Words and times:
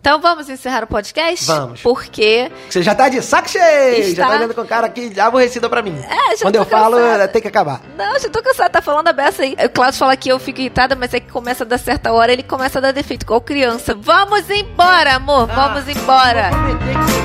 Então 0.00 0.18
vamos 0.18 0.48
encerrar 0.48 0.84
o 0.84 0.86
podcast? 0.86 1.44
Vamos. 1.44 1.82
Porque. 1.82 2.50
Você 2.70 2.82
já 2.82 2.94
tá 2.94 3.10
de 3.10 3.20
saco 3.20 3.50
cheio! 3.50 4.02
Está. 4.02 4.22
Já 4.22 4.28
tá 4.28 4.36
olhando 4.36 4.54
com 4.54 4.64
cara 4.64 4.86
aqui 4.86 5.18
aborrecida 5.20 5.68
pra 5.68 5.82
mim. 5.82 5.94
É, 6.08 6.36
já 6.36 6.42
Quando 6.46 6.56
eu 6.56 6.64
falo, 6.64 6.96
cansada. 6.96 7.28
tem 7.28 7.42
que 7.42 7.48
acabar. 7.48 7.82
Não, 7.98 8.18
já 8.18 8.30
tô 8.30 8.42
cansada, 8.42 8.70
tá 8.70 8.80
falando 8.80 9.08
a 9.08 9.12
beça 9.12 9.42
aí. 9.42 9.54
O 9.62 9.68
Klaus 9.68 9.98
fala 9.98 10.16
que 10.16 10.30
eu 10.30 10.38
fico 10.38 10.58
irritada, 10.60 10.96
mas 10.96 11.12
é 11.12 11.20
que 11.20 11.30
começa 11.30 11.64
a 11.64 11.66
dar 11.66 11.76
certa 11.76 12.12
hora, 12.14 12.32
ele 12.32 12.42
começa 12.42 12.78
a 12.78 12.80
dar 12.80 12.92
defeito, 12.92 13.24
igual 13.24 13.42
criança. 13.42 13.94
Vamos 13.94 14.48
embora, 14.48 15.16
amor, 15.16 15.46
vamos 15.48 15.86
embora. 15.86 16.50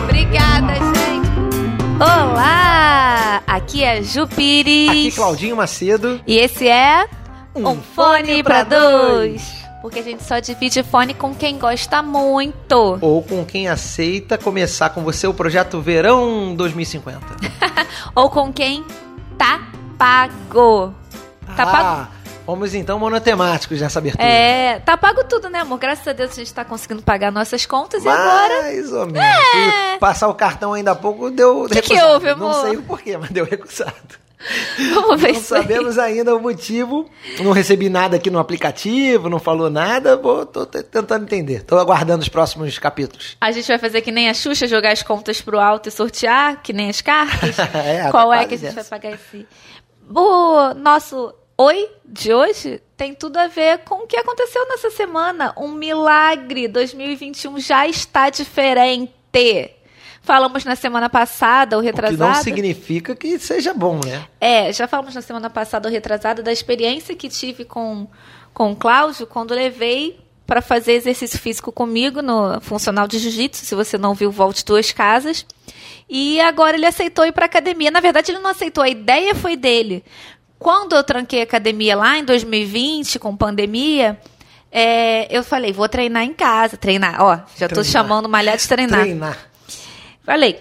Obrigada, 0.04 0.74
gente. 0.76 1.26
Olá! 2.04 3.42
Aqui 3.48 3.86
é 3.86 4.04
Ju 4.04 4.28
Pires. 4.28 4.90
Aqui, 4.90 5.12
Claudinho 5.14 5.56
Macedo. 5.56 6.20
E 6.28 6.38
esse 6.38 6.68
é 6.68 7.08
Um 7.56 7.70
Um, 7.70 7.82
Fone 7.82 8.44
pra 8.44 8.64
Dois. 8.64 9.65
Porque 9.86 10.00
a 10.00 10.02
gente 10.02 10.24
só 10.24 10.40
divide 10.40 10.82
fone 10.82 11.14
com 11.14 11.36
quem 11.36 11.60
gosta 11.60 12.02
muito. 12.02 12.98
Ou 13.00 13.22
com 13.22 13.46
quem 13.46 13.68
aceita 13.68 14.36
começar 14.36 14.90
com 14.90 15.04
você 15.04 15.28
o 15.28 15.34
projeto 15.34 15.80
Verão 15.80 16.56
2050. 16.56 17.20
Ou 18.16 18.28
com 18.28 18.52
quem 18.52 18.84
tá 19.38 19.62
pago. 19.96 20.92
Tá 21.56 21.66
pago. 21.68 21.78
ah, 21.88 22.08
fomos 22.48 22.74
então 22.74 22.98
monotemáticos 22.98 23.80
nessa 23.80 24.00
abertura. 24.00 24.24
É, 24.28 24.80
tá 24.80 24.98
pago 24.98 25.24
tudo, 25.26 25.52
né, 25.52 25.60
amor? 25.60 25.78
Graças 25.78 26.08
a 26.08 26.14
Deus 26.14 26.32
a 26.32 26.36
gente 26.36 26.52
tá 26.52 26.66
conseguindo 26.66 27.04
pagar 27.04 27.32
nossas 27.32 27.68
contas 27.68 28.04
e 28.04 28.10
agora. 28.10 28.64
Mais 28.64 28.92
ou 28.92 29.06
menos. 29.06 29.20
E 29.94 30.00
Passar 30.00 30.30
o 30.30 30.34
cartão 30.34 30.74
ainda 30.74 30.94
há 30.94 30.96
pouco 30.96 31.30
deu 31.30 31.68
Que 31.70 31.80
que 31.80 31.94
recusado. 31.94 32.12
houve, 32.12 32.26
Não 32.34 32.50
amor? 32.50 32.62
sei 32.64 32.78
o 32.78 32.82
porquê, 32.82 33.18
mas 33.20 33.30
deu 33.30 33.46
recusado. 33.46 33.94
Vamos 34.94 35.22
ver 35.22 35.32
Não 35.34 35.40
isso 35.40 35.56
aí. 35.56 35.62
sabemos 35.62 35.98
ainda 35.98 36.36
o 36.36 36.40
motivo. 36.42 37.10
Não 37.40 37.52
recebi 37.52 37.90
nada 37.90 38.18
aqui 38.18 38.30
no 38.30 38.38
aplicativo, 38.40 39.30
não 39.30 39.40
falou 39.40 39.70
nada. 39.70 40.18
Vou, 40.18 40.46
tô 40.46 40.66
tentando 40.66 41.24
entender. 41.24 41.64
Tô 41.64 41.78
aguardando 41.78 42.22
os 42.22 42.30
próximos 42.30 42.78
capítulos. 42.78 43.38
A 43.42 43.52
gente 43.52 43.68
vai 43.68 43.78
fazer 43.80 44.02
que 44.02 44.12
nem 44.12 44.30
a 44.30 44.34
Xuxa, 44.34 44.68
jogar 44.68 44.92
as 44.92 45.02
contas 45.02 45.42
pro 45.42 45.60
alto 45.60 45.90
e 45.90 45.92
sortear, 45.92 46.62
que 46.62 46.74
nem 46.74 46.90
as 46.90 47.02
cartas. 47.02 47.56
É, 47.76 48.10
Qual 48.12 48.30
tá 48.30 48.36
é 48.36 48.38
quase 48.40 48.48
que 48.48 48.54
a 48.56 48.58
gente 48.58 48.68
essa. 48.68 48.76
vai 48.90 49.00
pagar 49.00 49.14
esse? 49.16 49.48
O 50.10 50.74
nosso 50.76 51.34
oi 51.58 51.90
de 52.06 52.34
hoje 52.34 52.82
tem 52.98 53.14
tudo 53.14 53.38
a 53.38 53.48
ver 53.48 53.80
com 53.80 54.04
o 54.04 54.08
que 54.08 54.18
aconteceu 54.18 54.68
nessa 54.68 54.90
semana. 54.92 55.54
Um 55.58 55.72
milagre. 55.72 56.68
2021 56.68 57.60
já 57.60 57.88
está 57.88 58.30
diferente. 58.30 59.14
Falamos 60.26 60.66
na 60.66 60.76
semana 60.76 61.08
passada, 61.10 61.76
ou 61.76 61.82
O 61.82 61.84
que 61.86 61.92
retrasada. 61.92 62.26
não 62.38 62.44
significa 62.44 63.16
que 63.16 63.38
seja 63.38 63.74
bom, 63.74 64.00
né? 64.04 64.26
É, 64.42 64.74
já 64.74 64.88
falamos 64.88 65.14
na 65.14 65.22
semana 65.22 65.50
passada 65.50 65.88
ou 65.88 65.94
retrasada 65.94 66.42
da 66.42 66.52
experiência 66.52 67.16
que 67.16 67.30
tive 67.30 67.64
com, 67.64 68.08
com 68.54 68.72
o 68.72 68.76
Cláudio 68.76 69.28
quando 69.28 69.54
levei 69.54 70.20
para 70.48 70.62
fazer 70.62 70.94
exercício 70.94 71.38
físico 71.40 71.72
comigo 71.72 72.22
no 72.22 72.60
funcional 72.62 73.08
de 73.08 73.20
jiu-jitsu. 73.20 73.64
Se 73.66 73.76
você 73.76 73.98
não 73.98 74.14
viu, 74.16 74.32
volte 74.32 74.66
duas 74.66 74.92
casas. 74.92 75.46
E 76.10 76.40
agora 76.42 76.76
ele 76.76 76.86
aceitou 76.86 77.26
ir 77.26 77.32
para 77.32 77.46
academia. 77.46 77.92
Na 77.92 78.00
verdade, 78.00 78.32
ele 78.32 78.40
não 78.40 78.50
aceitou, 78.50 78.84
a 78.84 78.90
ideia 78.90 79.34
foi 79.36 79.56
dele. 79.56 80.04
Quando 80.58 80.96
eu 80.96 81.04
tranquei 81.04 81.42
a 81.42 81.44
academia 81.44 81.96
lá 81.96 82.18
em 82.18 82.24
2020, 82.24 83.20
com 83.20 83.36
pandemia, 83.36 84.20
é, 84.72 85.28
eu 85.36 85.44
falei, 85.44 85.72
vou 85.72 85.88
treinar 85.90 86.24
em 86.24 86.34
casa. 86.34 86.78
Treinar, 86.78 87.22
ó, 87.22 87.36
já 87.58 87.68
tô 87.68 87.76
Treinar. 87.76 87.86
chamando 87.86 88.28
malhar 88.30 88.58
de 88.58 88.68
treinar. 88.68 89.02
Treinar. 89.02 89.38
Falei, 90.26 90.60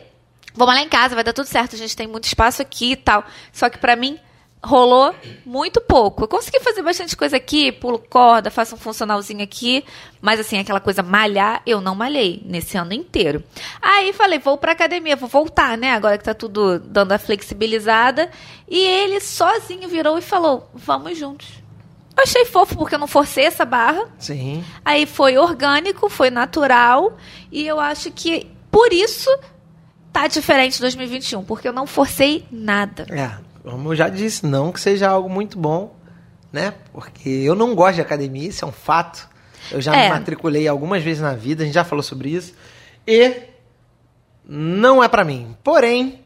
vamos 0.54 0.74
lá 0.74 0.82
em 0.82 0.88
casa, 0.88 1.14
vai 1.14 1.24
dar 1.24 1.32
tudo 1.32 1.46
certo, 1.46 1.74
a 1.74 1.78
gente 1.78 1.96
tem 1.96 2.06
muito 2.06 2.24
espaço 2.24 2.62
aqui 2.62 2.92
e 2.92 2.96
tal. 2.96 3.24
Só 3.52 3.68
que 3.68 3.78
pra 3.78 3.96
mim 3.96 4.18
rolou 4.64 5.14
muito 5.44 5.80
pouco. 5.80 6.24
Eu 6.24 6.28
consegui 6.28 6.58
fazer 6.60 6.82
bastante 6.82 7.16
coisa 7.16 7.36
aqui, 7.36 7.70
pulo 7.70 7.98
corda, 7.98 8.50
faço 8.50 8.74
um 8.74 8.78
funcionalzinho 8.78 9.42
aqui, 9.42 9.84
mas 10.20 10.40
assim, 10.40 10.58
aquela 10.58 10.80
coisa 10.80 11.02
malhar, 11.02 11.62
eu 11.66 11.80
não 11.80 11.94
malhei 11.94 12.42
nesse 12.46 12.76
ano 12.76 12.92
inteiro. 12.92 13.44
Aí 13.80 14.12
falei, 14.12 14.38
vou 14.38 14.56
pra 14.56 14.72
academia, 14.72 15.16
vou 15.16 15.28
voltar, 15.28 15.76
né? 15.76 15.92
Agora 15.92 16.16
que 16.18 16.24
tá 16.24 16.34
tudo 16.34 16.78
dando 16.78 17.12
a 17.12 17.18
flexibilizada. 17.18 18.30
E 18.68 18.78
ele 18.78 19.20
sozinho 19.20 19.88
virou 19.88 20.18
e 20.18 20.22
falou: 20.22 20.68
"Vamos 20.74 21.18
juntos". 21.18 21.48
Eu 22.16 22.22
achei 22.22 22.44
fofo 22.44 22.76
porque 22.76 22.94
eu 22.94 22.98
não 22.98 23.08
forcei 23.08 23.44
essa 23.44 23.64
barra. 23.64 24.08
Sim. 24.18 24.64
Aí 24.84 25.04
foi 25.04 25.36
orgânico, 25.36 26.08
foi 26.08 26.30
natural. 26.30 27.18
E 27.50 27.66
eu 27.66 27.80
acho 27.80 28.10
que 28.12 28.46
por 28.70 28.92
isso 28.92 29.28
tá 30.14 30.28
diferente 30.28 30.80
2021, 30.80 31.42
porque 31.44 31.66
eu 31.68 31.72
não 31.72 31.86
forcei 31.86 32.46
nada. 32.50 33.04
É, 33.10 33.32
como 33.68 33.90
eu 33.92 33.96
já 33.96 34.08
disse, 34.08 34.46
não 34.46 34.70
que 34.72 34.80
seja 34.80 35.08
algo 35.10 35.28
muito 35.28 35.58
bom, 35.58 35.94
né? 36.52 36.72
Porque 36.92 37.28
eu 37.28 37.54
não 37.56 37.74
gosto 37.74 37.96
de 37.96 38.00
academia, 38.00 38.48
isso 38.48 38.64
é 38.64 38.68
um 38.68 38.72
fato. 38.72 39.28
Eu 39.72 39.80
já 39.80 39.94
É. 39.94 40.04
me 40.04 40.14
matriculei 40.14 40.68
algumas 40.68 41.02
vezes 41.02 41.20
na 41.20 41.34
vida, 41.34 41.62
a 41.64 41.66
gente 41.66 41.74
já 41.74 41.82
falou 41.84 42.02
sobre 42.02 42.30
isso. 42.30 42.54
E 43.06 43.34
não 44.46 45.02
é 45.02 45.08
pra 45.08 45.24
mim. 45.24 45.56
Porém, 45.64 46.20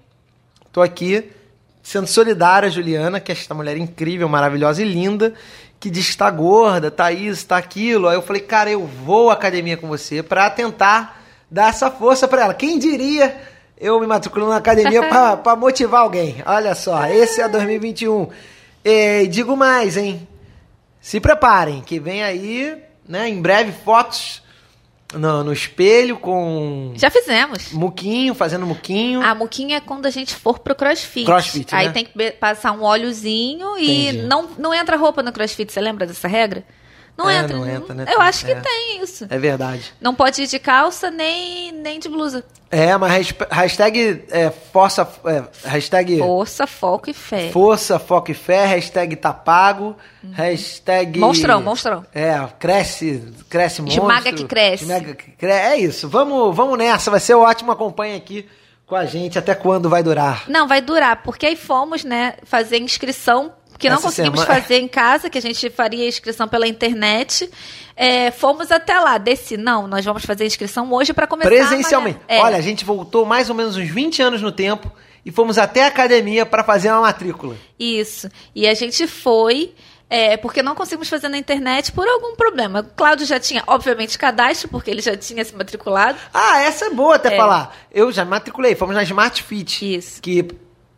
tô 0.71 0.83
aqui 0.83 1.31
sendo 1.83 2.07
solidária 2.07 2.67
a 2.67 2.71
Juliana, 2.71 3.19
que 3.21 3.33
é 3.33 3.35
esta 3.35 3.55
mulher 3.55 3.77
incrível, 3.79 4.29
maravilhosa 4.29 4.83
e 4.83 4.85
linda, 4.85 5.33
que 5.81 5.89
diz 5.89 6.11
que 6.11 6.17
tá 6.19 6.31
gorda, 6.31 6.91
tá 6.91 7.11
isso, 7.11 7.47
tá 7.47 7.57
aquilo. 7.57 8.07
Aí 8.07 8.17
eu 8.17 8.23
falei, 8.23 8.43
cara, 8.43 8.71
eu 8.71 8.87
vou 8.87 9.31
à 9.31 9.33
academia 9.33 9.79
com 9.79 9.89
você 9.89 10.23
pra 10.23 10.51
tentar 10.51 11.23
dar 11.51 11.71
essa 11.71 11.91
força 11.91 12.29
pra 12.29 12.43
ela. 12.43 12.53
Quem 12.53 12.79
diria 12.79 13.35
eu 13.81 14.01
me 14.01 14.07
matriculando 14.07 14.51
na 14.53 14.59
academia 14.59 15.03
pra, 15.09 15.37
pra 15.39 15.57
motivar 15.57 16.03
alguém? 16.03 16.43
Olha 16.45 16.75
só, 16.75 17.07
esse 17.07 17.41
é 17.41 17.49
2021. 17.49 18.29
E 18.85 19.27
digo 19.27 19.57
mais, 19.57 19.97
hein? 19.97 20.27
Se 21.01 21.21
preparem, 21.21 21.81
que 21.81 21.99
vem 21.99 22.23
aí, 22.23 22.77
né, 23.09 23.29
em 23.29 23.41
breve, 23.41 23.73
fotos 23.73 24.43
no, 25.15 25.43
no 25.43 25.53
espelho 25.53 26.19
com 26.19 26.93
Já 26.97 27.11
fizemos. 27.11 27.73
muquinho, 27.73 28.35
fazendo 28.35 28.67
muquinho. 28.67 29.23
A 29.23 29.35
muquinha 29.35 29.79
é 29.79 29.81
quando 29.81 30.07
a 30.07 30.11
gente 30.11 30.35
for 30.35 30.59
pro 30.59 30.75
crossfit. 30.75 31.25
Crossfit, 31.25 31.75
Aí 31.75 31.87
né? 31.87 31.93
tem 31.93 32.05
que 32.05 32.31
passar 32.33 32.73
um 32.73 32.83
óleozinho 32.83 33.79
e 33.79 34.09
Entendi. 34.09 34.27
não, 34.27 34.49
não 34.59 34.75
entra 34.75 34.97
roupa 34.97 35.23
no 35.23 35.33
crossfit. 35.33 35.73
Você 35.73 35.81
lembra 35.81 36.07
dessa 36.07 36.29
regra? 36.29 36.65
Não 37.19 37.29
É, 37.29 37.39
entra. 37.41 37.57
não 37.57 37.69
entra, 37.69 37.95
né? 37.95 38.05
Eu 38.09 38.21
acho 38.21 38.47
que 38.47 38.53
É. 38.53 38.61
tem 38.61 39.03
isso. 39.03 39.27
É 39.29 39.37
verdade. 39.39 39.93
Não 40.01 40.15
pode 40.15 40.41
ir 40.43 40.47
de 40.47 40.59
calça 40.61 41.11
nem, 41.11 41.73
nem 41.73 41.99
de 41.99 42.09
blusa. 42.09 42.45
É, 42.71 42.97
mas 42.97 43.35
hashtag- 43.51 44.25
é, 44.31 44.51
força, 44.51 45.09
é, 45.25 45.43
hashtag 45.69 46.19
Força, 46.19 46.67
foco 46.67 47.11
e 47.11 47.15
fé. 47.15 47.51
força, 47.51 47.99
foco 47.99 48.31
e 48.31 48.35
fé, 48.35 48.67
hashtag 48.67 49.17
tá 49.17 49.33
pago, 49.33 49.97
hashtag... 50.33 51.19
Monstrão, 51.19 51.61
monstrão. 51.63 52.05
É, 52.15 52.39
cresce, 52.59 53.23
cresce 53.49 53.83
monstro. 53.83 54.03
Esmaga 54.03 54.33
que 54.33 54.45
cresce. 54.45 54.85
Esmaga 54.85 55.15
que 55.15 55.31
cre- 55.33 55.51
É 55.51 55.77
isso, 55.77 56.09
vamos, 56.09 56.55
vamos 56.55 56.79
nessa, 56.79 57.11
vai 57.11 57.21
ser 57.21 57.35
ótimo, 57.35 57.73
acompanha 57.73 58.17
aqui 58.17 58.47
com 58.87 58.95
a 58.95 59.05
gente, 59.05 59.39
até 59.39 59.55
quando 59.55 59.89
vai 59.89 60.03
durar. 60.03 60.45
Não, 60.49 60.67
vai 60.69 60.81
durar, 60.81 61.23
porque 61.23 61.47
aí 61.47 61.57
fomos, 61.57 62.05
né, 62.05 62.35
fazer 62.45 62.79
inscrição, 62.79 63.53
que 63.79 63.89
não 63.89 63.97
Essa 63.97 64.03
conseguimos 64.09 64.41
semana- 64.41 64.61
fazer 64.61 64.79
em 64.79 64.89
casa, 64.89 65.31
que 65.31 65.39
a 65.39 65.43
gente 65.43 65.71
faria 65.71 66.05
a 66.05 66.09
inscrição 66.09 66.49
pela 66.49 66.67
internet. 66.67 67.49
É, 67.97 68.31
fomos 68.31 68.71
até 68.73 68.99
lá, 68.99 69.19
desci. 69.19 69.57
Não, 69.57 69.87
nós 69.87 70.05
vamos 70.05 70.25
fazer 70.25 70.45
a 70.45 70.47
inscrição 70.47 70.93
hoje 70.93 71.13
para 71.13 71.27
começar. 71.27 71.49
Presencialmente. 71.49 72.19
amanhã. 72.29 72.43
É, 72.43 72.45
Olha, 72.45 72.57
a 72.57 72.61
gente 72.61 72.85
voltou 72.85 73.25
mais 73.25 73.49
ou 73.49 73.55
menos 73.55 73.77
uns 73.77 73.89
20 73.89 74.21
anos 74.23 74.43
no 74.43 74.51
tempo 74.53 74.91
e 75.25 75.31
fomos 75.31 75.59
até 75.59 75.85
a 75.85 75.89
academia 75.89 76.45
para 76.47 76.63
fazer 76.65 76.91
uma 76.91 77.03
matrícula. 77.03 77.57
Isso. 77.79 78.29
E 78.55 78.67
a 78.67 78.75
gente 78.75 79.07
foi. 79.07 79.75
é, 80.11 80.39
porque 80.39 80.63
não 80.63 80.75
conseguimos 80.75 81.07
fazer 81.07 81.29
na 81.29 81.37
internet 81.37 81.93
por 81.93 82.09
algum 82.09 82.35
problema. 82.35 82.81
O 82.81 82.85
Cláudio 82.97 83.27
já 83.27 83.39
tinha, 83.39 83.63
obviamente, 83.67 84.17
cadastro, 84.17 84.67
porque 84.67 84.91
ele 84.91 85.03
já 85.03 85.15
tinha 85.15 85.45
se 85.45 85.55
matriculado. 85.55 86.19
Ah, 86.33 86.61
essa 86.63 86.87
é 86.87 86.91
boa 86.91 87.17
até 87.17 87.35
É. 87.35 87.37
falar. 87.37 87.77
Eu 87.93 88.11
já 88.11 88.25
me 88.25 88.31
matriculei, 88.31 88.75
fomos 88.75 88.95
na 88.95 89.03
Smart 89.03 89.43
Fit. 89.43 89.95
Isso. 89.97 90.23
Que 90.23 90.43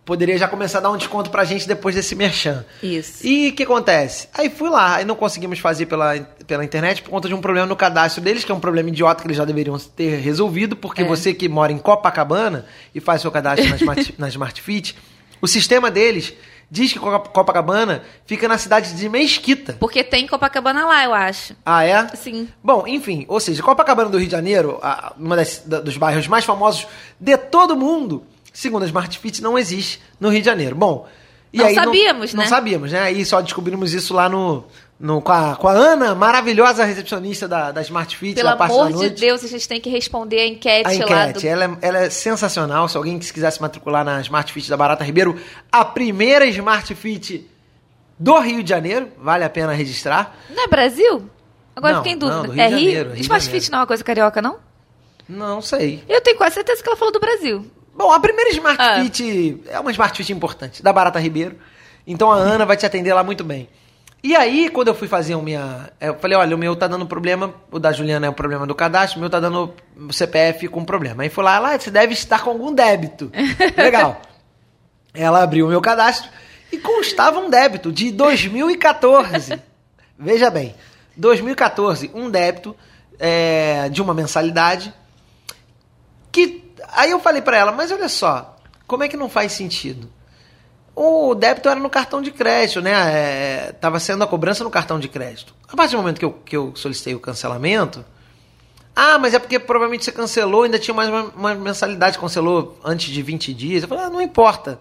poderia 0.05 0.37
já 0.39 0.49
começar 0.49 0.79
a 0.79 0.81
dar 0.81 0.91
um 0.91 0.97
desconto 0.97 1.31
pra 1.31 1.45
gente 1.45 1.69
depois 1.69 1.95
desse 1.95 2.15
merchan. 2.15 2.65
Isso. 2.83 3.25
E 3.27 3.49
o 3.51 3.53
que 3.53 3.63
acontece? 3.63 4.29
Aí 4.35 4.49
fui 4.51 4.69
lá, 4.69 4.97
aí 4.97 5.05
não 5.05 5.15
conseguimos 5.15 5.59
fazer 5.59 5.87
pela, 5.87 6.19
pela 6.47 6.65
internet 6.65 7.03
por 7.03 7.11
conta 7.11 7.29
de 7.29 7.35
um 7.35 7.41
problema 7.41 7.67
no 7.67 7.77
cadastro 7.77 8.23
deles, 8.23 8.45
que 8.45 8.51
é 8.51 8.55
um 8.55 8.61
problema 8.61 8.89
idiota 8.89 9.23
que 9.23 9.27
eles 9.29 9.37
já 9.37 9.45
deveriam 9.45 9.79
ter 9.79 10.17
resolvido, 10.21 10.75
porque 10.75 11.03
É. 11.03 11.05
você 11.05 11.33
que 11.35 11.49
mora 11.49 11.71
em 11.73 11.79
Copacabana 11.79 12.67
e 12.95 13.01
faz 13.01 13.21
seu 13.23 13.31
cadastro 13.31 13.69
na 13.69 13.77
Smart, 13.77 14.15
na 14.19 14.29
Smart 14.29 14.61
Fit, 14.63 14.97
o 15.41 15.47
sistema 15.47 15.91
deles 15.91 16.33
diz 16.73 16.93
que 16.93 16.99
Copa- 17.01 17.29
Copacabana 17.31 18.03
fica 18.27 18.47
na 18.47 18.57
cidade 18.57 18.95
de 18.95 19.09
Mesquita. 19.09 19.77
Porque 19.81 20.05
tem 20.05 20.27
Copacabana 20.27 20.87
lá, 20.87 21.05
eu 21.05 21.13
acho. 21.13 21.55
Ah, 21.67 21.85
é? 21.85 22.07
Sim. 22.17 22.49
Bom, 22.63 22.87
enfim, 22.87 23.25
ou 23.29 23.41
seja, 23.41 23.63
Copacabana 23.63 24.09
do 24.09 24.19
Rio 24.19 24.27
de 24.29 24.33
Janeiro, 24.33 24.81
uma 25.19 25.35
das, 25.37 25.63
da- 25.67 25.81
dos 25.81 25.97
bairros 25.97 26.27
mais 26.29 26.45
famosos 26.45 26.87
de 27.19 27.37
todo 27.37 27.77
mundo, 27.77 28.25
segundo 28.61 28.83
a 28.83 28.87
Smart 28.87 29.19
Fit, 29.19 29.43
não 29.43 29.59
existe 29.59 30.01
no 30.19 30.29
Rio 30.29 30.41
de 30.41 30.47
Janeiro. 30.47 30.77
Bom, 30.77 31.09
e 31.53 31.59
Não 31.59 31.67
aí 31.67 31.75
sabíamos, 31.75 32.33
não, 32.33 32.39
né? 32.39 32.45
Não 32.45 32.57
sabíamos, 32.57 32.93
né? 32.93 33.01
Aí 33.01 33.25
só 33.25 33.41
descobrimos 33.41 33.93
isso 33.93 34.15
lá 34.15 34.29
no, 34.29 34.65
no 34.99 35.21
com, 35.21 35.33
a, 35.33 35.57
com 35.57 35.67
a 35.67 35.73
Ana, 35.73 36.15
maravilhosa 36.15 36.85
recepcionista 36.85 37.49
da, 37.49 37.73
da 37.73 37.83
Smart 37.83 38.17
Fit, 38.17 38.35
Pelo 38.37 38.51
amor 38.51 38.93
de. 38.93 39.11
Deus, 39.11 39.43
a 39.43 39.49
gente 39.49 39.67
tem 39.67 39.81
que 39.81 39.91
responder 39.91 40.41
a 40.41 40.47
enquete, 40.47 40.87
A 40.87 40.89
lá 40.91 40.95
enquete, 40.95 41.41
do. 41.41 41.49
ela, 41.49 41.65
é, 41.65 41.71
ela 41.81 41.99
é 42.01 42.11
sensacional. 42.11 42.89
Se 42.89 42.97
alguém 42.97 43.19
quiser 43.19 43.51
se 43.51 43.61
matricular 43.61 44.05
na 44.05 44.21
Smart 44.21 44.53
Fit 44.53 44.71
da 44.71 44.77
Barata 44.77 45.03
Ribeiro, 45.03 45.41
a 45.73 45.85
primeira 45.85 46.47
Smart 46.47 46.95
Fit 46.95 47.49
do 48.19 48.39
Rio 48.39 48.63
de 48.63 48.69
Janeiro, 48.69 49.09
vale 49.19 49.43
a 49.43 49.51
pena 49.51 49.73
registrar. 49.73 50.37
Não 50.51 50.65
é 50.65 50.69
Brasil? 50.69 51.29
Agora 51.75 51.95
Não, 51.95 52.03
fiquei 52.03 52.13
em 52.13 52.21
não, 52.21 52.29
dúvida. 52.29 52.47
do 52.49 52.53
Rio 52.53 52.63
é 52.63 52.69
Rio? 52.69 52.79
Janeiro, 52.79 53.11
Rio 53.13 53.21
Smart 53.23 53.45
Janeiro. 53.45 53.63
Fit 53.63 53.73
não 53.73 53.79
é 53.79 53.81
uma 53.81 53.87
coisa 53.87 54.05
carioca, 54.05 54.43
não? 54.43 54.59
Não 55.29 55.63
sei. 55.63 56.05
Eu 56.09 56.21
tenho 56.21 56.37
quase 56.37 56.55
certeza 56.57 56.83
que 56.83 56.89
ela 56.89 56.97
falou 56.97 57.13
do 57.13 57.21
Brasil. 57.21 57.65
Bom, 57.95 58.13
a 58.13 58.21
primeira 58.21 58.51
Smart 58.51 58.81
Ah. 58.81 59.03
Fit 59.03 59.63
é 59.67 59.79
uma 59.79 59.91
Smart 59.91 60.17
Fit 60.17 60.33
importante, 60.33 60.83
da 60.83 60.93
Barata 60.93 61.19
Ribeiro. 61.19 61.57
Então 62.07 62.31
a 62.33 62.37
Ana 62.37 62.65
vai 62.65 62.77
te 62.77 62.87
atender 62.87 63.13
lá 63.13 63.23
muito 63.23 63.45
bem. 63.45 63.69
E 64.23 64.37
aí, 64.37 64.69
quando 64.69 64.89
eu 64.89 64.95
fui 64.95 65.09
fazer 65.09 65.35
o 65.35 65.41
minha. 65.41 65.91
Eu 65.99 66.15
falei, 66.19 66.37
olha, 66.37 66.55
o 66.55 66.59
meu 66.59 66.77
tá 66.77 66.87
dando 66.87 67.07
problema, 67.07 67.55
o 67.71 67.79
da 67.79 67.91
Juliana 67.91 68.27
é 68.27 68.29
o 68.29 68.35
problema 68.35 68.67
do 68.67 68.75
cadastro, 68.75 69.19
o 69.19 69.21
meu 69.21 69.31
tá 69.31 69.41
dando 69.41 69.75
o 69.97 70.13
CPF 70.13 70.69
com 70.69 70.85
problema. 70.85 71.23
Aí 71.23 71.31
fui 71.31 71.43
lá, 71.43 71.59
lá, 71.59 71.79
você 71.79 71.91
deve 71.91 72.13
estar 72.13 72.43
com 72.43 72.51
algum 72.51 72.75
débito. 72.75 73.33
Legal. 73.77 74.21
Ela 75.15 75.43
abriu 75.43 75.67
o 75.67 75.69
meu 75.71 75.81
cadastro 75.81 76.31
e 76.71 76.77
constava 76.79 77.39
um 77.41 77.49
débito 77.49 77.91
de 77.91 78.13
2014. 78.13 79.59
Veja 80.19 80.51
bem, 80.51 80.75
2014, 81.17 82.11
um 82.13 82.31
débito 82.31 82.77
é, 83.19 83.89
de 83.89 84.03
uma 84.03 84.13
mensalidade 84.13 84.93
que 86.31 86.70
aí 86.89 87.11
eu 87.11 87.21
falei 87.21 87.43
pra 87.43 87.57
ela, 87.57 87.73
mas 87.73 87.91
olha 87.91 88.09
só, 88.09 88.57
como 88.87 89.05
é 89.05 89.09
que 89.09 89.17
não 89.17 89.29
faz 89.29 89.53
sentido? 89.53 90.11
O 90.95 91.35
débito 91.35 91.69
era 91.69 91.79
no 91.79 91.89
cartão 91.89 92.21
de 92.21 92.31
crédito, 92.31 92.81
né? 92.81 92.93
É, 92.93 93.73
tava 93.73 94.01
sendo 94.01 94.25
a 94.25 94.27
cobrança 94.27 94.65
no 94.65 94.71
cartão 94.71 94.99
de 94.99 95.09
crédito. 95.09 95.55
A 95.69 95.77
partir 95.77 95.93
do 95.93 95.99
momento 95.99 96.19
que 96.19 96.25
eu, 96.25 96.33
que 96.33 96.57
eu 96.57 96.73
solicitei 96.75 97.15
o 97.15 97.21
cancelamento, 97.21 98.05
ah, 98.95 99.19
mas 99.19 99.33
é 99.33 99.39
porque 99.39 99.59
provavelmente 99.59 100.05
você 100.05 100.13
cancelou, 100.13 100.65
ainda 100.65 100.79
tinha 100.79 100.95
mais 100.95 101.09
uma, 101.09 101.23
uma 101.35 101.55
mensalidade, 101.55 102.19
cancelou 102.19 102.79
antes 102.85 103.11
de 103.11 103.23
20 103.23 103.55
dias. 103.55 103.83
Eu 103.83 103.89
falei, 103.89 104.05
ah, 104.05 104.11
não 104.11 104.21
importa. 104.21 104.81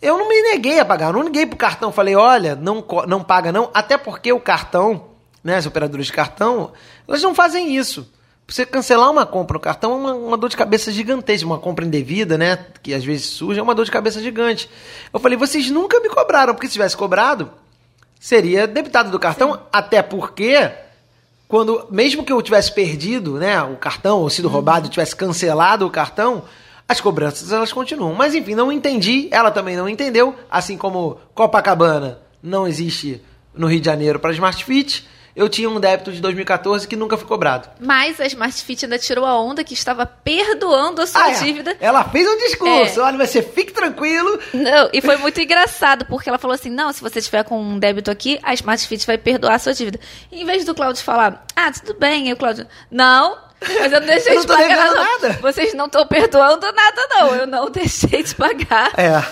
Eu 0.00 0.18
não 0.18 0.28
me 0.28 0.42
neguei 0.42 0.78
a 0.80 0.84
pagar, 0.84 1.06
eu 1.06 1.12
não 1.12 1.22
liguei 1.22 1.46
pro 1.46 1.56
cartão, 1.56 1.92
falei, 1.92 2.14
olha, 2.14 2.54
não, 2.54 2.84
não 3.06 3.22
paga 3.22 3.52
não, 3.52 3.70
até 3.72 3.96
porque 3.96 4.32
o 4.32 4.40
cartão, 4.40 5.10
né, 5.42 5.56
as 5.56 5.66
operadoras 5.66 6.06
de 6.06 6.12
cartão, 6.12 6.72
elas 7.06 7.22
não 7.22 7.34
fazem 7.34 7.74
isso. 7.76 8.12
Você 8.52 8.66
cancelar 8.66 9.10
uma 9.10 9.24
compra 9.24 9.54
no 9.54 9.60
cartão 9.60 9.92
é 9.92 9.94
uma, 9.94 10.12
uma 10.12 10.36
dor 10.36 10.50
de 10.50 10.58
cabeça 10.58 10.92
gigantesca, 10.92 11.46
uma 11.46 11.58
compra 11.58 11.86
indevida, 11.86 12.36
né, 12.36 12.58
que 12.82 12.92
às 12.92 13.02
vezes 13.02 13.24
surge, 13.24 13.58
é 13.58 13.62
uma 13.62 13.74
dor 13.74 13.86
de 13.86 13.90
cabeça 13.90 14.20
gigante. 14.20 14.68
Eu 15.10 15.18
falei, 15.18 15.38
vocês 15.38 15.70
nunca 15.70 15.98
me 16.00 16.10
cobraram, 16.10 16.52
porque 16.54 16.66
se 16.66 16.74
tivesse 16.74 16.94
cobrado, 16.94 17.50
seria 18.20 18.66
debitado 18.66 19.10
do 19.10 19.18
cartão, 19.18 19.58
até 19.72 20.02
porque 20.02 20.70
quando 21.48 21.86
mesmo 21.90 22.26
que 22.26 22.30
eu 22.30 22.42
tivesse 22.42 22.70
perdido, 22.74 23.38
né, 23.38 23.62
o 23.62 23.76
cartão 23.76 24.20
ou 24.20 24.28
sido 24.28 24.48
roubado, 24.48 24.90
tivesse 24.90 25.16
cancelado 25.16 25.86
o 25.86 25.90
cartão, 25.90 26.44
as 26.86 27.00
cobranças 27.00 27.52
elas 27.52 27.72
continuam. 27.72 28.14
Mas 28.14 28.34
enfim, 28.34 28.54
não 28.54 28.70
entendi, 28.70 29.28
ela 29.30 29.50
também 29.50 29.78
não 29.78 29.88
entendeu, 29.88 30.36
assim 30.50 30.76
como 30.76 31.18
Copacabana 31.34 32.18
não 32.42 32.68
existe 32.68 33.22
no 33.54 33.66
Rio 33.66 33.80
de 33.80 33.86
Janeiro 33.86 34.18
para 34.18 34.32
Smart 34.32 34.62
Fit, 34.62 35.08
eu 35.34 35.48
tinha 35.48 35.68
um 35.68 35.80
débito 35.80 36.12
de 36.12 36.20
2014 36.20 36.86
que 36.86 36.96
nunca 36.96 37.16
foi 37.16 37.26
cobrado. 37.26 37.68
Mas 37.80 38.20
a 38.20 38.26
Smart 38.26 38.62
Fit 38.62 38.84
ainda 38.84 38.98
tirou 38.98 39.24
a 39.24 39.40
onda 39.40 39.62
que 39.64 39.74
estava 39.74 40.04
perdoando 40.06 41.00
a 41.02 41.06
sua 41.06 41.22
Ah, 41.24 41.30
é. 41.30 41.34
dívida. 41.34 41.76
Ela 41.80 42.04
fez 42.04 42.26
um 42.28 42.36
discurso, 42.38 43.00
É. 43.00 43.02
olha, 43.02 43.26
você 43.26 43.42
fique 43.42 43.72
tranquilo. 43.72 44.38
Não, 44.52 44.90
e 44.92 45.00
foi 45.00 45.16
muito 45.16 45.40
engraçado, 45.40 46.04
porque 46.06 46.28
ela 46.28 46.38
falou 46.38 46.54
assim: 46.54 46.70
não, 46.70 46.92
se 46.92 47.00
você 47.00 47.20
tiver 47.20 47.44
com 47.44 47.60
um 47.60 47.78
débito 47.78 48.10
aqui, 48.10 48.38
a 48.42 48.52
Smart 48.54 48.86
Fit 48.86 49.06
vai 49.06 49.18
perdoar 49.18 49.54
a 49.54 49.58
sua 49.58 49.72
dívida. 49.74 49.98
E 50.30 50.42
em 50.42 50.44
vez 50.44 50.64
do 50.64 50.74
Cláudio 50.74 51.02
falar, 51.02 51.44
ah, 51.56 51.70
tudo 51.72 51.98
bem, 51.98 52.32
o 52.32 52.36
Cláudio, 52.36 52.66
não, 52.90 53.36
mas 53.80 53.92
eu 53.92 54.00
não 54.00 54.06
deixei 54.06 54.32
Eu 54.32 54.36
não 54.36 54.42
de 54.42 54.46
pagar. 54.48 54.86
não. 54.86 54.94
nada." 54.94 55.38
Vocês 55.40 55.74
não 55.74 55.86
estão 55.86 56.06
perdoando 56.06 56.66
nada, 56.72 57.06
não. 57.10 57.34
Eu 57.34 57.46
não 57.46 57.68
deixei 57.70 58.22
de 58.22 58.34
pagar. 58.34 58.90
É. 58.98 59.24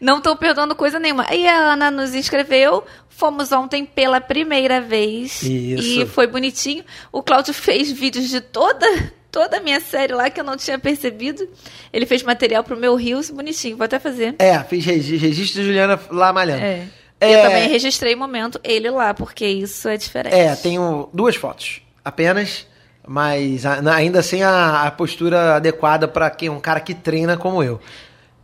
Não 0.00 0.18
estão 0.18 0.36
perdoando 0.36 0.74
coisa 0.74 0.98
nenhuma. 0.98 1.26
E 1.32 1.46
a 1.46 1.72
Ana 1.72 1.90
nos 1.90 2.14
inscreveu. 2.14 2.84
Fomos 3.16 3.50
ontem 3.52 3.84
pela 3.84 4.20
primeira 4.20 4.80
vez. 4.80 5.42
Isso. 5.42 6.00
E 6.02 6.06
foi 6.06 6.26
bonitinho. 6.26 6.84
O 7.10 7.22
Cláudio 7.22 7.54
fez 7.54 7.90
vídeos 7.90 8.28
de 8.28 8.40
toda 8.40 8.86
toda 9.30 9.58
a 9.58 9.60
minha 9.60 9.80
série 9.80 10.14
lá 10.14 10.30
que 10.30 10.40
eu 10.40 10.44
não 10.44 10.56
tinha 10.56 10.78
percebido. 10.78 11.46
Ele 11.92 12.06
fez 12.06 12.22
material 12.22 12.64
pro 12.64 12.76
meu 12.76 12.94
Rios, 12.94 13.30
bonitinho. 13.30 13.76
Vou 13.76 13.84
até 13.84 13.98
fazer. 13.98 14.34
É, 14.38 14.58
fiz 14.64 14.84
regi- 14.84 15.16
registro 15.16 15.60
de 15.60 15.66
Juliana 15.66 16.00
lá 16.10 16.32
malhando. 16.32 16.62
É. 16.62 16.84
É. 17.18 17.34
Eu 17.34 17.42
também 17.42 17.68
registrei 17.68 18.14
o 18.14 18.18
momento 18.18 18.60
ele 18.62 18.90
lá, 18.90 19.14
porque 19.14 19.46
isso 19.46 19.88
é 19.88 19.96
diferente. 19.96 20.34
É, 20.34 20.54
tenho 20.54 21.08
duas 21.14 21.34
fotos 21.36 21.80
apenas, 22.04 22.66
mas 23.06 23.64
ainda 23.64 24.22
sem 24.22 24.42
a, 24.42 24.82
a 24.82 24.90
postura 24.90 25.56
adequada 25.56 26.06
para 26.06 26.28
quem 26.28 26.50
um 26.50 26.60
cara 26.60 26.80
que 26.80 26.94
treina 26.94 27.36
como 27.36 27.62
eu. 27.62 27.80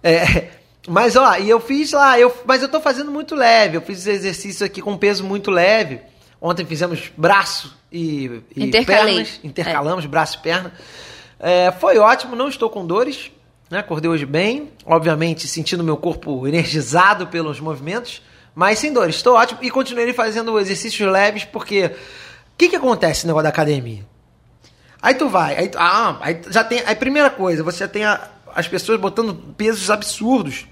É, 0.02 0.48
mas 0.88 1.14
ó, 1.17 1.37
e 1.37 1.49
eu 1.49 1.61
fiz 1.61 1.93
lá, 1.93 2.19
eu, 2.19 2.34
mas 2.44 2.62
eu 2.62 2.69
tô 2.69 2.81
fazendo 2.81 3.11
muito 3.11 3.34
leve. 3.34 3.76
Eu 3.76 3.82
fiz 3.82 4.06
exercício 4.06 4.64
aqui 4.67 4.81
com 4.82 4.96
peso 4.96 5.23
muito 5.25 5.50
leve. 5.50 6.00
Ontem 6.40 6.67
fizemos 6.67 7.12
braço 7.17 7.76
e, 7.93 8.43
e 8.56 8.64
pernas, 9.17 9.40
intercalamos 9.44 10.06
braço 10.06 10.38
e 10.38 10.43
perna. 10.43 10.73
É, 11.38 11.70
foi 11.73 11.99
ótimo, 11.99 12.34
não 12.34 12.49
estou 12.49 12.69
com 12.69 12.84
dores, 12.84 13.31
né? 13.70 13.79
Acordei 13.79 14.11
hoje 14.11 14.26
bem, 14.26 14.70
obviamente 14.84 15.46
sentindo 15.46 15.84
meu 15.84 15.96
corpo 15.96 16.46
energizado 16.49 17.28
pelos 17.28 17.61
movimentos, 17.61 18.20
mas 18.55 18.78
sem 18.81 18.93
dores. 18.93 19.14
Estou 19.17 19.37
ótimo 19.37 19.61
e 19.62 19.70
continuarei 19.70 20.12
fazendo 20.12 20.58
exercícios 20.58 21.11
leves 21.11 21.44
porque 21.44 21.87
o 21.87 21.90
que 22.58 22.69
que 22.70 22.76
acontece 22.76 23.25
no 23.25 23.28
negócio 23.28 23.44
da 23.44 23.49
academia? 23.50 24.05
Aí 25.00 25.14
tu 25.14 25.28
vai, 25.28 25.56
aí, 25.56 25.69
tu- 25.69 25.78
ah, 25.78 26.19
aí 26.20 26.40
já 26.49 26.62
tem, 26.64 26.82
aí 26.87 26.94
primeira 26.96 27.31
coisa, 27.31 27.62
você 27.62 27.78
já 27.78 27.88
tem 27.88 28.05
a- 28.05 28.28
as 28.55 28.67
pessoas 28.69 29.00
botando 29.00 29.35
pesos 29.56 29.90
absurdos, 29.90 30.67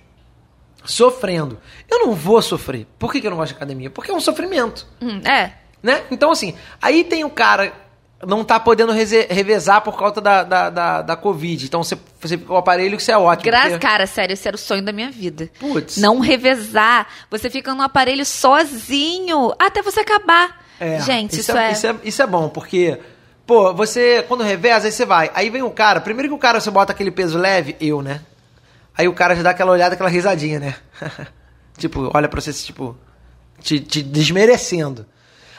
sofrendo. 0.85 1.59
Eu 1.89 2.01
não 2.07 2.15
vou 2.15 2.41
sofrer. 2.43 2.87
Por 2.99 3.13
que, 3.13 3.21
que 3.21 3.27
eu 3.27 3.31
não 3.31 3.39
gosto 3.39 3.51
de 3.53 3.57
academia? 3.57 3.91
Porque 3.91 4.11
é 4.11 4.15
um 4.15 4.21
sofrimento 4.21 4.87
Hum, 5.01 5.21
é. 5.27 5.53
né? 5.83 6.03
Então, 6.11 6.31
assim, 6.31 6.55
aí 6.81 7.05
tem 7.05 7.25
o 7.25 7.31
cara 7.31 7.73
não 8.27 8.45
tá 8.45 8.61
podendo 8.61 8.93
revezar 8.93 9.81
por 9.81 9.99
causa 9.99 10.21
da, 10.21 10.43
da, 10.45 10.69
da, 10.69 11.01
da 11.03 11.17
Covid. 11.17 11.65
Então, 11.65 11.83
você, 11.83 11.97
você 12.21 12.37
fica 12.37 12.49
com 12.49 12.53
o 12.55 12.59
aparelho 12.59 12.95
que 12.99 13.03
você 13.03 13.13
é 13.13 13.17
ótimo. 13.17 13.45
Graças, 13.51 13.71
porque- 13.73 13.87
cara, 13.87 14.07
sério, 14.07 14.35
esse 14.35 14.47
era 14.47 14.55
o 14.55 14.59
sonho 14.59 14.85
da 14.85 14.93
minha 14.93 15.11
vida. 15.11 15.49
Putz. 15.59 15.97
Não 15.97 16.19
revezar. 16.21 17.07
Você 17.31 17.49
fica 17.49 17.75
no 17.75 17.83
aparelho 17.83 18.25
sozinho 18.27 19.53
até 19.59 19.81
você 19.83 20.01
acabar. 20.01 20.65
É, 20.79 21.01
Gente, 21.01 21.41
isso, 21.41 21.57
é... 21.57 21.73
Isso 21.73 21.87
é, 21.87 21.95
isso 22.05 22.23
é 22.23 22.27
bom, 22.27 22.49
porque, 22.49 22.99
pô, 23.47 23.73
você, 23.75 24.23
quando 24.29 24.43
reveza, 24.43 24.87
aí 24.87 24.93
você 24.93 25.05
vai. 25.07 25.31
Aí 25.35 25.49
vem 25.51 25.63
o 25.63 25.71
cara, 25.71 26.01
primeiro 26.01 26.29
que 26.29 26.35
o 26.35 26.39
cara, 26.39 26.61
você 26.61 26.71
bota 26.71 26.93
aquele 26.93 27.11
peso 27.11 27.39
leve, 27.39 27.77
eu, 27.81 28.01
né? 28.03 28.21
Aí 29.01 29.09
o 29.09 29.15
cara 29.15 29.35
já 29.35 29.43
dá 29.43 29.51
aquela 29.51 29.73
olhada, 29.73 29.95
aquela 29.95 30.11
risadinha, 30.11 30.61
né? 30.61 30.75
tipo, 31.79 32.11
olha 32.13 32.29
pra 32.29 32.39
você, 32.39 32.53
tipo, 32.53 32.95
te, 33.63 33.81
te 33.81 34.03
desmerecendo. 34.03 35.07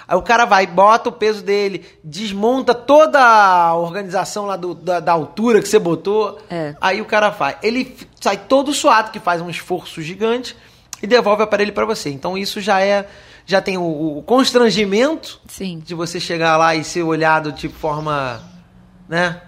Aí 0.08 0.16
o 0.16 0.22
cara 0.22 0.46
vai, 0.46 0.68
bota 0.68 1.10
o 1.10 1.12
peso 1.12 1.42
dele, 1.44 1.84
desmonta 2.04 2.76
toda 2.76 3.20
a 3.20 3.74
organização 3.76 4.46
lá 4.46 4.56
do- 4.56 4.76
da, 4.76 5.00
da 5.00 5.12
altura 5.14 5.60
que 5.62 5.68
você 5.68 5.80
botou. 5.80 6.40
É. 6.52 6.76
Aí 6.80 7.02
o 7.02 7.06
cara 7.06 7.30
vai. 7.30 7.58
Ele 7.64 7.98
sai 8.20 8.38
todo 8.38 8.74
suado, 8.74 9.10
que 9.10 9.20
faz 9.20 9.42
um 9.42 9.50
esforço 9.50 10.02
gigante, 10.02 10.56
e 11.02 11.08
devolve 11.08 11.42
o 11.42 11.46
aparelho 11.46 11.74
pra 11.74 11.86
você. 11.86 12.10
Então 12.12 12.38
isso 12.38 12.62
já 12.62 12.80
é. 12.82 13.08
Já 13.44 13.60
tem 13.60 13.76
o, 13.78 14.18
o 14.20 14.22
constrangimento 14.24 15.42
Sim. 15.48 15.80
de 15.84 15.96
você 15.96 16.20
chegar 16.20 16.58
lá 16.58 16.76
e 16.76 16.84
ser 16.84 17.02
olhado 17.02 17.52
de 17.52 17.68
forma. 17.70 18.40
né? 19.10 19.42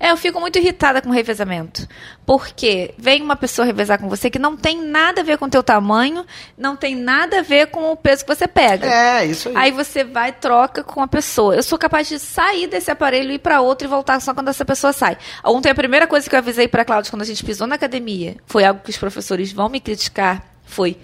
É, 0.00 0.10
eu 0.10 0.16
fico 0.16 0.40
muito 0.40 0.58
irritada 0.58 1.00
com 1.02 1.08
o 1.08 1.12
revezamento. 1.12 1.86
Porque 2.28 2.92
vem 2.98 3.22
uma 3.22 3.36
pessoa 3.36 3.64
revezar 3.64 3.98
com 3.98 4.06
você 4.06 4.28
que 4.28 4.38
não 4.38 4.54
tem 4.54 4.82
nada 4.82 5.22
a 5.22 5.24
ver 5.24 5.38
com 5.38 5.46
o 5.46 5.48
teu 5.48 5.62
tamanho, 5.62 6.26
não 6.58 6.76
tem 6.76 6.94
nada 6.94 7.38
a 7.38 7.42
ver 7.42 7.68
com 7.68 7.90
o 7.90 7.96
peso 7.96 8.22
que 8.22 8.34
você 8.34 8.46
pega. 8.46 8.86
É, 8.86 9.24
isso 9.24 9.48
aí. 9.48 9.56
Aí 9.56 9.70
você 9.70 10.04
vai 10.04 10.30
troca 10.30 10.84
com 10.84 11.00
a 11.00 11.08
pessoa. 11.08 11.56
Eu 11.56 11.62
sou 11.62 11.78
capaz 11.78 12.06
de 12.06 12.18
sair 12.18 12.66
desse 12.66 12.90
aparelho, 12.90 13.32
ir 13.32 13.38
pra 13.38 13.62
outro 13.62 13.88
e 13.88 13.88
voltar 13.88 14.20
só 14.20 14.34
quando 14.34 14.48
essa 14.48 14.62
pessoa 14.62 14.92
sai. 14.92 15.16
Ontem 15.42 15.70
a 15.70 15.74
primeira 15.74 16.06
coisa 16.06 16.28
que 16.28 16.34
eu 16.34 16.38
avisei 16.38 16.68
pra 16.68 16.84
Cláudia 16.84 17.10
quando 17.10 17.22
a 17.22 17.24
gente 17.24 17.42
pisou 17.42 17.66
na 17.66 17.76
academia, 17.76 18.36
foi 18.44 18.62
algo 18.62 18.82
que 18.84 18.90
os 18.90 18.98
professores 18.98 19.50
vão 19.50 19.70
me 19.70 19.80
criticar, 19.80 20.44
foi 20.66 20.98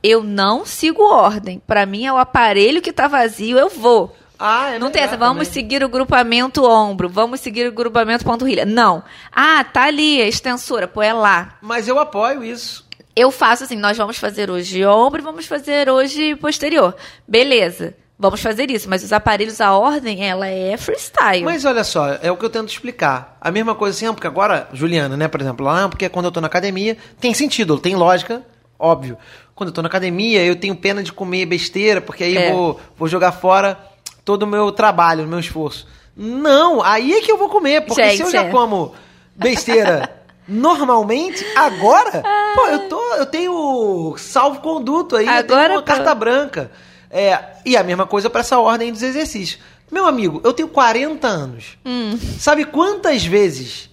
eu 0.00 0.22
não 0.22 0.64
sigo 0.64 1.02
ordem. 1.02 1.60
Pra 1.66 1.86
mim 1.86 2.06
é 2.06 2.12
o 2.12 2.18
aparelho 2.18 2.80
que 2.80 2.92
tá 2.92 3.08
vazio, 3.08 3.58
eu 3.58 3.68
vou. 3.68 4.14
Ah, 4.38 4.70
é 4.74 4.78
Não 4.78 4.90
tem 4.90 5.02
essa, 5.02 5.16
vamos 5.16 5.48
também. 5.48 5.52
seguir 5.52 5.82
o 5.82 5.88
grupamento 5.88 6.64
ombro, 6.64 7.08
vamos 7.08 7.40
seguir 7.40 7.66
o 7.68 7.72
grupamento 7.72 8.24
panturrilha. 8.24 8.64
Não. 8.64 9.02
Ah, 9.32 9.64
tá 9.64 9.84
ali 9.84 10.22
a 10.22 10.28
extensora, 10.28 10.86
pô, 10.86 11.02
é 11.02 11.12
lá. 11.12 11.56
Mas 11.60 11.88
eu 11.88 11.98
apoio 11.98 12.44
isso. 12.44 12.86
Eu 13.16 13.32
faço 13.32 13.64
assim, 13.64 13.74
nós 13.76 13.96
vamos 13.96 14.16
fazer 14.16 14.48
hoje 14.48 14.84
ombro 14.86 15.20
e 15.20 15.24
vamos 15.24 15.46
fazer 15.46 15.90
hoje 15.90 16.36
posterior. 16.36 16.94
Beleza, 17.26 17.94
vamos 18.16 18.40
fazer 18.40 18.70
isso. 18.70 18.88
Mas 18.88 19.02
os 19.02 19.12
aparelhos, 19.12 19.60
a 19.60 19.72
ordem, 19.76 20.24
ela 20.24 20.46
é 20.46 20.76
freestyle. 20.76 21.44
Mas 21.44 21.64
olha 21.64 21.82
só, 21.82 22.12
é 22.22 22.30
o 22.30 22.36
que 22.36 22.44
eu 22.44 22.50
tento 22.50 22.68
explicar. 22.68 23.36
A 23.40 23.50
mesma 23.50 23.74
coisa 23.74 23.96
assim, 23.96 24.06
ah, 24.06 24.12
porque 24.12 24.26
agora, 24.28 24.68
Juliana, 24.72 25.16
né, 25.16 25.26
por 25.26 25.40
exemplo, 25.40 25.66
lá, 25.66 25.88
porque 25.88 26.08
quando 26.08 26.26
eu 26.26 26.32
tô 26.32 26.40
na 26.40 26.46
academia, 26.46 26.96
tem 27.20 27.34
sentido, 27.34 27.76
tem 27.76 27.96
lógica, 27.96 28.42
óbvio. 28.78 29.18
Quando 29.52 29.70
eu 29.70 29.74
tô 29.74 29.82
na 29.82 29.88
academia, 29.88 30.44
eu 30.44 30.54
tenho 30.54 30.76
pena 30.76 31.02
de 31.02 31.12
comer 31.12 31.44
besteira, 31.44 32.00
porque 32.00 32.22
aí 32.22 32.36
É. 32.36 32.50
eu 32.50 32.54
vou, 32.54 32.80
vou 32.96 33.08
jogar 33.08 33.32
fora 33.32 33.76
todo 34.28 34.42
o 34.42 34.46
meu 34.46 34.70
trabalho, 34.70 35.24
o 35.24 35.26
meu 35.26 35.38
esforço. 35.38 35.86
Não, 36.14 36.82
aí 36.82 37.14
é 37.14 37.22
que 37.22 37.32
eu 37.32 37.38
vou 37.38 37.48
comer, 37.48 37.80
porque 37.86 38.02
se 38.10 38.20
eu 38.20 38.26
Gente, 38.26 38.32
já 38.32 38.42
é. 38.42 38.50
como 38.50 38.92
besteira 39.34 40.06
normalmente, 40.46 41.42
agora, 41.56 42.22
pô, 42.54 42.66
eu 42.66 42.88
tô, 42.90 43.14
eu 43.14 43.24
tenho 43.24 44.14
salvo-conduto 44.18 45.16
aí, 45.16 45.24
eu 45.26 45.32
tenho 45.44 45.58
Agora, 45.58 45.72
uma 45.74 45.80
pô. 45.80 45.86
carta 45.86 46.14
branca. 46.14 46.70
É, 47.10 47.38
e 47.64 47.74
a 47.74 47.82
mesma 47.82 48.06
coisa 48.06 48.28
para 48.28 48.40
essa 48.42 48.58
ordem 48.58 48.92
dos 48.92 49.02
exercícios. 49.02 49.58
Meu 49.90 50.04
amigo, 50.04 50.42
eu 50.44 50.52
tenho 50.52 50.68
40 50.68 51.26
anos. 51.26 51.78
Hum. 51.86 52.18
Sabe 52.38 52.66
quantas 52.66 53.24
vezes 53.24 53.88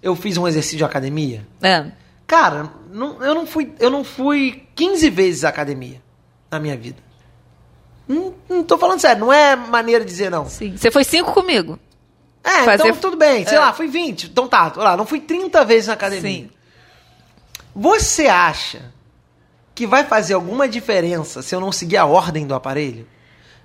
eu 0.00 0.14
fiz 0.14 0.36
um 0.36 0.46
exercício 0.46 0.78
de 0.78 0.84
academia? 0.84 1.44
É. 1.60 1.86
Cara, 2.24 2.70
não- 2.92 3.20
eu, 3.20 3.34
não 3.34 3.46
fui, 3.46 3.72
eu 3.80 3.90
não 3.90 4.04
fui 4.04 4.62
15 4.76 5.10
vezes 5.10 5.42
à 5.44 5.48
academia 5.48 6.00
na 6.48 6.60
minha 6.60 6.76
vida. 6.76 6.98
Não, 8.08 8.34
não 8.48 8.62
tô 8.64 8.76
falando 8.78 9.00
sério, 9.00 9.20
não 9.20 9.32
é 9.32 9.54
maneira 9.56 10.04
de 10.04 10.10
dizer 10.10 10.30
não. 10.30 10.46
Sim. 10.48 10.76
Você 10.76 10.90
foi 10.90 11.04
cinco 11.04 11.32
comigo. 11.32 11.78
É, 12.44 12.64
Fazer- 12.64 12.88
então 12.88 12.96
tudo 13.00 13.16
bem, 13.16 13.46
sei 13.46 13.56
É. 13.56 13.60
lá, 13.60 13.72
fui 13.72 13.86
20. 13.86 14.24
Então 14.24 14.48
tá, 14.48 14.72
lá, 14.76 14.96
não 14.96 15.06
fui 15.06 15.20
30 15.20 15.64
vezes 15.64 15.86
na 15.86 15.92
academia. 15.94 16.20
Sim. 16.44 16.50
Você 17.74 18.26
acha 18.26 18.92
que 19.74 19.86
vai 19.86 20.04
fazer 20.04 20.34
alguma 20.34 20.68
diferença 20.68 21.40
se 21.42 21.54
eu 21.54 21.60
não 21.60 21.72
seguir 21.72 21.96
a 21.96 22.04
ordem 22.04 22.46
do 22.46 22.54
aparelho? 22.54 23.06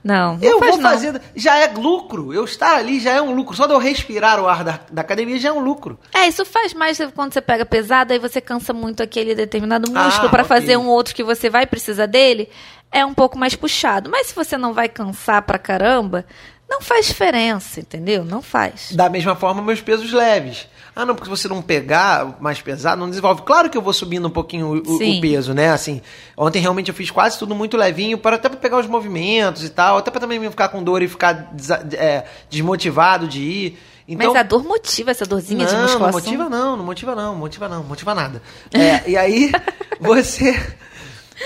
Não, 0.03 0.38
não 0.38 0.44
eu 0.44 0.60
vou 0.60 0.77
não. 0.77 0.82
fazer. 0.82 1.20
Já 1.36 1.58
é 1.58 1.67
lucro. 1.74 2.34
Eu 2.34 2.46
estar 2.46 2.77
ali 2.77 2.98
já 3.00 3.12
é 3.13 3.22
um 3.22 3.34
lucro. 3.36 3.53
Só 3.58 3.65
de 3.67 3.74
eu 3.74 3.79
respirar 3.79 4.39
o 4.39 4.48
ar 4.48 4.63
da, 4.63 4.79
da 4.89 5.01
academia 5.01 5.38
já 5.38 5.50
é 5.50 5.51
um 5.51 5.60
lucro. 5.60 6.00
É, 6.13 6.27
isso 6.27 6.46
faz 6.46 6.74
mais 6.74 6.98
quando 7.13 7.34
você 7.34 7.41
pega 7.41 7.65
pesado, 7.65 8.13
aí 8.13 8.20
você 8.20 8.39
cansa 8.39 8.72
muito 8.72 9.03
aquele 9.03 9.36
determinado 9.36 9.91
músculo 9.91 10.27
Ah, 10.27 10.29
pra 10.29 10.44
ok. 10.44 10.58
fazer 10.58 10.77
um 10.77 10.88
outro 10.88 11.13
que 11.13 11.24
você 11.24 11.50
vai 11.50 11.65
precisar 11.65 12.06
dele, 12.06 12.48
é 12.91 13.06
um 13.06 13.13
pouco 13.13 13.38
mais 13.38 13.56
puxado. 13.56 14.10
Mas 14.10 14.27
se 14.27 14.36
você 14.36 14.58
não 14.58 14.74
vai 14.74 14.88
cansar 14.89 15.41
pra 15.41 15.58
caramba, 15.60 16.25
não 16.70 16.82
faz 16.82 17.06
diferença, 17.08 17.79
entendeu? 17.79 18.24
Não 18.25 18.41
faz. 18.41 18.91
Da 18.91 19.10
mesma 19.10 19.36
forma, 19.36 19.62
meus 19.62 19.82
pesos 19.82 20.12
leves. 20.12 20.67
Ah, 20.96 21.06
não, 21.06 21.13
porque 21.13 21.29
se 21.29 21.29
você 21.29 21.48
não 21.48 21.62
pegar 21.62 22.38
mais 22.41 22.60
pesado, 22.60 23.00
não 23.00 23.08
desenvolve. 23.10 23.44
Claro 23.44 23.70
que 23.70 23.77
eu 23.77 23.82
vou 23.84 23.94
subindo 23.94 24.27
um 24.27 24.32
pouquinho 24.32 24.84
o, 24.84 24.96
o- 24.96 25.22
peso, 25.22 25.53
né? 25.53 25.70
Assim, 25.70 26.01
ontem 26.36 26.60
realmente 26.60 26.89
eu 26.89 26.96
fiz 26.96 27.12
quase 27.12 27.38
tudo 27.38 27.53
muito 27.53 27.77
levinho, 27.77 28.17
para 28.17 28.36
até 28.36 28.50
pra 28.50 28.58
pegar 28.58 28.79
os 28.79 28.88
movimentos 28.88 29.63
e 29.63 29.70
tal, 29.70 29.98
até 30.00 30.10
pra 30.10 30.20
também 30.20 30.39
não 30.39 30.50
ficar 30.50 30.70
com 30.70 30.84
dor 30.84 31.03
e 31.03 31.08
ficar 31.08 31.53
é, 31.94 32.25
desmotivado 32.50 33.27
de 33.27 33.41
ir. 33.41 33.79
Então, 34.08 34.32
Mas 34.34 34.39
a 34.39 34.44
dor 34.44 34.63
motiva 34.63 35.12
essa 35.12 35.25
dorzinha 35.25 35.65
de 35.65 35.74
não, 35.74 35.82
musculação. 35.84 36.08
não 36.08 36.12
motiva 36.20 36.50
não, 36.50 36.77
não 36.77 36.86
motiva 36.86 37.15
não, 37.15 37.36
motiva 37.36 37.70
não, 37.70 37.84
motiva 37.84 38.15
nada. 38.15 38.41
É, 38.74 39.08
e 39.10 39.15
aí, 39.17 39.51
você... 40.01 40.53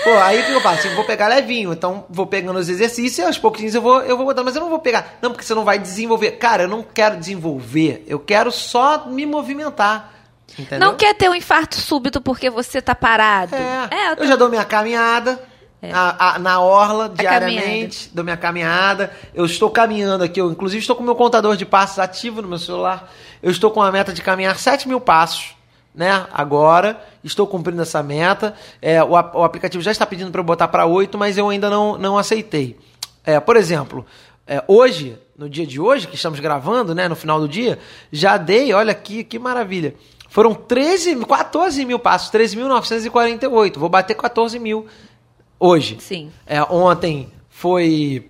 Pô, 0.04 0.10
aí 0.22 0.40
o 0.40 0.46
que 0.46 0.52
eu 0.52 0.60
faço? 0.60 0.86
Eu 0.86 0.94
vou 0.96 1.04
pegar 1.04 1.28
levinho, 1.28 1.72
então 1.72 2.04
vou 2.08 2.26
pegando 2.26 2.58
os 2.58 2.68
exercícios 2.68 3.18
e 3.18 3.22
aos 3.22 3.36
pouquinhos 3.38 3.74
eu 3.74 3.82
vou, 3.82 4.00
eu 4.02 4.16
vou 4.16 4.24
botando, 4.26 4.44
mas 4.46 4.56
eu 4.56 4.62
não 4.62 4.70
vou 4.70 4.78
pegar. 4.78 5.18
Não, 5.20 5.30
porque 5.30 5.44
você 5.44 5.54
não 5.54 5.64
vai 5.64 5.78
desenvolver. 5.78 6.32
Cara, 6.32 6.62
eu 6.64 6.68
não 6.68 6.82
quero 6.82 7.16
desenvolver, 7.18 8.02
eu 8.06 8.18
quero 8.18 8.50
só 8.50 9.06
me 9.06 9.26
movimentar. 9.26 10.10
Entendeu? 10.58 10.88
Não 10.90 10.96
quer 10.96 11.14
ter 11.14 11.28
um 11.30 11.34
infarto 11.34 11.76
súbito 11.76 12.20
porque 12.20 12.48
você 12.50 12.80
tá 12.82 12.94
parado. 12.94 13.54
É, 13.54 14.12
eu 14.12 14.16
eu 14.16 14.26
já 14.26 14.36
dou 14.36 14.48
minha 14.48 14.64
caminhada 14.64 15.42
a- 15.92 16.34
a- 16.34 16.38
na 16.38 16.60
orla 16.60 17.08
diariamente, 17.08 18.10
dou 18.14 18.22
minha 18.24 18.36
caminhada. 18.36 19.10
Eu 19.34 19.44
estou 19.46 19.70
caminhando 19.70 20.24
aqui, 20.24 20.40
eu 20.40 20.50
inclusive 20.50 20.80
estou 20.80 20.94
com 20.96 21.02
o 21.02 21.06
meu 21.06 21.14
contador 21.14 21.56
de 21.56 21.64
passos 21.66 21.98
ativo 21.98 22.40
no 22.42 22.48
meu 22.48 22.58
celular. 22.58 23.10
Eu 23.42 23.50
estou 23.50 23.70
com 23.70 23.82
a 23.82 23.90
meta 23.90 24.12
de 24.12 24.20
caminhar 24.22 24.58
7 24.58 24.86
mil 24.88 25.00
passos, 25.00 25.54
né? 25.94 26.26
Agora, 26.32 27.00
estou 27.22 27.46
cumprindo 27.46 27.82
essa 27.82 28.02
meta. 28.02 28.54
É, 28.80 29.02
o, 29.02 29.10
o 29.10 29.44
aplicativo 29.44 29.82
já 29.82 29.90
está 29.90 30.06
pedindo 30.06 30.30
para 30.30 30.40
eu 30.40 30.44
botar 30.44 30.68
para 30.68 30.86
8, 30.86 31.16
mas 31.18 31.36
eu 31.38 31.48
ainda 31.48 31.68
não, 31.68 31.98
não 31.98 32.16
aceitei. 32.18 32.76
É, 33.24 33.38
por 33.38 33.56
exemplo, 33.56 34.04
é, 34.46 34.62
hoje, 34.66 35.18
no 35.36 35.48
dia 35.48 35.66
de 35.66 35.80
hoje, 35.80 36.08
que 36.08 36.16
estamos 36.16 36.40
gravando, 36.40 36.94
né, 36.94 37.08
no 37.08 37.14
final 37.16 37.38
do 37.38 37.48
dia, 37.48 37.78
já 38.10 38.36
dei, 38.36 38.72
olha 38.72 38.92
aqui, 38.92 39.22
que 39.22 39.38
maravilha. 39.38 39.94
Foram 40.28 40.54
13, 40.54 41.16
14 41.26 41.84
mil 41.84 41.98
passos, 41.98 42.30
13.948. 42.32 43.78
Vou 43.78 43.88
bater 43.88 44.14
14 44.14 44.58
mil 44.58 44.86
hoje. 45.60 45.98
Sim. 46.00 46.32
É, 46.46 46.62
ontem 46.62 47.30
foi 47.50 48.28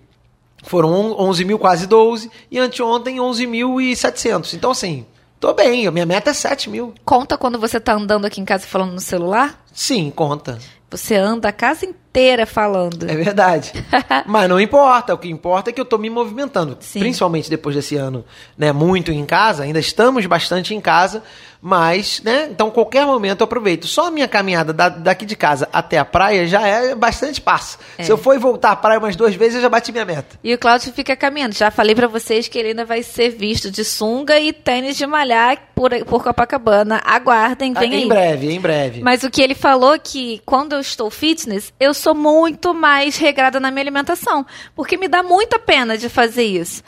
foram 0.64 0.92
on- 0.92 1.28
11 1.28 1.45
mil, 1.45 1.59
quase 1.59 1.87
12, 1.87 2.31
e 2.50 2.59
anteontem 2.59 3.16
11.700. 3.19 4.54
Então, 4.54 4.71
assim, 4.71 5.07
tô 5.43 5.53
bem, 5.53 5.89
a 5.89 5.91
minha 5.91 6.07
meta 6.07 6.31
é 6.31 6.33
7 6.33 6.71
mil. 6.71 6.95
Conta 7.05 7.37
quando 7.37 7.59
você 7.59 7.81
tá 7.81 7.95
andando 7.95 8.25
aqui 8.25 8.41
em 8.41 8.45
casa 8.45 8.65
falando 8.65 8.93
no 8.93 9.01
celular? 9.01 9.61
Sim, 9.73 10.09
conta. 10.15 10.57
Você 10.89 11.17
anda 11.17 11.49
a 11.49 11.53
casa 11.53 11.85
inteira 11.85 12.47
falando. 12.47 13.11
É 13.11 13.17
verdade. 13.17 13.73
Mas 14.25 14.49
não 14.49 14.61
importa, 14.61 15.13
o 15.13 15.19
que 15.19 15.29
importa 15.29 15.71
é 15.71 15.73
que 15.73 15.81
eu 15.81 15.85
tô 15.85 15.99
me 15.99 16.09
movimentando. 16.09 16.77
Sim. 16.79 17.01
Principalmente 17.01 17.51
depois 17.51 17.75
desse 17.75 17.97
ano, 17.97 18.25
né, 18.57 18.71
muito 18.71 19.11
em 19.11 19.25
casa, 19.27 19.65
ainda 19.65 19.81
estamos 19.81 20.25
bastante 20.27 20.77
em 20.77 20.81
casa, 20.81 21.25
mas, 21.64 22.21
né, 22.25 22.49
então 22.50 22.73
qualquer 22.73 23.07
momento 23.07 23.40
eu 23.42 23.45
aproveito. 23.45 23.87
Só 23.87 24.09
a 24.09 24.11
minha 24.11 24.26
caminhada 24.26 24.73
da- 24.73 24.88
daqui 24.88 25.25
de 25.25 25.37
casa 25.37 25.69
até 25.73 25.97
a 25.97 26.04
praia 26.04 26.45
já 26.49 26.66
é 26.66 26.92
bastante 26.92 27.40
passo. 27.40 27.78
É. 27.97 28.02
Se 28.02 28.11
eu 28.11 28.19
for 28.19 28.37
voltar 28.40 28.73
à 28.73 28.76
praia 28.76 28.99
umas 28.99 29.14
duas 29.14 29.37
vezes, 29.37 29.54
eu 29.54 29.62
já 29.62 29.69
bati 29.69 29.92
minha 29.92 30.04
meta. 30.04 30.37
E 30.42 30.52
o 30.52 30.59
Cláudio 30.59 30.92
fica 30.92 31.14
caminhando. 31.14 31.54
Já 31.54 31.71
falei 31.71 31.95
pra 31.95 32.09
vocês 32.09 32.49
que 32.49 32.59
ele 32.59 32.71
ainda 32.71 32.85
vai 32.85 33.04
ser 33.04 33.28
visto 33.28 33.71
de 33.71 33.85
sunga 33.85 34.40
e 34.40 34.52
tênis 34.52 34.97
de 34.97 35.07
malhar 35.07 35.57
por, 35.73 35.92
por 36.04 36.25
Copacabana. 36.25 37.00
Aguardem, 37.04 37.73
vem 37.75 37.92
Ah, 37.95 37.97
em 37.97 38.09
breve, 38.09 38.52
em 38.52 38.61
breve. 38.61 39.00
Mas 39.00 39.23
o 39.23 39.31
que 39.31 39.40
ele 39.40 39.54
falou 39.54 39.97
que 40.00 40.42
quando 40.45 40.73
eu 40.73 40.81
estou 40.81 41.11
fitness, 41.11 41.73
eu 41.78 41.95
sou 41.95 42.12
muito 42.14 42.75
mais 42.75 43.16
regrada 43.16 43.61
na 43.61 43.71
minha 43.71 43.83
alimentação. 43.85 44.45
Porque 44.75 44.97
me 44.97 45.07
dá 45.07 45.23
muita 45.23 45.61
pena 45.61 45.97
de 45.97 46.09
fazer 46.09 46.42
isso. 46.42 46.83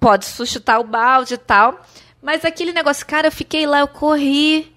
Pode 0.00 0.26
suscitar 0.26 0.80
o 0.80 0.84
balde 0.84 1.34
e 1.34 1.38
tal. 1.38 1.80
Mas 2.22 2.44
aquele 2.44 2.72
negócio, 2.72 3.06
cara, 3.06 3.28
eu 3.28 3.32
fiquei 3.32 3.66
lá, 3.66 3.80
eu 3.80 3.88
corri, 3.88 4.74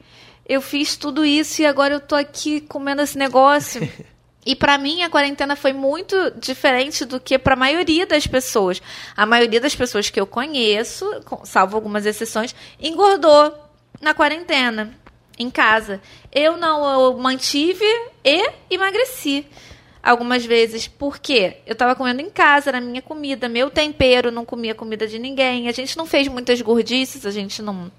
eu 0.48 0.62
fiz 0.62 0.95
tudo 0.95 1.25
isso 1.25 1.62
e 1.62 1.65
agora 1.65 1.93
eu 1.93 2.00
tô 2.00 2.15
aqui 2.15 2.62
comendo 2.62 3.01
esse 3.01 3.17
negócio. 3.17 3.81
E 4.43 4.55
pra 4.55 4.77
mim 4.77 5.03
a 5.03 5.10
quarentena 5.10 5.55
foi 5.55 5.71
muito 5.71 6.15
diferente 6.31 7.05
do 7.05 7.19
que 7.19 7.38
pra 7.38 7.55
maioria 7.55 8.07
das 8.07 8.25
pessoas. 8.25 8.81
A 9.15 9.24
maioria 9.24 9.62
das 9.62 9.75
pessoas 9.75 10.10
que 10.10 10.19
eu 10.19 10.25
conheço, 10.25 11.05
salvo 11.43 11.75
algumas 11.75 12.07
exceções, 12.07 12.55
engordou 12.79 13.53
na 14.01 14.15
quarentena, 14.15 14.98
em 15.38 15.51
casa. 15.51 16.01
Eu 16.31 16.57
não, 16.57 16.89
eu 16.89 17.17
mantive 17.19 17.86
e 18.24 18.50
emagreci 18.71 19.45
algumas 20.03 20.46
vezes. 20.46 20.88
Por 20.88 21.20
quê? 21.20 21.58
Eu 21.65 21.75
tava 21.75 21.96
comendo 21.96 22.22
em 22.22 22.29
casa, 22.29 22.70
era 22.70 22.81
minha 22.81 23.01
comida, 23.01 23.48
meu 23.50 23.70
tempero, 23.70 24.31
não 24.31 24.43
comia 24.46 24.74
comida 24.75 25.08
de 25.08 25.20
ninguém. 25.20 25.67
A 25.67 25.72
gente 25.72 25.98
não 25.98 26.05
fez 26.05 26.27
muitas 26.27 26.62
gordices, 26.62 27.25
a 27.25 27.31
gente 27.31 27.62
não. 27.62 27.91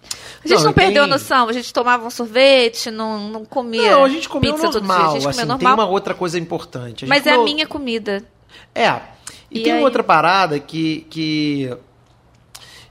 A 0.44 0.48
gente 0.48 0.56
Não, 0.58 0.64
não, 0.64 0.72
tem- 0.72 0.84
perdeu 0.86 1.04
a 1.04 1.06
noção, 1.06 1.48
a 1.48 1.52
gente 1.52 1.72
tomava 1.72 2.06
um 2.06 2.10
sorvete, 2.10 2.90
não, 2.90 3.28
não 3.28 3.44
comia. 3.44 3.90
Não, 3.92 4.04
a 4.04 4.08
gente 4.08 4.28
comeu 4.28 4.52
pizza 4.54 4.66
todo 4.70 4.80
dia, 4.80 4.88
normal, 4.88 5.10
a 5.10 5.14
gente 5.14 5.28
assim, 5.28 5.40
comeu 5.42 5.58
tem 5.58 5.68
normal. 5.68 5.86
uma 5.86 5.92
outra 5.92 6.14
coisa 6.14 6.38
importante. 6.38 7.06
Mas 7.06 7.26
é 7.26 7.30
a 7.32 7.36
comeu- 7.36 7.54
minha 7.54 7.66
comida. 7.66 8.24
É. 8.74 9.00
E, 9.50 9.60
E 9.60 9.62
tem 9.62 9.72
aí? 9.74 9.82
outra 9.82 10.02
parada 10.02 10.58
que, 10.58 11.06
que. 11.10 11.70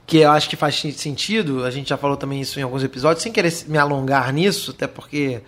que 0.06 0.18
eu 0.18 0.30
acho 0.30 0.48
que 0.48 0.56
faz 0.56 0.76
sentido, 0.96 1.64
a 1.64 1.70
gente 1.70 1.88
já 1.88 1.96
falou 1.96 2.16
também 2.16 2.40
isso 2.40 2.58
em 2.58 2.62
alguns 2.62 2.82
episódios, 2.84 3.22
sem 3.22 3.32
querer 3.32 3.52
me 3.66 3.78
alongar 3.78 4.32
nisso, 4.32 4.70
até 4.72 4.86
porque 4.86 5.40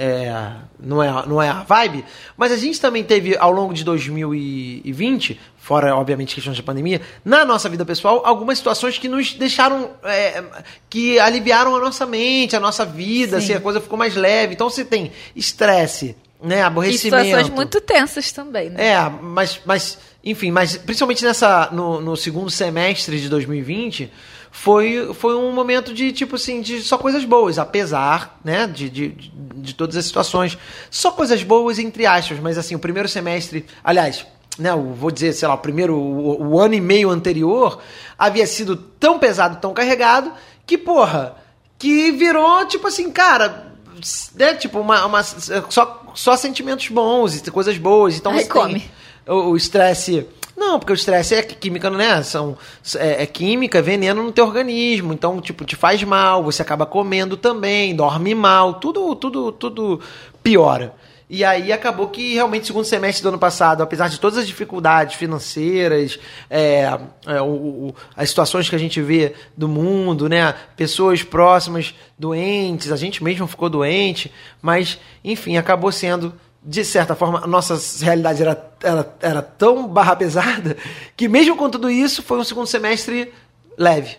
é, 0.00 0.52
não, 0.78 1.02
é, 1.02 1.26
não 1.26 1.42
é 1.42 1.48
a 1.48 1.64
vibe, 1.64 2.04
mas 2.36 2.52
a 2.52 2.56
gente 2.56 2.80
também 2.80 3.02
teve 3.02 3.36
ao 3.36 3.50
longo 3.50 3.74
de 3.74 3.82
2020, 3.82 5.40
fora 5.56 5.96
obviamente 5.96 6.36
questões 6.36 6.54
de 6.54 6.62
pandemia, 6.62 7.00
na 7.24 7.44
nossa 7.44 7.68
vida 7.68 7.84
pessoal, 7.84 8.22
algumas 8.24 8.58
situações 8.58 8.96
que 8.96 9.08
nos 9.08 9.34
deixaram, 9.34 9.90
é, 10.04 10.44
que 10.88 11.18
aliviaram 11.18 11.74
a 11.74 11.80
nossa 11.80 12.06
mente, 12.06 12.54
a 12.54 12.60
nossa 12.60 12.86
vida, 12.86 13.40
Sim. 13.40 13.44
assim, 13.46 13.54
a 13.54 13.60
coisa 13.60 13.80
ficou 13.80 13.98
mais 13.98 14.14
leve. 14.14 14.54
Então 14.54 14.70
você 14.70 14.84
tem 14.84 15.10
estresse, 15.34 16.14
né, 16.40 16.58
E 16.58 16.62
aborrecimento. 16.62 17.24
situações 17.26 17.48
muito 17.48 17.80
tensas 17.80 18.30
também, 18.30 18.70
né? 18.70 18.90
É, 18.90 19.10
mas, 19.20 19.60
mas 19.66 19.98
enfim, 20.22 20.52
mas 20.52 20.76
principalmente 20.76 21.24
nessa 21.24 21.70
no, 21.72 22.00
no 22.00 22.16
segundo 22.16 22.50
semestre 22.50 23.20
de 23.20 23.28
2020 23.28 24.12
foi, 24.50 25.12
foi 25.14 25.36
um 25.36 25.52
momento 25.52 25.92
de 25.92 26.12
tipo 26.12 26.36
assim 26.36 26.60
de 26.60 26.82
só 26.82 26.98
coisas 26.98 27.24
boas, 27.24 27.58
apesar 27.58 28.38
né 28.44 28.66
de, 28.66 28.88
de, 28.88 29.08
de, 29.08 29.74
todas 29.74 29.96
as 29.96 30.04
situações, 30.04 30.58
só 30.90 31.10
coisas 31.10 31.42
boas 31.42 31.78
entre 31.78 32.06
aspas, 32.06 32.38
mas 32.40 32.58
assim 32.58 32.74
o 32.74 32.78
primeiro 32.78 33.08
semestre, 33.08 33.66
aliás 33.82 34.26
né, 34.58 34.74
vou 34.74 35.10
dizer, 35.10 35.32
sei 35.34 35.46
lá, 35.46 35.54
o 35.54 35.58
primeiro, 35.58 35.94
o, 35.94 36.48
o 36.48 36.60
ano 36.60 36.74
e 36.74 36.80
meio 36.80 37.10
anterior 37.10 37.80
havia 38.18 38.44
sido 38.44 38.76
tão 38.76 39.16
pesado, 39.16 39.60
tão 39.60 39.72
carregado, 39.72 40.32
que, 40.66 40.76
porra, 40.76 41.36
que 41.78 42.10
virou, 42.10 42.66
tipo 42.66 42.88
assim, 42.88 43.08
cara, 43.10 43.72
né, 44.34 44.54
tipo, 44.54 44.80
uma, 44.80 45.06
uma, 45.06 45.22
só, 45.22 46.12
só 46.14 46.36
sentimentos 46.36 46.88
bons 46.88 47.36
e 47.36 47.50
coisas 47.50 47.78
boas. 47.78 48.16
Então 48.16 48.32
Ai, 48.32 48.40
você 48.40 48.48
come. 48.48 48.90
o 49.26 49.56
estresse. 49.56 50.26
Não, 50.58 50.78
porque 50.80 50.92
o 50.92 50.94
estresse 50.94 51.36
é 51.36 51.42
química, 51.42 51.88
né? 51.88 52.20
São, 52.24 52.58
é, 52.96 53.22
é 53.22 53.26
química, 53.26 53.80
veneno 53.80 54.24
no 54.24 54.32
teu 54.32 54.44
organismo. 54.44 55.12
Então, 55.12 55.40
tipo, 55.40 55.64
te 55.64 55.76
faz 55.76 56.02
mal, 56.02 56.42
você 56.42 56.62
acaba 56.62 56.84
comendo 56.84 57.36
também, 57.36 57.94
dorme 57.94 58.34
mal, 58.34 58.74
tudo, 58.74 59.14
tudo, 59.14 59.52
tudo 59.52 60.00
piora. 60.42 60.94
E 61.30 61.44
aí 61.44 61.70
acabou 61.72 62.08
que 62.08 62.34
realmente, 62.34 62.66
segundo 62.66 62.86
semestre 62.86 63.22
do 63.22 63.28
ano 63.28 63.38
passado, 63.38 63.82
apesar 63.82 64.08
de 64.08 64.18
todas 64.18 64.38
as 64.38 64.46
dificuldades 64.48 65.14
financeiras, 65.14 66.18
é, 66.50 66.98
é, 67.26 67.40
o- 67.40 67.44
o- 67.88 67.94
as 68.16 68.30
situações 68.30 68.68
que 68.68 68.74
a 68.74 68.78
gente 68.78 69.00
vê 69.00 69.34
do 69.56 69.68
mundo, 69.68 70.28
né? 70.28 70.54
Pessoas 70.76 71.22
próximas 71.22 71.94
doentes, 72.18 72.90
a 72.90 72.96
gente 72.96 73.22
mesmo 73.22 73.46
ficou 73.46 73.68
doente, 73.68 74.32
mas, 74.60 74.98
enfim, 75.22 75.56
acabou 75.56 75.92
sendo 75.92 76.32
de 76.62 76.84
certa 76.84 77.14
forma, 77.14 77.44
a 77.44 77.46
nossa 77.46 77.78
realidade 78.04 78.42
era, 78.42 78.70
era, 78.82 79.16
era 79.20 79.42
tão 79.42 79.86
barra 79.86 80.16
pesada 80.16 80.76
que, 81.16 81.28
mesmo 81.28 81.56
com 81.56 81.70
tudo 81.70 81.90
isso, 81.90 82.22
foi 82.22 82.38
um 82.38 82.44
segundo 82.44 82.66
semestre 82.66 83.32
leve. 83.76 84.16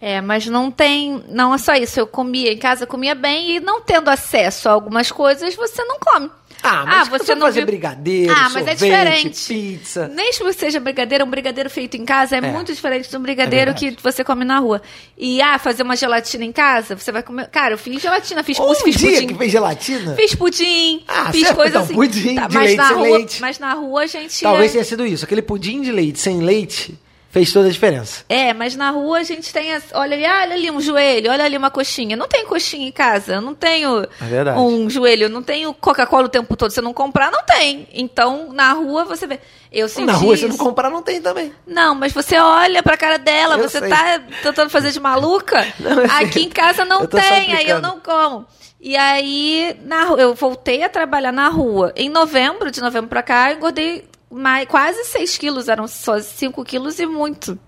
É, 0.00 0.20
mas 0.20 0.46
não 0.46 0.70
tem. 0.70 1.24
Não 1.28 1.54
é 1.54 1.58
só 1.58 1.74
isso. 1.74 1.98
Eu 1.98 2.06
comia 2.06 2.52
em 2.52 2.58
casa, 2.58 2.86
comia 2.86 3.14
bem 3.14 3.56
e 3.56 3.60
não 3.60 3.80
tendo 3.80 4.10
acesso 4.10 4.68
a 4.68 4.72
algumas 4.72 5.10
coisas, 5.10 5.54
você 5.54 5.82
não 5.84 5.98
come. 5.98 6.30
Ah, 6.68 6.84
mas 6.86 7.08
você 7.08 7.34
não 7.34 7.46
fazer 7.46 7.64
brigadeiro, 7.64 8.32
Ah, 8.32 8.48
mas 8.52 8.66
é 8.66 8.76
sorvete, 8.76 9.28
diferente. 9.30 9.46
pizza. 9.54 10.08
Mesmo 10.08 10.46
que 10.46 10.52
seja 10.54 10.80
brigadeiro, 10.80 11.24
um 11.24 11.30
brigadeiro 11.30 11.70
feito 11.70 11.96
em 11.96 12.04
casa 12.04 12.36
é, 12.36 12.40
muito 12.40 12.72
diferente 12.72 13.08
de 13.08 13.16
um 13.16 13.20
brigadeiro 13.20 13.70
É 13.70 13.74
que 13.74 13.96
você 14.02 14.22
come 14.24 14.44
na 14.44 14.58
rua. 14.58 14.82
E, 15.16 15.40
ah, 15.40 15.58
fazer 15.58 15.82
uma 15.82 15.96
gelatina 15.96 16.44
em 16.44 16.52
casa, 16.52 16.96
você 16.96 17.12
vai 17.12 17.22
comer... 17.22 17.48
Cara, 17.48 17.74
eu 17.74 17.78
fiz 17.78 18.00
gelatina, 18.02 18.42
fiz 18.42 18.58
Um 18.58 18.62
mousse, 18.64 18.82
fiz 18.84 18.96
dia 18.96 19.12
pudim. 19.12 19.26
que 19.28 19.34
fez 19.34 19.52
gelatina, 19.52 20.14
Fiz 20.14 20.34
pudim, 20.34 21.02
Ah, 21.06 21.30
fiz 21.32 21.42
certo, 21.42 21.56
coisas 21.56 21.70
então, 21.74 21.82
assim. 21.82 21.94
pudim 21.94 22.34
de 22.34 22.54
mas 22.54 22.54
leite 22.54 22.76
na 22.76 22.88
sem 22.88 22.96
rua, 22.96 23.08
leite. 23.16 23.40
Mas 23.40 23.58
na 23.58 23.72
rua 23.74 24.02
a 24.02 24.06
gente... 24.06 24.42
talvez 24.42 24.72
tenha 24.72 24.84
sido 24.84 25.06
isso. 25.06 25.24
Aquele 25.24 25.42
pudim 25.42 25.80
de 25.82 25.92
leite 25.92 26.18
sem 26.18 26.40
leite 26.40 26.98
fez 27.36 27.52
toda 27.52 27.68
a 27.68 27.70
diferença. 27.70 28.24
É, 28.30 28.54
mas 28.54 28.74
na 28.76 28.88
rua 28.88 29.18
a 29.18 29.22
gente 29.22 29.52
tem. 29.52 29.70
as- 29.74 29.84
Olha 29.92 30.16
ali, 30.16 30.24
ah, 30.24 30.40
olha 30.40 30.54
ali 30.54 30.70
um 30.70 30.80
joelho, 30.80 31.30
olha 31.30 31.44
ali 31.44 31.54
uma 31.58 31.70
coxinha. 31.70 32.16
Não 32.16 32.26
tem 32.26 32.46
coxinha 32.46 32.88
em 32.88 32.92
casa, 32.92 33.34
eu 33.34 33.40
não 33.42 33.54
tenho 33.54 34.06
É 34.46 34.58
um 34.58 34.88
joelho, 34.88 35.28
não 35.28 35.42
tenho 35.42 35.74
Coca-Cola 35.74 36.24
o 36.24 36.28
tempo 36.30 36.56
todo. 36.56 36.70
Se 36.70 36.80
eu 36.80 36.84
não 36.84 36.94
comprar, 36.94 37.30
não 37.30 37.42
tem. 37.44 37.86
Então, 37.92 38.52
na 38.54 38.72
rua 38.72 39.04
você 39.04 39.26
vê. 39.26 39.38
Eu 39.70 39.86
senti 39.86 40.06
Na 40.06 40.14
rua, 40.14 40.34
se 40.34 40.46
isso. 40.46 40.56
não 40.56 40.64
comprar, 40.64 40.88
não 40.88 41.02
tem 41.02 41.20
também. 41.20 41.52
Não, 41.66 41.94
mas 41.94 42.10
você 42.12 42.38
olha 42.38 42.82
pra 42.82 42.96
cara 42.96 43.18
dela, 43.18 43.56
Eu 43.58 43.68
você 43.68 43.80
sei. 43.80 43.88
tá 43.90 44.18
tentando 44.42 44.70
fazer 44.70 44.90
de 44.92 44.98
maluca. 45.00 45.66
Não, 45.78 45.90
eu 46.02 46.08
sei. 46.08 46.24
Aqui 46.26 46.42
em 46.44 46.48
casa 46.48 46.86
não 46.86 47.04
tem, 47.06 47.52
aí 47.54 47.68
eu 47.68 47.82
não 47.82 48.00
como. 48.00 48.46
E 48.80 48.96
aí, 48.96 49.76
na, 49.84 50.04
eu 50.16 50.34
voltei 50.34 50.82
a 50.82 50.88
trabalhar 50.88 51.32
na 51.32 51.48
rua. 51.50 51.92
Em 51.96 52.08
novembro, 52.08 52.70
de 52.70 52.80
novembro 52.80 53.08
pra 53.10 53.22
cá, 53.22 53.50
eu 53.50 53.56
engordei 53.58 54.04
mais, 54.30 54.66
quase 54.68 55.04
6 55.04 55.38
quilos, 55.38 55.68
eram 55.68 55.86
só 55.86 56.18
5 56.20 56.64
quilos 56.64 56.98
e 56.98 57.06
muito. 57.06 57.58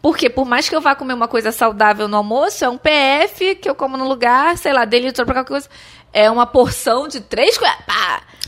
Porque 0.00 0.28
por 0.28 0.44
mais 0.44 0.68
que 0.68 0.74
eu 0.74 0.80
vá 0.80 0.94
comer 0.96 1.14
uma 1.14 1.28
coisa 1.28 1.52
saudável 1.52 2.08
no 2.08 2.16
almoço, 2.16 2.64
é 2.64 2.68
um 2.68 2.76
PF 2.76 3.54
que 3.56 3.70
eu 3.70 3.74
como 3.74 3.96
no 3.96 4.08
lugar, 4.08 4.58
sei 4.58 4.72
lá, 4.72 4.84
dele 4.84 5.12
pra 5.12 5.24
qualquer 5.26 5.44
coisa. 5.44 5.68
É 6.12 6.28
uma 6.30 6.46
porção 6.46 7.06
de 7.06 7.20
três 7.20 7.56
colheres. 7.56 7.80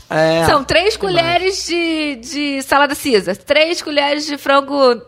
É, 0.09 0.45
São 0.45 0.63
três 0.63 0.95
colheres 0.97 1.65
de, 1.65 2.15
de 2.17 2.61
salada 2.61 2.93
Caesar, 2.95 3.35
três 3.37 3.81
colheres 3.81 4.25
de 4.25 4.37
frango. 4.37 5.01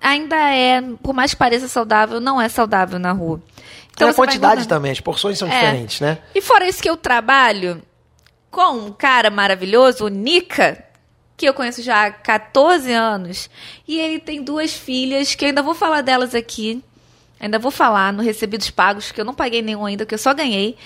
Ainda 0.00 0.36
é, 0.36 0.82
por 1.02 1.14
mais 1.14 1.32
que 1.32 1.38
pareça 1.38 1.66
saudável, 1.66 2.20
não 2.20 2.40
é 2.40 2.48
saudável 2.48 2.98
na 2.98 3.12
rua. 3.12 3.40
Então, 3.92 4.08
a 4.08 4.12
você 4.12 4.16
vai 4.18 4.26
quantidade 4.26 4.68
também, 4.68 4.92
as 4.92 5.00
porções 5.00 5.38
são 5.38 5.48
É. 5.48 5.52
diferentes, 5.52 6.00
né? 6.00 6.18
E 6.34 6.40
fora 6.42 6.68
isso 6.68 6.82
que 6.82 6.88
eu 6.90 6.96
trabalho 6.98 7.82
com 8.50 8.72
um 8.74 8.92
cara 8.92 9.30
maravilhoso, 9.30 10.04
o 10.04 10.08
Nica, 10.08 10.84
que 11.36 11.46
eu 11.46 11.54
conheço 11.54 11.82
já 11.82 12.06
há 12.06 12.10
14 12.10 12.92
anos. 12.92 13.50
E 13.86 13.98
ele 13.98 14.18
tem 14.18 14.42
duas 14.42 14.72
filhas, 14.72 15.34
que 15.34 15.44
eu 15.44 15.48
ainda 15.48 15.62
vou 15.62 15.74
falar 15.74 16.02
delas 16.02 16.34
aqui. 16.34 16.82
Ainda 17.38 17.58
vou 17.58 17.70
falar 17.70 18.12
no 18.12 18.22
Recebidos 18.22 18.70
Pagos, 18.70 19.12
que 19.12 19.20
eu 19.20 19.24
não 19.24 19.34
paguei 19.34 19.60
nenhum 19.60 19.84
ainda, 19.84 20.06
que 20.06 20.14
eu 20.14 20.18
só 20.18 20.32
ganhei. 20.32 20.76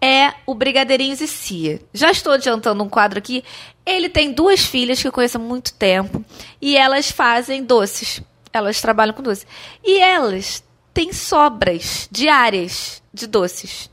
É 0.00 0.34
o 0.46 0.54
Brigadeirinhos 0.54 1.20
e 1.20 1.26
Cia. 1.26 1.80
Já 1.92 2.10
estou 2.10 2.32
adiantando 2.32 2.84
um 2.84 2.88
quadro 2.88 3.18
aqui. 3.18 3.42
Ele 3.84 4.08
tem 4.08 4.32
duas 4.32 4.64
filhas 4.64 5.00
que 5.00 5.08
eu 5.08 5.12
conheço 5.12 5.38
há 5.38 5.40
muito 5.40 5.72
tempo. 5.74 6.24
E 6.60 6.76
elas 6.76 7.10
fazem 7.10 7.64
doces. 7.64 8.22
Elas 8.52 8.80
trabalham 8.80 9.14
com 9.14 9.22
doces. 9.22 9.46
E 9.82 9.98
elas 9.98 10.62
têm 10.92 11.12
sobras 11.12 12.08
diárias 12.12 13.02
de 13.12 13.26
doces. 13.26 13.90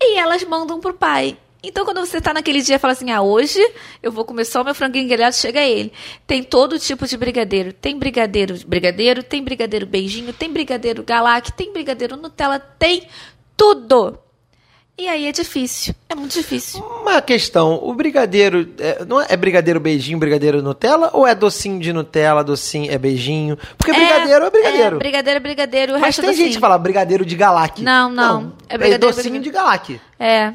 E 0.00 0.18
elas 0.18 0.42
mandam 0.44 0.80
pro 0.80 0.94
pai. 0.94 1.36
Então, 1.62 1.84
quando 1.84 1.98
você 2.00 2.20
tá 2.20 2.32
naquele 2.32 2.62
dia 2.62 2.76
e 2.76 2.78
fala 2.78 2.92
assim, 2.92 3.10
ah, 3.10 3.20
hoje 3.20 3.58
eu 4.02 4.10
vou 4.10 4.24
comer 4.24 4.44
só 4.46 4.64
meu 4.64 4.74
franguinho 4.74 5.06
grelhado, 5.06 5.36
chega 5.36 5.60
ele. 5.60 5.92
Tem 6.26 6.42
todo 6.42 6.78
tipo 6.78 7.06
de 7.06 7.16
brigadeiro. 7.16 7.72
Tem 7.72 7.98
brigadeiro 7.98 8.54
brigadeiro, 8.66 9.22
tem 9.22 9.42
brigadeiro 9.44 9.86
beijinho, 9.86 10.32
tem 10.32 10.50
brigadeiro 10.50 11.02
galac, 11.02 11.52
tem 11.52 11.72
brigadeiro 11.72 12.16
Nutella, 12.16 12.58
tem 12.58 13.06
tudo. 13.56 14.18
E 14.96 15.08
aí 15.08 15.26
é 15.26 15.32
difícil. 15.32 15.94
É 16.10 16.14
muito 16.14 16.32
difícil. 16.32 16.82
Uma 17.02 17.22
questão, 17.22 17.80
o 17.82 17.94
brigadeiro, 17.94 18.68
é, 18.78 19.02
não 19.06 19.18
é, 19.18 19.26
é 19.30 19.36
brigadeiro 19.36 19.80
beijinho, 19.80 20.18
brigadeiro 20.18 20.60
Nutella? 20.62 21.08
Ou 21.14 21.26
é 21.26 21.34
docinho 21.34 21.80
de 21.80 21.90
Nutella, 21.90 22.44
docinho 22.44 22.92
é 22.92 22.98
beijinho? 22.98 23.56
Porque 23.78 23.92
brigadeiro 23.94 24.44
é 24.44 24.50
brigadeiro. 24.50 24.96
É, 24.96 24.98
brigadeiro 24.98 25.36
é 25.36 25.40
brigadeiro, 25.40 25.92
o 25.92 26.00
Mas 26.00 26.16
resto 26.16 26.20
tem 26.20 26.30
é 26.30 26.34
gente 26.34 26.54
que 26.54 26.60
fala 26.60 26.76
brigadeiro 26.76 27.24
de 27.24 27.34
galac. 27.34 27.80
Não, 27.82 28.10
não. 28.10 28.52
É 28.68 28.74
É, 28.74 28.78
brigadeiro, 28.78 29.14
docinho 29.14 29.32
brigadeiro. 29.32 29.44
de 29.44 29.50
galac. 29.50 30.00
É. 30.18 30.52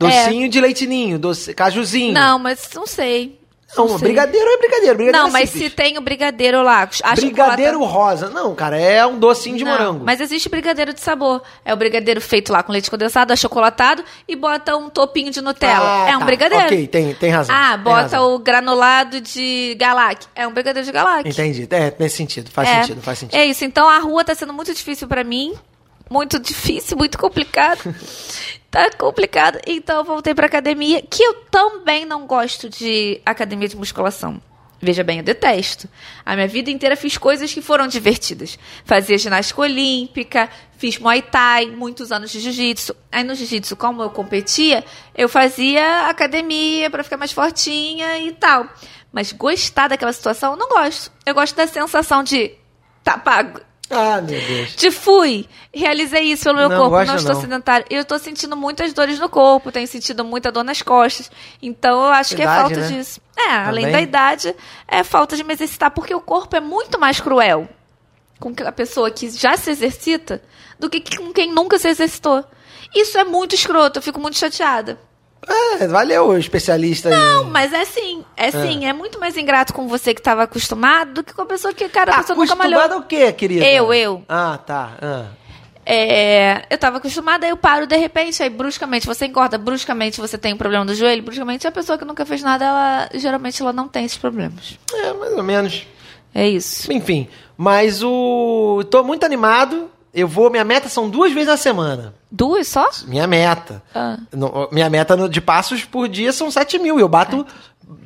Docinho 0.00 0.48
de 0.48 0.60
leite 0.60 0.86
ninho, 0.86 1.18
doce, 1.18 1.52
cajuzinho. 1.52 2.14
Não, 2.14 2.38
mas 2.38 2.68
não 2.74 2.86
sei. 2.86 3.38
Não, 3.76 3.88
sei. 3.88 3.98
brigadeiro 3.98 4.48
é 4.48 4.56
brigadeiro. 4.56 4.96
brigadeiro 4.96 5.18
Não, 5.18 5.28
é 5.28 5.30
mas 5.30 5.50
se 5.50 5.70
tem 5.70 5.96
o 5.96 6.00
brigadeiro 6.00 6.62
lá, 6.62 6.88
Brigadeiro 7.14 7.74
chocolate- 7.74 7.94
rosa. 7.94 8.30
Não, 8.30 8.54
cara, 8.54 8.76
é 8.80 9.06
um 9.06 9.18
docinho 9.18 9.56
de 9.56 9.64
Não, 9.64 9.70
morango. 9.70 10.04
Mas 10.04 10.20
existe 10.20 10.48
brigadeiro 10.48 10.92
de 10.92 11.00
sabor. 11.00 11.40
É 11.64 11.72
o 11.72 11.76
brigadeiro 11.76 12.20
feito 12.20 12.52
lá 12.52 12.62
com 12.62 12.72
leite 12.72 12.90
condensado, 12.90 13.32
achocolatado 13.32 14.04
e 14.26 14.34
bota 14.34 14.76
um 14.76 14.88
topinho 14.88 15.30
de 15.30 15.40
Nutella. 15.40 16.04
Ah, 16.04 16.10
é 16.10 16.16
um 16.16 16.20
tá. 16.20 16.24
brigadeiro. 16.24 16.64
Ok, 16.64 16.86
tem, 16.88 17.14
tem 17.14 17.30
razão. 17.30 17.54
Ah, 17.54 17.76
bota 17.76 18.00
razão. 18.00 18.34
o 18.34 18.38
granulado 18.40 19.20
de 19.20 19.76
galac. 19.78 20.26
É 20.34 20.46
um 20.48 20.52
brigadeiro 20.52 20.84
de 20.86 20.92
galac. 20.92 21.28
Entendi. 21.28 21.68
É, 21.70 21.94
nesse 21.98 22.16
sentido. 22.16 22.50
Faz 22.50 22.68
é. 22.68 22.80
sentido, 22.80 23.02
faz 23.02 23.18
sentido. 23.18 23.38
É 23.38 23.44
isso. 23.44 23.64
Então 23.64 23.88
a 23.88 23.98
rua 23.98 24.24
tá 24.24 24.34
sendo 24.34 24.52
muito 24.52 24.74
difícil 24.74 25.06
pra 25.06 25.22
mim. 25.22 25.54
Muito 26.10 26.40
difícil, 26.40 26.96
muito 26.96 27.16
complicado. 27.16 27.94
tá 28.68 28.90
complicado. 28.98 29.60
Então 29.64 29.98
eu 29.98 30.04
voltei 30.04 30.34
pra 30.34 30.46
academia, 30.46 31.00
que 31.00 31.22
eu 31.22 31.34
também 31.48 32.04
não 32.04 32.26
gosto 32.26 32.68
de 32.68 33.20
academia 33.24 33.68
de 33.68 33.76
musculação. 33.76 34.42
Veja 34.82 35.04
bem, 35.04 35.18
eu 35.18 35.22
detesto. 35.22 35.88
A 36.24 36.34
minha 36.34 36.48
vida 36.48 36.70
inteira 36.70 36.96
fiz 36.96 37.16
coisas 37.16 37.52
que 37.52 37.60
foram 37.60 37.86
divertidas. 37.86 38.58
Fazia 38.84 39.18
ginástica 39.18 39.60
olímpica, 39.60 40.48
fiz 40.78 40.98
muay 40.98 41.22
thai, 41.22 41.66
muitos 41.66 42.10
anos 42.10 42.32
de 42.32 42.40
jiu-jitsu. 42.40 42.96
Aí 43.12 43.22
no 43.22 43.34
jiu-jitsu, 43.34 43.76
como 43.76 44.02
eu 44.02 44.10
competia, 44.10 44.82
eu 45.14 45.28
fazia 45.28 46.08
academia 46.08 46.90
pra 46.90 47.04
ficar 47.04 47.18
mais 47.18 47.30
fortinha 47.30 48.18
e 48.18 48.32
tal. 48.32 48.66
Mas 49.12 49.30
gostar 49.32 49.88
daquela 49.88 50.12
situação, 50.12 50.52
eu 50.52 50.58
não 50.58 50.68
gosto. 50.68 51.12
Eu 51.24 51.34
gosto 51.34 51.54
da 51.54 51.66
sensação 51.66 52.24
de 52.24 52.52
tá 53.04 53.18
pago. 53.18 53.60
Ah, 53.90 54.20
meu 54.22 54.40
Deus. 54.40 54.76
De 54.76 54.90
fui, 54.92 55.48
realizei 55.74 56.22
isso 56.22 56.44
pelo 56.44 56.58
meu 56.58 56.68
Não, 56.68 56.76
corpo, 56.76 56.90
gosta 56.90 57.06
não 57.06 57.16
estou 57.16 57.34
não. 57.34 57.40
sedentário. 57.40 57.86
Eu 57.90 58.02
estou 58.02 58.18
sentindo 58.20 58.56
muitas 58.56 58.92
dores 58.92 59.18
no 59.18 59.28
corpo, 59.28 59.72
tenho 59.72 59.86
sentido 59.88 60.24
muita 60.24 60.52
dor 60.52 60.62
nas 60.62 60.80
costas. 60.80 61.28
Então 61.60 62.00
eu 62.04 62.12
acho 62.12 62.36
que 62.36 62.42
é 62.42 62.44
Idade, 62.44 62.60
falta 62.74 62.80
né? 62.80 62.86
disso. 62.98 63.20
É, 63.36 63.50
além 63.50 63.86
Também. 63.86 63.92
da 63.92 64.00
idade, 64.00 64.54
é 64.86 65.02
falta 65.02 65.34
de 65.36 65.42
me 65.42 65.52
exercitar, 65.54 65.90
porque 65.90 66.14
o 66.14 66.20
corpo 66.20 66.54
é 66.54 66.60
muito 66.60 67.00
mais 67.00 67.20
cruel 67.20 67.68
com 68.38 68.54
a 68.64 68.72
pessoa 68.72 69.10
que 69.10 69.28
já 69.30 69.56
se 69.56 69.70
exercita 69.70 70.40
do 70.78 70.88
que 70.88 71.00
com 71.16 71.32
quem 71.32 71.52
nunca 71.52 71.78
se 71.78 71.88
exercitou. 71.88 72.44
Isso 72.94 73.18
é 73.18 73.24
muito 73.24 73.54
escroto, 73.54 73.98
eu 73.98 74.02
fico 74.02 74.20
muito 74.20 74.38
chateada. 74.38 74.98
É, 75.48 75.86
valeu, 75.86 76.28
o 76.28 76.36
especialista 76.36 77.08
Não, 77.08 77.44
em... 77.44 77.50
mas 77.50 77.72
é 77.72 77.84
sim, 77.84 78.24
é 78.36 78.50
sim, 78.50 78.84
é 78.84 78.92
muito 78.92 79.18
mais 79.18 79.36
ingrato 79.36 79.72
com 79.72 79.88
você 79.88 80.12
que 80.12 80.20
estava 80.20 80.42
acostumado 80.42 81.14
do 81.14 81.24
que 81.24 81.32
com 81.32 81.42
a 81.42 81.46
pessoa 81.46 81.72
que, 81.72 81.88
cara, 81.88 82.12
a 82.12 82.18
pessoa 82.18 82.38
nunca 82.38 82.54
malhou. 82.54 82.78
Acostumado 82.78 83.02
ao 83.02 83.08
quê, 83.08 83.32
querida? 83.32 83.64
Eu, 83.64 83.92
eu. 83.92 84.22
Ah, 84.28 84.58
tá. 84.58 84.92
Ah. 85.00 85.26
É, 85.84 86.66
eu 86.70 86.78
tava 86.78 86.98
acostumada, 86.98 87.46
aí 87.46 87.50
eu 87.50 87.56
paro 87.56 87.86
de 87.86 87.96
repente, 87.96 88.42
aí 88.42 88.50
bruscamente 88.50 89.06
você 89.06 89.26
engorda, 89.26 89.56
bruscamente 89.56 90.20
você 90.20 90.36
tem 90.36 90.52
um 90.52 90.56
problema 90.56 90.84
do 90.84 90.94
joelho, 90.94 91.22
bruscamente 91.22 91.66
a 91.66 91.72
pessoa 91.72 91.96
que 91.96 92.04
nunca 92.04 92.24
fez 92.26 92.42
nada, 92.42 92.64
ela 92.64 93.08
geralmente 93.14 93.60
ela 93.60 93.72
não 93.72 93.88
tem 93.88 94.04
esses 94.04 94.18
problemas. 94.18 94.78
É, 94.92 95.12
mais 95.14 95.32
ou 95.32 95.42
menos. 95.42 95.86
É 96.34 96.48
isso. 96.48 96.92
Enfim, 96.92 97.28
mas 97.56 98.02
o... 98.02 98.84
Tô 98.90 99.02
muito 99.02 99.24
animado. 99.24 99.90
Eu 100.12 100.26
vou... 100.26 100.50
Minha 100.50 100.64
meta 100.64 100.88
são 100.88 101.08
duas 101.08 101.32
vezes 101.32 101.48
na 101.48 101.56
semana. 101.56 102.14
Duas 102.30 102.66
só? 102.68 102.88
Minha 103.06 103.26
meta. 103.26 103.82
Ah. 103.94 104.18
No- 104.32 104.68
minha 104.72 104.90
meta 104.90 105.28
de 105.28 105.40
passos 105.40 105.84
por 105.84 106.08
dia 106.08 106.32
são 106.32 106.50
7 106.50 106.78
mil. 106.78 106.98
Eu 106.98 107.08
bato... 107.08 107.46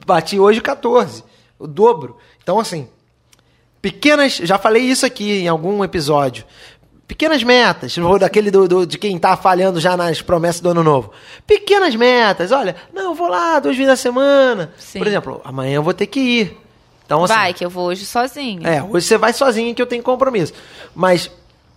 Bati 0.07 0.39
hoje 0.39 0.61
14. 0.61 1.25
O 1.59 1.67
dobro. 1.67 2.17
Então, 2.43 2.59
assim... 2.61 2.89
Pequenas... 3.81 4.37
Já 4.37 4.59
falei 4.59 4.83
isso 4.83 5.05
aqui 5.05 5.41
em 5.43 5.49
algum 5.49 5.83
episódio. 5.85 6.45
Pequenas 7.07 7.43
metas. 7.43 7.95
Vou 7.97 8.19
daquele 8.19 8.51
do, 8.51 8.67
do- 8.67 8.87
de 8.87 8.97
quem 8.99 9.19
tá 9.19 9.37
falhando 9.37 9.79
já 9.79 9.97
nas 9.97 10.23
promessas 10.23 10.61
do 10.61 10.71
ano 10.71 10.83
novo. 10.83 11.11
Pequenas 11.47 11.95
metas. 11.95 12.51
Olha, 12.51 12.75
não, 12.93 13.11
eu 13.11 13.15
vou 13.15 13.29
lá 13.29 13.59
duas 13.61 13.77
vezes 13.77 13.91
na 13.91 13.97
semana. 13.97 14.73
Sim. 14.79 14.99
Por 14.99 15.07
exemplo, 15.07 15.41
amanhã 15.45 15.75
eu 15.77 15.83
vou 15.83 15.93
ter 15.93 16.07
que 16.07 16.21
ir. 16.21 16.61
Então, 17.05 17.23
assim, 17.23 17.35
Vai, 17.35 17.53
que 17.53 17.63
eu 17.65 17.69
vou 17.69 17.89
hoje 17.89 18.07
sozinho. 18.07 18.67
é, 18.67 18.83
hoje 18.83 19.07
você 19.07 19.19
vai 19.19 19.35
sozinho 19.35 19.75
que 19.75 19.83
eu 19.83 19.87
tenho 19.87 20.03
compromisso. 20.03 20.55
Mas 20.95 21.31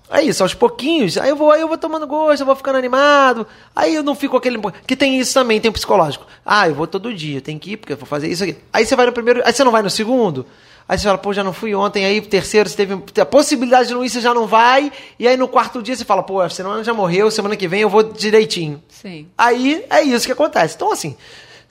é 0.09 0.21
isso, 0.21 0.41
aos 0.41 0.53
pouquinhos, 0.53 1.17
aí 1.17 1.29
eu 1.29 1.35
vou, 1.35 1.51
aí 1.51 1.61
eu 1.61 1.67
vou 1.67 1.77
tomando 1.77 2.07
gosto, 2.07 2.41
eu 2.41 2.45
vou 2.45 2.55
ficando 2.55 2.77
animado. 2.77 3.45
Aí 3.75 3.93
eu 3.95 4.03
não 4.03 4.15
fico 4.15 4.37
aquele. 4.37 4.59
Que 4.85 4.95
tem 4.95 5.19
isso 5.19 5.33
também, 5.33 5.59
tem 5.59 5.69
o 5.69 5.73
psicológico. 5.73 6.25
Ah, 6.45 6.67
eu 6.67 6.75
vou 6.75 6.87
todo 6.87 7.13
dia, 7.13 7.41
tem 7.41 7.59
que 7.59 7.71
ir, 7.73 7.77
porque 7.77 7.93
eu 7.93 7.97
vou 7.97 8.05
fazer 8.05 8.27
isso 8.29 8.43
aqui. 8.43 8.55
Aí 8.71 8.85
você 8.85 8.95
vai 8.95 9.05
no 9.05 9.11
primeiro. 9.11 9.41
Aí 9.45 9.51
você 9.51 9.63
não 9.63 9.71
vai 9.71 9.81
no 9.81 9.89
segundo. 9.89 10.45
Aí 10.89 10.97
você 10.97 11.03
fala, 11.03 11.17
pô, 11.17 11.33
já 11.33 11.43
não 11.43 11.51
fui 11.51 11.75
ontem, 11.75 12.05
aí 12.05 12.21
terceiro 12.21 12.69
você 12.69 12.77
teve 12.77 13.03
a 13.19 13.25
possibilidade 13.25 13.89
de 13.89 13.93
não 13.93 14.05
ir, 14.05 14.09
você 14.09 14.21
já 14.21 14.33
não 14.33 14.47
vai. 14.47 14.89
E 15.19 15.27
aí 15.27 15.35
no 15.35 15.47
quarto 15.49 15.83
dia 15.83 15.93
você 15.93 16.05
fala, 16.05 16.23
pô, 16.23 16.39
a 16.39 16.49
semana 16.49 16.81
já 16.81 16.93
morreu, 16.93 17.29
semana 17.29 17.57
que 17.57 17.67
vem 17.67 17.81
eu 17.81 17.89
vou 17.89 18.03
direitinho. 18.03 18.81
Sim. 18.87 19.27
Aí 19.37 19.83
é 19.89 20.01
isso 20.01 20.25
que 20.25 20.31
acontece. 20.31 20.75
Então, 20.75 20.89
assim, 20.89 21.17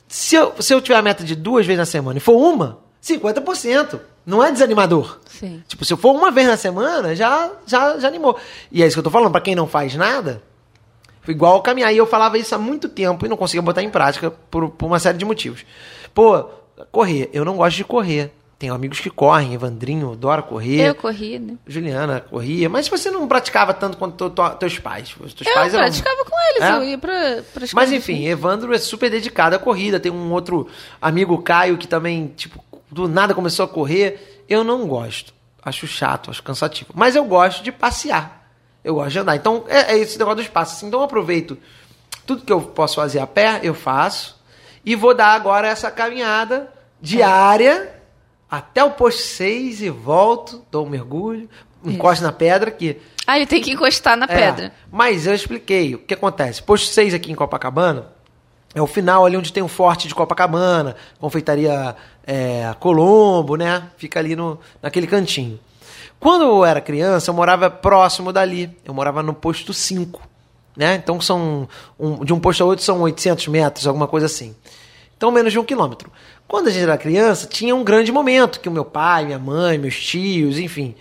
Se 0.08 0.36
eu, 0.36 0.52
se 0.60 0.72
eu 0.72 0.80
tiver 0.82 0.98
a 0.98 1.02
meta 1.02 1.24
de 1.24 1.34
duas 1.34 1.66
vezes 1.66 1.78
na 1.78 1.86
semana 1.86 2.18
e 2.18 2.20
for 2.20 2.36
uma, 2.36 2.78
50%. 3.06 4.00
Não 4.24 4.42
é 4.42 4.50
desanimador. 4.50 5.18
Sim. 5.26 5.62
Tipo, 5.68 5.84
se 5.84 5.92
eu 5.92 5.96
for 5.96 6.12
uma 6.12 6.30
vez 6.32 6.48
na 6.48 6.56
semana, 6.56 7.14
já, 7.14 7.50
já, 7.64 7.98
já 7.98 8.08
animou. 8.08 8.36
E 8.72 8.82
é 8.82 8.86
isso 8.86 8.96
que 8.96 8.98
eu 8.98 9.04
tô 9.04 9.10
falando, 9.10 9.30
pra 9.30 9.40
quem 9.40 9.54
não 9.54 9.68
faz 9.68 9.94
nada, 9.94 10.42
foi 11.22 11.32
igual 11.32 11.62
caminhar. 11.62 11.92
E 11.94 11.96
eu 11.98 12.06
falava 12.06 12.36
isso 12.36 12.52
há 12.54 12.58
muito 12.58 12.88
tempo 12.88 13.24
e 13.24 13.28
não 13.28 13.36
conseguia 13.36 13.62
botar 13.62 13.82
em 13.82 13.90
prática 13.90 14.30
por, 14.50 14.68
por 14.70 14.86
uma 14.86 14.98
série 14.98 15.16
de 15.18 15.24
motivos. 15.24 15.64
Pô, 16.12 16.44
correr. 16.90 17.30
Eu 17.32 17.44
não 17.44 17.56
gosto 17.56 17.76
de 17.76 17.84
correr. 17.84 18.32
Tenho 18.58 18.72
amigos 18.72 18.98
que 19.00 19.10
correm, 19.10 19.52
Evandrinho 19.52 20.12
adora 20.12 20.40
correr. 20.40 20.88
Eu 20.88 20.94
corri, 20.94 21.38
né? 21.38 21.56
Juliana 21.66 22.20
corria, 22.20 22.70
mas 22.70 22.88
você 22.88 23.10
não 23.10 23.28
praticava 23.28 23.74
tanto 23.74 23.98
quanto 23.98 24.30
teu- 24.30 24.50
teus 24.54 24.78
pais. 24.78 25.14
Os 25.20 25.34
teus 25.34 25.46
Eu 25.46 25.54
pais 25.54 25.74
eram- 25.74 25.84
praticava 25.84 26.24
com 26.24 26.36
eles, 26.50 26.62
É? 26.62 26.72
eu 26.72 26.82
ia 26.84 26.96
pra, 26.96 27.42
pra 27.52 27.66
Mas 27.74 27.92
enfim, 27.92 28.24
Evandro 28.26 28.74
é 28.74 28.78
super 28.78 29.10
dedicado 29.10 29.54
à 29.54 29.58
corrida. 29.58 30.00
Tem 30.00 30.10
um 30.10 30.32
outro 30.32 30.66
amigo, 31.02 31.36
Caio, 31.42 31.76
que 31.76 31.86
também, 31.86 32.32
tipo, 32.34 32.64
do 32.90 33.08
nada 33.08 33.34
começou 33.34 33.64
a 33.64 33.68
correr. 33.68 34.44
Eu 34.48 34.62
não 34.62 34.86
gosto. 34.86 35.34
Acho 35.62 35.86
chato, 35.86 36.30
acho 36.30 36.42
cansativo. 36.42 36.92
Mas 36.94 37.16
eu 37.16 37.24
gosto 37.24 37.62
de 37.62 37.72
passear. 37.72 38.48
Eu 38.84 38.94
gosto 38.94 39.10
de 39.10 39.18
andar. 39.18 39.36
Então, 39.36 39.64
é, 39.66 39.94
é 39.94 39.98
esse 39.98 40.18
negócio 40.18 40.36
dos 40.36 40.48
passos. 40.48 40.82
Então, 40.82 41.00
eu 41.00 41.04
aproveito 41.04 41.58
tudo 42.24 42.44
que 42.44 42.52
eu 42.52 42.60
posso 42.60 42.96
fazer 42.96 43.18
a 43.18 43.26
pé, 43.26 43.60
eu 43.62 43.74
faço. 43.74 44.40
E 44.84 44.94
vou 44.94 45.14
dar 45.14 45.34
agora 45.34 45.66
essa 45.66 45.90
caminhada 45.90 46.72
diária 47.00 47.94
até 48.48 48.82
o 48.84 48.92
posto 48.92 49.22
6 49.22 49.82
e 49.82 49.90
volto, 49.90 50.64
dou 50.70 50.86
um 50.86 50.88
mergulho, 50.88 51.48
encosto 51.84 52.24
na 52.24 52.32
pedra 52.32 52.70
que 52.70 52.96
Ah, 53.26 53.36
ele 53.36 53.46
tem 53.46 53.60
que 53.60 53.72
encostar 53.72 54.16
na 54.16 54.26
é, 54.26 54.28
pedra. 54.28 54.72
Mas 54.90 55.26
eu 55.26 55.34
expliquei 55.34 55.94
o 55.94 55.98
que 55.98 56.14
acontece. 56.14 56.62
Posto 56.62 56.92
6 56.92 57.14
aqui 57.14 57.32
em 57.32 57.34
Copacabana 57.34 58.15
é 58.76 58.82
o 58.82 58.86
final 58.86 59.24
ali 59.24 59.36
onde 59.36 59.52
tem 59.52 59.62
o 59.62 59.68
forte 59.68 60.06
de 60.06 60.14
Copacabana, 60.14 60.94
confeitaria 61.18 61.96
é, 62.26 62.74
Colombo, 62.78 63.56
né? 63.56 63.84
Fica 63.96 64.20
ali 64.20 64.36
no, 64.36 64.60
naquele 64.82 65.06
cantinho. 65.06 65.58
Quando 66.20 66.44
eu 66.44 66.64
era 66.64 66.80
criança, 66.80 67.30
eu 67.30 67.34
morava 67.34 67.70
próximo 67.70 68.32
dali. 68.32 68.70
Eu 68.84 68.92
morava 68.92 69.22
no 69.22 69.32
posto 69.32 69.72
5. 69.72 70.20
Né? 70.76 70.94
Então 70.96 71.18
são. 71.22 71.66
um- 71.98 72.22
de 72.22 72.34
um 72.34 72.38
posto 72.38 72.62
a 72.62 72.66
outro 72.66 72.84
são 72.84 73.00
800 73.00 73.48
metros, 73.48 73.86
alguma 73.86 74.06
coisa 74.06 74.26
assim. 74.26 74.54
Então, 75.16 75.30
menos 75.30 75.50
de 75.50 75.58
um 75.58 75.64
quilômetro. 75.64 76.12
Quando 76.46 76.68
a 76.68 76.70
gente 76.70 76.82
era 76.82 76.98
criança, 76.98 77.46
tinha 77.46 77.74
um 77.74 77.82
grande 77.82 78.12
momento 78.12 78.60
que 78.60 78.68
o 78.68 78.72
meu 78.72 78.84
pai, 78.84 79.24
minha 79.24 79.38
mãe, 79.38 79.78
meus 79.78 79.98
tios, 79.98 80.58
enfim. 80.58 80.94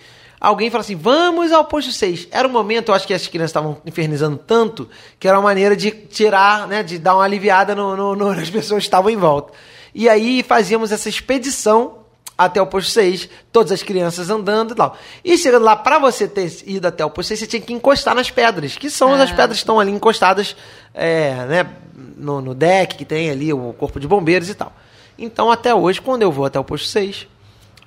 Alguém 0.46 0.70
fala 0.70 0.82
assim: 0.82 0.96
vamos 0.96 1.52
ao 1.52 1.66
posto 1.66 1.92
6. 1.92 2.28
Era 2.32 2.48
um 2.48 2.52
momento, 2.52 2.90
eu 2.90 2.96
acho 2.96 3.08
que 3.08 3.14
as 3.14 3.26
crianças 3.28 3.50
estavam 3.52 3.78
infernizando 3.86 4.38
tanto, 4.38 4.88
que 5.20 5.28
era 5.28 5.38
uma 5.38 5.44
maneira 5.44 5.76
de 5.76 5.90
tirar, 5.92 6.68
né, 6.68 6.84
de 6.84 6.98
dar 7.00 7.16
uma 7.16 7.24
aliviada 7.24 7.74
no, 7.74 7.96
no- 7.96 8.16
no- 8.16 8.34
nas 8.36 8.50
pessoas 8.50 8.84
que 8.84 8.88
estavam 8.88 9.10
em 9.10 9.18
volta. 9.18 9.54
E 9.94 10.08
aí 10.08 10.44
fazíamos 10.44 10.92
essa 10.92 11.10
expedição 11.10 12.00
até 12.38 12.62
o 12.62 12.68
posto 12.68 12.92
6, 12.92 13.30
todas 13.52 13.72
as 13.72 13.82
crianças 13.82 14.30
andando 14.30 14.74
e 14.74 14.76
tal. 14.76 14.98
E 15.24 15.38
chegando 15.38 15.64
lá, 15.64 15.76
para 15.76 15.98
você 16.00 16.28
ter 16.28 16.52
ido 16.66 16.86
até 16.86 17.04
o 17.06 17.10
posto 17.10 17.30
6, 17.30 17.40
você 17.40 17.48
tinha 17.48 17.62
que 17.62 17.72
encostar 17.74 18.14
nas 18.14 18.30
pedras, 18.30 18.78
que 18.78 18.90
são 18.90 19.14
as 19.14 19.32
Ah. 19.32 19.36
pedras 19.36 19.52
que 19.58 19.64
estão 19.64 19.80
ali 19.80 19.92
encostadas 19.92 20.54
é, 20.94 21.34
né, 21.46 21.70
no, 22.18 22.42
no 22.42 22.54
deck, 22.54 22.96
que 22.98 23.06
tem 23.06 23.30
ali 23.32 23.54
o 23.54 23.74
corpo 23.74 24.00
de 24.02 24.08
bombeiros 24.08 24.50
e 24.50 24.54
tal. 24.54 24.74
Então, 25.18 25.50
até 25.50 25.74
hoje, 25.74 26.02
quando 26.02 26.24
eu 26.24 26.32
vou 26.32 26.44
até 26.46 26.60
o 26.60 26.64
posto 26.64 26.88
6, 26.90 27.26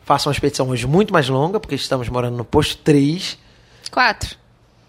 faço 0.08 0.26
uma 0.28 0.32
expedição 0.32 0.68
hoje 0.70 0.86
muito 0.86 1.12
mais 1.12 1.28
longa, 1.28 1.60
porque 1.60 1.74
estamos 1.74 2.08
morando 2.08 2.36
no 2.38 2.44
posto 2.44 2.78
3. 2.78 3.36
Quatro. 3.90 4.36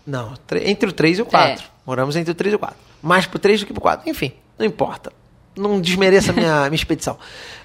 Não, 0.08 0.34
tre- 0.48 0.70
entre 0.70 0.90
o 0.90 0.94
3 0.94 1.20
e 1.20 1.22
o 1.22 1.26
4. 1.26 1.62
É. 1.66 1.68
Moramos 1.86 2.16
entre 2.16 2.32
o 2.32 2.36
3 2.36 2.54
e 2.54 2.56
o 2.56 2.60
4. 2.60 2.76
Mais 3.02 3.26
pro 3.26 3.38
3 3.38 3.60
do 3.60 3.66
que 3.66 3.74
pro 3.74 3.82
4. 3.82 4.10
Enfim, 4.10 4.32
não 4.58 4.66
importa. 4.66 5.12
Não 5.58 5.82
desmereça 5.82 6.32
a 6.32 6.34
minha, 6.34 6.62
minha 6.72 6.76
expedição. 6.76 7.18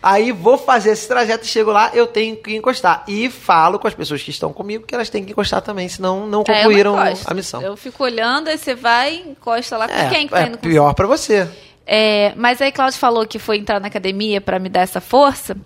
Aí 0.03 0.33
vou 0.33 0.59
fazer 0.59 0.91
esse 0.91 1.07
trajeto 1.07 1.45
e 1.45 1.47
chego 1.49 1.71
lá, 1.71 1.93
eu 1.95 2.09
tenho 2.09 2.37
que 2.37 2.57
encostar. 2.57 3.05
E 3.07 3.31
falo 3.31 3.79
com 3.79 3.87
as 3.87 3.95
pessoas 3.95 4.21
que 4.21 4.31
estão 4.31 4.53
comigo 4.53 4.85
que 4.85 4.93
elas 4.95 5.09
têm 5.09 5.25
que 5.25 5.31
encostar 5.31 5.63
também, 5.63 5.89
senão 5.89 6.27
não 6.27 6.43
É, 6.49 6.57
concluíram 6.57 6.97
encosto. 7.07 7.31
a 7.31 7.35
missão. 7.35 7.63
Eu 7.63 7.77
fico 7.77 8.03
olhando, 8.03 8.49
aí 8.49 8.59
você 8.59 8.75
vai, 8.75 9.15
encosta 9.15 9.77
lá 9.77 9.87
com 9.87 9.95
é, 9.95 10.09
quem 10.11 10.27
que 10.27 10.33
tá 10.35 10.41
é 10.43 10.47
indo 10.49 10.59
com 10.59 10.67
pior 10.69 10.93
pra 10.93 11.07
você. 11.07 11.49
É, 11.87 12.33
mas 12.37 12.61
aí 12.61 12.73
Cláudio 12.73 12.99
falou 12.99 13.25
que 13.27 13.39
foi 13.39 13.59
entrar 13.59 13.79
na 13.79 13.87
academia 13.87 14.41
pra 14.41 14.59
me 14.59 14.69
dar 14.69 14.81
essa 14.81 15.01
força. 15.01 15.57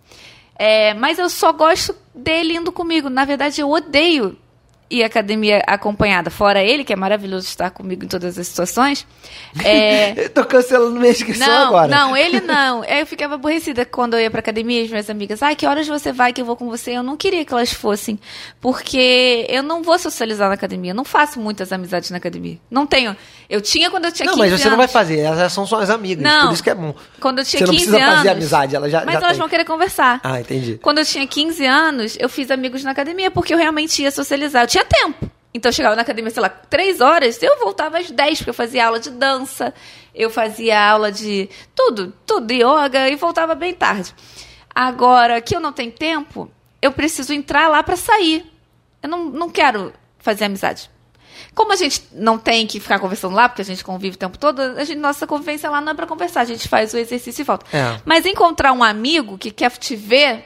É, 0.58 0.92
mas 0.94 1.18
eu 1.18 1.30
só 1.30 1.52
gosto 1.52 1.94
dele 2.14 2.56
indo 2.56 2.72
comigo. 2.72 3.08
Na 3.08 3.24
verdade, 3.24 3.60
eu 3.60 3.70
odeio 3.70 4.36
à 4.90 5.06
academia 5.06 5.62
acompanhada. 5.66 6.30
Fora 6.30 6.62
ele, 6.62 6.82
que 6.84 6.92
é 6.92 6.96
maravilhoso 6.96 7.46
estar 7.46 7.70
comigo 7.70 8.04
em 8.04 8.08
todas 8.08 8.38
as 8.38 8.46
situações. 8.48 9.06
É, 9.64 10.24
Eu 10.24 10.30
tô 10.30 10.44
cancelando 10.44 10.98
minha 10.98 11.10
inscrição 11.12 11.46
não, 11.46 11.66
agora. 11.68 11.88
não, 11.88 12.16
ele 12.16 12.40
não. 12.40 12.84
Eu 12.84 13.06
ficava 13.06 13.34
aborrecida 13.34 13.84
quando 13.84 14.14
eu 14.14 14.20
ia 14.20 14.30
pra 14.30 14.40
academia 14.40 14.80
e 14.80 14.84
as 14.84 14.90
minhas 14.90 15.10
amigas, 15.10 15.42
ai, 15.42 15.54
que 15.56 15.66
horas 15.66 15.86
você 15.86 16.12
vai 16.12 16.32
que 16.32 16.40
eu 16.40 16.44
vou 16.44 16.56
com 16.56 16.68
você? 16.68 16.92
Eu 16.92 17.02
não 17.02 17.16
queria 17.16 17.44
que 17.44 17.52
elas 17.52 17.72
fossem, 17.72 18.18
porque 18.60 19.46
eu 19.48 19.62
não 19.62 19.82
vou 19.82 19.98
socializar 19.98 20.48
na 20.48 20.54
academia. 20.54 20.92
Eu 20.92 20.94
não 20.94 21.04
faço 21.04 21.40
muitas 21.40 21.72
amizades 21.72 22.10
na 22.10 22.16
academia. 22.18 22.58
Não 22.70 22.86
tenho. 22.86 23.16
Eu 23.48 23.60
tinha 23.60 23.90
quando 23.90 24.04
eu 24.06 24.12
tinha 24.12 24.26
Não, 24.26 24.34
15 24.34 24.50
mas 24.50 24.60
você 24.60 24.68
não 24.68 24.76
vai 24.76 24.84
anos. 24.84 24.92
fazer, 24.92 25.18
elas 25.20 25.52
são 25.52 25.66
suas 25.66 25.88
amigas, 25.90 26.22
Não. 26.22 26.46
por 26.48 26.52
isso 26.54 26.62
que 26.62 26.70
é 26.70 26.74
bom. 26.74 26.94
Quando 27.20 27.38
eu 27.38 27.44
tinha 27.44 27.60
Você 27.60 27.66
não 27.66 27.72
15 27.72 27.84
precisa 27.86 28.04
anos. 28.04 28.16
fazer 28.18 28.28
amizade, 28.30 28.76
ela 28.76 28.88
já- 28.90 29.04
Mas 29.04 29.14
já 29.14 29.18
elas 29.20 29.30
tem. 29.32 29.38
vão 29.38 29.48
querer 29.48 29.64
conversar. 29.64 30.20
Ah, 30.22 30.40
entendi. 30.40 30.78
Quando 30.82 30.98
eu 30.98 31.04
tinha 31.04 31.26
15 31.26 31.64
anos, 31.64 32.16
eu 32.20 32.28
fiz 32.28 32.50
amigos 32.50 32.84
na 32.84 32.90
academia 32.90 33.30
porque 33.30 33.54
eu 33.54 33.58
realmente 33.58 34.02
ia 34.02 34.10
socializar. 34.10 34.64
Eu 34.64 34.66
tinha 34.66 34.77
tempo. 34.84 35.30
Então 35.52 35.70
eu 35.70 35.72
chegava 35.72 35.96
na 35.96 36.02
academia, 36.02 36.30
sei 36.30 36.42
lá, 36.42 36.48
3 36.48 37.00
horas, 37.00 37.42
eu 37.42 37.58
voltava 37.58 37.98
às 37.98 38.10
10, 38.10 38.38
porque 38.38 38.50
eu 38.50 38.54
fazia 38.54 38.86
aula 38.86 39.00
de 39.00 39.10
dança, 39.10 39.74
eu 40.14 40.30
fazia 40.30 40.78
aula 40.78 41.10
de 41.10 41.48
tudo, 41.74 42.12
tudo, 42.26 42.52
yoga, 42.52 43.08
e 43.08 43.16
voltava 43.16 43.54
bem 43.54 43.72
tarde. 43.74 44.14
Agora, 44.74 45.40
que 45.40 45.56
eu 45.56 45.60
não 45.60 45.72
tenho 45.72 45.90
tempo, 45.90 46.50
eu 46.80 46.92
preciso 46.92 47.32
entrar 47.32 47.68
lá 47.68 47.82
pra 47.82 47.96
sair. 47.96 48.50
Eu 49.02 49.08
não, 49.08 49.24
não 49.24 49.50
quero 49.50 49.92
fazer 50.18 50.44
amizade. 50.44 50.90
Como 51.54 51.72
a 51.72 51.76
gente 51.76 52.02
não 52.12 52.38
tem 52.38 52.66
que 52.66 52.78
ficar 52.78 52.98
conversando 52.98 53.34
lá, 53.34 53.48
porque 53.48 53.62
a 53.62 53.64
gente 53.64 53.82
convive 53.82 54.16
o 54.16 54.18
tempo 54.18 54.38
todo, 54.38 54.60
a 54.60 54.84
gente, 54.84 54.98
nossa 54.98 55.26
convivência 55.26 55.70
lá 55.70 55.80
não 55.80 55.92
é 55.92 55.94
pra 55.94 56.06
conversar, 56.06 56.42
a 56.42 56.44
gente 56.44 56.68
faz 56.68 56.92
o 56.94 56.98
exercício 56.98 57.42
e 57.42 57.44
volta. 57.44 57.66
É. 57.76 58.00
Mas 58.04 58.26
encontrar 58.26 58.72
um 58.72 58.82
amigo 58.82 59.38
que 59.38 59.50
quer 59.50 59.70
te 59.72 59.96
ver 59.96 60.44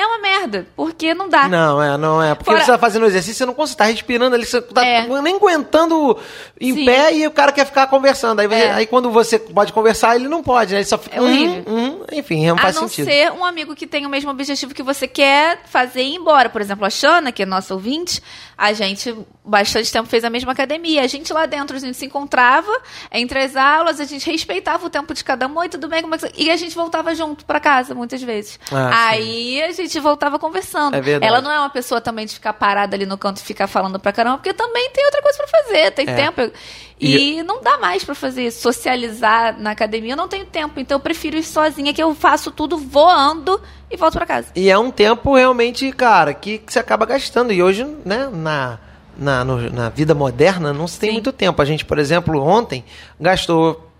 é 0.00 0.06
uma 0.06 0.18
merda, 0.18 0.66
porque 0.74 1.12
não 1.14 1.28
dá. 1.28 1.48
Não, 1.48 1.82
é, 1.82 1.96
não 1.96 2.22
é. 2.22 2.34
Porque 2.34 2.50
Fora- 2.50 2.64
você 2.64 2.72
tá 2.72 2.78
fazendo 2.78 3.06
exercício, 3.06 3.34
você 3.36 3.46
não 3.46 3.54
consegue, 3.54 3.76
tá 3.78 3.84
respirando 3.84 4.34
ali, 4.34 4.44
você 4.46 4.60
tá 4.60 4.84
É. 4.84 5.06
nem 5.22 5.36
aguentando 5.36 6.16
em 6.60 6.74
Sim. 6.74 6.84
pé 6.84 7.14
e 7.14 7.26
o 7.26 7.30
cara 7.30 7.52
quer 7.52 7.64
ficar 7.66 7.86
conversando. 7.86 8.40
Aí, 8.40 8.46
você- 8.46 8.54
É. 8.54 8.72
aí 8.72 8.86
quando 8.86 9.10
você 9.10 9.38
pode 9.38 9.72
conversar, 9.72 10.16
ele 10.16 10.28
não 10.28 10.42
pode, 10.42 10.72
né? 10.72 10.78
Ele 10.80 10.84
só 10.86 10.98
fica. 10.98 11.16
É 11.16 11.20
horrível. 11.20 11.64
hum, 11.66 11.88
hum, 12.00 12.04
enfim, 12.12 12.46
não 12.46 12.56
a 12.56 12.58
faz 12.58 12.76
não 12.76 12.88
sentido. 12.88 13.06
ser 13.06 13.32
um 13.32 13.44
amigo 13.44 13.74
que 13.74 13.86
tem 13.86 14.06
o 14.06 14.08
mesmo 14.08 14.30
objetivo 14.30 14.74
que 14.74 14.82
você 14.82 15.06
quer 15.06 15.60
fazer 15.66 16.02
e 16.02 16.12
ir 16.12 16.16
embora. 16.16 16.48
Por 16.48 16.60
exemplo, 16.60 16.84
a 16.84 16.90
Xana, 16.90 17.30
que 17.32 17.42
é 17.42 17.46
nossa 17.46 17.74
ouvinte, 17.74 18.22
a 18.62 18.74
gente 18.74 19.16
bastante 19.42 19.90
tempo 19.90 20.06
fez 20.06 20.22
a 20.22 20.28
mesma 20.28 20.52
academia. 20.52 21.02
A 21.02 21.06
gente 21.06 21.32
lá 21.32 21.46
dentro, 21.46 21.74
a 21.76 21.80
gente 21.80 21.96
se 21.96 22.04
encontrava 22.04 22.70
entre 23.10 23.38
as 23.42 23.56
aulas, 23.56 23.98
a 23.98 24.04
gente 24.04 24.30
respeitava 24.30 24.86
o 24.86 24.90
tempo 24.90 25.14
de 25.14 25.24
cada 25.24 25.46
um, 25.46 25.56
oi, 25.58 25.68
tudo 25.70 25.88
bem, 25.88 26.02
como 26.02 26.14
é 26.14 26.18
que. 26.18 26.30
E 26.36 26.50
a 26.50 26.56
gente 26.56 26.74
voltava 26.74 27.14
junto 27.14 27.44
pra 27.46 27.58
casa, 27.58 27.94
muitas 27.94 28.22
vezes. 28.22 28.60
Ah, 28.70 29.08
Aí 29.08 29.62
a 29.62 29.72
gente 29.72 29.98
voltava 29.98 30.38
conversando. 30.38 30.94
É 30.94 31.00
verdade. 31.00 31.26
Ela 31.26 31.40
não 31.40 31.50
é 31.50 31.58
uma 31.58 31.70
pessoa 31.70 32.02
também 32.02 32.26
de 32.26 32.34
ficar 32.34 32.52
parada 32.52 32.94
ali 32.94 33.06
no 33.06 33.16
canto 33.16 33.38
e 33.38 33.42
ficar 33.42 33.66
falando 33.66 33.98
pra 33.98 34.12
caramba, 34.12 34.36
porque 34.36 34.52
também 34.52 34.90
tem 34.90 35.06
outra 35.06 35.22
coisa 35.22 35.38
pra 35.38 35.48
fazer, 35.48 35.90
tem 35.92 36.06
É. 36.06 36.14
tempo. 36.14 36.52
E, 37.00 37.42
não 37.42 37.62
dá 37.62 37.78
mais 37.78 38.04
pra 38.04 38.14
fazer 38.14 38.46
isso. 38.46 38.60
socializar 38.60 39.58
na 39.58 39.70
academia, 39.70 40.12
eu 40.12 40.16
não 40.16 40.28
tenho 40.28 40.44
tempo, 40.46 40.78
então 40.78 40.96
eu 40.96 41.00
prefiro 41.00 41.36
ir 41.36 41.42
sozinha, 41.42 41.92
que 41.94 42.02
eu 42.02 42.14
faço 42.14 42.50
tudo 42.50 42.76
voando 42.76 43.60
e 43.90 43.96
volto 43.96 44.14
pra 44.14 44.26
casa. 44.26 44.48
E 44.54 44.68
é 44.70 44.78
um 44.78 44.90
tempo 44.90 45.34
realmente, 45.34 45.90
cara, 45.92 46.34
que, 46.34 46.58
que 46.58 46.72
você 46.72 46.78
acaba 46.78 47.06
gastando. 47.06 47.52
E 47.52 47.62
hoje, 47.62 47.84
né, 48.04 48.28
na, 48.32 48.78
na, 49.16 49.44
no- 49.44 49.70
na 49.70 49.88
vida 49.88 50.14
moderna, 50.14 50.72
não 50.72 50.86
se 50.86 50.98
tem 51.00 51.10
Sim. 51.10 51.14
muito 51.14 51.32
tempo. 51.32 51.60
A 51.60 51.64
gente, 51.64 51.84
por 51.84 51.98
exemplo, 51.98 52.40
ontem 52.42 52.84
gastou 53.18 53.90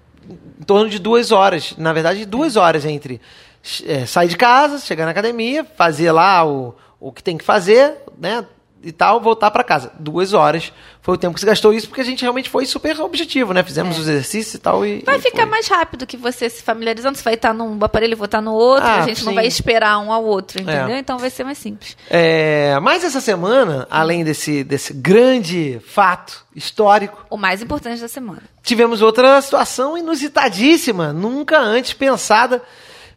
em 0.60 0.64
torno 0.64 0.88
de 0.90 0.98
duas 0.98 1.32
horas. 1.32 1.74
Na 1.78 1.92
verdade, 1.92 2.24
duas 2.26 2.56
horas 2.56 2.84
entre 2.84 3.20
eh, 3.86 4.04
sair 4.06 4.28
de 4.28 4.36
casa, 4.36 4.78
chegar 4.78 5.04
na 5.06 5.10
academia, 5.10 5.64
fazer 5.76 6.12
lá 6.12 6.46
o, 6.46 6.74
o 7.00 7.10
que 7.10 7.22
tem 7.22 7.36
que 7.38 7.44
fazer, 7.44 7.94
né? 8.18 8.44
E 8.82 8.92
tal, 8.92 9.20
voltar 9.20 9.50
pra 9.50 9.62
casa. 9.62 9.92
Duas 9.98 10.32
horas 10.32 10.72
foi 11.02 11.14
o 11.14 11.18
tempo 11.18 11.34
que 11.34 11.40
se 11.40 11.44
gastou 11.44 11.70
isso, 11.74 11.86
porque 11.86 12.00
a 12.00 12.04
gente 12.04 12.22
realmente 12.22 12.48
foi 12.48 12.64
super 12.64 12.98
objetivo, 13.02 13.52
né? 13.52 13.62
Fizemos 13.62 13.98
os 13.98 14.08
exercícios 14.08 14.54
e 14.54 14.58
tal. 14.58 14.86
E, 14.86 15.02
Vai 15.04 15.18
e 15.18 15.20
ficar 15.20 15.42
foi. 15.42 15.50
mais 15.50 15.68
rápido 15.68 16.06
que 16.06 16.16
você 16.16 16.48
se 16.48 16.62
familiarizando. 16.62 17.18
Você 17.18 17.22
vai 17.22 17.34
estar 17.34 17.52
num 17.52 17.78
aparelho 17.84 18.12
e 18.12 18.14
vou 18.14 18.24
estar 18.24 18.40
no 18.40 18.54
outro. 18.54 18.86
Ah, 18.88 19.02
a 19.02 19.06
gente 19.06 19.22
não 19.22 19.32
sim. 19.32 19.34
vai 19.34 19.46
esperar 19.46 19.98
um 19.98 20.10
ao 20.10 20.24
outro, 20.24 20.62
entendeu? 20.62 20.94
É. 20.94 20.98
Então 20.98 21.18
vai 21.18 21.28
ser 21.28 21.44
mais 21.44 21.58
simples. 21.58 21.94
É, 22.08 22.78
mas 22.80 23.04
essa 23.04 23.20
semana, 23.20 23.86
além 23.90 24.24
desse, 24.24 24.64
desse 24.64 24.94
grande 24.94 25.78
fato 25.86 26.46
histórico, 26.56 27.26
O 27.28 27.36
mais 27.36 27.60
importante 27.60 28.00
da 28.00 28.08
semana. 28.08 28.42
tivemos 28.62 29.02
outra 29.02 29.42
situação 29.42 29.98
inusitadíssima, 29.98 31.12
nunca 31.12 31.58
antes 31.58 31.92
pensada. 31.92 32.62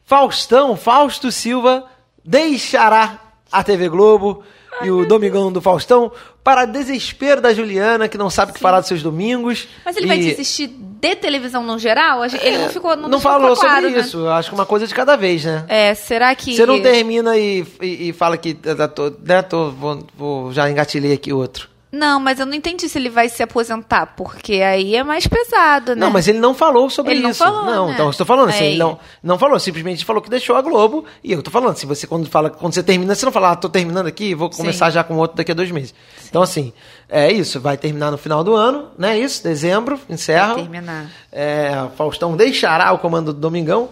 Faustão, 0.06 0.76
Fausto 0.76 1.32
Silva, 1.32 1.86
deixará 2.24 3.18
a 3.52 3.64
TV 3.64 3.88
Globo 3.88 4.44
e 4.82 4.90
o 4.92 5.06
Domingão 5.06 5.52
do 5.52 5.62
Faustão 5.62 6.12
para 6.44 6.66
desespero 6.66 7.40
da 7.40 7.54
Juliana, 7.54 8.08
que 8.08 8.18
não 8.18 8.30
sabe 8.30 8.52
o 8.52 8.54
que 8.56 8.60
falar 8.60 8.80
dos 8.80 8.88
seus 8.88 9.02
domingos. 9.04 9.68
Mas 9.86 9.96
ele 9.96 10.06
E- 10.06 10.10
vai 10.10 10.18
desistir 10.18 10.68
de 10.68 11.16
televisão 11.16 11.64
no 11.64 11.78
geral, 11.78 12.24
ele 12.26 12.58
não 12.58 12.70
ficou. 12.70 12.96
Não, 12.96 13.10
Não 13.10 13.20
falou 13.20 13.56
claro, 13.56 13.82
sobre 13.84 13.90
né? 13.96 14.00
isso. 14.02 14.28
Acho 14.28 14.50
que 14.50 14.56
uma 14.56 14.66
coisa 14.66 14.88
de 14.88 14.94
cada 14.96 15.16
vez, 15.16 15.44
né? 15.46 15.66
É, 15.68 15.94
será 15.94 16.34
que. 16.36 16.56
Você 16.56 16.66
não 16.66 16.82
termina 16.82 17.38
e, 17.38 17.66
e, 17.82 18.10
e 18.10 18.14
fala 18.14 18.38
que. 18.38 18.58
eu 18.64 18.88
Tô, 18.90 19.12
né, 19.24 19.42
tô, 19.42 19.72
vou, 19.72 20.04
vou- 20.18 20.54
já 20.54 20.70
engatilhei 20.70 21.14
aqui 21.14 21.32
outro. 21.34 21.68
Não, 21.94 22.20
mas 22.20 22.40
eu 22.40 22.48
não 22.48 22.56
entendi 22.56 22.90
se 22.90 22.98
ele 22.98 23.08
vai 23.08 23.30
se 23.30 23.44
aposentar, 23.44 24.16
porque 24.18 24.54
aí 24.54 24.96
é 24.96 25.04
mais 25.04 25.28
pesado, 25.28 25.94
né? 25.94 26.02
Não, 26.02 26.10
mas 26.10 26.28
ele 26.28 26.40
não 26.40 26.56
falou 26.56 26.90
sobre 26.90 27.12
Ele 27.12 27.22
não 27.22 27.30
isso. 27.30 27.38
falou, 27.38 27.64
não, 27.66 27.86
né? 27.86 27.94
então 27.94 28.06
eu 28.08 28.10
estou 28.10 28.26
falando 28.26 28.50
assim, 28.50 28.64
Aí. 28.64 28.70
ele 28.72 28.80
não, 28.80 29.00
não 29.22 29.38
falou, 29.38 29.60
simplesmente 29.60 30.04
falou 30.04 30.20
que 30.20 30.28
deixou 30.28 30.56
a 30.56 30.62
Globo. 30.64 31.06
E 31.24 31.32
eu 31.32 31.44
tô 31.44 31.52
falando, 31.52 31.78
se 31.78 31.86
você 31.86 32.08
quando 32.08 32.28
fala, 32.28 32.50
quando 32.50 32.74
você 32.74 32.82
termina, 32.82 33.14
você 33.14 33.24
não 33.24 33.32
fala, 33.32 33.52
ah, 33.52 33.56
tô 33.56 33.70
terminando 33.70 34.08
aqui, 34.08 34.34
vou 34.34 34.50
começar 34.50 34.90
já 34.90 35.04
com 35.04 35.18
outro 35.18 35.38
daqui 35.38 35.52
a 35.52 35.54
dois 35.54 35.70
meses. 35.70 35.94
Então, 36.28 36.42
assim, 36.42 36.74
é 37.08 37.32
isso, 37.32 37.62
vai 37.62 37.78
terminar 37.78 38.10
no 38.10 38.18
final 38.18 38.44
do 38.44 38.56
ano, 38.56 38.88
né? 38.98 39.20
Isso, 39.20 39.44
dezembro, 39.44 40.00
encerra. 40.10 40.56
Vai 40.56 40.64
terminar. 40.64 41.12
É, 41.32 41.90
Faustão 41.96 42.36
deixará 42.36 42.92
o 42.92 42.98
comando 42.98 43.32
do 43.32 43.40
Domingão. 43.40 43.90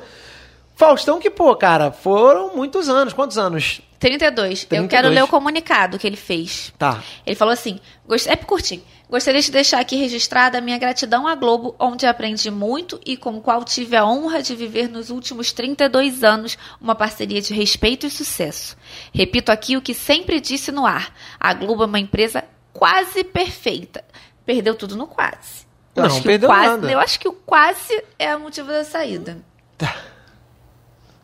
Faustão 0.75 1.19
que, 1.19 1.29
pô, 1.29 1.55
cara, 1.55 1.91
foram 1.91 2.55
muitos 2.55 2.89
anos. 2.89 3.13
Quantos 3.13 3.37
anos? 3.37 3.79
32. 4.01 4.63
Eu 4.63 4.67
32. 4.67 4.89
quero 4.89 5.09
ler 5.09 5.23
o 5.23 5.27
comunicado 5.27 5.99
que 5.99 6.07
ele 6.07 6.17
fez. 6.17 6.73
Tá. 6.77 7.01
Ele 7.25 7.35
falou 7.35 7.53
assim: 7.53 7.79
é 8.27 8.35
curtinho. 8.35 8.81
Gostaria 9.07 9.41
de 9.41 9.51
deixar 9.51 9.79
aqui 9.79 9.95
registrada 9.95 10.57
a 10.57 10.61
minha 10.61 10.77
gratidão 10.77 11.27
à 11.27 11.35
Globo, 11.35 11.75
onde 11.77 12.05
aprendi 12.05 12.49
muito 12.49 12.99
e 13.05 13.15
com 13.15 13.35
o 13.37 13.41
qual 13.41 13.63
tive 13.63 13.95
a 13.95 14.05
honra 14.05 14.41
de 14.41 14.55
viver 14.55 14.89
nos 14.89 15.09
últimos 15.09 15.51
32 15.51 16.23
anos 16.23 16.57
uma 16.79 16.95
parceria 16.95 17.41
de 17.41 17.53
respeito 17.53 18.07
e 18.07 18.09
sucesso. 18.09 18.75
Repito 19.13 19.51
aqui 19.51 19.77
o 19.77 19.81
que 19.81 19.93
sempre 19.93 20.39
disse 20.39 20.71
no 20.71 20.85
ar: 20.85 21.13
a 21.39 21.53
Globo 21.53 21.83
é 21.83 21.85
uma 21.85 21.99
empresa 21.99 22.43
quase 22.73 23.23
perfeita. 23.23 24.03
Perdeu 24.43 24.73
tudo 24.73 24.95
no 24.95 25.05
quase. 25.05 25.67
Eu 25.95 26.03
Não, 26.03 26.09
acho 26.09 26.21
que 26.21 26.27
perdeu 26.27 26.49
o 26.49 26.51
quase, 26.51 26.69
nada. 26.69 26.91
Eu 26.91 26.99
acho 26.99 27.19
que 27.19 27.27
o 27.27 27.33
quase 27.33 28.03
é 28.17 28.35
o 28.35 28.39
motivo 28.39 28.69
da 28.69 28.83
saída. 28.83 29.37
Tá. 29.77 29.95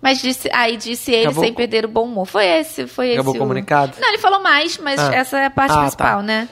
Mas 0.01 0.21
disse, 0.21 0.49
aí 0.53 0.77
disse 0.77 1.11
ele 1.11 1.23
Acabou 1.23 1.43
sem 1.43 1.51
o- 1.51 1.55
perder 1.55 1.85
o 1.85 1.87
bom 1.87 2.03
humor. 2.03 2.25
Foi 2.27 2.45
esse, 2.45 2.85
foi 2.87 3.13
Acabou 3.13 3.33
esse. 3.33 3.37
o 3.37 3.41
comunicado? 3.41 3.93
Não, 3.99 4.07
ele 4.09 4.19
falou 4.19 4.41
mais, 4.41 4.77
mas 4.77 4.99
Ah. 4.99 5.13
essa 5.15 5.39
é 5.39 5.45
a 5.45 5.49
parte 5.49 5.71
Ah, 5.73 5.79
principal, 5.81 6.17
tá. 6.17 6.23
né? 6.23 6.47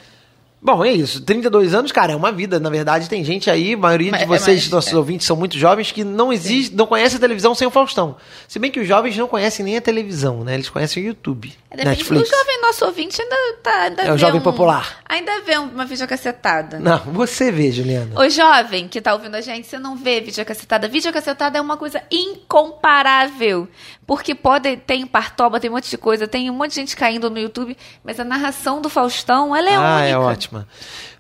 Bom, 0.62 0.84
é 0.84 0.92
isso. 0.92 1.22
32 1.22 1.76
anos, 1.76 1.92
cara, 1.92 2.14
é 2.14 2.16
uma 2.16 2.32
vida. 2.32 2.60
Na 2.60 2.72
verdade, 2.72 3.08
tem 3.08 3.24
gente 3.24 3.52
aí, 3.52 3.76
a 3.76 3.78
maioria 3.78 4.10
Mas- 4.10 4.22
de 4.22 4.26
é 4.26 4.28
vocês, 4.28 4.62
mais- 4.64 4.70
nossos 4.72 4.94
é. 4.94 4.98
ouvintes, 4.98 5.28
são 5.28 5.36
muito 5.38 5.56
jovens 5.60 5.92
que 5.92 6.04
não 6.04 6.34
existe, 6.34 6.76
não 6.76 6.88
conhecem 6.88 7.18
a 7.18 7.20
televisão 7.20 7.54
sem 7.54 7.68
o 7.68 7.70
Faustão. 7.72 8.16
Se 8.48 8.58
bem 8.58 8.72
que 8.72 8.80
os 8.80 8.88
jovens 8.88 9.16
não 9.16 9.28
conhecem 9.28 9.64
nem 9.64 9.78
a 9.78 9.82
televisão, 9.82 10.44
né? 10.44 10.56
Eles 10.56 10.68
conhecem 10.68 11.04
o 11.04 11.06
YouTube, 11.06 11.54
depende- 11.76 11.98
Netflix. 11.98 12.30
O 12.30 12.36
jovem 12.36 12.62
nosso 12.62 12.86
ouvinte 12.86 13.22
ainda 13.22 13.36
tá. 13.62 13.82
Ainda 13.84 14.02
É 14.04 14.14
o 14.14 14.18
jovem 14.18 14.40
um- 14.40 14.44
popular. 14.44 14.98
Ainda 15.08 15.42
vê 15.42 15.58
uma 15.58 15.86
videocassetada. 15.86 16.80
Não, 16.80 16.98
você 17.00 17.52
vê, 17.52 17.72
Juliana. 17.72 18.20
O 18.20 18.30
jovem 18.30 18.88
que 18.88 19.00
tá 19.02 19.14
ouvindo 19.14 19.36
a 19.36 19.42
gente, 19.42 19.68
você 19.68 19.78
não 19.80 19.96
vê 19.96 20.22
videocassetada. 20.22 20.88
Videocassetada 20.88 21.58
é 21.58 21.62
uma 21.62 21.78
coisa 21.78 22.02
incomparável. 22.12 23.68
Porque 24.06 24.36
pode, 24.36 24.78
tem 24.78 25.06
partoba, 25.08 25.60
tem 25.60 25.70
um 25.70 25.74
monte 25.74 25.90
de 25.90 25.98
coisa, 25.98 26.28
tem 26.28 26.50
um 26.50 26.54
monte 26.54 26.70
de 26.72 26.76
gente 26.76 26.96
caindo 26.96 27.30
no 27.30 27.40
YouTube, 27.40 27.76
mas 28.04 28.20
a 28.20 28.24
narração 28.24 28.80
do 28.80 28.88
Faustão, 28.90 29.56
ela 29.56 29.68
é 29.70 29.76
ah, 29.76 29.96
única. 29.96 30.08
é 30.10 30.18
ótima. 30.18 30.68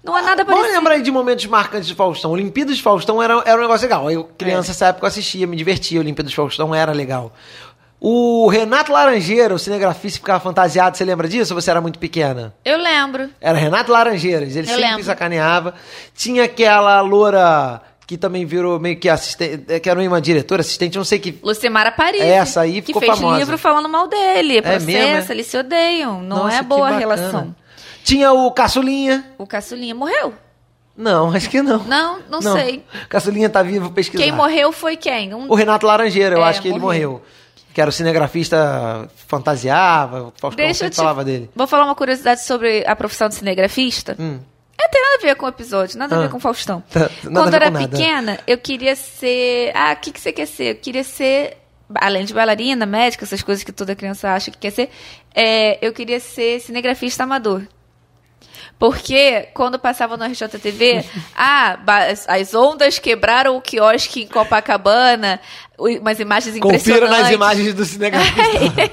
Não 0.04 0.16
há 0.16 0.22
nada 0.22 0.44
Vamos 0.44 0.60
parecido. 0.60 0.78
lembrar 0.80 0.94
aí 0.96 1.02
de 1.02 1.10
momentos 1.12 1.46
marcantes 1.48 1.88
de 1.88 1.96
Faustão. 1.96 2.30
Olimpíadas 2.32 2.78
de 2.78 2.84
Faustão 2.84 3.22
era, 3.24 3.42
era 3.44 3.58
um 3.58 3.62
negócio 3.62 3.86
legal. 3.88 4.12
Eu, 4.12 4.26
criança, 4.38 4.68
É. 4.68 4.70
nessa 4.70 4.86
época, 4.88 5.06
eu 5.06 5.08
assistia, 5.08 5.48
me 5.48 5.56
divertia. 5.58 6.00
Olimpíadas 6.00 6.30
de 6.30 6.36
Faustão 6.36 6.76
era 6.76 6.92
legal. 6.92 7.34
O 8.08 8.48
Renato 8.50 8.92
Laranjeira, 8.92 9.56
o 9.56 9.58
cinegrafista, 9.58 10.20
ficava 10.20 10.40
fantasiado. 10.40 10.96
Você 10.96 11.04
lembra 11.04 11.28
disso 11.28 11.56
ou 11.56 11.60
você 11.60 11.72
era 11.72 11.82
muito 11.82 11.98
pequena? 11.98 12.54
Eu 12.64 12.78
lembro. 12.78 13.32
Era 13.42 13.58
Renato 13.58 13.92
Laranjeiras, 13.92 14.56
ele 14.56 14.68
Eu 14.68 14.76
sempre 14.76 14.82
lembro. 14.84 15.04
sacaneava. 15.04 15.74
Tinha 16.14 16.44
aquela 16.44 17.02
loura 17.02 17.82
que 18.06 18.16
também 18.16 18.46
virou 18.46 18.80
meio 18.80 19.00
que 19.00 19.10
assistente, 19.10 19.80
que 19.80 19.90
era 19.90 20.00
uma 20.00 20.22
diretora, 20.22 20.62
assistente, 20.62 20.96
não 21.00 21.04
sei 21.04 21.18
que. 21.18 21.40
Lucimara 21.42 21.92
Paris. 21.92 22.22
Essa 22.22 22.62
aí 22.62 22.80
que 22.80 22.88
ficou 22.94 23.02
fez 23.02 23.16
famosa. 23.18 23.40
livro 23.40 23.58
falando 23.58 23.90
mal 23.90 24.08
dele. 24.08 24.62
Processo, 24.62 24.86
mesmo, 24.86 25.32
é? 25.32 25.34
eles 25.36 25.48
se 25.48 25.58
odeiam. 25.58 26.22
Não 26.22 26.44
Nossa, 26.44 26.58
é 26.58 26.60
que 26.60 26.66
boa 26.66 26.90
a 26.90 26.98
relação. 27.00 27.56
Tinha 28.04 28.32
o 28.32 28.52
Caçulinha. 28.52 29.26
O 29.36 29.48
Caçulinha 29.48 29.96
morreu? 29.96 30.32
Não, 30.96 31.32
acho 31.36 31.50
que 31.50 31.60
não. 31.60 31.80
Não, 31.86 32.20
não, 32.30 32.40
sei. 32.40 32.86
Caçulinha 33.10 33.50
tá 33.50 33.64
vivo, 33.64 33.86
vou 33.86 33.94
pesquisar. 33.94 34.24
Quem 34.24 34.32
morreu 34.32 34.72
foi 34.72 34.96
quem? 34.96 35.34
Um- 35.34 35.50
O 35.52 35.56
Renato 35.56 35.88
Laranjeira, 35.88 36.36
eu 36.36 36.42
É, 36.46 36.50
acho 36.50 36.62
que 36.62 36.68
ele 36.68 36.78
morreu. 36.78 37.24
Que 37.76 37.82
era 37.82 37.90
o 37.90 37.94
cinegrafista, 37.94 39.08
fantasiava, 39.28 40.24
o 40.30 40.34
Faustão 40.40 40.66
Deixa 40.66 40.86
eu 40.86 40.90
te... 40.90 40.96
falava 40.96 41.26
dele. 41.26 41.50
Vou 41.54 41.68
falar 41.68 41.84
uma 41.84 41.94
curiosidade 41.94 42.42
sobre 42.44 42.84
a 42.88 42.96
profissão 42.96 43.28
de 43.30 43.36
cinegrafista. 43.36 44.16
Hum. 44.18 44.40
É, 44.82 44.88
tem 44.88 45.02
nada 45.02 45.16
a 45.18 45.28
ver 45.28 45.36
com 45.36 45.46
o 45.46 45.50
episódio, 45.50 46.00
nada 46.00 46.16
a 46.16 46.20
Ah. 46.20 46.22
ver 46.24 46.30
com 46.30 46.38
o 46.38 46.40
Faustão. 46.40 46.82
Tá, 46.90 47.06
a 47.06 47.10
Quando 47.30 47.54
eu 47.54 47.56
era 47.62 47.72
pequena, 47.72 48.40
eu 48.48 48.58
queria 48.58 48.96
ser. 48.96 49.72
Ah, 49.76 49.92
o 49.94 49.98
que, 49.98 50.12
que 50.12 50.20
você 50.22 50.32
quer 50.32 50.46
ser? 50.48 50.72
Eu 50.72 50.76
queria 50.76 51.04
ser. 51.04 51.58
Além 51.96 52.26
de 52.26 52.34
bailarina, 52.34 52.86
médica, 52.86 53.26
essas 53.26 53.44
coisas 53.44 53.64
que 53.64 53.72
toda 53.72 53.94
criança 53.94 54.30
acha 54.34 54.50
que 54.50 54.58
quer 54.58 54.72
ser, 54.72 54.90
é, 55.36 55.78
eu 55.86 55.94
queria 55.94 56.20
ser 56.20 56.60
cinegrafista 56.62 57.24
amador. 57.26 57.62
Porque 58.78 59.48
quando 59.54 59.80
passava 59.80 60.18
no 60.18 60.26
RJTV, 60.26 61.06
ah, 61.36 61.78
as- 62.10 62.28
as 62.28 62.54
ondas 62.54 63.00
quebraram 63.00 63.56
o 63.58 63.62
quiosque 63.62 64.24
em 64.24 64.28
Copacabana, 64.28 65.40
umas 65.80 66.20
imagens 66.20 66.58
Confira 66.60 66.78
impressionantes. 66.98 67.22
nas 67.24 67.32
imagens 67.32 67.74
do 67.74 67.86
cinegrafista. 67.86 68.92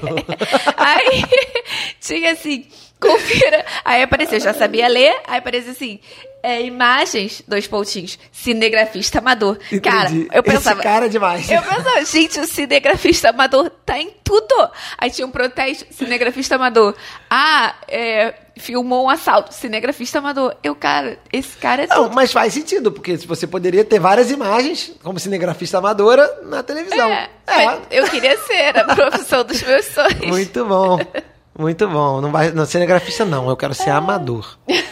Aí 0.77 1.23
tinha 1.99 2.31
assim, 2.31 2.65
confira. 3.09 3.65
Aí 3.83 4.01
apareceu, 4.01 4.37
eu 4.37 4.43
já 4.43 4.53
sabia 4.53 4.87
ler, 4.87 5.15
aí 5.27 5.37
apareceu 5.39 5.71
assim, 5.71 5.99
é, 6.43 6.61
imagens, 6.61 7.41
dois 7.47 7.65
pontinhos, 7.65 8.19
cinegrafista 8.29 9.19
amador. 9.19 9.57
Cara, 9.81 10.09
Entendi. 10.09 10.27
eu 10.33 10.43
pensava. 10.43 10.75
Esse 10.81 10.83
cara 10.83 11.05
é 11.05 11.09
demais. 11.09 11.49
Eu 11.49 11.61
pensava, 11.61 12.03
gente, 12.03 12.39
o 12.41 12.45
cinegrafista 12.45 13.29
amador 13.29 13.69
tá 13.85 13.97
em 13.97 14.09
tudo. 14.23 14.69
Aí 14.97 15.09
tinha 15.09 15.25
um 15.25 15.31
protesto, 15.31 15.85
cinegrafista 15.91 16.55
amador. 16.55 16.95
Ah, 17.29 17.75
é, 17.87 18.33
filmou 18.57 19.05
um 19.05 19.09
assalto, 19.09 19.53
cinegrafista 19.53 20.19
amador. 20.19 20.53
Eu, 20.61 20.75
cara, 20.75 21.17
esse 21.31 21.55
cara 21.55 21.83
é 21.83 21.87
Não, 21.87 22.03
tudo. 22.03 22.15
mas 22.15 22.33
faz 22.33 22.53
sentido, 22.53 22.91
porque 22.91 23.15
você 23.17 23.47
poderia 23.47 23.85
ter 23.85 23.99
várias 23.99 24.29
imagens 24.29 24.91
como 25.01 25.17
cinegrafista 25.19 25.77
amadora 25.77 26.29
na 26.43 26.61
televisão. 26.61 27.09
É, 27.09 27.29
mas 27.47 27.79
eu 27.89 28.05
queria 28.09 28.37
ser 28.39 28.77
a 28.77 28.83
profissão 28.95 29.45
dos 29.45 29.61
meus 29.63 29.85
sonhos. 29.85 30.27
Muito 30.27 30.65
bom. 30.65 30.99
Muito 31.57 31.87
bom. 31.87 32.19
Não 32.21 32.31
vai, 32.31 32.51
não, 32.51 32.65
cinegrafista 32.65 33.25
não, 33.25 33.47
eu 33.49 33.55
quero 33.57 33.73
ser 33.73 33.89
amador. 33.91 34.57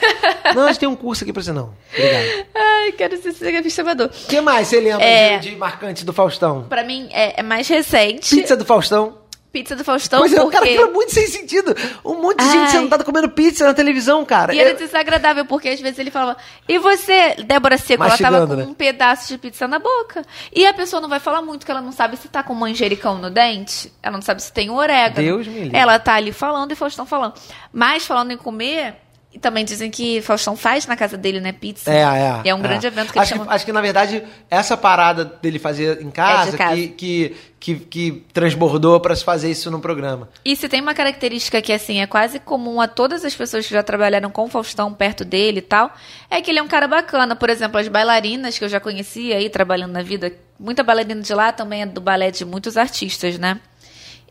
Não, 0.55 0.63
a 0.63 0.67
gente 0.67 0.79
tem 0.79 0.89
um 0.89 0.97
curso 0.97 1.23
aqui 1.23 1.31
pra 1.31 1.41
você 1.41 1.53
não. 1.53 1.71
Obrigado. 1.93 2.45
Ai, 2.53 2.91
quero 2.91 3.15
ser 3.21 3.31
cinegrafista 3.31 3.83
amador. 3.83 4.07
O 4.07 4.27
que 4.27 4.41
mais 4.41 4.67
você 4.67 4.81
lembra 4.81 5.05
É. 5.05 5.37
de, 5.37 5.51
de 5.51 5.55
marcante 5.55 6.03
do 6.03 6.11
Faustão? 6.11 6.63
Pra 6.67 6.83
mim, 6.83 7.07
é, 7.13 7.39
é 7.39 7.43
mais 7.43 7.69
recente. 7.69 8.35
Pizza 8.35 8.57
do 8.57 8.65
Faustão. 8.65 9.17
Pizza 9.51 9.75
do 9.75 9.83
Faustão, 9.83 10.19
pois 10.19 10.31
é, 10.31 10.37
porque... 10.39 10.51
cara, 10.57 10.65
aquilo 10.65 10.83
é 10.89 10.91
muito 10.93 11.11
sem 11.11 11.27
sentido. 11.27 11.75
Um 12.05 12.21
monte 12.21 12.37
de 12.39 12.45
gente 12.45 12.57
Ai. 12.57 12.67
sentada 12.69 13.03
comendo 13.03 13.27
pizza 13.29 13.65
na 13.65 13.73
televisão, 13.73 14.23
cara. 14.23 14.55
E 14.55 14.59
era 14.59 14.69
Eu- 14.69 14.77
desagradável, 14.77 15.45
porque 15.45 15.67
às 15.67 15.79
vezes 15.81 15.99
ele 15.99 16.09
falava, 16.09 16.37
e 16.69 16.77
você, 16.77 17.35
Débora 17.45 17.77
Seco, 17.77 18.01
ela 18.01 18.17
tava 18.17 18.47
com 18.47 18.55
né? 18.55 18.63
um 18.63 18.73
pedaço 18.73 19.27
de 19.27 19.37
pizza 19.37 19.67
na 19.67 19.77
boca. 19.77 20.23
E 20.55 20.65
a 20.65 20.73
pessoa 20.73 21.01
não 21.01 21.09
vai 21.09 21.19
falar 21.19 21.41
muito, 21.41 21.65
que 21.65 21.71
ela 21.71 21.81
não 21.81 21.91
sabe 21.91 22.15
se 22.15 22.29
tá 22.29 22.41
com 22.41 22.53
manjericão 22.53 23.17
no 23.17 23.29
dente, 23.29 23.91
ela 24.01 24.15
não 24.15 24.21
sabe 24.21 24.41
se 24.41 24.53
tem 24.53 24.69
orégano. 24.69 25.15
Deus 25.27 25.45
me 25.47 25.59
livre. 25.63 25.77
Ela 25.77 25.99
tá 25.99 26.13
ali 26.13 26.31
falando 26.31 26.71
e 26.71 26.75
Faustão 26.75 27.05
falando. 27.05 27.33
Mas 27.73 28.05
falando 28.05 28.31
em 28.31 28.37
comer, 28.37 28.95
e 29.33 29.39
também 29.39 29.63
dizem 29.63 29.89
que 29.89 30.21
Faustão 30.21 30.57
faz 30.57 30.85
na 30.85 30.97
casa 30.97 31.17
dele, 31.17 31.39
né, 31.39 31.53
pizza. 31.53 31.89
É, 31.89 32.01
é. 32.01 32.41
E 32.43 32.49
é 32.49 32.55
um 32.55 32.61
grande 32.61 32.85
evento 32.85 33.13
que 33.13 33.17
ele 33.17 33.23
acho 33.23 33.33
chama... 33.33 33.45
que, 33.45 33.53
acho 33.53 33.65
que, 33.65 33.71
na 33.71 33.79
verdade, 33.79 34.23
essa 34.49 34.75
parada 34.75 35.23
dele 35.23 35.57
fazer 35.57 36.01
em 36.01 36.11
casa, 36.11 36.55
É 36.55 36.57
casa. 36.57 36.75
Que, 36.75 36.87
que, 36.89 37.35
que, 37.57 37.75
que 37.75 38.25
transbordou 38.33 38.99
pra 38.99 39.15
se 39.15 39.23
fazer 39.23 39.49
isso 39.49 39.71
no 39.71 39.79
programa. 39.79 40.27
E 40.43 40.53
se 40.53 40.67
tem 40.67 40.81
uma 40.81 40.93
característica 40.93 41.61
que, 41.61 41.71
assim, 41.71 42.01
é 42.01 42.07
quase 42.07 42.39
comum 42.39 42.81
a 42.81 42.89
todas 42.89 43.23
as 43.23 43.33
pessoas 43.33 43.65
que 43.65 43.73
já 43.73 43.81
trabalharam 43.81 44.29
com 44.29 44.43
o 44.43 44.49
Faustão 44.49 44.93
perto 44.93 45.23
dele 45.23 45.59
e 45.59 45.61
tal, 45.61 45.93
é 46.29 46.41
que 46.41 46.51
ele 46.51 46.59
é 46.59 46.63
um 46.63 46.67
cara 46.67 46.87
bacana. 46.87 47.33
Por 47.33 47.49
exemplo, 47.49 47.79
as 47.79 47.87
bailarinas 47.87 48.59
que 48.59 48.65
eu 48.65 48.69
já 48.69 48.81
conhecia 48.81 49.37
aí, 49.37 49.49
trabalhando 49.49 49.93
na 49.93 50.03
vida, 50.03 50.33
muita 50.59 50.83
bailarina 50.83 51.21
de 51.21 51.33
lá 51.33 51.53
também 51.53 51.83
é 51.83 51.85
do 51.85 52.01
balé 52.01 52.31
de 52.31 52.43
muitos 52.43 52.75
artistas, 52.75 53.37
né? 53.39 53.61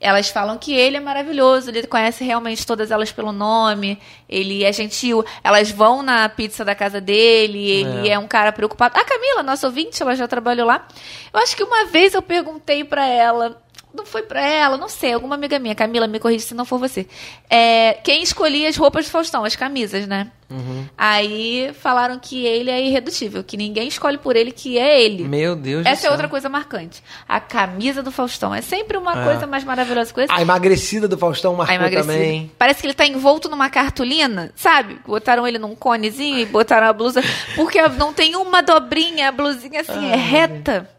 Elas 0.00 0.30
falam 0.30 0.56
que 0.56 0.72
ele 0.74 0.96
é 0.96 1.00
maravilhoso, 1.00 1.68
ele 1.70 1.86
conhece 1.86 2.24
realmente 2.24 2.66
todas 2.66 2.90
elas 2.90 3.12
pelo 3.12 3.32
nome, 3.32 3.98
ele 4.28 4.64
é 4.64 4.72
gentil. 4.72 5.22
Elas 5.44 5.70
vão 5.70 6.02
na 6.02 6.26
pizza 6.28 6.64
da 6.64 6.74
casa 6.74 7.00
dele, 7.02 7.70
ele 7.70 8.08
é, 8.08 8.12
É. 8.12 8.18
um 8.18 8.26
cara 8.26 8.50
preocupado. 8.50 8.98
A 8.98 9.04
Camila, 9.04 9.42
nossa 9.42 9.66
ouvinte, 9.66 10.02
ela 10.02 10.16
já 10.16 10.26
trabalhou 10.26 10.66
lá. 10.66 10.86
Eu 11.32 11.40
acho 11.40 11.54
que 11.54 11.62
uma 11.62 11.84
vez 11.84 12.14
eu 12.14 12.22
perguntei 12.22 12.82
pra 12.82 13.06
ela 13.06 13.60
não 13.92 14.07
foi 14.07 14.22
pra 14.22 14.40
ela, 14.40 14.76
não 14.76 14.88
sei, 14.88 15.12
alguma 15.12 15.35
amiga 15.35 15.59
minha, 15.59 15.74
Camila, 15.74 16.07
me 16.07 16.18
corrija 16.18 16.44
se 16.44 16.55
não 16.55 16.64
for 16.64 16.79
você. 16.79 17.07
É, 17.48 17.94
quem 18.05 18.22
escolhia 18.22 18.68
as 18.68 18.76
roupas 18.76 19.07
do 19.07 19.11
Faustão, 19.11 19.44
as 19.44 19.57
camisas, 19.57 20.07
né? 20.07 20.31
Uhum. 20.50 20.85
Aí 20.98 21.70
falaram 21.81 22.18
que 22.18 22.44
ele 22.44 22.70
é 22.70 22.85
irredutível, 22.85 23.44
que 23.44 23.57
ninguém 23.57 23.87
escolhe 23.87 24.18
por 24.18 24.35
ele, 24.35 24.50
que 24.50 24.79
é 24.79 25.00
ele. 25.00 25.22
Meu 25.22 25.55
Deus 25.55 25.85
do 25.85 25.88
Essa 25.88 26.00
é 26.00 26.03
céu. 26.03 26.12
outra 26.12 26.29
coisa 26.29 26.48
marcante. 26.48 27.03
A 27.29 27.38
camisa 27.38 28.03
do 28.03 28.11
Faustão 28.11 28.53
é 28.53 28.61
sempre 28.61 28.96
uma 28.96 29.24
coisa 29.24 29.46
mais 29.46 29.62
maravilhosa 29.62 30.12
que 30.12 30.20
essa. 30.20 30.35
A 30.35 30.42
emagrecida 30.42 31.07
do 31.07 31.16
Faustão 31.16 31.55
marcou 31.55 31.90
também. 31.90 32.50
Parece 32.59 32.81
que 32.81 32.87
ele 32.87 32.94
tá 32.94 33.07
envolto 33.07 33.48
numa 33.48 33.70
cartolina, 33.70 34.53
sabe? 34.57 34.98
Botaram 35.07 35.46
ele 35.46 35.59
num 35.59 35.76
conezinho 35.76 36.38
e 36.38 36.46
botaram 36.46 36.88
a 36.88 36.92
blusa. 36.92 37.22
Porque 37.55 37.81
não 37.90 38.12
tem 38.12 38.35
uma 38.35 38.61
dobrinha, 38.61 39.29
a 39.29 39.33
blusinha 39.33 39.83
assim, 39.83 40.11
é 40.11 40.16
reta. 40.16 40.90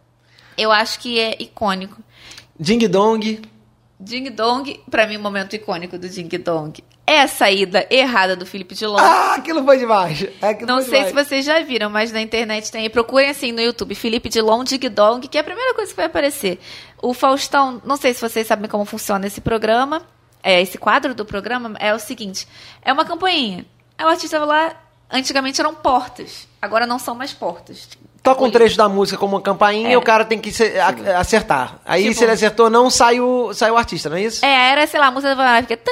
Eu 0.58 0.72
acho 0.72 1.00
que 1.00 1.20
é 1.20 1.36
icônico. 1.40 2.02
Ding 2.60 2.88
Dong. 2.88 3.42
Ding 4.00 4.30
Dong, 4.32 4.80
pra 4.90 5.06
mim, 5.08 5.18
o 5.18 5.20
momento 5.20 5.56
icônico 5.56 5.98
do 5.98 6.10
Ding 6.10 6.28
Dong 6.40 6.84
é 7.06 7.22
a 7.22 7.28
saída 7.28 7.86
errada 7.90 8.36
do 8.36 8.46
Felipe 8.46 8.74
Dilon. 8.74 8.98
Ah, 8.98 9.36
aquilo 9.36 9.64
foi 9.66 9.78
demais. 9.78 10.26
Aquilo 10.42 10.68
Não 10.68 10.78
foi 10.82 10.86
sei 10.90 11.02
se 11.02 11.08
demais. 11.10 11.28
vocês 11.28 11.46
já 11.46 11.60
viram, 11.62 11.90
mas 11.90 12.12
na 12.12 12.22
internet 12.22 12.72
tem. 12.72 12.90
Procurem 12.90 13.30
assim 13.30 13.52
no 13.52 13.60
YouTube, 13.62 13.94
Felipe 13.96 14.30
Dilon 14.30 14.64
Ding 14.64 14.90
Dong, 14.90 15.28
que 15.28 15.38
é 15.38 15.42
a 15.42 15.44
primeira 15.44 15.74
coisa 15.74 15.92
que 15.92 15.98
vai 15.98 16.06
aparecer. 16.06 16.60
O 17.02 17.14
Faustão, 17.14 17.82
não 17.86 17.98
sei 17.98 18.14
se 18.14 18.22
vocês 18.22 18.48
sabem 18.48 18.70
como 18.70 18.86
funciona 18.86 19.28
esse 19.28 19.42
programa, 19.42 20.04
é 20.42 20.62
esse 20.62 20.78
quadro 20.78 21.14
do 21.14 21.26
programa, 21.26 21.76
é 21.80 21.94
o 21.94 22.00
seguinte: 22.00 22.48
é 22.82 22.94
uma 22.94 23.04
campainha. 23.06 23.66
Aí 23.98 24.06
o 24.06 24.10
artista 24.10 24.40
vai 24.40 24.48
lá, 24.48 24.82
antigamente 25.12 25.60
eram 25.60 25.76
portas, 25.76 26.48
agora 26.62 26.88
não 26.88 26.98
são 26.98 27.14
mais 27.14 27.34
portas. 27.34 27.90
Toca 28.24 28.44
um 28.44 28.52
trecho 28.52 28.78
da 28.78 28.88
música 28.88 29.18
como 29.18 29.36
uma 29.36 29.42
campainha 29.42 29.90
É. 29.90 29.92
e 29.94 29.98
o 29.98 30.02
cara 30.02 30.24
tem 30.24 30.40
que 30.40 30.52
se- 30.52 30.78
a- 30.80 31.20
acertar. 31.20 31.80
Aí, 31.84 32.04
Tipo- 32.04 32.16
se 32.16 32.24
ele 32.24 32.32
acertou, 32.34 32.70
não 32.70 32.90
sai 32.90 33.20
o, 33.20 33.52
sai 33.54 33.72
o 33.72 33.78
artista, 33.78 34.10
não 34.10 34.18
é 34.18 34.22
isso? 34.22 34.46
É, 34.46 34.72
era, 34.72 34.86
sei 34.86 35.00
lá, 35.00 35.08
a 35.08 35.12
música 35.12 35.34
vai 35.36 35.46
lá, 35.46 35.62
fica. 35.62 35.76
Tan, 35.78 35.92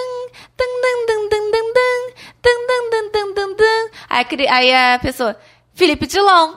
tan, 0.55 0.65
dan, 0.81 1.05
dan, 1.07 1.29
dan, 1.29 1.51
dan, 1.51 1.73
dan, 1.73 2.13
tan, 2.41 2.67
dan, 2.67 2.89
dan, 2.91 3.11
dan, 3.11 3.33
dan, 3.33 3.55
dan. 3.55 3.89
Aí, 4.09 4.25
aí 4.47 4.93
a 4.95 4.99
pessoa, 4.99 5.35
Felipe 5.73 6.05
Dilon. 6.05 6.53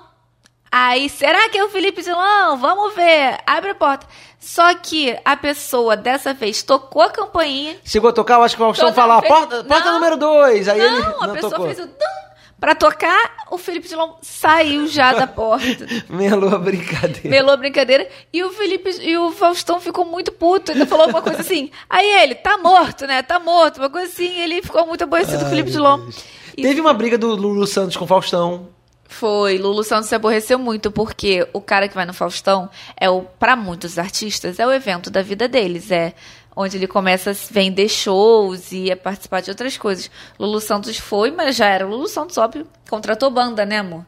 Aí, 0.70 1.08
será 1.08 1.48
que 1.50 1.58
é 1.58 1.64
o 1.64 1.68
Felipe 1.68 2.02
Dilon? 2.02 2.56
Vamos 2.58 2.94
ver. 2.94 3.38
Abre 3.46 3.70
a 3.70 3.74
porta. 3.74 4.06
Só 4.40 4.74
que 4.74 5.16
a 5.24 5.36
pessoa, 5.36 5.96
dessa 5.96 6.32
vez, 6.34 6.62
tocou 6.62 7.02
a 7.02 7.10
campainha. 7.10 7.76
Chegou 7.84 8.10
a 8.10 8.12
tocar, 8.12 8.34
eu 8.34 8.42
acho 8.42 8.56
que 8.56 8.62
o 8.62 8.66
Faustão 8.66 8.92
falar, 8.92 9.20
vez- 9.20 9.32
porta, 9.32 9.64
porta 9.64 9.84
Não. 9.86 9.94
número 9.94 10.16
2. 10.16 10.68
Aí 10.68 10.80
ele 10.80 10.98
não, 11.00 11.22
a 11.22 11.26
não 11.28 11.34
pessoa 11.34 11.50
tocou. 11.52 11.66
fez 11.66 11.78
o 11.78 11.86
dan. 11.86 12.31
Pra 12.62 12.76
tocar, 12.76 13.48
o 13.50 13.58
Felipe 13.58 13.88
Dilon 13.88 14.12
saiu 14.22 14.86
já 14.86 15.12
da 15.12 15.26
porta. 15.26 15.84
Melou 16.08 16.48
a 16.48 16.58
brincadeira. 16.58 17.28
Melou 17.28 17.50
a 17.50 17.56
brincadeira. 17.56 18.08
E 18.32 18.44
o 18.44 18.52
Felipe 18.52 18.88
e 19.00 19.18
o 19.18 19.32
Faustão 19.32 19.80
ficou 19.80 20.04
muito 20.04 20.30
puto. 20.30 20.70
Ele 20.70 20.86
falou 20.86 21.08
uma 21.08 21.20
coisa 21.20 21.40
assim. 21.40 21.72
Aí 21.90 22.06
ele, 22.22 22.36
tá 22.36 22.56
morto, 22.58 23.04
né? 23.04 23.20
Tá 23.20 23.40
morto. 23.40 23.78
Uma 23.78 23.90
coisa 23.90 24.06
assim. 24.06 24.38
Ele 24.38 24.62
ficou 24.62 24.86
muito 24.86 25.02
aborrecido 25.02 25.40
com 25.40 25.46
o 25.46 25.48
Felipe 25.50 25.72
Dilon. 25.72 26.08
E 26.56 26.62
Teve 26.62 26.80
uma 26.80 26.94
briga 26.94 27.18
do 27.18 27.34
Lulu 27.34 27.66
Santos 27.66 27.96
com 27.96 28.04
o 28.04 28.06
Faustão. 28.06 28.68
Foi. 29.08 29.58
Lulu 29.58 29.82
Santos 29.82 30.08
se 30.08 30.14
aborreceu 30.14 30.56
muito 30.56 30.92
porque 30.92 31.44
o 31.52 31.60
cara 31.60 31.88
que 31.88 31.96
vai 31.96 32.06
no 32.06 32.14
Faustão 32.14 32.70
é 32.96 33.10
o, 33.10 33.22
para 33.22 33.56
muitos 33.56 33.98
artistas, 33.98 34.60
é 34.60 34.66
o 34.66 34.72
evento 34.72 35.10
da 35.10 35.20
vida 35.20 35.48
deles. 35.48 35.90
É 35.90 36.14
onde 36.54 36.76
ele 36.76 36.86
começa 36.86 37.30
a 37.30 37.34
vender 37.50 37.88
shows 37.88 38.72
e 38.72 38.90
a 38.92 38.96
participar 38.96 39.40
de 39.40 39.50
outras 39.50 39.76
coisas. 39.76 40.10
Lulu 40.38 40.60
Santos 40.60 40.98
foi, 40.98 41.30
mas 41.30 41.56
já 41.56 41.66
era 41.66 41.86
Lulu 41.86 42.08
Santos, 42.08 42.36
óbvio. 42.38 42.66
Contratou 42.88 43.30
banda, 43.30 43.64
né, 43.64 43.78
amor? 43.78 44.04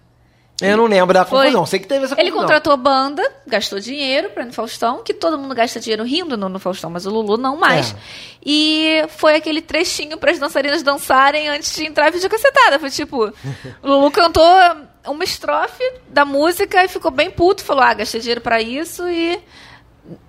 Eu 0.63 0.77
não 0.77 0.87
lembro 0.87 1.13
da 1.13 1.25
Foi. 1.25 1.47
confusão. 1.47 1.67
Sei 1.67 1.81
que 1.81 1.89
teve 1.89 2.05
essa 2.05 2.15
Ele 2.15 2.31
confusão. 2.31 2.43
contratou 2.43 2.77
banda, 2.77 3.23
gastou 3.45 3.81
dinheiro 3.81 4.31
pra 4.31 4.45
ir 4.45 4.47
no 4.47 4.53
Faustão, 4.53 5.03
que 5.03 5.13
todo 5.13 5.37
mundo 5.37 5.53
gasta 5.53 5.81
dinheiro 5.81 6.05
rindo 6.05 6.37
no, 6.37 6.49
no 6.49 6.61
Faustão, 6.61 6.89
mas 6.91 7.07
o 7.07 7.11
Lulu 7.11 7.37
não 7.37 7.57
mais. 7.57 7.91
É. 7.91 7.97
E 8.47 9.05
foi 9.09 9.35
aquele 9.35 9.61
trechinho 9.61 10.17
para 10.17 10.31
as 10.31 10.39
dançarinas 10.39 10.81
dançarem 10.85 11.49
antes 11.49 11.75
de 11.75 11.85
entrar 11.85 12.07
a 12.07 12.11
videocassetada. 12.11 12.79
Foi 12.79 12.89
tipo, 12.89 13.27
o 13.27 13.33
Lulu 13.83 14.13
cantou 14.13 14.47
uma 15.09 15.25
estrofe 15.25 15.83
da 16.09 16.25
música 16.25 16.85
e 16.85 16.89
ficou 16.89 17.11
bem 17.11 17.33
puto, 17.33 17.65
falou: 17.65 17.83
"Ah, 17.83 17.93
gastei 17.93 18.21
dinheiro 18.21 18.41
pra 18.41 18.63
isso" 18.63 19.09
e 19.09 19.41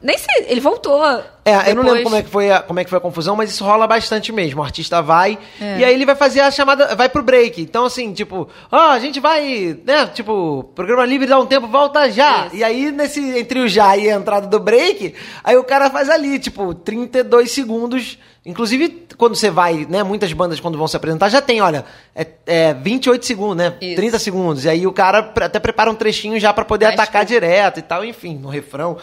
nem 0.01 0.17
sei, 0.17 0.45
ele 0.47 0.61
voltou. 0.61 1.03
É, 1.43 1.69
eu 1.69 1.75
não 1.75 1.83
lembro 1.83 1.97
depois. 1.97 2.03
como 2.03 2.15
é, 2.15 2.23
que 2.23 2.29
foi 2.29 2.51
a, 2.51 2.61
como 2.61 2.79
é 2.79 2.83
que 2.83 2.89
foi 2.89 2.97
a 2.97 3.01
confusão, 3.01 3.35
mas 3.35 3.51
isso 3.51 3.63
rola 3.63 3.85
bastante 3.85 4.31
mesmo. 4.31 4.61
O 4.61 4.63
artista 4.63 5.01
vai 5.01 5.38
É. 5.61 5.79
e 5.79 5.83
aí 5.85 5.93
ele 5.93 6.05
vai 6.05 6.15
fazer 6.15 6.39
a 6.39 6.49
chamada, 6.49 6.95
vai 6.95 7.07
pro 7.09 7.21
break. 7.21 7.61
Então, 7.61 7.85
assim, 7.85 8.13
tipo, 8.13 8.47
ó, 8.71 8.89
a 8.91 8.99
gente 8.99 9.19
vai, 9.19 9.77
né? 9.85 10.07
Tipo, 10.07 10.63
programa 10.73 11.05
livre 11.05 11.27
dá 11.27 11.38
um 11.39 11.45
tempo, 11.45 11.67
volta 11.67 12.09
já. 12.09 12.47
Isso. 12.47 12.55
E 12.55 12.63
aí, 12.63 12.91
nesse, 12.91 13.19
entre 13.38 13.59
o 13.59 13.67
já 13.67 13.95
e 13.97 14.09
a 14.09 14.15
entrada 14.15 14.47
do 14.47 14.59
break, 14.59 15.13
aí 15.43 15.57
o 15.57 15.63
cara 15.63 15.89
faz 15.89 16.09
ali, 16.09 16.39
tipo, 16.39 16.73
32 16.73 17.51
segundos. 17.51 18.17
Inclusive, 18.45 19.07
quando 19.17 19.35
você 19.35 19.49
vai, 19.49 19.85
né? 19.89 20.03
Muitas 20.03 20.31
bandas, 20.31 20.59
quando 20.59 20.77
vão 20.77 20.88
se 20.88 20.95
apresentar, 20.95 21.29
já 21.29 21.41
tem, 21.41 21.61
olha, 21.61 21.83
é, 22.15 22.27
é 22.45 22.73
28 22.75 23.25
segundos, 23.25 23.57
né? 23.57 23.73
Isso. 23.81 23.95
30 23.95 24.19
segundos. 24.19 24.65
E 24.65 24.69
aí 24.69 24.85
o 24.88 24.93
cara 24.93 25.33
até 25.41 25.59
prepara 25.59 25.89
um 25.91 25.95
trechinho 25.95 26.39
já 26.39 26.53
pra 26.53 26.63
poder 26.63 26.85
Mais 26.85 26.99
atacar 26.99 27.21
curto. 27.21 27.33
direto 27.33 27.79
e 27.79 27.83
tal, 27.83 28.05
enfim, 28.05 28.38
no 28.38 28.47
refrão. 28.49 28.97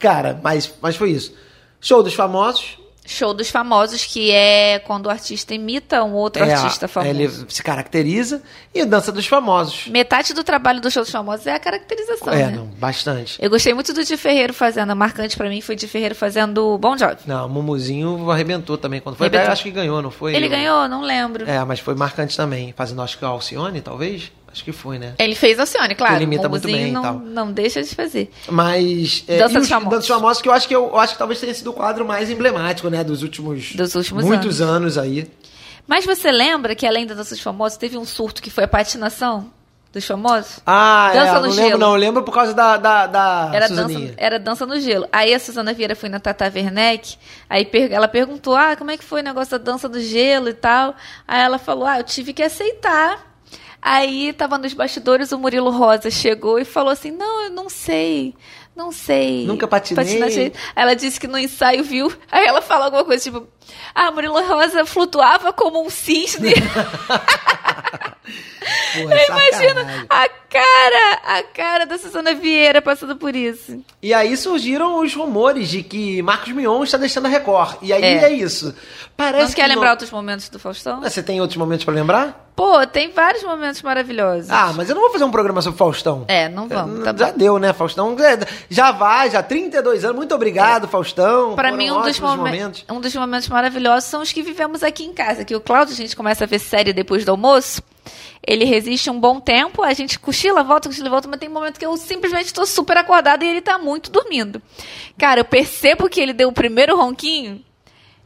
Cara, 0.00 0.40
mas, 0.42 0.72
mas 0.82 0.96
foi 0.96 1.10
isso. 1.12 1.32
Show 1.80 2.02
dos 2.02 2.14
famosos. 2.14 2.78
Show 3.06 3.34
dos 3.34 3.50
famosos, 3.50 4.04
que 4.04 4.30
é 4.30 4.78
quando 4.78 5.06
o 5.06 5.10
artista 5.10 5.52
imita 5.52 6.04
um 6.04 6.12
outro 6.12 6.44
É, 6.44 6.52
artista 6.54 6.86
famoso. 6.86 7.10
Ele 7.10 7.28
se 7.48 7.60
caracteriza. 7.62 8.40
E 8.72 8.84
dança 8.84 9.10
dos 9.10 9.26
famosos. 9.26 9.88
Metade 9.88 10.32
do 10.32 10.44
trabalho 10.44 10.80
do 10.80 10.88
show 10.92 11.02
dos 11.02 11.10
famosos 11.10 11.44
é 11.44 11.54
a 11.54 11.58
caracterização, 11.58 12.32
é, 12.32 12.46
né? 12.46 12.52
não, 12.52 12.66
bastante. 12.66 13.36
Eu 13.42 13.50
gostei 13.50 13.74
muito 13.74 13.92
do 13.92 14.04
Di 14.04 14.16
Ferreiro 14.16 14.54
fazendo. 14.54 14.90
A 14.90 14.94
marcante 14.94 15.36
pra 15.36 15.48
mim 15.48 15.60
foi 15.60 15.74
Di 15.74 15.88
Ferreiro 15.88 16.14
fazendo 16.14 16.78
Bom 16.78 16.94
Job. 16.94 17.16
Não, 17.26 17.46
o 17.46 17.48
Mumuzinho 17.48 18.30
arrebentou 18.30 18.78
também. 18.78 19.00
Quando 19.00 19.16
foi, 19.16 19.26
até 19.26 19.44
acho 19.44 19.64
que 19.64 19.72
ganhou, 19.72 20.00
não 20.00 20.10
foi? 20.12 20.36
Ele 20.36 20.46
Eu- 20.46 20.50
ganhou, 20.50 20.86
não 20.88 21.02
lembro. 21.02 21.50
É, 21.50 21.64
mas 21.64 21.80
foi 21.80 21.96
marcante 21.96 22.36
também. 22.36 22.72
Fazendo, 22.76 23.02
acho 23.02 23.18
que 23.18 23.24
o 23.24 23.28
Alcione, 23.28 23.80
talvez? 23.80 24.30
Acho 24.52 24.64
que 24.64 24.72
foi, 24.72 24.98
né? 24.98 25.14
Ele 25.18 25.34
fez 25.34 25.58
Alcione, 25.60 25.94
claro. 25.94 26.16
Ele 26.16 26.24
imita 26.24 26.48
o 26.48 26.50
muito 26.50 26.64
bem 26.66 26.88
e 26.88 26.92
não, 26.92 27.02
tal. 27.02 27.14
não 27.20 27.52
deixa 27.52 27.82
de 27.82 27.94
fazer. 27.94 28.30
Mas. 28.48 29.24
É, 29.28 29.38
Dança 29.38 29.52
e 29.52 29.54
dos 29.58 29.62
os- 29.64 29.68
Famosos. 29.68 29.90
Dança 29.90 29.98
dos 30.00 30.08
Famosos, 30.08 30.42
que 30.42 30.48
eu 30.48 30.52
acho 30.52 30.66
que, 30.68 30.74
eu, 30.76 30.88
eu 30.88 30.98
acho 30.98 31.12
que 31.12 31.18
talvez 31.18 31.38
tenha 31.40 31.54
sido 31.54 31.70
o 31.70 31.72
quadro 31.72 32.04
mais 32.04 32.28
emblemático, 32.30 32.88
né? 32.90 33.04
Dos 33.04 33.22
últimos. 33.22 33.74
Dos 33.74 33.94
últimos 33.94 34.24
muitos 34.24 34.60
anos. 34.60 34.98
aí. 34.98 35.30
Mas 35.86 36.04
você 36.04 36.30
lembra 36.32 36.74
que 36.74 36.86
além 36.86 37.06
da 37.06 37.14
dança 37.14 37.34
dos 37.34 37.42
famosos, 37.42 37.78
teve 37.78 37.96
um 37.96 38.04
surto 38.04 38.42
que 38.42 38.50
foi 38.50 38.64
a 38.64 38.68
patinação 38.68 39.50
dos 39.92 40.04
famosos? 40.06 40.60
Ah, 40.64 41.10
Dança 41.12 41.26
é, 41.30 41.34
no 41.34 41.40
não 41.42 41.50
gelo. 41.50 41.62
lembro, 41.66 41.78
não. 41.78 41.90
Eu 41.92 41.96
lembro 41.96 42.22
por 42.22 42.32
causa 42.32 42.54
da, 42.54 42.76
da, 42.76 43.06
da 43.08 43.50
Era 43.52 43.68
dança, 43.68 43.82
Suzaninha. 43.82 44.14
era 44.16 44.38
dança 44.38 44.66
no 44.66 44.78
gelo. 44.80 45.06
Aí 45.12 45.34
a 45.34 45.38
Suzana 45.40 45.72
Vieira 45.72 45.96
foi 45.96 46.08
na 46.08 46.20
Tata 46.20 46.44
Werneck, 46.54 47.16
aí 47.48 47.64
per- 47.64 47.90
ela 47.92 48.06
perguntou, 48.06 48.54
ah, 48.54 48.76
como 48.76 48.90
é 48.92 48.96
que 48.96 49.04
foi 49.04 49.20
o 49.20 49.24
negócio 49.24 49.52
da 49.58 49.58
dança 49.58 49.88
do 49.88 50.00
gelo 50.00 50.48
e 50.48 50.54
tal. 50.54 50.94
Aí 51.26 51.40
ela 51.40 51.58
falou, 51.58 51.86
ah, 51.86 51.98
eu 51.98 52.04
tive 52.04 52.32
que 52.32 52.42
aceitar. 52.42 53.29
Aí 53.82 54.32
tava 54.32 54.58
nos 54.58 54.74
bastidores, 54.74 55.32
o 55.32 55.38
Murilo 55.38 55.70
Rosa 55.70 56.10
chegou 56.10 56.58
e 56.58 56.64
falou 56.64 56.90
assim, 56.90 57.10
não, 57.10 57.44
eu 57.44 57.50
não 57.50 57.68
sei, 57.68 58.34
não 58.76 58.92
sei. 58.92 59.46
Nunca 59.46 59.66
patinei. 59.66 60.04
patinar 60.04 60.28
direito." 60.28 60.58
Aí 60.76 60.82
ela 60.82 60.94
disse 60.94 61.18
que 61.18 61.26
no 61.26 61.38
ensaio 61.38 61.82
viu, 61.82 62.12
aí 62.30 62.46
ela 62.46 62.60
fala 62.60 62.86
alguma 62.86 63.04
coisa 63.04 63.22
tipo, 63.22 63.46
ah, 63.94 64.10
Murilo 64.10 64.40
Rosa 64.46 64.84
flutuava 64.86 65.52
como 65.52 65.84
um 65.84 65.90
cisne. 65.90 66.52
Porra, 68.92 69.14
Eu 69.14 69.26
imagino 69.26 69.80
sacanagem. 69.80 70.06
a 70.10 70.28
cara, 70.50 71.20
a 71.38 71.42
cara 71.42 71.86
da 71.86 71.96
Suzana 71.98 72.34
Vieira 72.34 72.82
passando 72.82 73.16
por 73.16 73.34
isso. 73.34 73.82
E 74.02 74.12
aí 74.12 74.36
surgiram 74.36 75.00
os 75.00 75.14
rumores 75.14 75.68
de 75.68 75.82
que 75.82 76.20
Marcos 76.22 76.52
Mion 76.52 76.82
está 76.84 76.98
deixando 76.98 77.26
a 77.26 77.28
Record. 77.28 77.76
E 77.82 77.92
aí 77.92 78.02
é, 78.02 78.24
É. 78.24 78.32
isso. 78.32 78.74
Parece 79.16 79.48
Não 79.48 79.52
quer 79.54 79.62
que 79.62 79.68
lembrar 79.68 79.84
não- 79.86 79.90
outros 79.92 80.10
momentos 80.10 80.48
do 80.48 80.58
Faustão? 80.58 81.00
Você 81.02 81.22
tem 81.22 81.40
outros 81.40 81.56
momentos 81.56 81.84
pra 81.84 81.94
lembrar? 81.94 82.48
Pô, 82.56 82.86
tem 82.86 83.10
vários 83.10 83.42
momentos 83.42 83.80
maravilhosos. 83.80 84.50
Ah, 84.50 84.72
mas 84.76 84.88
eu 84.88 84.94
não 84.94 85.02
vou 85.02 85.10
fazer 85.10 85.24
um 85.24 85.30
programa 85.30 85.62
sobre 85.62 85.78
Faustão. 85.78 86.24
É, 86.28 86.48
não 86.48 86.68
vamos, 86.68 87.02
tá 87.04 87.14
já 87.16 87.30
bom. 87.32 87.38
deu, 87.38 87.58
né, 87.58 87.72
Faustão? 87.72 88.14
É, 88.18 88.38
Já 88.68 88.92
vai, 88.92 89.30
já 89.30 89.42
32 89.42 90.04
anos. 90.04 90.16
Muito 90.16 90.34
obrigado, 90.34 90.86
Faustão. 90.88 91.54
Pra 91.54 91.68
Foram 91.70 91.78
mim, 91.78 91.90
um 91.90 92.02
dos, 92.02 92.20
momen- 92.20 92.36
momentos. 92.36 92.84
um 92.90 93.00
dos 93.00 93.14
momentos 93.14 93.48
maravilhosos 93.60 94.08
são 94.08 94.22
os 94.22 94.32
que 94.32 94.42
vivemos 94.42 94.82
aqui 94.82 95.04
em 95.04 95.12
casa. 95.12 95.44
Que 95.44 95.54
o 95.54 95.60
Cláudio, 95.60 95.92
a 95.92 95.96
gente 95.96 96.16
começa 96.16 96.44
a 96.44 96.46
ver 96.46 96.58
série 96.58 96.92
depois 96.92 97.24
do 97.24 97.30
almoço. 97.30 97.82
Ele 98.46 98.64
resiste 98.64 99.10
um 99.10 99.20
bom 99.20 99.38
tempo, 99.38 99.82
a 99.82 99.92
gente 99.92 100.18
cochila, 100.18 100.62
volta, 100.64 100.88
cochila, 100.88 101.10
volta, 101.10 101.28
mas 101.28 101.38
tem 101.38 101.48
um 101.48 101.52
momento 101.52 101.78
que 101.78 101.84
eu 101.84 101.94
simplesmente 101.98 102.54
tô 102.54 102.64
super 102.64 102.96
acordada 102.96 103.44
e 103.44 103.48
ele 103.48 103.60
tá 103.60 103.78
muito 103.78 104.10
dormindo. 104.10 104.62
Cara, 105.18 105.40
eu 105.40 105.44
percebo 105.44 106.08
que 106.08 106.18
ele 106.20 106.32
deu 106.32 106.48
o 106.48 106.52
primeiro 106.52 106.96
ronquinho, 106.96 107.62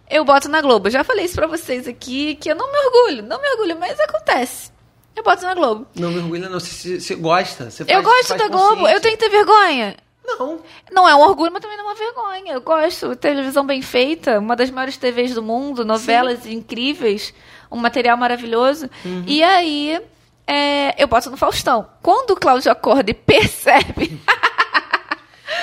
eu 0.08 0.24
boto 0.24 0.48
na 0.48 0.60
Globo. 0.60 0.86
Eu 0.86 0.92
já 0.92 1.02
falei 1.02 1.24
isso 1.24 1.34
pra 1.34 1.48
vocês 1.48 1.88
aqui, 1.88 2.36
que 2.36 2.48
eu 2.48 2.54
não 2.54 2.70
me 2.70 2.78
orgulho, 2.86 3.22
não 3.24 3.42
me 3.42 3.48
orgulho, 3.50 3.76
mas 3.78 3.98
acontece. 3.98 4.70
Eu 5.16 5.24
boto 5.24 5.42
na 5.42 5.54
Globo. 5.54 5.86
Não 5.96 6.10
mergulha, 6.12 6.48
não. 6.48 6.60
Você, 6.60 7.00
você 7.00 7.14
gosta. 7.16 7.70
Você 7.70 7.82
eu 7.82 7.86
faz- 7.86 8.04
gosto 8.04 8.28
faz 8.28 8.40
da 8.40 8.48
Globo, 8.48 8.86
eu 8.88 9.00
tenho 9.00 9.16
que 9.16 9.24
ter 9.24 9.30
vergonha. 9.30 9.96
Não. 10.24 10.60
Não 10.90 11.08
é 11.08 11.14
um 11.14 11.20
orgulho, 11.20 11.52
mas 11.52 11.60
também 11.60 11.76
não 11.76 11.84
é 11.84 11.88
uma 11.88 11.94
vergonha. 11.94 12.52
Eu 12.54 12.60
gosto. 12.60 13.14
Televisão 13.14 13.64
bem 13.64 13.82
feita, 13.82 14.38
uma 14.38 14.56
das 14.56 14.70
maiores 14.70 14.96
TVs 14.96 15.34
do 15.34 15.42
mundo, 15.42 15.84
novelas 15.84 16.46
incríveis, 16.46 17.34
um 17.70 17.76
material 17.76 18.16
maravilhoso. 18.16 18.88
E 19.26 19.42
aí, 19.42 20.00
é, 20.46 21.02
eu 21.02 21.06
boto 21.06 21.30
no 21.30 21.36
Faustão. 21.36 21.86
Quando 22.02 22.30
o 22.30 22.36
Cláudio 22.36 22.72
acorda 22.72 23.10
e 23.10 23.14
percebe 23.14 24.20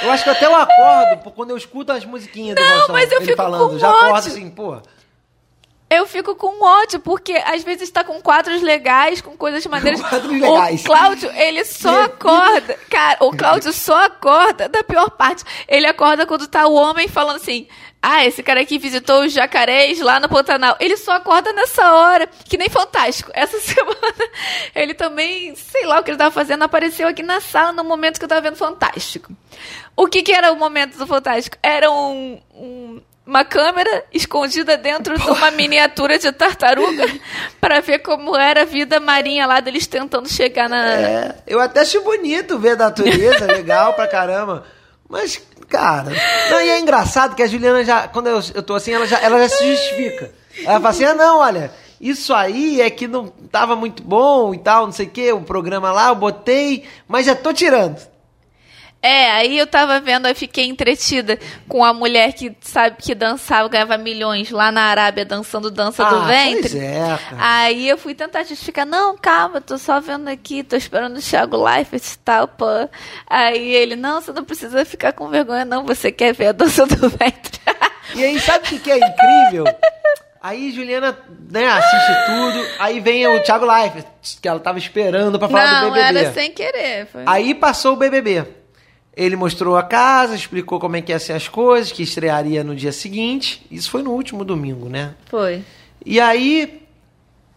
Eu 0.01 0.09
acho 0.09 0.23
que 0.23 0.29
até 0.29 0.45
eu 0.45 0.55
acordo 0.55 1.31
quando 1.31 1.51
eu 1.51 1.57
escuto 1.57 1.91
as 1.91 2.03
musiquinhas 2.05 2.55
do 2.55 2.61
Não, 2.61 2.69
Faustão, 2.69 2.95
mas 2.95 3.11
eu 3.11 3.17
ele 3.17 3.25
fico 3.25 3.37
falando. 3.37 3.77
Já 3.77 3.89
acordo 3.89 4.15
assim, 4.15 4.49
pô. 4.49 4.81
Eu 5.93 6.07
fico 6.07 6.35
com 6.35 6.63
ódio, 6.63 7.01
porque 7.01 7.33
às 7.33 7.63
vezes 7.63 7.89
tá 7.91 8.01
com 8.01 8.21
quadros 8.21 8.61
legais, 8.61 9.19
com 9.19 9.35
coisas 9.35 9.65
maneiras. 9.65 9.99
Quadros 10.07 10.31
legais. 10.31 10.81
O 10.81 10.85
Cláudio, 10.85 11.31
ele 11.35 11.65
só 11.65 12.03
acorda. 12.05 12.79
Cara, 12.89 13.17
o 13.19 13.35
Cláudio 13.35 13.73
só 13.73 14.05
acorda 14.05 14.69
da 14.69 14.83
pior 14.83 15.09
parte. 15.11 15.43
Ele 15.67 15.85
acorda 15.85 16.25
quando 16.25 16.47
tá 16.47 16.65
o 16.65 16.73
homem 16.73 17.09
falando 17.09 17.35
assim. 17.35 17.67
Ah, 18.01 18.25
esse 18.25 18.41
cara 18.41 18.61
aqui 18.61 18.79
visitou 18.79 19.23
os 19.25 19.31
jacarés 19.33 19.99
lá 19.99 20.19
no 20.19 20.27
Pantanal. 20.29 20.75
Ele 20.79 20.95
só 20.97 21.11
acorda 21.11 21.53
nessa 21.53 21.93
hora, 21.93 22.25
que 22.49 22.57
nem 22.57 22.67
fantástico. 22.69 23.29
Essa 23.33 23.59
semana, 23.61 23.95
ele 24.73 24.93
também, 24.95 25.53
sei 25.55 25.85
lá 25.85 25.99
o 25.99 26.03
que 26.03 26.09
ele 26.09 26.17
tava 26.17 26.31
fazendo, 26.31 26.63
apareceu 26.63 27.07
aqui 27.07 27.21
na 27.21 27.39
sala 27.41 27.73
no 27.73 27.83
momento 27.83 28.17
que 28.17 28.23
eu 28.25 28.29
tava 28.29 28.41
vendo 28.41 28.55
Fantástico. 28.55 29.31
O 29.95 30.07
que 30.07 30.23
que 30.23 30.31
era 30.31 30.51
o 30.51 30.55
momento 30.55 30.97
do 30.97 31.05
Fantástico? 31.05 31.57
Era 31.61 31.91
um- 31.91 32.41
um 32.55 33.01
uma 33.25 33.45
câmera 33.45 34.03
escondida 34.11 34.77
dentro 34.77 35.17
de 35.17 35.29
uma 35.29 35.51
miniatura 35.51 36.17
de 36.17 36.31
tartaruga 36.31 37.05
para 37.61 37.79
ver 37.79 37.99
como 37.99 38.35
era 38.35 38.63
a 38.63 38.65
vida 38.65 38.99
marinha 38.99 39.45
lá 39.45 39.59
deles 39.59 39.87
tentando 39.87 40.27
chegar 40.27 40.67
na. 40.67 40.91
É, 40.93 41.35
eu 41.47 41.59
até 41.59 41.81
acho 41.81 42.01
bonito 42.01 42.57
ver 42.57 42.71
a 42.71 42.87
natureza, 42.87 43.45
legal 43.51 43.93
pra 43.93 44.07
caramba. 44.07 44.65
Mas, 45.07 45.41
cara. 45.69 46.11
Não, 46.49 46.61
e 46.61 46.69
é 46.69 46.79
engraçado 46.79 47.35
que 47.35 47.43
a 47.43 47.47
Juliana 47.47 47.83
já, 47.83 48.07
quando 48.07 48.27
eu, 48.27 48.39
eu 48.55 48.63
tô 48.63 48.73
assim, 48.75 48.93
ela 48.93 49.05
já, 49.05 49.19
ela 49.19 49.37
já 49.39 49.49
se 49.49 49.75
justifica. 49.75 50.31
Ela 50.63 50.79
fala 50.79 50.89
assim: 50.89 51.05
ah, 51.05 51.13
não, 51.13 51.39
olha, 51.39 51.71
isso 51.99 52.33
aí 52.33 52.81
é 52.81 52.89
que 52.89 53.07
não 53.07 53.27
tava 53.27 53.75
muito 53.75 54.01
bom 54.01 54.53
e 54.53 54.57
tal, 54.57 54.85
não 54.85 54.91
sei 54.91 55.05
o 55.05 55.09
que, 55.09 55.31
o 55.31 55.41
programa 55.41 55.91
lá, 55.91 56.09
eu 56.09 56.15
botei, 56.15 56.85
mas 57.07 57.27
já 57.27 57.35
tô 57.35 57.53
tirando. 57.53 58.10
É, 59.03 59.31
aí 59.31 59.57
eu 59.57 59.65
tava 59.65 59.99
vendo, 59.99 60.27
eu 60.27 60.35
fiquei 60.35 60.65
entretida 60.65 61.39
com 61.67 61.83
a 61.83 61.91
mulher 61.91 62.33
que 62.33 62.55
sabe 62.61 62.97
que 62.99 63.15
dançava, 63.15 63.67
ganhava 63.67 63.97
milhões 63.97 64.51
lá 64.51 64.71
na 64.71 64.83
Arábia 64.83 65.25
dançando 65.25 65.71
dança 65.71 66.05
do 66.05 66.17
Ah, 66.17 66.25
ventre. 66.27 66.69
Pois 66.69 66.75
é, 66.75 66.99
cara. 66.99 67.37
Aí 67.39 67.89
eu 67.89 67.97
fui 67.97 68.13
tentar 68.13 68.43
justificar, 68.43 68.85
não, 68.85 69.17
calma, 69.17 69.59
tô 69.59 69.77
só 69.79 69.99
vendo 69.99 70.27
aqui, 70.27 70.63
tô 70.63 70.75
esperando 70.75 71.17
o 71.17 71.21
Thiago 71.21 71.57
Leifert 71.63 72.03
e 72.05 72.17
tal, 72.19 72.47
pô. 72.47 72.65
Aí 73.25 73.73
ele, 73.73 73.95
não, 73.95 74.21
você 74.21 74.31
não 74.31 74.45
precisa 74.45 74.85
ficar 74.85 75.13
com 75.13 75.29
vergonha, 75.29 75.65
não, 75.65 75.83
você 75.83 76.11
quer 76.11 76.33
ver 76.33 76.47
a 76.47 76.51
dança 76.51 76.85
do 76.85 77.09
ventre. 77.09 77.59
E 78.13 78.23
aí, 78.23 78.39
sabe 78.39 78.65
o 78.65 78.69
que, 78.69 78.79
que 78.79 78.91
é 78.91 78.97
incrível? 78.97 79.63
Aí 80.43 80.71
Juliana, 80.71 81.17
né, 81.51 81.67
assiste 81.67 82.25
tudo, 82.25 82.67
aí 82.79 82.99
vem 82.99 83.27
o 83.27 83.43
Thiago 83.43 83.65
Leifert, 83.65 84.05
que 84.41 84.47
ela 84.47 84.59
tava 84.59 84.79
esperando 84.79 85.37
pra 85.37 85.47
falar 85.47 85.81
do 85.81 85.85
não, 85.87 85.93
BBB. 85.93 86.19
era 86.19 86.33
sem 86.33 86.51
querer. 86.51 87.05
Foi... 87.05 87.23
Aí 87.27 87.53
passou 87.53 87.93
o 87.93 87.95
BBB. 87.95 88.60
Ele 89.15 89.35
mostrou 89.35 89.75
a 89.75 89.83
casa, 89.83 90.35
explicou 90.35 90.79
como 90.79 90.95
é 90.95 91.01
que 91.01 91.11
ia 91.11 91.19
ser 91.19 91.33
as 91.33 91.47
coisas, 91.47 91.91
que 91.91 92.01
estrearia 92.01 92.63
no 92.63 92.75
dia 92.75 92.91
seguinte. 92.91 93.65
Isso 93.69 93.89
foi 93.89 94.01
no 94.03 94.11
último 94.11 94.45
domingo, 94.45 94.87
né? 94.87 95.15
Foi. 95.25 95.63
E 96.05 96.19
aí, 96.19 96.81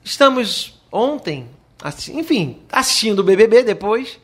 estamos 0.03 0.81
ontem, 0.91 1.49
enfim, 2.13 2.61
assistindo 2.71 3.21
o 3.21 3.25
BBB 3.25 3.63
depois. 3.63 4.19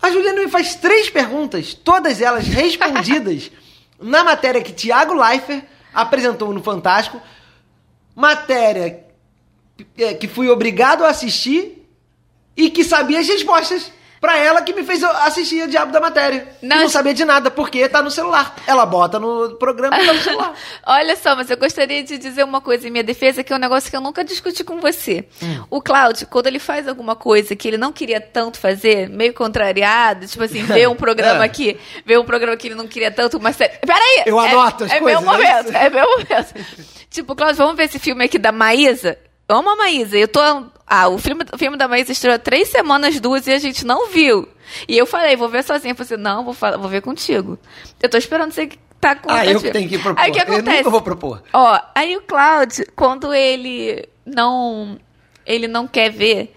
A 0.00 0.10
Juliana 0.10 0.42
me 0.42 0.50
faz 0.50 0.74
três 0.74 1.10
perguntas, 1.10 1.74
todas 1.74 2.20
elas 2.20 2.46
respondidas 2.46 3.50
na 4.00 4.22
matéria 4.22 4.62
que 4.62 4.72
Tiago 4.72 5.14
Leifert 5.14 5.64
apresentou 5.92 6.52
no 6.52 6.62
Fantástico. 6.62 7.20
Matéria 8.14 9.04
eh, 9.96 10.14
que 10.14 10.28
fui 10.28 10.48
obrigado 10.48 11.04
a 11.04 11.08
assistir 11.08 11.88
e 12.56 12.70
que 12.70 12.84
sabia 12.84 13.20
as 13.20 13.26
respostas. 13.26 13.90
Pra 14.24 14.38
ela 14.38 14.62
que 14.62 14.72
me 14.72 14.82
fez 14.82 15.04
assistir 15.04 15.64
o 15.64 15.68
Diabo 15.68 15.92
da 15.92 16.00
Matéria. 16.00 16.48
Não, 16.62 16.78
Não, 16.78 16.88
sabia 16.88 17.12
de 17.12 17.26
nada, 17.26 17.50
porque 17.50 17.86
tá 17.90 18.00
no 18.00 18.10
celular. 18.10 18.56
Ela 18.66 18.86
bota 18.86 19.20
no 19.20 19.56
programa 19.56 20.00
e 20.00 20.06
tá 20.06 20.14
no 20.14 20.20
celular. 20.22 20.54
Olha 20.86 21.14
só, 21.14 21.36
mas 21.36 21.50
eu 21.50 21.58
gostaria 21.58 22.02
de 22.02 22.16
dizer 22.16 22.42
uma 22.42 22.62
coisa 22.62 22.88
em 22.88 22.90
minha 22.90 23.04
defesa, 23.04 23.44
que 23.44 23.52
é 23.52 23.56
um 23.56 23.58
negócio 23.58 23.90
que 23.90 23.96
eu 23.98 24.00
nunca 24.00 24.24
discuti 24.24 24.64
com 24.64 24.80
você. 24.80 25.26
Hum. 25.42 25.64
O 25.68 25.82
Cláudio, 25.82 26.26
quando 26.26 26.46
ele 26.46 26.58
faz 26.58 26.88
alguma 26.88 27.14
coisa 27.14 27.54
que 27.54 27.68
ele 27.68 27.76
não 27.76 27.92
queria 27.92 28.18
tanto 28.18 28.58
fazer, 28.58 29.10
meio 29.10 29.34
contrariado, 29.34 30.26
tipo 30.26 30.42
assim, 30.42 30.62
ver 30.62 30.88
um 30.88 30.96
programa 30.96 31.42
É. 31.44 31.46
aqui, 31.46 31.78
ver 32.06 32.18
um 32.18 32.24
programa 32.24 32.56
que 32.56 32.68
ele 32.68 32.74
não 32.76 32.88
queria 32.88 33.10
tanto, 33.10 33.38
mas 33.38 33.56
sério. 33.56 33.78
Peraí! 33.86 34.22
Eu 34.24 34.40
é, 34.40 34.50
anoto 34.50 34.84
as 34.84 34.90
é 34.90 35.00
coisas, 35.00 35.22
meu 35.22 35.32
é 35.32 35.36
momento, 35.36 35.68
isso? 35.68 35.76
é 35.76 35.90
meu 35.90 36.06
momento. 36.06 36.54
tipo, 37.10 37.36
Cláudio, 37.36 37.58
vamos 37.58 37.76
ver 37.76 37.84
esse 37.84 37.98
filme 37.98 38.24
aqui 38.24 38.38
da 38.38 38.52
Maísa? 38.52 39.18
Amo 39.48 39.70
a 39.70 39.76
Maísa. 39.76 40.16
Eu 40.16 40.28
tô. 40.28 40.40
Ah, 40.86 41.08
o 41.08 41.18
filme, 41.18 41.44
o 41.52 41.58
filme 41.58 41.76
da 41.76 41.88
Maísa 41.88 42.12
estreou 42.12 42.38
três 42.38 42.68
semanas, 42.68 43.18
duas, 43.20 43.46
e 43.46 43.52
a 43.52 43.58
gente 43.58 43.84
não 43.86 44.08
viu. 44.08 44.48
E 44.88 44.96
eu 44.96 45.06
falei, 45.06 45.34
vou 45.36 45.48
ver 45.48 45.62
sozinha. 45.64 45.92
Eu 45.92 45.96
falei 45.96 46.12
assim, 46.14 46.22
não, 46.22 46.44
vou, 46.44 46.52
fa- 46.54 46.76
vou 46.76 46.88
ver 46.88 47.00
contigo. 47.02 47.58
Eu 48.02 48.08
tô 48.08 48.16
esperando 48.18 48.52
você 48.52 48.68
tá 49.00 49.14
com 49.14 49.30
Ah, 49.30 49.44
eu 49.46 49.60
que 49.60 49.70
tenho 49.70 49.88
que 49.88 49.98
propor. 49.98 50.20
Aí 50.22 50.30
o 50.30 50.32
que 50.34 50.38
Eu 50.40 50.42
acontece? 50.44 50.76
nunca 50.78 50.90
vou 50.90 51.02
propor. 51.02 51.42
Ó, 51.52 51.80
aí 51.94 52.16
o 52.16 52.22
Cláudio, 52.22 52.86
quando 52.94 53.32
ele 53.34 54.06
não 54.26 54.98
ele 55.46 55.68
não 55.68 55.86
quer 55.86 56.10
ver, 56.10 56.54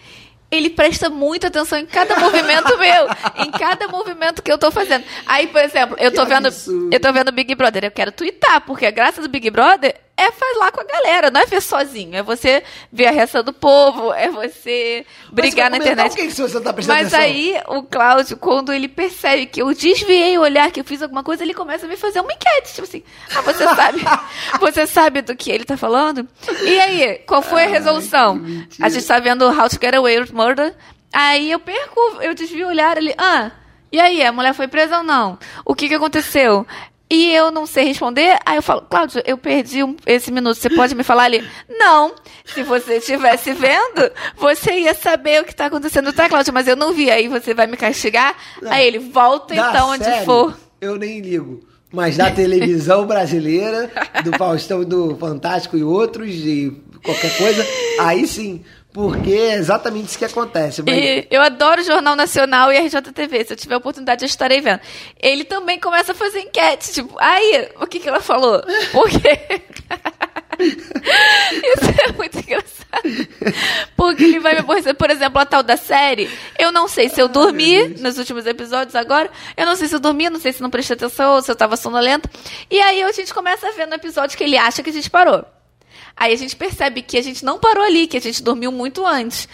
ele 0.50 0.70
presta 0.70 1.10
muita 1.10 1.48
atenção 1.48 1.78
em 1.78 1.86
cada 1.86 2.16
movimento 2.20 2.78
meu, 2.78 3.08
em 3.46 3.52
cada 3.52 3.88
movimento 3.90 4.42
que 4.42 4.52
eu 4.52 4.58
tô 4.58 4.72
fazendo. 4.72 5.04
Aí, 5.26 5.48
por 5.48 5.62
exemplo, 5.62 5.98
eu 6.00 6.14
tô 6.14 6.24
Que 6.24 6.30
vendo, 6.34 6.48
absurdo. 6.48 6.90
eu 6.94 7.00
tô 7.00 7.12
vendo 7.12 7.32
Big 7.34 7.54
Brother, 7.56 7.84
eu 7.86 7.92
quero 7.92 8.12
twittar, 8.14 8.62
porque 8.62 8.86
a 8.86 8.92
graça 8.92 9.22
do 9.22 9.28
Big 9.28 9.50
Brother 9.50 9.94
é 10.18 10.32
falar 10.32 10.72
com 10.72 10.82
a 10.82 10.84
galera, 10.84 11.30
não 11.30 11.40
é 11.40 11.46
ver 11.46 11.62
sozinho, 11.62 12.16
é 12.16 12.24
você 12.24 12.64
ver 12.92 13.06
a 13.06 13.12
reação 13.12 13.44
do 13.44 13.54
povo, 13.54 14.12
é 14.12 14.30
você 14.30 15.06
brigar 15.32 15.70
na 15.70 15.78
você 15.78 15.84
internet. 15.84 16.16
Que, 16.16 16.28
que 16.28 16.34
você 16.34 16.60
tá 16.60 16.74
prestando 16.74 16.98
Mas 16.98 17.14
atenção? 17.14 17.20
aí, 17.20 17.62
o 17.68 17.84
Cláudio, 17.84 18.36
quando 18.36 18.74
ele 18.74 18.88
percebe 18.88 19.46
que 19.46 19.62
eu 19.62 19.72
desviei 19.74 20.36
o 20.38 20.42
olhar, 20.42 20.72
que 20.72 20.80
eu 20.80 20.84
fiz 20.84 21.04
alguma 21.04 21.24
coisa, 21.24 21.44
ele 21.44 21.54
começa 21.54 21.86
a 21.86 21.90
me 21.90 21.96
fazer 21.96 22.20
uma 22.20 22.34
enquete. 22.34 22.74
Tipo 22.74 22.84
assim, 22.84 23.04
ah, 23.36 23.42
você 23.42 23.64
sabe, 23.76 24.02
você 24.60 24.88
sabe 24.88 25.22
do 25.22 25.36
que 25.36 25.52
ele 25.52 25.66
tá 25.66 25.78
falando? 25.78 26.28
E 26.64 26.80
aí, 26.80 27.20
qual 27.20 27.44
foi 27.44 27.66
a 27.66 27.68
resolução? 27.68 28.42
A 28.82 28.90
gente 28.90 29.06
tá 29.06 29.20
vendo 29.20 29.48
How 29.48 29.70
to 29.70 29.78
Get 29.80 29.94
Away 29.94 30.20
with 30.20 30.34
Murder. 30.34 30.74
Aí 31.14 31.52
eu 31.52 31.60
perco, 31.60 32.00
eu 32.22 32.34
desvio 32.34 32.66
o 32.66 32.70
olhar 32.70 32.98
ali, 32.98 33.14
ah, 33.18 33.52
e 33.92 34.00
aí, 34.00 34.22
a 34.24 34.32
mulher 34.34 34.54
foi 34.54 34.68
presa 34.68 34.98
ou 34.98 35.04
não? 35.04 35.40
O 35.64 35.74
que 35.74 35.88
que 35.88 35.96
aconteceu? 35.96 36.68
E 37.10 37.32
eu 37.32 37.52
não 37.52 37.66
sei 37.66 37.86
responder, 37.86 38.38
aí 38.46 38.58
eu 38.58 38.62
falo, 38.62 38.82
Cláudio, 38.82 39.22
eu 39.26 39.38
perdi 39.38 39.82
um- 39.82 39.96
esse 40.06 40.30
minuto, 40.30 40.56
você 40.58 40.70
pode 40.70 40.94
me 40.94 41.04
falar 41.04 41.24
ali? 41.24 41.42
Não, 41.70 42.14
se 42.44 42.64
você 42.64 42.96
estivesse 42.98 43.54
vendo, 43.54 44.12
você 44.36 44.74
ia 44.80 44.94
saber 44.94 45.42
o 45.42 45.46
que 45.46 45.56
tá 45.56 45.68
acontecendo, 45.68 46.12
tá, 46.12 46.28
Cláudio? 46.28 46.54
Mas 46.54 46.68
eu 46.68 46.76
não 46.76 46.92
vi, 46.92 47.10
aí 47.10 47.30
você 47.30 47.54
vai 47.54 47.66
me 47.66 47.78
castigar? 47.78 48.36
Aí 48.66 48.86
ele, 48.86 49.00
volta 49.00 49.54
então 49.56 49.90
onde 49.92 50.04
série, 50.04 50.26
for. 50.26 50.58
Eu 50.82 50.98
nem 50.98 51.22
ligo. 51.22 51.66
Mas 51.94 52.18
da 52.18 52.30
televisão 52.30 53.06
brasileira, 53.08 53.90
do 54.26 54.38
Faustão, 54.38 54.84
do 54.84 55.16
Fantástico 55.16 55.78
e 55.78 55.84
outros, 55.86 56.30
e 56.36 56.76
qualquer 57.02 57.38
coisa, 57.38 57.66
aí 58.02 58.28
sim. 58.28 58.62
Porque 58.98 59.30
é 59.30 59.54
exatamente 59.54 60.08
isso 60.08 60.18
que 60.18 60.26
acontece. 60.26 60.82
Mas 60.82 60.98
E 60.98 61.28
eu 61.30 61.40
adoro 61.40 61.82
o 61.82 61.84
Jornal 61.84 62.16
Nacional 62.16 62.74
e 62.74 62.78
a 62.78 62.82
RJTV. 62.82 63.46
Se 63.46 63.54
eu 63.54 63.58
tiver 63.58 63.76
oportunidade, 63.76 64.26
eu 64.26 64.26
estarei 64.26 64.60
vendo. 64.60 64.80
Ele 65.22 65.44
também 65.44 65.80
começa 65.80 66.14
a 66.14 66.16
fazer 66.16 66.40
enquete. 66.40 66.94
Tipo, 66.94 67.16
aí, 67.20 67.70
o 67.80 67.86
que, 67.86 68.00
que 68.00 68.10
ela 68.10 68.20
falou? 68.20 68.60
Por 68.92 69.08
quê? 69.08 69.62
Isso 70.60 72.02
é 72.08 72.12
muito 72.14 72.40
engraçado. 72.40 73.88
Porque 73.96 74.24
ele 74.24 74.40
vai 74.40 74.54
me 74.54 74.62
aborrecer. 74.62 74.96
Por 74.96 75.12
exemplo, 75.12 75.40
a 75.40 75.46
tal 75.46 75.62
da 75.62 75.78
série. 75.78 76.28
Eu 76.58 76.72
não 76.72 76.88
sei 76.88 77.08
se 77.08 77.22
eu 77.22 77.28
dormi 77.28 77.90
nos 78.00 78.18
últimos 78.18 78.48
episódios 78.48 78.96
agora. 78.96 79.30
Eu 79.56 79.68
não 79.68 79.76
sei 79.76 79.88
se 79.88 79.94
eu 79.94 80.00
dormi, 80.00 80.28
não 80.28 80.40
sei 80.40 80.54
se 80.54 80.62
não 80.64 80.72
prestei 80.72 80.96
atenção 80.96 81.36
ou 81.36 81.42
se 81.44 81.52
eu 81.52 81.56
tava 81.56 81.78
sonolenta. 81.78 82.28
E 82.68 82.80
aí 82.80 83.04
a 83.04 83.12
gente 83.12 83.32
começa 83.32 83.68
a 83.68 83.72
ver 83.74 83.86
no 83.86 83.94
episódio 83.94 84.36
que 84.36 84.44
ele 84.44 84.58
acha 84.58 84.82
que 84.82 84.90
a 84.90 84.94
gente 84.94 85.12
parou. 85.12 85.46
Aí 86.18 86.34
a 86.34 86.38
gente 86.38 86.56
percebe 86.56 87.02
que 87.02 87.18
a 87.18 87.22
gente 87.22 87.46
não 87.46 87.60
parou 87.60 87.84
ali, 87.84 88.08
que 88.08 88.18
a 88.18 88.22
gente 88.22 88.42
dormiu 88.42 88.72
muito 88.72 89.06
antes. 89.06 89.48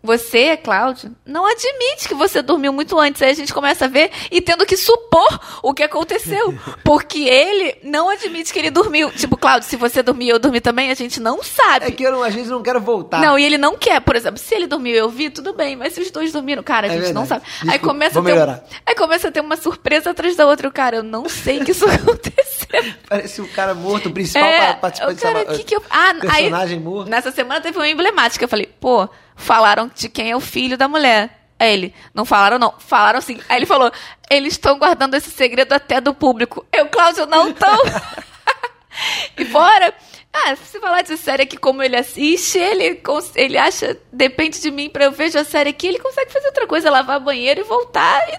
Você, 0.00 0.56
Cláudio, 0.56 1.10
não 1.26 1.44
admite 1.44 2.06
que 2.06 2.14
você 2.14 2.40
dormiu 2.40 2.72
muito 2.72 2.96
antes. 3.00 3.20
Aí 3.20 3.30
a 3.32 3.34
gente 3.34 3.52
começa 3.52 3.86
a 3.86 3.88
ver 3.88 4.12
e 4.30 4.40
tendo 4.40 4.64
que 4.64 4.76
supor 4.76 5.40
o 5.60 5.74
que 5.74 5.82
aconteceu. 5.82 6.56
Porque 6.84 7.24
ele 7.24 7.76
não 7.82 8.08
admite 8.08 8.52
que 8.52 8.58
ele 8.60 8.70
dormiu. 8.70 9.10
Tipo, 9.10 9.36
Cláudio, 9.36 9.68
se 9.68 9.74
você 9.74 10.00
dormiu 10.00 10.36
eu 10.36 10.38
dormi 10.38 10.60
também, 10.60 10.92
a 10.92 10.94
gente 10.94 11.18
não 11.18 11.42
sabe. 11.42 11.86
é 11.86 11.90
que 11.90 12.04
eu, 12.04 12.12
não- 12.12 12.22
às 12.22 12.32
vezes, 12.32 12.48
não 12.48 12.62
quero 12.62 12.80
voltar. 12.80 13.20
Não, 13.20 13.36
e 13.36 13.44
ele 13.44 13.58
não 13.58 13.76
quer. 13.76 14.00
Por 14.00 14.14
exemplo, 14.14 14.38
se 14.38 14.54
ele 14.54 14.68
dormiu 14.68 14.94
e 14.94 14.98
eu 14.98 15.08
vi, 15.10 15.30
tudo 15.30 15.52
bem. 15.52 15.74
Mas 15.74 15.94
se 15.94 16.00
os 16.00 16.12
dois 16.12 16.30
dormiram, 16.32 16.62
cara, 16.62 16.86
a 16.86 16.90
É 16.90 17.00
gente 17.00 17.12
não 17.12 17.24
verdade. 17.24 17.42
sabe. 17.50 17.62
aí, 17.62 17.68
Desculpa, 17.78 17.86
começa 17.88 18.20
a 18.20 18.22
ter 18.22 18.32
um- 18.38 18.60
aí 18.86 18.94
começa 18.94 19.28
a 19.28 19.32
ter 19.32 19.40
uma 19.40 19.56
surpresa 19.56 20.10
atrás 20.10 20.36
da 20.36 20.46
outra. 20.46 20.70
Cara, 20.70 20.98
eu 20.98 21.02
não 21.02 21.28
sei 21.28 21.58
que 21.64 21.72
isso 21.72 21.84
aconteceu. 21.90 22.37
Parece 23.08 23.40
o 23.40 23.48
cara 23.48 23.74
morto, 23.74 24.08
o 24.08 24.12
principal 24.12 24.44
É, 24.44 24.74
participante 24.74 25.20
cara, 25.20 25.44
dessa- 25.44 25.56
que 25.56 25.64
que 25.64 25.76
eu... 25.76 25.82
Ah, 25.90 26.14
personagem 26.20 26.78
aí, 26.78 26.82
morto. 26.84 27.08
Nessa 27.08 27.30
semana 27.30 27.60
teve 27.60 27.78
uma 27.78 27.88
emblemática. 27.88 28.44
Eu 28.44 28.48
falei, 28.48 28.66
pô, 28.66 29.08
falaram 29.34 29.90
de 29.94 30.08
quem 30.08 30.30
é 30.30 30.36
o 30.36 30.40
filho 30.40 30.76
da 30.76 30.88
mulher. 30.88 31.30
Aí 31.58 31.72
ele, 31.72 31.94
não 32.14 32.24
falaram 32.24 32.58
não, 32.58 32.72
falaram 32.78 33.20
sim. 33.20 33.40
Aí 33.48 33.58
ele 33.58 33.66
falou, 33.66 33.90
eles 34.30 34.52
estão 34.52 34.78
guardando 34.78 35.14
esse 35.14 35.30
segredo 35.30 35.72
até 35.72 36.00
do 36.00 36.14
público. 36.14 36.64
Eu, 36.72 36.86
Cláudio, 36.88 37.26
não 37.26 37.48
estão. 37.48 37.76
e 39.36 39.44
fora... 39.44 39.92
Ah, 40.30 40.54
se 40.54 40.78
falar 40.78 41.00
de 41.02 41.16
série 41.16 41.44
aqui 41.44 41.56
como 41.56 41.82
ele 41.82 41.96
assiste, 41.96 42.58
ele, 42.58 43.00
ele 43.34 43.56
acha, 43.56 43.96
depende 44.12 44.60
de 44.60 44.70
mim 44.70 44.90
pra 44.90 45.06
eu 45.06 45.10
vejo 45.10 45.38
a 45.38 45.42
série 45.42 45.70
aqui, 45.70 45.86
ele 45.86 45.98
consegue 45.98 46.30
fazer 46.30 46.46
outra 46.48 46.66
coisa, 46.66 46.90
lavar 46.90 47.18
banheiro 47.18 47.60
e 47.60 47.64
voltar 47.64 48.28
e 48.28 48.38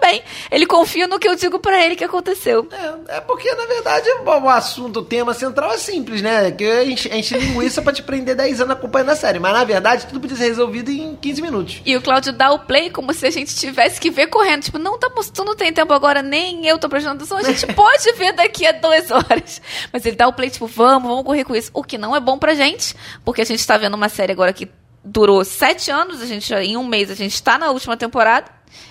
bem. 0.00 0.22
Ele 0.50 0.66
confia 0.66 1.06
no 1.06 1.18
que 1.18 1.28
eu 1.28 1.34
digo 1.34 1.58
pra 1.58 1.84
ele 1.84 1.96
que 1.96 2.04
aconteceu. 2.04 2.68
É, 2.72 3.16
é 3.16 3.20
porque, 3.20 3.52
na 3.54 3.66
verdade, 3.66 4.08
o, 4.10 4.24
o 4.24 4.48
assunto, 4.48 5.00
o 5.00 5.04
tema 5.04 5.34
central 5.34 5.72
é 5.72 5.78
simples, 5.78 6.22
né? 6.22 6.50
Que 6.50 6.64
a 6.64 6.84
gente, 6.84 7.10
a 7.10 7.14
gente 7.14 7.36
linguiça 7.36 7.82
pra 7.82 7.92
te 7.92 8.02
prender 8.02 8.34
10 8.34 8.60
anos 8.62 8.72
acompanhando 8.74 9.10
a 9.10 9.16
série. 9.16 9.38
Mas, 9.38 9.52
na 9.52 9.64
verdade, 9.64 10.06
tudo 10.06 10.20
podia 10.20 10.36
ser 10.36 10.44
resolvido 10.44 10.90
em 10.90 11.16
15 11.16 11.42
minutos. 11.42 11.82
E 11.84 11.96
o 11.96 12.02
Cláudio 12.02 12.32
dá 12.32 12.50
o 12.50 12.60
play 12.60 12.90
como 12.90 13.12
se 13.12 13.26
a 13.26 13.30
gente 13.30 13.54
tivesse 13.54 14.00
que 14.00 14.10
ver 14.10 14.28
correndo. 14.28 14.62
Tipo, 14.62 14.78
não, 14.78 14.98
tá, 14.98 15.10
tu 15.32 15.44
não 15.44 15.54
tem 15.54 15.72
tempo 15.72 15.92
agora, 15.92 16.22
nem 16.22 16.66
eu 16.66 16.78
tô 16.78 16.88
prestando 16.88 17.16
atenção. 17.16 17.38
A 17.38 17.42
gente 17.42 17.66
pode 17.74 18.12
ver 18.12 18.32
daqui 18.32 18.66
a 18.66 18.72
duas 18.72 19.10
horas. 19.10 19.60
Mas 19.92 20.04
ele 20.04 20.16
dá 20.16 20.28
o 20.28 20.32
play, 20.32 20.50
tipo, 20.50 20.66
vamos, 20.66 21.08
vamos 21.08 21.24
correr 21.24 21.44
com 21.44 21.54
isso. 21.54 21.70
O 21.72 21.82
que 21.82 21.98
não 21.98 22.14
é 22.14 22.20
bom 22.20 22.38
pra 22.38 22.54
gente, 22.54 22.94
porque 23.24 23.42
a 23.42 23.44
gente 23.44 23.66
tá 23.66 23.76
vendo 23.76 23.94
uma 23.94 24.08
série 24.08 24.32
agora 24.32 24.52
que 24.52 24.68
durou 25.10 25.44
sete 25.44 25.90
anos, 25.90 26.20
a 26.22 26.26
gente 26.26 26.48
já- 26.48 26.62
em 26.62 26.76
um 26.76 26.84
mês 26.86 27.10
a 27.10 27.14
gente 27.14 27.42
tá 27.42 27.56
na 27.58 27.70
última 27.70 27.96
temporada. 27.96 28.50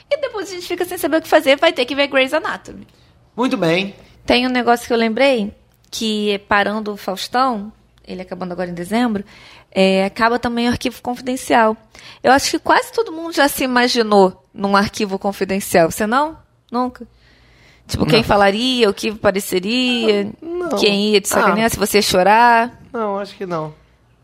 E 0.10 0.20
depois 0.20 0.50
a 0.50 0.54
gente 0.56 0.68
fica 0.68 0.86
sem 0.86 0.98
saber 0.98 1.18
o 1.18 1.22
que 1.22 1.28
fazer, 1.28 1.58
vai 1.58 1.72
ter 1.74 1.86
que 1.86 1.96
ver 1.96 2.08
Grey's 2.08 2.34
Anatomy. 2.34 2.88
Muito 3.36 3.56
bem. 3.58 3.96
Tem 4.26 4.46
um 4.48 4.50
negócio 4.50 4.88
que 4.88 4.94
eu 4.94 4.98
lembrei, 4.98 5.54
que 5.92 6.40
parando 6.50 6.94
o 6.94 6.98
Faustão, 6.98 7.72
ele 8.06 8.22
acabando 8.22 8.52
agora 8.54 8.70
em 8.70 8.74
dezembro, 8.74 9.24
é, 9.72 10.06
acaba 10.06 10.40
também 10.40 10.68
o 10.68 10.72
arquivo 10.72 11.02
confidencial. 11.02 11.76
Eu 12.24 12.32
acho 12.32 12.50
que 12.52 12.60
quase 12.60 12.92
todo 12.92 13.12
mundo 13.12 13.34
já 13.34 13.48
se 13.48 13.64
imaginou 13.64 14.44
num 14.54 14.76
arquivo 14.76 15.20
confidencial. 15.20 15.92
Você 15.92 16.08
não? 16.08 16.38
Nunca? 16.72 17.06
Tipo, 17.88 18.06
quem 18.06 18.24
falaria, 18.24 18.90
o 18.90 18.94
que 18.94 19.14
pareceria, 19.14 20.32
Não. 20.42 20.78
quem 20.78 21.12
ia 21.12 21.22
te 21.22 21.30
sacanear, 21.30 21.68
Ah. 21.68 21.70
se 21.70 21.78
você 21.78 22.00
ia 22.00 22.02
chorar. 22.02 22.82
Não, 22.92 23.18
acho 23.20 23.36
que 23.36 23.46
não. 23.46 23.74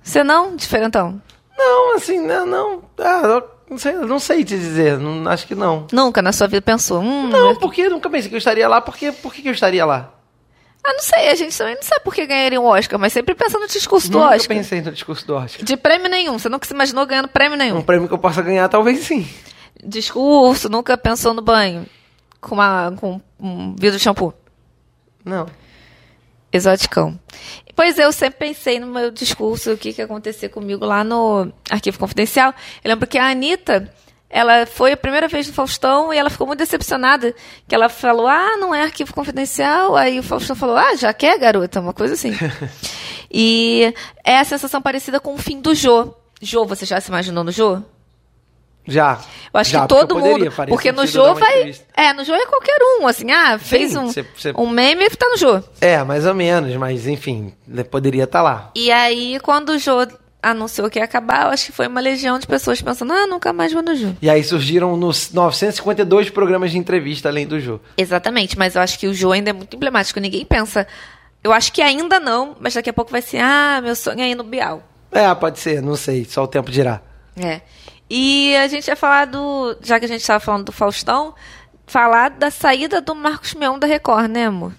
Você 0.01 0.21
não? 0.23 0.55
Diferentão? 0.55 1.21
Não, 1.65 1.95
assim, 1.95 2.19
não, 2.19 2.45
não. 2.45 2.83
Ah, 2.99 3.41
não 3.69 3.77
sei, 3.77 3.93
não 3.93 4.19
sei 4.19 4.43
te 4.43 4.57
dizer. 4.57 4.97
Não, 4.97 5.29
acho 5.29 5.47
que 5.47 5.55
não. 5.55 5.87
Nunca 5.91 6.21
na 6.21 6.31
sua 6.31 6.47
vida 6.47 6.61
pensou, 6.61 7.01
hum, 7.01 7.27
Não, 7.29 7.55
porque 7.55 7.81
eu 7.81 7.89
nunca 7.89 8.09
pensei 8.09 8.29
que 8.29 8.35
eu 8.35 8.39
estaria 8.39 8.67
lá. 8.67 8.81
Porque, 8.81 9.11
por 9.11 9.33
que 9.33 9.47
eu 9.47 9.53
estaria 9.53 9.85
lá? 9.85 10.13
ah, 10.85 10.91
não 10.91 10.99
sei, 10.99 11.29
a 11.29 11.35
gente 11.35 11.57
também 11.57 11.75
não 11.75 11.81
sabe 11.81 12.01
por 12.03 12.13
que 12.13 12.25
ganharia 12.25 12.59
um 12.59 12.65
Oscar, 12.65 12.99
mas 12.99 13.13
sempre 13.13 13.33
pensa 13.33 13.57
no 13.57 13.67
discurso 13.67 14.11
do 14.11 14.19
Nunca 14.19 14.35
Oscar. 14.35 14.57
pensei 14.57 14.81
no 14.81 14.91
discurso 14.91 15.25
do 15.25 15.33
Oscar. 15.33 15.63
De 15.63 15.77
prêmio 15.77 16.09
nenhum, 16.09 16.37
você 16.37 16.49
nunca 16.49 16.67
se 16.67 16.73
imaginou 16.73 17.05
ganhando 17.05 17.29
prêmio 17.29 17.57
nenhum. 17.57 17.77
Um 17.77 17.81
prêmio 17.81 18.05
que 18.07 18.13
eu 18.13 18.17
possa 18.17 18.41
ganhar, 18.41 18.67
talvez 18.67 18.99
sim. 18.99 19.25
Discurso, 19.81 20.67
nunca 20.67 20.97
pensou 20.97 21.33
no 21.33 21.41
banho 21.41 21.85
com, 22.41 22.55
uma, 22.55 22.93
com 22.97 23.21
um 23.39 23.73
vidro 23.75 23.97
de 23.97 24.03
shampoo. 24.03 24.33
Não. 25.23 25.47
Exoticão. 26.51 27.17
Pois 27.75 27.97
é, 27.97 28.05
eu 28.05 28.11
sempre 28.11 28.47
pensei 28.47 28.79
no 28.79 28.87
meu 28.87 29.09
discurso, 29.09 29.71
o 29.71 29.77
que, 29.77 29.93
que 29.93 30.01
ia 30.01 30.05
acontecer 30.05 30.49
comigo 30.49 30.85
lá 30.85 31.03
no 31.03 31.51
Arquivo 31.69 31.97
Confidencial. 31.97 32.53
Eu 32.83 32.89
lembro 32.89 33.07
que 33.07 33.17
a 33.17 33.29
Anitta, 33.29 33.91
ela 34.29 34.65
foi 34.65 34.91
a 34.91 34.97
primeira 34.97 35.27
vez 35.27 35.47
no 35.47 35.53
Faustão 35.53 36.13
e 36.13 36.17
ela 36.17 36.29
ficou 36.29 36.45
muito 36.45 36.59
decepcionada. 36.59 37.33
Que 37.67 37.73
ela 37.73 37.89
falou, 37.89 38.27
ah, 38.27 38.57
não 38.57 38.73
é 38.73 38.83
Arquivo 38.83 39.13
Confidencial. 39.13 39.95
Aí 39.95 40.19
o 40.19 40.23
Faustão 40.23 40.55
falou, 40.55 40.75
ah, 40.75 40.95
já 40.95 41.13
quer, 41.13 41.37
garota? 41.39 41.79
Uma 41.79 41.93
coisa 41.93 42.13
assim. 42.13 42.31
e 43.31 43.93
é 44.23 44.39
a 44.39 44.43
sensação 44.43 44.81
parecida 44.81 45.19
com 45.19 45.33
o 45.33 45.37
fim 45.37 45.59
do 45.59 45.73
Jô. 45.73 46.13
Jô, 46.41 46.65
você 46.65 46.85
já 46.85 46.99
se 46.99 47.09
imaginou 47.09 47.43
no 47.43 47.51
Jô? 47.51 47.81
Já. 48.85 49.19
Eu 49.53 49.59
acho 49.59 49.71
Já, 49.71 49.81
que 49.81 49.87
todo 49.87 50.15
poderia, 50.15 50.37
mundo. 50.45 50.51
faria 50.51 50.73
Porque 50.73 50.91
no 50.91 51.03
uma 51.03 51.33
vai. 51.35 51.73
É, 51.95 52.11
no 52.13 52.23
Jô 52.25 52.33
é 52.33 52.45
qualquer 52.45 52.77
um, 52.99 53.07
assim, 53.07 53.31
ah, 53.31 53.57
fez 53.57 53.91
Sim, 53.91 53.97
um, 53.99 54.11
cê- 54.11 54.25
cê- 54.37 54.53
um 54.57 54.67
meme 54.69 55.05
e 55.05 55.09
tá 55.11 55.27
no 55.29 55.37
Jô. 55.37 55.63
É, 55.79 56.03
mais 56.03 56.25
ou 56.25 56.33
menos, 56.33 56.75
mas 56.75 57.07
enfim, 57.07 57.53
poderia 57.89 58.25
estar 58.25 58.41
lá. 58.41 58.71
E 58.75 58.91
aí, 58.91 59.39
quando 59.41 59.69
o 59.69 59.77
Jô 59.79 60.05
anunciou 60.41 60.89
que 60.89 60.99
ia 60.99 61.05
acabar, 61.05 61.43
eu 61.45 61.51
acho 61.51 61.67
que 61.67 61.71
foi 61.71 61.87
uma 61.87 62.01
legião 62.01 62.37
de 62.37 62.45
pessoas 62.45 62.81
pensando, 62.81 63.13
ah, 63.13 63.25
nunca 63.25 63.53
mais 63.53 63.71
vou 63.71 63.81
no 63.81 63.95
Jô. 63.95 64.09
E 64.21 64.29
aí 64.29 64.43
surgiram 64.43 64.97
nos 64.97 65.31
952 65.31 66.29
programas 66.29 66.71
de 66.71 66.77
entrevista 66.77 67.29
além 67.29 67.47
do 67.47 67.59
Jô. 67.61 67.79
Exatamente, 67.97 68.57
mas 68.57 68.75
eu 68.75 68.81
acho 68.81 68.99
que 68.99 69.07
o 69.07 69.13
Jô 69.13 69.31
ainda 69.31 69.51
é 69.51 69.53
muito 69.53 69.75
emblemático. 69.77 70.19
Ninguém 70.19 70.43
pensa. 70.45 70.85
Eu 71.41 71.53
acho 71.53 71.71
que 71.71 71.81
ainda 71.81 72.19
não, 72.19 72.57
mas 72.59 72.73
daqui 72.73 72.89
a 72.89 72.93
pouco 72.93 73.11
vai 73.11 73.21
ser, 73.21 73.37
ah, 73.39 73.79
meu 73.81 73.95
sonho 73.95 74.19
é 74.19 74.29
ir 74.29 74.35
no 74.35 74.43
Bial. 74.43 74.83
É, 75.11 75.33
pode 75.35 75.59
ser, 75.59 75.81
não 75.81 75.95
sei, 75.95 76.25
só 76.25 76.43
o 76.43 76.47
tempo 76.47 76.69
dirá. 76.71 77.01
É. 77.37 77.61
E 78.15 78.55
a 78.57 78.67
gente 78.67 78.87
ia 78.87 78.95
falar 78.95 79.25
do. 79.25 79.75
Já 79.81 79.97
que 79.97 80.05
a 80.05 80.07
gente 80.07 80.21
estava 80.21 80.39
falando 80.39 80.65
do 80.65 80.71
Faustão, 80.71 81.33
falar 81.87 82.29
da 82.29 82.51
saída 82.51 83.01
do 83.01 83.15
Marcos 83.15 83.55
Mion 83.55 83.79
da 83.79 83.87
Record, 83.87 84.29
né, 84.29 84.45
amor? 84.45 84.71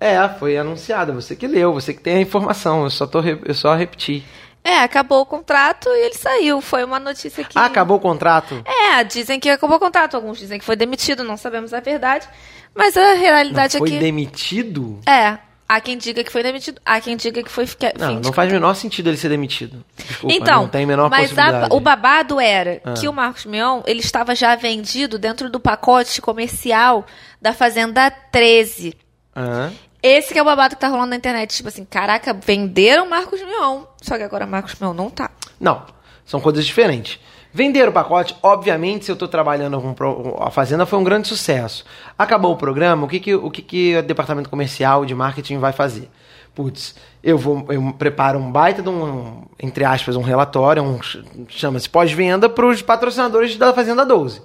É, 0.00 0.26
foi 0.26 0.56
anunciado, 0.56 1.12
você 1.12 1.36
que 1.36 1.46
leu, 1.46 1.74
você 1.74 1.92
que 1.92 2.00
tem 2.00 2.16
a 2.16 2.20
informação, 2.22 2.84
eu 2.84 2.90
só, 2.90 3.06
tô, 3.06 3.20
eu 3.20 3.52
só 3.52 3.74
repeti. 3.74 4.24
É, 4.64 4.78
acabou 4.78 5.20
o 5.20 5.26
contrato 5.26 5.90
e 5.90 6.06
ele 6.06 6.14
saiu. 6.14 6.62
Foi 6.62 6.82
uma 6.82 6.98
notícia 6.98 7.44
que. 7.44 7.58
Ah, 7.58 7.66
acabou 7.66 7.98
o 7.98 8.00
contrato? 8.00 8.64
É, 8.64 9.04
dizem 9.04 9.38
que 9.38 9.50
acabou 9.50 9.76
o 9.76 9.80
contrato. 9.80 10.14
Alguns 10.14 10.38
dizem 10.38 10.58
que 10.58 10.64
foi 10.64 10.74
demitido, 10.74 11.22
não 11.22 11.36
sabemos 11.36 11.74
a 11.74 11.80
verdade. 11.80 12.26
Mas 12.74 12.96
a 12.96 13.12
realidade 13.12 13.76
foi 13.76 13.90
é 13.90 13.92
que. 13.92 13.98
demitido? 13.98 14.98
É. 15.06 15.36
Há 15.68 15.80
quem 15.80 15.96
diga 15.96 16.22
que 16.22 16.30
foi 16.30 16.42
demitido, 16.42 16.80
há 16.84 17.00
quem 17.00 17.16
diga 17.16 17.42
que 17.42 17.50
foi 17.50 17.66
fica- 17.66 17.92
Não, 17.98 18.20
não 18.20 18.32
faz 18.32 18.50
o 18.50 18.52
menor 18.54 18.74
sentido 18.74 19.08
ele 19.08 19.16
ser 19.16 19.30
demitido. 19.30 19.82
Desculpa, 19.96 20.34
Então, 20.36 20.62
não 20.62 20.68
tem 20.68 20.84
a 20.84 20.86
menor 20.86 21.08
mas 21.08 21.32
a- 21.32 21.34
possibilidade. 21.34 21.74
o 21.74 21.80
babado 21.80 22.38
era 22.40 22.80
Ah. 22.84 22.92
que 22.94 23.08
o 23.08 23.12
Marcos 23.12 23.46
Mion, 23.46 23.80
ele 23.86 24.00
estava 24.00 24.34
já 24.34 24.54
vendido 24.54 25.18
dentro 25.18 25.48
do 25.48 25.58
pacote 25.58 26.20
comercial 26.20 27.06
da 27.40 27.54
Fazenda 27.54 28.10
13. 28.10 28.94
Hã? 29.34 29.72
Esse 30.02 30.32
que 30.34 30.38
é 30.38 30.42
o 30.42 30.44
babado 30.44 30.74
que 30.74 30.80
tá 30.80 30.88
rolando 30.88 31.10
na 31.10 31.16
internet. 31.16 31.54
Tipo 31.56 31.68
assim, 31.68 31.84
caraca, 31.84 32.34
venderam 32.34 33.08
Marcos 33.08 33.40
Mion. 33.40 33.84
Só 34.02 34.16
que 34.18 34.24
agora 34.24 34.44
Marcos 34.46 34.74
Mion 34.80 34.92
não 34.92 35.08
tá. 35.08 35.30
Não, 35.60 35.86
são 36.26 36.40
coisas 36.40 36.66
diferentes. 36.66 37.18
Vender 37.54 37.86
o 37.88 37.92
pacote, 37.92 38.34
obviamente, 38.42 39.04
se 39.04 39.10
eu 39.10 39.14
estou 39.14 39.28
trabalhando 39.28 39.78
com 39.80 40.36
a 40.42 40.50
Fazenda, 40.50 40.86
foi 40.86 40.98
um 40.98 41.04
grande 41.04 41.28
sucesso. 41.28 41.84
Acabou 42.18 42.52
o 42.52 42.56
programa, 42.56 43.04
o 43.04 43.08
que, 43.08 43.20
que, 43.20 43.34
o, 43.34 43.50
que, 43.50 43.60
que 43.60 43.96
o 43.96 44.02
departamento 44.02 44.48
comercial 44.48 45.04
de 45.04 45.14
marketing 45.14 45.58
vai 45.58 45.72
fazer? 45.72 46.08
Putz, 46.54 46.94
eu 47.22 47.36
vou 47.36 47.66
eu 47.68 47.94
preparo 47.98 48.38
um 48.38 48.50
baita 48.50 48.82
de 48.82 48.88
um, 48.88 49.42
entre 49.62 49.84
aspas, 49.84 50.16
um 50.16 50.22
relatório, 50.22 50.82
um, 50.82 51.02
ch- 51.02 51.22
chama-se 51.48 51.88
pós-venda 51.88 52.48
para 52.48 52.66
os 52.66 52.80
patrocinadores 52.82 53.56
da 53.56 53.72
Fazenda 53.72 54.04
12. 54.04 54.40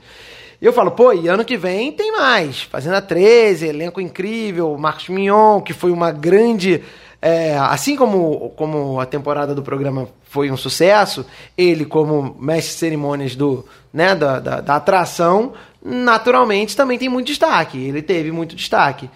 E 0.61 0.65
eu 0.65 0.73
falo, 0.73 0.91
pô, 0.91 1.13
e 1.13 1.27
ano 1.27 1.45
que 1.45 1.55
vem 1.57 1.91
tem 1.91 2.11
mais. 2.11 2.61
Fazenda 2.63 3.01
13, 3.01 3.67
elenco 3.67 4.01
incrível, 4.01 4.75
Marcos 4.77 5.07
Mignon, 5.07 5.61
que 5.61 5.71
foi 5.73 5.91
uma 5.91 6.11
grande. 6.11 6.83
É, 7.21 7.57
assim 7.57 7.95
como, 7.95 8.51
como 8.51 8.99
a 8.99 9.05
temporada 9.05 9.55
do 9.55 9.63
programa 9.63 10.07
foi 10.23 10.51
um 10.51 10.57
sucesso, 10.57 11.25
ele, 11.57 11.85
como 11.85 12.35
mestre 12.39 12.73
de 12.73 12.79
cerimônias 12.79 13.35
do, 13.35 13.65
né, 13.91 14.13
da, 14.13 14.39
da, 14.39 14.61
da 14.61 14.75
atração, 14.75 15.53
naturalmente 15.83 16.75
também 16.75 16.97
tem 16.97 17.09
muito 17.09 17.27
destaque. 17.27 17.77
Ele 17.77 18.01
teve 18.01 18.31
muito 18.31 18.55
destaque. 18.55 19.09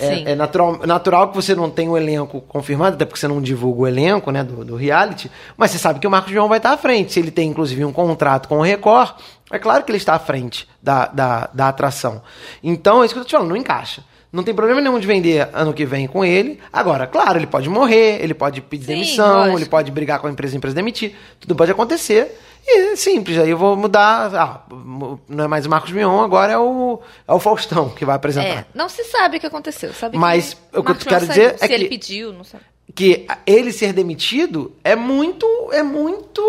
É, 0.00 0.30
é 0.30 0.34
natural, 0.36 0.86
natural 0.86 1.28
que 1.28 1.34
você 1.34 1.56
não 1.56 1.68
tenha 1.68 1.90
o 1.90 1.96
elenco 1.96 2.40
confirmado, 2.42 2.94
até 2.94 3.04
porque 3.04 3.18
você 3.18 3.26
não 3.26 3.42
divulga 3.42 3.80
o 3.80 3.86
elenco 3.88 4.30
né, 4.30 4.44
do, 4.44 4.64
do 4.64 4.76
reality, 4.76 5.28
mas 5.56 5.72
você 5.72 5.78
sabe 5.78 5.98
que 5.98 6.06
o 6.06 6.10
Marcos 6.10 6.30
João 6.30 6.48
vai 6.48 6.58
estar 6.58 6.70
à 6.70 6.76
frente. 6.76 7.12
Se 7.12 7.18
ele 7.18 7.32
tem, 7.32 7.50
inclusive, 7.50 7.84
um 7.84 7.92
contrato 7.92 8.48
com 8.48 8.58
o 8.58 8.62
Record, 8.62 9.16
é 9.50 9.58
claro 9.58 9.82
que 9.82 9.90
ele 9.90 9.98
está 9.98 10.14
à 10.14 10.18
frente 10.20 10.68
da, 10.80 11.06
da, 11.06 11.50
da 11.52 11.68
atração. 11.68 12.22
Então, 12.62 13.02
é 13.02 13.06
isso 13.06 13.14
que 13.14 13.18
eu 13.18 13.24
tô 13.24 13.28
te 13.28 13.32
falando, 13.32 13.48
não 13.48 13.56
encaixa. 13.56 14.04
Não 14.38 14.44
tem 14.44 14.54
problema 14.54 14.80
nenhum 14.80 15.00
de 15.00 15.06
vender 15.06 15.48
ano 15.52 15.74
que 15.74 15.84
vem 15.84 16.06
com 16.06 16.24
ele. 16.24 16.60
Agora, 16.72 17.08
claro, 17.08 17.40
ele 17.40 17.46
pode 17.48 17.68
morrer, 17.68 18.22
ele 18.22 18.32
pode 18.34 18.60
pedir 18.60 18.84
Sim, 18.86 18.92
demissão, 18.94 19.36
lógico. 19.38 19.58
ele 19.58 19.66
pode 19.66 19.90
brigar 19.90 20.20
com 20.20 20.28
a 20.28 20.30
empresa 20.30 20.54
e 20.54 20.56
a 20.56 20.58
empresa 20.58 20.76
demitir. 20.76 21.16
Tudo 21.40 21.56
pode 21.56 21.72
acontecer. 21.72 22.38
E 22.64 22.92
é 22.92 22.96
simples, 22.96 23.36
aí 23.36 23.50
eu 23.50 23.58
vou 23.58 23.74
mudar. 23.76 24.32
Ah, 24.32 24.60
não 25.28 25.44
é 25.44 25.48
mais 25.48 25.66
o 25.66 25.68
Marcos 25.68 25.90
Mion, 25.90 26.20
agora 26.22 26.52
é 26.52 26.58
o, 26.58 27.00
é 27.26 27.32
o 27.32 27.40
Faustão 27.40 27.88
que 27.90 28.04
vai 28.04 28.14
apresentar. 28.14 28.46
É, 28.46 28.64
não 28.72 28.88
se 28.88 29.02
sabe 29.04 29.38
o 29.38 29.40
que 29.40 29.46
aconteceu. 29.46 29.92
Sabe 29.92 30.16
Mas 30.16 30.54
que 30.54 30.78
o 30.78 30.84
que 30.84 30.90
eu 30.92 30.94
quero 30.96 31.26
dizer 31.26 31.56
é 31.60 31.66
Se 31.66 31.72
ele 31.72 31.84
que- 31.84 31.90
pediu, 31.90 32.32
não 32.32 32.44
sabe. 32.44 32.62
que 32.94 33.26
ele 33.44 33.72
ser 33.72 33.92
demitido 33.92 34.72
é 34.84 34.94
muito 34.94 35.46
é 35.72 35.82
muito 35.82 36.40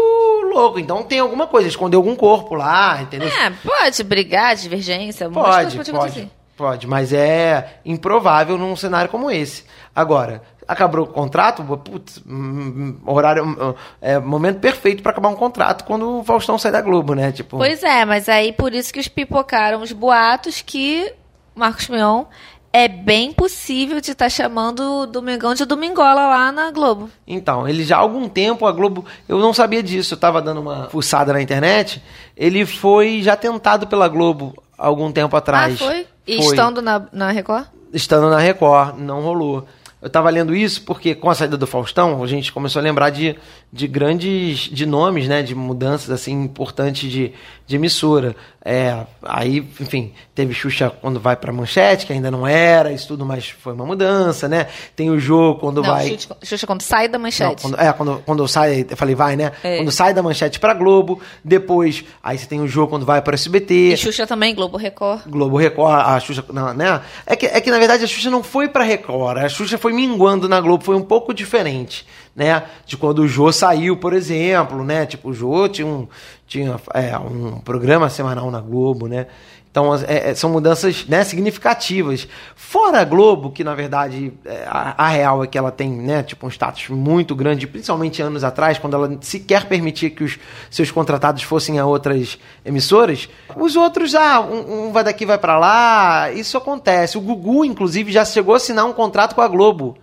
louco. 0.53 0.77
Então 0.79 1.03
tem 1.03 1.19
alguma 1.19 1.47
coisa, 1.47 1.67
escondeu 1.67 1.99
algum 1.99 2.15
corpo 2.15 2.53
lá, 2.53 3.01
entendeu? 3.01 3.29
É, 3.29 3.49
pode 3.65 4.03
brigar, 4.03 4.55
divergência, 4.55 5.29
pode, 5.29 5.75
coisa 5.77 5.77
pode, 5.77 5.91
acontecer. 5.91 6.29
Pode, 6.59 6.85
mas 6.85 7.13
é 7.13 7.79
improvável 7.85 8.57
num 8.57 8.75
cenário 8.75 9.09
como 9.09 9.31
esse. 9.31 9.63
Agora, 9.95 10.41
acabou 10.67 11.03
o 11.03 11.07
contrato, 11.07 11.63
putz, 11.63 12.21
hum, 12.27 12.97
horário, 13.05 13.45
hum, 13.45 13.73
é 14.01 14.19
momento 14.19 14.59
perfeito 14.59 15.01
pra 15.01 15.13
acabar 15.13 15.29
um 15.29 15.35
contrato 15.35 15.85
quando 15.85 16.19
o 16.19 16.23
Faustão 16.25 16.57
sai 16.57 16.73
da 16.73 16.81
Globo, 16.81 17.13
né? 17.13 17.31
Tipo, 17.31 17.57
Pois 17.57 17.81
é, 17.81 18.03
mas 18.03 18.27
aí 18.27 18.51
por 18.51 18.73
isso 18.73 18.91
que 18.91 18.99
os 18.99 19.07
pipocaram 19.07 19.81
os 19.81 19.93
boatos 19.93 20.61
que 20.61 21.13
Marcos 21.55 21.87
Mion 21.87 22.25
é 22.73 22.89
bem 22.89 23.31
possível 23.31 24.01
de 24.01 24.11
estar 24.11 24.29
chamando 24.29 24.81
o 24.81 25.05
Domingão 25.07 25.53
de 25.53 25.63
Domingola 25.63 26.27
lá 26.27 26.51
na 26.51 26.71
Globo. 26.71 27.09
Então, 27.25 27.65
ele 27.65 27.85
já 27.85 27.95
há 27.95 27.99
algum 27.99 28.27
tempo, 28.27 28.67
a 28.67 28.71
Globo, 28.73 29.05
eu 29.29 29.39
não 29.39 29.53
sabia 29.53 29.81
disso, 29.81 30.13
eu 30.13 30.17
tava 30.19 30.41
dando 30.41 30.59
uma 30.59 30.89
fuçada 30.89 31.31
na 31.31 31.41
internet, 31.41 32.03
ele 32.35 32.65
foi 32.65 33.21
já 33.21 33.37
tentado 33.37 33.87
pela 33.87 34.09
Globo 34.09 34.61
algum 34.77 35.11
tempo 35.11 35.35
atrás. 35.35 35.81
Ah, 35.81 35.85
foi? 35.85 36.07
E 36.29 36.37
Foi. 36.37 36.45
estando 36.45 36.79
na, 36.79 37.07
na 37.11 37.31
Record? 37.31 37.65
Estando 37.91 38.29
na 38.29 38.37
Record, 38.37 38.99
não 38.99 39.19
rolou. 39.21 39.65
eu 39.99 40.09
tava 40.11 40.29
lendo 40.29 40.55
isso 40.55 40.83
porque 40.83 41.15
com 41.15 41.27
a 41.27 41.33
saída 41.33 41.57
do 41.57 41.65
Faustão, 41.65 42.23
a 42.23 42.27
gente 42.27 42.53
começou 42.53 42.79
a 42.79 42.83
lembrar 42.83 43.09
de, 43.09 43.35
de 43.71 43.87
grandes 43.87 44.61
de 44.61 44.85
nomes, 44.85 45.27
né, 45.27 45.43
de 45.43 45.53
mudanças 45.53 46.09
assim 46.09 46.33
importantes 46.43 47.11
de, 47.11 47.33
de 47.67 47.75
emissora. 47.75 48.35
É, 48.65 49.05
aí, 49.23 49.65
enfim, 49.79 50.11
teve 50.35 50.53
Xuxa 50.53 50.89
quando 50.89 51.19
vai 51.19 51.35
pra 51.35 51.53
Manchete, 51.53 52.05
que 52.05 52.11
ainda 52.11 52.29
não 52.29 52.45
era, 52.45 52.91
isso 52.91 53.07
tudo, 53.07 53.25
mas 53.25 53.49
foi 53.49 53.73
uma 53.73 53.85
mudança, 53.85 54.49
né? 54.49 54.67
Tem 54.95 55.09
o 55.09 55.19
Jô 55.19 55.55
quando 55.55 55.81
Não, 55.81 55.89
vai 55.89 56.09
Xuxa, 56.09 56.37
Xuxa 56.43 56.67
quando 56.67 56.81
sai 56.81 57.07
da 57.07 57.17
não, 57.17 57.23
manchete. 57.23 57.61
quando, 57.61 57.79
é, 57.79 57.93
quando, 57.93 58.23
quando 58.25 58.47
sai, 58.47 58.85
eu 58.89 58.97
falei, 58.97 59.15
vai, 59.15 59.37
né? 59.37 59.51
É. 59.63 59.77
Quando 59.77 59.91
sai 59.91 60.13
da 60.13 60.21
manchete 60.21 60.59
pra 60.59 60.73
Globo, 60.73 61.21
depois, 61.43 62.03
aí 62.21 62.37
você 62.37 62.45
tem 62.47 62.59
o 62.59 62.67
jogo 62.67 62.89
quando 62.89 63.05
vai 63.05 63.21
para 63.21 63.35
SBT. 63.35 63.93
E 63.93 63.97
Xuxa 63.97 64.27
também, 64.27 64.53
Globo 64.53 64.77
Record. 64.77 65.21
Globo 65.27 65.55
Record, 65.57 66.01
a 66.05 66.19
Xuxa, 66.19 66.43
não, 66.51 66.73
né? 66.73 67.01
É 67.25 67.35
que, 67.35 67.45
é 67.45 67.61
que 67.61 67.71
na 67.71 67.79
verdade 67.79 68.03
a 68.03 68.07
Xuxa 68.07 68.29
não 68.29 68.43
foi 68.43 68.67
pra 68.67 68.83
Record, 68.83 69.37
a 69.37 69.47
Xuxa 69.47 69.77
foi 69.77 69.93
minguando 69.93 70.49
na 70.49 70.59
Globo, 70.59 70.83
foi 70.83 70.95
um 70.95 71.03
pouco 71.03 71.33
diferente, 71.33 72.05
né? 72.35 72.63
De 72.85 72.97
quando 72.97 73.19
o 73.19 73.27
Jô 73.27 73.51
saiu, 73.51 73.97
por 73.97 74.13
exemplo, 74.13 74.83
né? 74.83 75.05
Tipo, 75.05 75.29
o 75.29 75.33
Jô 75.33 75.67
tinha 75.67 75.87
um, 75.87 76.07
tinha, 76.47 76.79
é, 76.93 77.17
um 77.17 77.59
programa 77.59 78.09
semanal 78.09 78.49
na 78.49 78.61
Globo, 78.61 79.07
né? 79.07 79.27
Então, 79.71 79.93
é, 79.95 80.31
é, 80.31 80.35
são 80.35 80.49
mudanças 80.49 81.05
né, 81.07 81.23
significativas. 81.23 82.27
Fora 82.55 83.01
a 83.01 83.05
Globo, 83.05 83.51
que 83.51 83.63
na 83.63 83.75
verdade 83.75 84.33
é, 84.43 84.63
a, 84.67 85.05
a 85.05 85.07
real 85.09 85.43
é 85.43 85.47
que 85.47 85.57
ela 85.57 85.71
tem 85.71 85.91
né, 85.91 86.23
tipo, 86.23 86.47
um 86.47 86.49
status 86.49 86.89
muito 86.89 87.35
grande, 87.35 87.67
principalmente 87.67 88.19
anos 88.19 88.43
atrás, 88.43 88.79
quando 88.79 88.95
ela 88.95 89.17
sequer 89.21 89.65
permitia 89.65 90.09
que 90.09 90.23
os 90.23 90.39
seus 90.71 90.89
contratados 90.89 91.43
fossem 91.43 91.77
a 91.77 91.85
outras 91.85 92.39
emissoras. 92.65 93.29
Os 93.55 93.75
outros, 93.75 94.15
ah, 94.15 94.41
um, 94.41 94.87
um 94.87 94.91
vai 94.91 95.03
daqui, 95.03 95.23
vai 95.23 95.37
pra 95.37 95.59
lá, 95.59 96.31
isso 96.31 96.57
acontece. 96.57 97.17
O 97.17 97.21
Gugu, 97.21 97.63
inclusive, 97.63 98.11
já 98.11 98.25
chegou 98.25 98.55
a 98.55 98.57
assinar 98.57 98.85
um 98.85 98.93
contrato 98.93 99.35
com 99.35 99.41
a 99.41 99.47
Globo. 99.47 99.95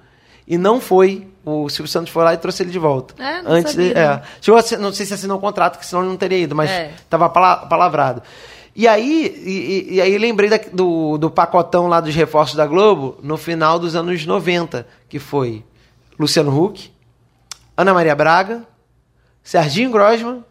E 0.47 0.57
não 0.59 0.81
foi. 0.81 1.27
O 1.45 1.69
Silvio 1.69 1.91
Santos 1.91 2.13
foi 2.13 2.25
lá 2.25 2.35
e 2.35 2.37
trouxe 2.37 2.63
ele 2.63 2.71
de 2.71 2.79
volta. 2.79 3.15
É, 3.23 3.41
não 3.43 3.53
Antes 3.53 3.73
sabia, 3.73 3.95
de, 3.95 3.99
é. 4.01 4.09
não. 4.09 4.23
Chegou 4.41 4.61
a 4.61 4.79
não 4.79 4.93
sei 4.93 5.07
se 5.07 5.15
assinou 5.15 5.39
o 5.39 5.41
contrato, 5.41 5.79
que 5.79 5.87
senão 5.87 6.03
ele 6.03 6.11
não 6.11 6.17
teria 6.17 6.39
ido, 6.39 6.55
mas 6.57 6.71
É. 6.71 6.93
tava 7.09 7.29
pala- 7.29 7.67
palavrado. 7.67 8.23
E 8.75 8.87
aí, 8.87 9.27
e, 9.45 9.51
e- 9.93 9.95
e 9.95 10.01
aí 10.01 10.19
lembrei 10.19 10.51
da- 10.51 10.61
do, 10.73 11.17
do 11.19 11.31
pacotão 11.31 11.87
lá 11.89 12.01
dos 12.01 12.15
reforços 12.15 12.57
da 12.57 12.67
Globo 12.67 13.17
no 13.23 13.37
final 13.37 13.79
dos 13.79 13.95
anos 13.97 14.27
90, 14.27 14.87
que 15.09 15.19
foi 15.19 15.65
Luciano 16.19 16.51
Huck, 16.65 16.91
Ana 17.77 17.95
Maria 17.95 18.15
Braga, 18.15 18.63
Serginho 19.43 19.91
Grosman 19.91 20.45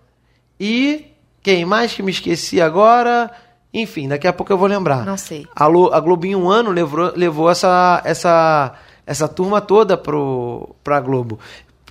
e 0.59 1.05
quem 1.43 1.65
mais 1.65 1.93
que 1.93 2.01
me 2.01 2.11
esqueci 2.11 2.61
agora? 2.61 3.29
Enfim, 3.73 4.07
daqui 4.07 4.27
a 4.27 4.33
pouco 4.33 4.51
eu 4.53 4.57
vou 4.57 4.67
lembrar. 4.67 5.05
Não 5.05 5.17
sei. 5.17 5.45
A, 5.55 5.67
Lo- 5.67 5.93
a 5.93 5.99
Globo 5.99 6.25
em 6.25 6.35
um 6.35 6.49
ano 6.49 6.71
levou, 6.71 7.11
levou 7.15 7.49
essa, 7.49 8.01
essa, 8.05 8.73
essa 9.05 9.27
turma 9.27 9.61
toda 9.61 9.97
pro, 9.97 10.75
pra 10.83 10.99
Globo. 10.99 11.39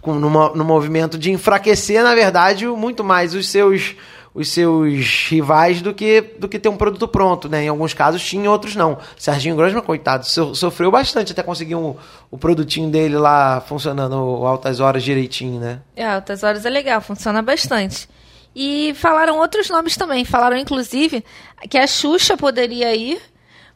Com, 0.01 0.15
numa, 0.15 0.51
no 0.51 0.65
movimento 0.65 1.17
de 1.17 1.31
enfraquecer, 1.31 2.03
na 2.03 2.15
verdade, 2.15 2.67
muito 2.67 3.03
mais 3.03 3.35
os 3.35 3.49
seus, 3.49 3.97
os 4.35 4.49
seus 4.49 5.29
rivais 5.31 5.81
do 5.81 5.95
que, 5.95 6.21
do 6.39 6.47
que 6.47 6.59
ter 6.59 6.69
um 6.69 6.77
produto 6.77 7.09
pronto, 7.09 7.49
né? 7.49 7.65
Em 7.65 7.69
alguns 7.69 7.95
casos 7.95 8.23
tinha, 8.23 8.45
em 8.45 8.49
outros 8.49 8.77
não. 8.77 8.99
Serginho 9.17 9.57
Grosman, 9.57 9.81
coitado, 9.83 10.27
so- 10.27 10.55
sofreu 10.55 10.91
bastante 10.91 11.33
até 11.33 11.43
conseguir 11.43 11.75
um- 11.77 11.97
o 12.31 12.37
produtinho 12.37 12.91
dele 12.91 13.17
lá 13.17 13.63
funcionando 13.63 14.15
altas 14.15 14.79
horas 14.79 15.03
direitinho, 15.03 15.59
né? 15.59 15.81
É, 15.97 16.05
Altas 16.07 16.43
Horas 16.43 16.67
é 16.67 16.71
legal, 16.71 17.01
funciona 17.01 17.41
bastante. 17.41 18.07
E 18.55 18.93
falaram 18.97 19.39
outros 19.39 19.71
nomes 19.71 19.97
também. 19.97 20.25
Falaram, 20.25 20.57
inclusive, 20.59 21.25
que 21.71 21.79
a 21.79 21.87
Xuxa 21.87 22.37
poderia 22.37 22.95
ir, 22.95 23.21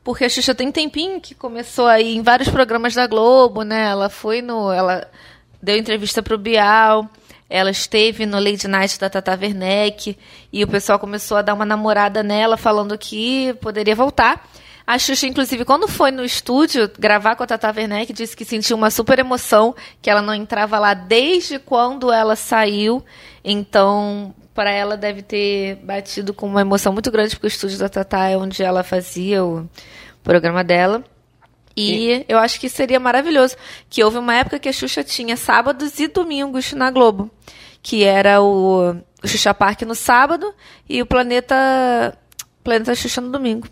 porque 0.08 0.24
a 0.24 0.28
Xuxa 0.30 0.54
tem 0.54 0.72
tempinho 0.72 1.20
que 1.20 1.34
começou 1.34 1.86
a 1.86 2.00
ir 2.00 2.16
em 2.16 2.22
vários 2.22 2.48
programas 2.48 2.94
da 2.94 3.06
Globo, 3.06 3.60
né? 3.62 3.90
Ela 3.90 4.08
foi 4.08 4.40
no. 4.40 4.72
Ela 4.72 5.06
deu 5.62 5.76
entrevista 5.76 6.22
pro 6.22 6.38
Bial. 6.38 7.06
Ela 7.46 7.70
esteve 7.70 8.24
no 8.24 8.38
Lady 8.38 8.66
Night 8.66 8.98
da 8.98 9.10
Tata 9.10 9.38
Werneck 9.38 10.16
e 10.50 10.64
o 10.64 10.66
pessoal 10.66 10.98
começou 10.98 11.36
a 11.36 11.42
dar 11.42 11.52
uma 11.52 11.66
namorada 11.66 12.22
nela, 12.22 12.56
falando 12.56 12.96
que 12.96 13.52
poderia 13.60 13.94
voltar. 13.94 14.48
A 14.86 14.98
Xuxa, 14.98 15.26
inclusive, 15.26 15.66
quando 15.66 15.86
foi 15.86 16.10
no 16.10 16.24
estúdio 16.24 16.90
gravar 16.98 17.36
com 17.36 17.42
a 17.42 17.46
Tata 17.46 17.70
Werneck, 17.70 18.10
disse 18.10 18.34
que 18.34 18.46
sentiu 18.46 18.78
uma 18.78 18.90
super 18.90 19.18
emoção, 19.18 19.76
que 20.00 20.08
ela 20.08 20.22
não 20.22 20.34
entrava 20.34 20.78
lá 20.78 20.94
desde 20.94 21.58
quando 21.58 22.10
ela 22.10 22.34
saiu. 22.34 23.04
Então, 23.44 24.34
para 24.54 24.70
ela 24.70 24.96
deve 24.96 25.20
ter 25.20 25.76
batido 25.84 26.32
com 26.32 26.46
uma 26.46 26.62
emoção 26.62 26.94
muito 26.94 27.10
grande, 27.10 27.36
porque 27.36 27.46
o 27.46 27.48
estúdio 27.48 27.78
da 27.78 27.90
Tata 27.90 28.26
é 28.26 28.38
onde 28.38 28.62
ela 28.62 28.82
fazia 28.82 29.44
o 29.44 29.68
programa 30.28 30.62
dela. 30.62 31.02
E 31.74 32.26
eu 32.28 32.36
acho 32.38 32.60
que 32.60 32.68
seria 32.68 33.00
maravilhoso. 33.00 33.56
Que 33.88 34.04
houve 34.04 34.18
uma 34.18 34.34
época 34.34 34.58
que 34.58 34.68
a 34.68 34.72
Xuxa 34.72 35.02
tinha 35.02 35.38
sábados 35.38 35.98
e 35.98 36.06
domingos 36.06 36.74
na 36.74 36.90
Globo. 36.90 37.30
Que 37.80 38.04
era 38.04 38.42
o, 38.42 38.90
o 39.22 39.26
Xuxa 39.26 39.54
Park 39.54 39.82
no 39.82 39.94
sábado 39.94 40.52
e 40.86 41.00
o 41.00 41.06
Planeta, 41.06 42.18
Planeta 42.62 42.94
Xuxa 42.94 43.22
no 43.22 43.30
domingo. 43.30 43.66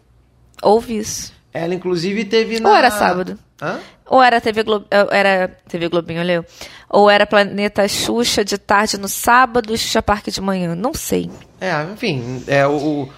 Houve 0.63 0.97
isso. 0.97 1.35
Ela, 1.53 1.75
inclusive, 1.75 2.25
teve 2.25 2.59
na... 2.59 2.71
Ou 2.71 2.75
era 2.75 2.91
sábado? 2.91 3.39
Hã? 3.61 3.79
Ou 4.07 4.23
era 4.23 4.41
TV 4.41 4.63
Globo, 4.63 4.87
era 5.11 5.49
TV 5.69 5.89
Globinho, 5.89 6.21
olha 6.21 6.33
eu. 6.35 6.47
Ou 6.89 7.11
era 7.11 7.27
Planeta 7.27 7.87
Xuxa 7.89 8.45
de 8.45 8.57
tarde 8.57 8.97
no 8.97 9.09
sábado 9.09 9.75
e 9.75 9.79
Xuxa 9.79 10.01
Park 10.01 10.29
de 10.29 10.41
manhã. 10.41 10.75
Não 10.75 10.95
sei. 10.95 11.29
É, 11.61 11.83
enfim, 11.93 12.43
é, 12.47 12.67
o, 12.67 12.77
o, 12.77 13.09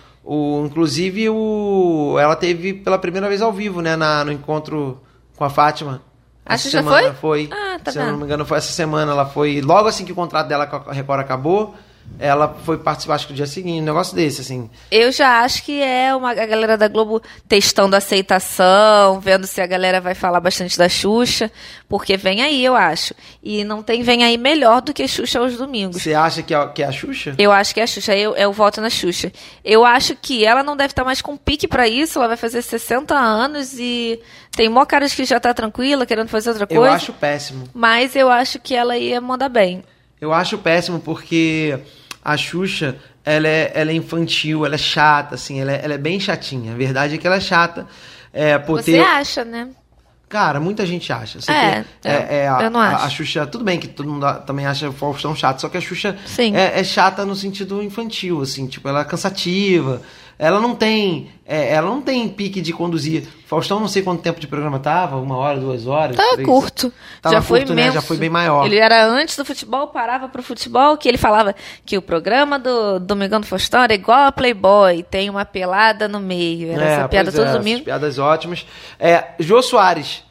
inclusive 0.66 1.28
o, 1.30 2.16
ela 2.20 2.36
teve 2.36 2.74
pela 2.74 2.98
primeira 2.98 3.28
vez 3.28 3.40
ao 3.40 3.52
vivo, 3.52 3.80
né, 3.80 3.96
na, 3.96 4.24
no 4.24 4.32
encontro 4.32 5.00
com 5.36 5.44
a 5.44 5.50
Fátima. 5.50 6.02
A 6.44 6.54
Essa 6.54 6.64
Xuxa 6.64 6.78
semana 6.78 7.14
foi? 7.14 7.46
foi. 7.46 7.50
Ah, 7.52 7.78
tá 7.82 7.92
Se 7.92 7.98
eu 7.98 8.06
não 8.06 8.18
me 8.18 8.24
engano, 8.24 8.44
foi 8.44 8.58
essa 8.58 8.72
semana. 8.72 9.12
Ela 9.12 9.26
foi. 9.26 9.60
Logo 9.60 9.88
assim 9.88 10.04
que 10.04 10.12
o 10.12 10.14
contrato 10.14 10.48
dela 10.48 10.66
com 10.66 10.90
a 10.90 10.92
Record 10.92 11.20
acabou, 11.20 11.74
ela 12.18 12.56
foi 12.64 12.78
participar, 12.78 13.14
acho 13.14 13.26
que 13.26 13.32
no 13.32 13.36
dia 13.36 13.46
seguinte, 13.46 13.80
um 13.80 13.84
negócio 13.84 14.14
desse, 14.14 14.40
assim. 14.40 14.68
Eu 14.90 15.12
já 15.12 15.40
acho 15.42 15.62
que 15.62 15.80
é 15.80 16.14
uma, 16.14 16.30
a 16.30 16.46
galera 16.46 16.76
da 16.76 16.88
Globo 16.88 17.22
testando 17.46 17.94
aceitação, 17.94 19.20
vendo 19.20 19.46
se 19.46 19.60
a 19.60 19.66
galera 19.66 20.00
vai 20.00 20.14
falar 20.14 20.40
bastante 20.40 20.76
da 20.76 20.88
Xuxa, 20.88 21.50
porque 21.88 22.16
vem 22.16 22.42
aí, 22.42 22.64
eu 22.64 22.74
acho. 22.74 23.14
E 23.42 23.62
não 23.64 23.82
tem 23.82 24.02
vem 24.02 24.24
aí 24.24 24.36
melhor 24.36 24.80
do 24.80 24.92
que 24.92 25.06
Xuxa 25.06 25.38
aos 25.38 25.56
domingos. 25.56 26.02
Você 26.02 26.14
acha 26.14 26.42
que 26.42 26.54
é, 26.54 26.66
que 26.68 26.82
é 26.82 26.86
a 26.86 26.92
Xuxa? 26.92 27.34
Eu 27.38 27.52
acho 27.52 27.72
que 27.72 27.80
é 27.80 27.84
a 27.84 27.86
Xuxa, 27.86 28.16
eu, 28.16 28.34
eu 28.36 28.52
voto 28.52 28.80
na 28.80 28.90
Xuxa. 28.90 29.32
Eu 29.64 29.84
acho 29.84 30.16
que 30.16 30.44
ela 30.44 30.62
não 30.62 30.76
deve 30.76 30.90
estar 30.92 31.04
mais 31.04 31.22
com 31.22 31.36
pique 31.36 31.68
pra 31.68 31.86
isso, 31.86 32.18
ela 32.18 32.28
vai 32.28 32.36
fazer 32.36 32.62
60 32.62 33.14
anos 33.14 33.78
e 33.78 34.20
tem 34.52 34.68
mó 34.68 34.84
cara 34.84 35.06
de 35.06 35.14
que 35.14 35.24
já 35.24 35.38
tá 35.38 35.54
tranquila, 35.54 36.04
querendo 36.04 36.28
fazer 36.28 36.50
outra 36.50 36.66
Eu 36.68 36.80
coisa. 36.80 36.94
acho 36.94 37.12
péssimo. 37.12 37.68
Mas 37.72 38.16
eu 38.16 38.28
acho 38.30 38.58
que 38.58 38.74
ela 38.74 38.96
ia 38.96 39.20
mandar 39.20 39.48
bem. 39.48 39.84
Eu 40.20 40.32
acho 40.32 40.58
péssimo 40.58 40.98
porque 41.00 41.78
a 42.24 42.36
Xuxa, 42.36 42.96
ela 43.24 43.46
é, 43.48 43.70
ela 43.74 43.90
é 43.90 43.94
infantil, 43.94 44.64
ela 44.66 44.74
é 44.74 44.78
chata, 44.78 45.34
assim, 45.36 45.60
ela 45.60 45.72
é, 45.72 45.80
ela 45.84 45.94
é 45.94 45.98
bem 45.98 46.18
chatinha. 46.18 46.72
A 46.72 46.76
verdade 46.76 47.14
é 47.14 47.18
que 47.18 47.26
ela 47.26 47.36
é 47.36 47.40
chata. 47.40 47.86
É, 48.32 48.58
por 48.58 48.82
Você 48.82 48.92
ter... 48.92 49.00
acha, 49.00 49.44
né? 49.44 49.68
Cara, 50.28 50.60
muita 50.60 50.84
gente 50.84 51.10
acha. 51.10 51.40
Sei 51.40 51.54
É, 51.54 51.84
que 52.02 52.06
eu- 52.08 52.54
a, 52.54 52.62
eu 52.64 52.70
não 52.70 52.80
a- 52.80 52.88
acho. 52.96 53.04
A, 53.06 53.08
Xuxa, 53.10 53.46
tudo 53.46 53.64
bem 53.64 53.78
que 53.80 53.88
todo 53.88 54.10
mundo 54.10 54.26
também 54.46 54.66
acha 54.66 54.88
o 54.88 54.92
Faustão 54.92 55.34
chato, 55.34 55.60
só 55.60 55.68
que 55.70 55.78
a 55.78 55.80
Xuxa 55.80 56.16
Sim. 56.26 56.54
é, 56.54 56.78
é 56.78 56.84
chata 56.84 57.24
no 57.24 57.34
sentido 57.34 57.82
infantil, 57.82 58.42
assim, 58.42 58.66
tipo, 58.66 58.86
ela 58.88 59.00
é 59.00 59.04
cansativa. 59.04 60.02
Ela 60.38 60.60
não 60.60 60.74
tem. 60.74 61.30
é, 61.44 61.74
ela 61.74 61.88
não 61.88 62.00
tem 62.00 62.28
pique 62.28 62.60
de 62.60 62.72
conduzir. 62.72 63.26
Faustão, 63.44 63.80
não 63.80 63.88
sei 63.88 64.02
quanto 64.02 64.22
tempo 64.22 64.38
de 64.38 64.46
programa 64.46 64.78
tava, 64.78 65.16
uma 65.16 65.36
hora, 65.36 65.58
duas 65.58 65.86
horas. 65.86 66.16
Tá 66.16 66.22
três. 66.34 66.46
curto. 66.46 66.92
Tava 67.20 67.34
já 67.34 67.42
foi 67.42 67.60
curto, 67.60 67.74
né? 67.74 67.82
imenso. 67.82 67.94
Já 67.94 68.02
foi 68.02 68.16
bem 68.16 68.30
maior. 68.30 68.64
Ele 68.64 68.76
era 68.76 69.04
antes 69.04 69.36
do 69.36 69.44
futebol, 69.44 69.88
parava 69.88 70.28
pro 70.28 70.40
futebol, 70.40 70.96
que 70.96 71.08
ele 71.08 71.18
falava 71.18 71.54
que 71.84 71.98
o 71.98 72.02
programa 72.02 72.56
do 72.56 73.00
Domingão 73.00 73.40
do 73.40 73.46
Faustão 73.46 73.82
era 73.82 73.94
igual 73.94 74.26
a 74.26 74.32
Playboy, 74.32 75.02
tem 75.02 75.28
uma 75.28 75.44
pelada 75.44 76.06
no 76.06 76.20
meio. 76.20 76.70
Era 76.70 76.84
essa 76.84 77.08
piada 77.08 77.32
todo 77.32 77.48
é, 77.48 77.52
domingo. 77.52 77.84
Piadas 77.84 78.18
ótimas. 78.18 78.64
É, 78.96 79.30
Jô 79.40 79.60
Soares, 79.60 80.22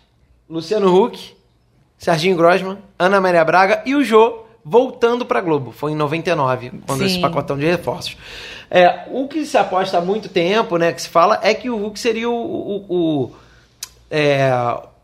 Luciano 0.50 0.96
Huck, 0.96 1.36
Serginho 1.98 2.38
Grosman, 2.38 2.78
Ana 2.98 3.20
Maria 3.20 3.44
Braga 3.44 3.82
e 3.86 3.94
o 3.94 4.06
Jô 4.06 4.47
voltando 4.70 5.26
pra 5.26 5.40
Globo. 5.42 5.72
Foi 5.72 5.92
em 5.92 5.96
99, 5.96 6.72
quando 6.86 7.00
Sim. 7.00 7.06
esse 7.06 7.20
pacotão 7.20 7.58
de 7.58 7.66
reforços. 7.66 8.18
É, 8.70 9.06
o 9.12 9.28
que 9.28 9.46
se 9.46 9.58
aposta 9.58 9.98
há 9.98 10.02
muito 10.02 10.28
tempo, 10.28 10.78
né, 10.78 10.92
que 10.92 11.02
se 11.02 11.08
fala, 11.08 11.40
é 11.42 11.54
que 11.54 11.70
o 11.70 11.86
Huck 11.86 11.98
seria 12.00 12.30
o, 12.30 12.34
o, 12.36 12.86
o- 12.90 13.32
é, 14.12 14.52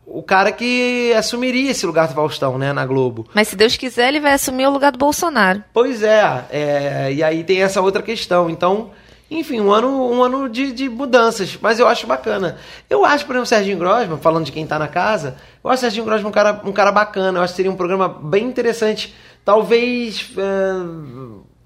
o 0.06 0.22
cara 0.22 0.52
que 0.52 1.12
assumiria 1.16 1.70
esse 1.70 1.86
lugar 1.86 2.06
do 2.08 2.14
Faustão, 2.14 2.58
né, 2.58 2.72
na 2.74 2.84
Globo. 2.84 3.26
Mas 3.34 3.48
se 3.48 3.56
Deus 3.56 3.76
quiser, 3.76 4.08
ele 4.08 4.20
vai 4.20 4.32
assumir 4.34 4.66
o 4.66 4.70
lugar 4.70 4.92
do 4.92 4.98
Bolsonaro. 4.98 5.64
Pois 5.72 6.02
é, 6.02 6.44
é, 6.50 7.12
e 7.12 7.22
aí 7.22 7.42
tem 7.42 7.62
essa 7.62 7.80
outra 7.80 8.02
questão. 8.02 8.50
Então, 8.50 8.90
enfim, 9.30 9.60
um 9.60 9.72
ano, 9.72 9.88
um 10.12 10.22
ano 10.22 10.46
de, 10.48 10.70
de 10.72 10.88
mudanças, 10.88 11.58
mas 11.60 11.78
eu 11.80 11.88
acho 11.88 12.06
bacana. 12.06 12.58
Eu 12.88 13.02
acho, 13.04 13.24
por 13.24 13.32
exemplo, 13.32 13.44
o 13.44 13.46
Serginho 13.46 13.78
Grosman, 13.78 14.18
falando 14.18 14.44
de 14.44 14.52
quem 14.52 14.66
tá 14.66 14.78
na 14.78 14.88
casa, 14.88 15.36
eu 15.64 15.70
acho 15.70 15.78
o 15.78 15.80
Serginho 15.80 16.04
Grosman 16.04 16.28
um 16.28 16.32
cara, 16.32 16.60
um 16.66 16.72
cara 16.72 16.92
bacana, 16.92 17.38
eu 17.38 17.42
acho 17.42 17.54
que 17.54 17.56
seria 17.56 17.72
um 17.72 17.76
programa 17.76 18.06
bem 18.08 18.44
interessante. 18.44 19.14
Talvez 19.44 20.30
é, 20.36 20.42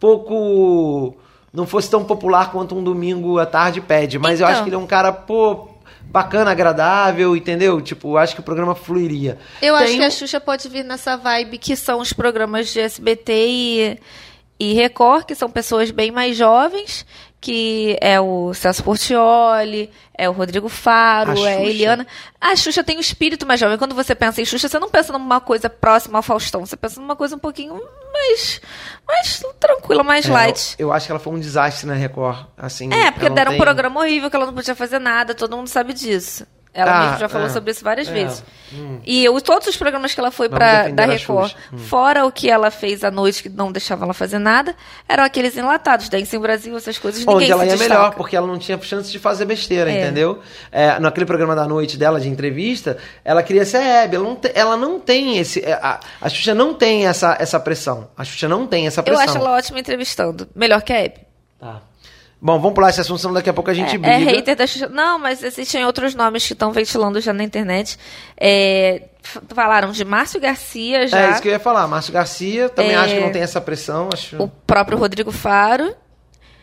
pouco. 0.00 1.16
não 1.52 1.66
fosse 1.66 1.90
tão 1.90 2.04
popular 2.04 2.50
quanto 2.52 2.74
um 2.76 2.82
domingo 2.82 3.38
à 3.38 3.46
tarde 3.46 3.80
pede, 3.80 4.18
mas 4.18 4.40
eu 4.40 4.46
Então. 4.46 4.54
acho 4.54 4.62
que 4.64 4.68
ele 4.68 4.76
é 4.76 4.78
um 4.78 4.86
cara, 4.86 5.12
pô. 5.12 5.68
bacana, 6.10 6.50
agradável, 6.50 7.36
entendeu? 7.36 7.80
Tipo, 7.82 8.16
acho 8.16 8.34
que 8.34 8.40
o 8.40 8.44
programa 8.44 8.74
fluiria. 8.74 9.38
Eu 9.60 9.76
Tem 9.76 9.84
acho 9.84 9.96
que 9.96 10.02
a 10.04 10.10
Xuxa 10.10 10.40
pode 10.40 10.66
vir 10.68 10.82
nessa 10.84 11.16
vibe 11.16 11.58
que 11.58 11.76
são 11.76 12.00
os 12.00 12.12
programas 12.14 12.72
de 12.72 12.80
SBT 12.80 13.32
e, 13.46 13.98
e 14.58 14.72
Record, 14.72 15.24
que 15.26 15.34
são 15.34 15.50
pessoas 15.50 15.90
bem 15.90 16.10
mais 16.10 16.34
jovens, 16.36 17.04
que 17.41 17.97
é 18.01 18.20
o 18.20 18.53
Celso 18.53 18.82
Portioli, 18.82 19.91
é 20.16 20.28
o 20.28 20.32
Rodrigo 20.32 20.68
Faro, 20.68 21.47
é 21.47 21.57
a 21.57 21.62
Eliana. 21.64 22.07
A 22.41 22.57
Xuxa 22.57 22.82
tem 22.82 22.97
um 22.97 23.01
espírito 23.01 23.47
mais 23.47 23.61
jovem. 23.61 23.78
Quando 23.78 23.95
você 23.95 24.14
pensa 24.14 24.41
em 24.43 24.45
Xuxa, 24.45 24.68
você 24.68 24.78
não 24.78 24.91
pensa 24.91 25.12
numa 25.12 25.41
coisa 25.41 25.70
próxima 25.70 26.18
ao 26.18 26.22
Faustão, 26.22 26.66
você 26.66 26.76
pensa 26.76 27.01
numa 27.01 27.14
coisa 27.14 27.36
um 27.36 27.39
pouquinho 27.39 27.80
mais, 28.12 28.61
mais 29.07 29.43
tranquila, 29.61 30.03
mais 30.03 30.26
É, 30.28 30.32
light. 30.32 30.74
Eu, 30.78 30.89
eu 30.89 30.93
acho 30.93 31.07
que 31.07 31.12
ela 31.12 31.20
foi 31.20 31.32
um 31.32 31.39
desastre 31.39 31.86
na 31.86 31.95
Record, 31.95 32.47
assim. 32.57 32.93
É, 32.93 33.11
porque 33.12 33.28
deram 33.30 33.53
tem- 33.53 33.61
um 33.61 33.64
programa 33.64 34.01
horrível 34.01 34.28
que 34.28 34.34
ela 34.36 34.47
não 34.47 34.55
podia 34.55 34.74
fazer 34.74 34.99
nada, 34.99 35.34
todo 35.34 35.57
mundo 35.57 35.68
sabe 35.68 35.93
disso. 35.93 36.45
Ela 36.74 36.92
Ah, 36.92 37.02
mesmo 37.04 37.18
já 37.18 37.28
falou 37.28 37.46
é. 37.46 37.50
sobre 37.50 37.70
isso 37.72 37.82
várias 37.82 38.08
É, 38.08 38.12
vezes. 38.12 38.44
hum. 38.72 39.00
E 39.04 39.24
eu, 39.24 39.40
todos 39.40 39.66
os 39.66 39.76
programas 39.76 40.14
que 40.14 40.20
ela 40.20 40.30
foi 40.30 40.48
defender 40.48 40.92
da 40.92 41.06
Record. 41.06 41.52
Hum. 41.72 41.78
fora 41.78 42.24
o 42.26 42.30
que 42.30 42.48
ela 42.50 42.70
fez 42.70 43.02
à 43.02 43.10
noite, 43.10 43.42
que 43.42 43.48
não 43.48 43.72
deixava 43.72 44.04
ela 44.04 44.14
fazer 44.14 44.38
nada, 44.38 44.76
eram 45.08 45.24
aqueles 45.24 45.56
enlatados, 45.56 46.08
Dance 46.08 46.36
em 46.36 46.38
Brasil, 46.38 46.76
essas 46.76 46.98
coisas. 46.98 47.20
Ninguém 47.24 47.36
Onde 47.36 47.50
ela 47.52 47.62
se 47.64 47.68
ia 47.70 47.76
destaca. 47.76 47.94
melhor, 48.00 48.14
porque 48.14 48.36
ela 48.36 48.46
não 48.46 48.58
tinha 48.58 48.78
chance 48.82 49.10
de 49.10 49.18
fazer 49.18 49.44
besteira, 49.46 49.90
É. 49.90 50.02
entendeu? 50.02 50.40
É, 50.70 50.98
naquele 51.00 51.26
programa 51.26 51.56
da 51.56 51.66
noite 51.66 51.96
dela, 51.96 52.20
de 52.20 52.28
entrevista, 52.28 52.98
ela 53.24 53.42
queria 53.42 53.64
ser 53.64 53.78
Hebe. 53.78 54.16
Ela 54.16 54.24
não, 54.24 54.36
te- 54.36 54.52
ela 54.54 54.76
não 54.76 55.00
tem 55.00 55.38
esse. 55.38 55.64
é, 55.64 55.72
A, 55.72 55.98
a 56.20 56.28
Xuxa 56.28 56.54
não 56.54 56.74
tem 56.74 57.06
essa, 57.06 57.36
essa 57.40 57.58
pressão. 57.58 58.08
A 58.16 58.24
Xuxa 58.24 58.46
não 58.46 58.66
tem 58.66 58.86
essa 58.86 59.00
Eu 59.00 59.04
pressão. 59.04 59.24
acho 59.24 59.36
ela 59.38 59.56
ótima 59.56 59.80
entrevistando. 59.80 60.46
Melhor 60.54 60.82
que 60.82 60.92
a 60.92 61.00
Hebe. 61.02 61.20
Tá. 61.58 61.80
Bom, 62.41 62.59
vamos 62.61 62.74
pular 62.74 62.91
esse 62.91 63.01
assunto, 63.01 63.18
senão 63.20 63.34
daqui 63.34 63.51
a 63.51 63.53
pouco 63.53 63.68
a 63.70 63.74
gente 63.74 63.97
É, 63.97 63.99
briga. 63.99 64.14
é 64.14 64.18
hater 64.18 64.55
da 64.57 64.66
Xuxa. 64.66 64.89
Não, 64.89 65.18
mas 65.18 65.43
existem 65.43 65.84
outros 65.84 66.14
nomes 66.14 66.47
que 66.47 66.53
estão 66.53 66.70
ventilando 66.70 67.20
já 67.20 67.32
na 67.32 67.43
internet. 67.43 67.99
É, 68.36 69.03
falaram 69.55 69.91
de 69.91 70.05
Márcio 70.05 70.41
Garcia 70.41 71.09
já. 71.09 71.20
É 71.20 71.30
isso 71.32 71.43
que 71.43 71.49
eu 71.49 71.53
ia 71.53 71.59
falar. 71.59 71.89
Márcio 71.89 72.12
Garcia, 72.12 72.68
também 72.68 72.93
É. 72.93 72.97
acho 72.97 73.14
que 73.14 73.20
não 73.20 73.32
tem 73.32 73.43
essa 73.43 73.61
pressão. 73.61 74.09
Acho... 74.12 74.41
o 74.41 74.47
próprio 74.49 74.97
Rodrigo 74.97 75.32
Faro, 75.32 75.93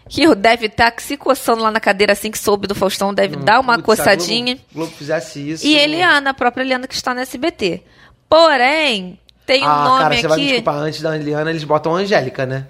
que 0.07 0.33
deve 0.35 0.67
estar 0.67 0.93
se 0.97 1.17
coçando 1.17 1.61
lá 1.61 1.69
na 1.69 1.81
cadeira 1.81 2.13
assim 2.13 2.31
que 2.31 2.39
soube 2.39 2.67
do 2.67 2.75
Faustão, 2.75 3.13
deve 3.13 3.35
dar 3.35 3.59
uma 3.59 3.73
Hum, 3.77 3.81
Putz, 3.81 4.01
se 4.01 4.01
a 4.01 4.05
coçadinha. 4.15 4.53
Globo, 4.55 4.67
Globo 4.73 4.91
fizesse 4.93 5.49
isso. 5.51 5.65
E 5.65 5.77
Eliana, 5.77 6.29
a 6.29 6.33
própria 6.33 6.63
Eliana 6.63 6.87
que 6.87 6.93
está 6.95 7.13
no 7.13 7.19
SBT. 7.19 7.83
Porém, 8.29 9.19
tem 9.45 9.61
um 9.63 9.67
ah, 9.67 9.83
nome 9.83 10.03
cara, 10.03 10.15
você 10.15 10.27
vai 10.27 10.37
me 10.39 10.45
desculpar. 10.45 10.75
Antes 10.75 11.01
da 11.01 11.15
Eliana, 11.15 11.49
eles 11.49 11.63
botam 11.63 11.95
a 11.95 11.99
Angélica, 11.99 12.45
né? 12.45 12.65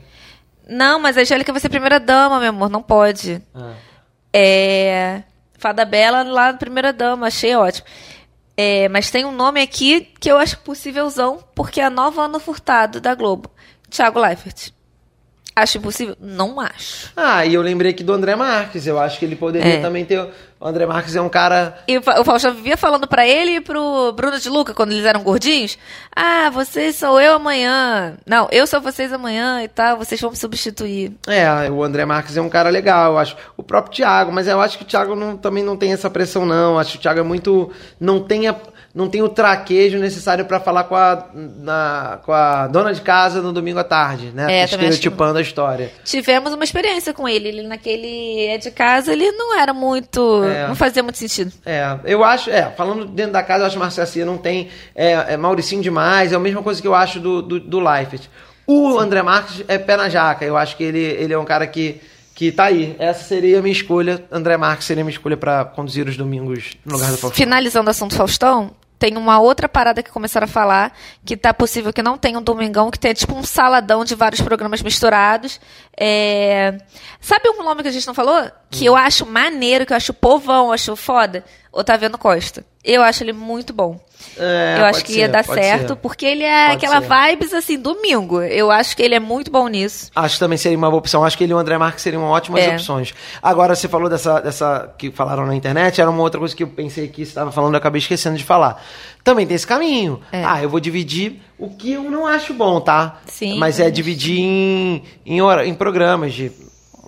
Não, 0.68 1.00
mas 1.00 1.18
a 1.18 1.22
Angélica 1.22 1.52
vai 1.52 1.62
ser 1.62 1.70
primeira 1.70 2.00
dama, 2.00 2.40
meu 2.40 2.50
amor, 2.50 2.70
não 2.70 2.82
pode. 2.82 3.42
Ah. 3.54 3.74
É. 4.34 5.24
Fada 5.58 5.86
Bela 5.86 6.24
lá 6.24 6.52
na 6.52 6.58
primeira 6.58 6.92
dama, 6.92 7.28
achei 7.28 7.56
ótimo. 7.56 7.88
É, 8.58 8.88
mas 8.90 9.10
tem 9.12 9.26
um 9.26 9.32
nome 9.32 9.62
aqui 9.62 10.02
que 10.20 10.32
eu 10.32 10.38
acho 10.38 10.60
possívelzão, 10.60 11.44
porque 11.54 11.82
é 11.82 11.86
a 11.86 11.90
nova 11.90 12.24
Ana 12.24 12.40
Furtado 12.40 13.00
da 13.02 13.14
Globo. 13.14 13.50
Thiago 13.90 14.20
Leifert. 14.20 14.72
Acho 15.56 15.78
impossível? 15.78 16.18
Não 16.20 16.60
acho. 16.60 17.12
Ah, 17.16 17.46
e 17.46 17.54
eu 17.54 17.62
lembrei 17.62 17.92
aqui 17.92 18.04
do 18.04 18.12
André 18.12 18.36
Marques. 18.36 18.86
Eu 18.88 19.00
acho 19.00 19.18
que 19.18 19.24
ele 19.24 19.38
poderia 19.38 19.76
É. 19.76 19.82
também 19.82 20.04
ter. 20.04 20.30
O 20.66 20.68
André 20.68 20.84
Marques 20.88 21.16
é 21.16 21.22
um 21.22 21.30
cara. 21.30 21.78
E 21.88 21.96
o 21.96 22.02
Fa- 22.02 22.20
o 22.20 22.24
Faustão 22.26 22.52
vivia 22.52 22.76
falando 22.76 23.08
pra 23.08 23.28
ele 23.28 23.58
e 23.58 23.62
pro 23.62 24.12
Bruno 24.14 24.40
de 24.40 24.50
Luca, 24.50 24.74
quando 24.74 24.94
eles 24.94 25.06
eram 25.06 25.22
gordinhos. 25.22 25.78
Ah, 26.16 26.50
vocês 26.50 26.96
sou 26.96 27.22
eu 27.22 27.36
amanhã. 27.36 28.18
Não, 28.26 28.48
eu 28.52 28.66
sou 28.66 28.82
vocês 28.82 29.14
amanhã 29.14 29.62
e 29.62 29.68
tal, 29.68 29.96
vocês 29.96 30.20
vão 30.20 30.32
me 30.32 30.36
substituir. 30.36 31.12
É, 31.28 31.70
o 31.70 31.84
André 31.84 32.04
Marques 32.04 32.36
é 32.36 32.42
um 32.42 32.50
cara 32.50 32.70
legal, 32.72 33.12
eu 33.12 33.20
acho. 33.20 33.38
O 33.56 33.62
próprio 33.62 33.94
Thiago, 33.94 34.32
mas 34.32 34.48
eu 34.48 34.60
acho 34.60 34.80
que 34.80 34.84
o 34.84 34.88
Thiago 34.88 35.16
não- 35.16 35.38
também 35.38 35.64
não 35.64 35.78
tem 35.78 35.94
essa 35.94 36.10
pressão, 36.10 36.48
não. 36.48 36.74
Eu 36.74 36.80
acho 36.80 36.94
que 36.94 36.98
o 36.98 37.02
Thiago 37.02 37.20
é 37.20 37.24
muito. 37.24 37.72
Não 38.00 38.20
tem, 38.20 38.48
a- 38.48 38.56
não 38.96 39.10
tem 39.10 39.22
o 39.22 39.28
traquejo 39.28 39.98
necessário 40.00 40.46
pra 40.46 40.58
falar 40.58 40.86
com 40.86 40.96
a, 40.96 41.26
na- 41.34 42.20
com 42.26 42.32
a 42.32 42.66
dona 42.68 42.94
de 42.94 43.02
casa 43.02 43.42
no 43.42 43.52
domingo 43.52 43.78
à 43.78 43.84
tarde, 43.84 44.32
né? 44.34 44.62
É, 44.62 44.64
Estereotipando 44.64 45.38
a 45.38 45.42
história. 45.42 45.92
Tivemos 46.06 46.54
uma 46.54 46.64
experiência 46.64 47.14
com 47.14 47.28
ele. 47.28 47.50
Ele 47.50 47.64
naquele 47.68 48.46
é 48.48 48.58
de 48.58 48.72
casa, 48.72 49.12
ele 49.12 49.30
não 49.34 49.60
era 49.60 49.74
muito. 49.74 50.44
É. 50.46 50.68
Não 50.68 50.76
fazia 50.76 51.04
muito 51.04 51.18
sentido. 51.18 51.52
É, 51.66 51.98
eu 52.06 52.24
acho, 52.24 52.50
é, 52.50 52.72
falando 52.72 53.04
dentro 53.06 53.34
da 53.34 53.44
casa, 53.44 53.64
eu 53.64 53.68
acho 53.68 53.78
que 53.78 53.98
Garcia 53.98 54.26
não 54.26 54.38
tem. 54.38 54.70
É, 54.96 55.34
é 55.34 55.38
Mauricinho 55.38 55.82
demais, 55.82 56.32
é 56.32 56.36
a 56.36 56.40
mesma 56.40 56.64
coisa 56.64 56.82
que 56.82 56.88
eu 56.88 56.96
acho 56.96 57.20
do, 57.20 57.42
do, 57.42 57.60
do 57.60 57.80
Leifert. 57.82 58.24
O 58.66 58.98
André 58.98 59.22
Marques 59.22 59.64
é 59.68 59.78
pé 59.78 59.98
na 59.98 60.08
jaca, 60.10 60.44
eu 60.46 60.56
acho 60.58 60.76
que 60.78 60.84
ele, 60.84 61.00
ele 61.00 61.34
é 61.34 61.38
um 61.38 61.46
cara 61.46 61.68
que, 61.68 62.02
que 62.34 62.52
tá 62.52 62.64
aí. 62.66 62.96
Essa 62.98 63.24
seria 63.26 63.60
a 63.60 63.62
minha 63.62 63.72
escolha. 63.74 64.24
André 64.32 64.58
Marques 64.58 64.88
seria 64.88 65.04
a 65.04 65.06
minha 65.06 65.14
escolha 65.14 65.38
pra 65.38 65.66
conduzir 65.66 66.08
os 66.08 66.18
domingos 66.18 66.72
no 66.86 66.94
lugar 66.94 67.12
do 67.12 67.18
Faustão. 67.18 67.38
Finalizando 67.38 67.88
o 67.88 67.92
assunto 67.92 68.16
Faustão, 68.16 68.72
tem 68.98 69.18
uma 69.18 69.40
outra 69.40 69.68
parada 69.68 70.02
que 70.02 70.10
começaram 70.12 70.46
a 70.46 70.48
falar, 70.48 70.96
que 71.24 71.36
tá 71.36 71.54
possível 71.54 71.92
que 71.92 72.02
não 72.02 72.18
tenha 72.18 72.40
um 72.40 72.42
domingão, 72.42 72.90
que 72.90 73.00
tenha 73.00 73.14
tipo 73.14 73.36
um 73.36 73.44
saladão 73.44 74.06
de 74.06 74.16
vários 74.16 74.42
programas 74.42 74.82
misturados. 74.82 75.60
É... 75.98 76.78
Sabe 77.20 77.50
um 77.50 77.64
nome 77.64 77.82
que 77.84 77.90
a 77.90 77.92
gente 77.92 78.08
não 78.08 78.14
falou? 78.14 78.50
Que 78.70 78.84
Hum. 78.86 78.88
eu 78.88 78.96
acho 78.96 79.26
maneiro, 79.26 79.86
que 79.86 79.94
eu 79.94 79.98
acho 79.98 80.14
povão, 80.14 80.72
acho 80.72 80.96
foda? 80.96 81.44
Otaviano 81.76 82.18
Costa. 82.18 82.66
Eu 82.84 83.02
acho 83.04 83.24
ele 83.24 83.34
muito 83.34 83.74
bom. 83.74 84.00
É, 84.38 84.78
eu 84.80 84.86
acho 84.86 85.04
que 85.04 85.12
ser, 85.14 85.20
ia 85.20 85.30
dar 85.30 85.44
certo, 85.44 85.90
ser. 85.90 85.96
porque 85.98 86.26
ele 86.26 86.44
é 86.44 86.70
Pode 86.70 86.86
aquela 86.86 87.02
ser. 87.02 87.08
vibes 87.36 87.54
assim, 87.54 87.78
domingo. 87.78 88.42
Eu 88.42 88.72
acho 88.72 88.96
que 88.96 89.04
ele 89.04 89.14
é 89.14 89.20
muito 89.20 89.52
bom 89.52 89.68
nisso. 89.68 90.10
Acho 90.16 90.36
que 90.36 90.40
também 90.40 90.58
seria 90.58 90.78
uma 90.78 90.90
boa 90.90 91.00
opção. 91.00 91.24
Acho 91.24 91.38
que 91.38 91.44
ele 91.44 91.52
e 91.52 91.56
o 91.56 91.58
André 91.58 91.78
Marques 91.78 92.02
seriam 92.02 92.24
ótimas 92.24 92.64
É. 92.64 92.70
opções. 92.76 93.14
Agora, 93.42 93.76
você 93.76 93.88
falou 93.88 94.08
dessa, 94.10 94.40
dessa 94.40 94.94
que 94.98 95.12
falaram 95.12 95.46
na 95.46 95.56
internet, 95.56 96.00
era 96.00 96.10
uma 96.10 96.22
outra 96.22 96.40
coisa 96.40 96.56
que 96.56 96.64
eu 96.64 96.68
pensei 96.68 97.08
que 97.08 97.22
estava 97.22 97.52
falando 97.52 97.74
e 97.74 97.78
acabei 97.78 98.00
esquecendo 98.00 98.38
de 98.38 98.44
falar. 98.44 98.82
Também 99.24 99.46
tem 99.46 99.56
esse 99.56 99.68
caminho. 99.68 100.22
É. 100.32 100.44
Ah, 100.46 100.62
eu 100.64 100.70
vou 100.70 100.80
dividir 100.80 101.42
o 101.58 101.70
que 101.70 101.92
eu 101.94 102.04
não 102.04 102.26
acho 102.26 102.54
bom, 102.54 102.80
tá? 102.80 103.18
Sim, 103.26 103.58
Mas 103.58 103.80
é 103.80 103.90
dividir 103.90 104.40
em, 104.40 105.04
em, 105.26 105.42
hora, 105.42 105.66
em 105.66 105.74
programas 105.74 106.34
de 106.34 106.52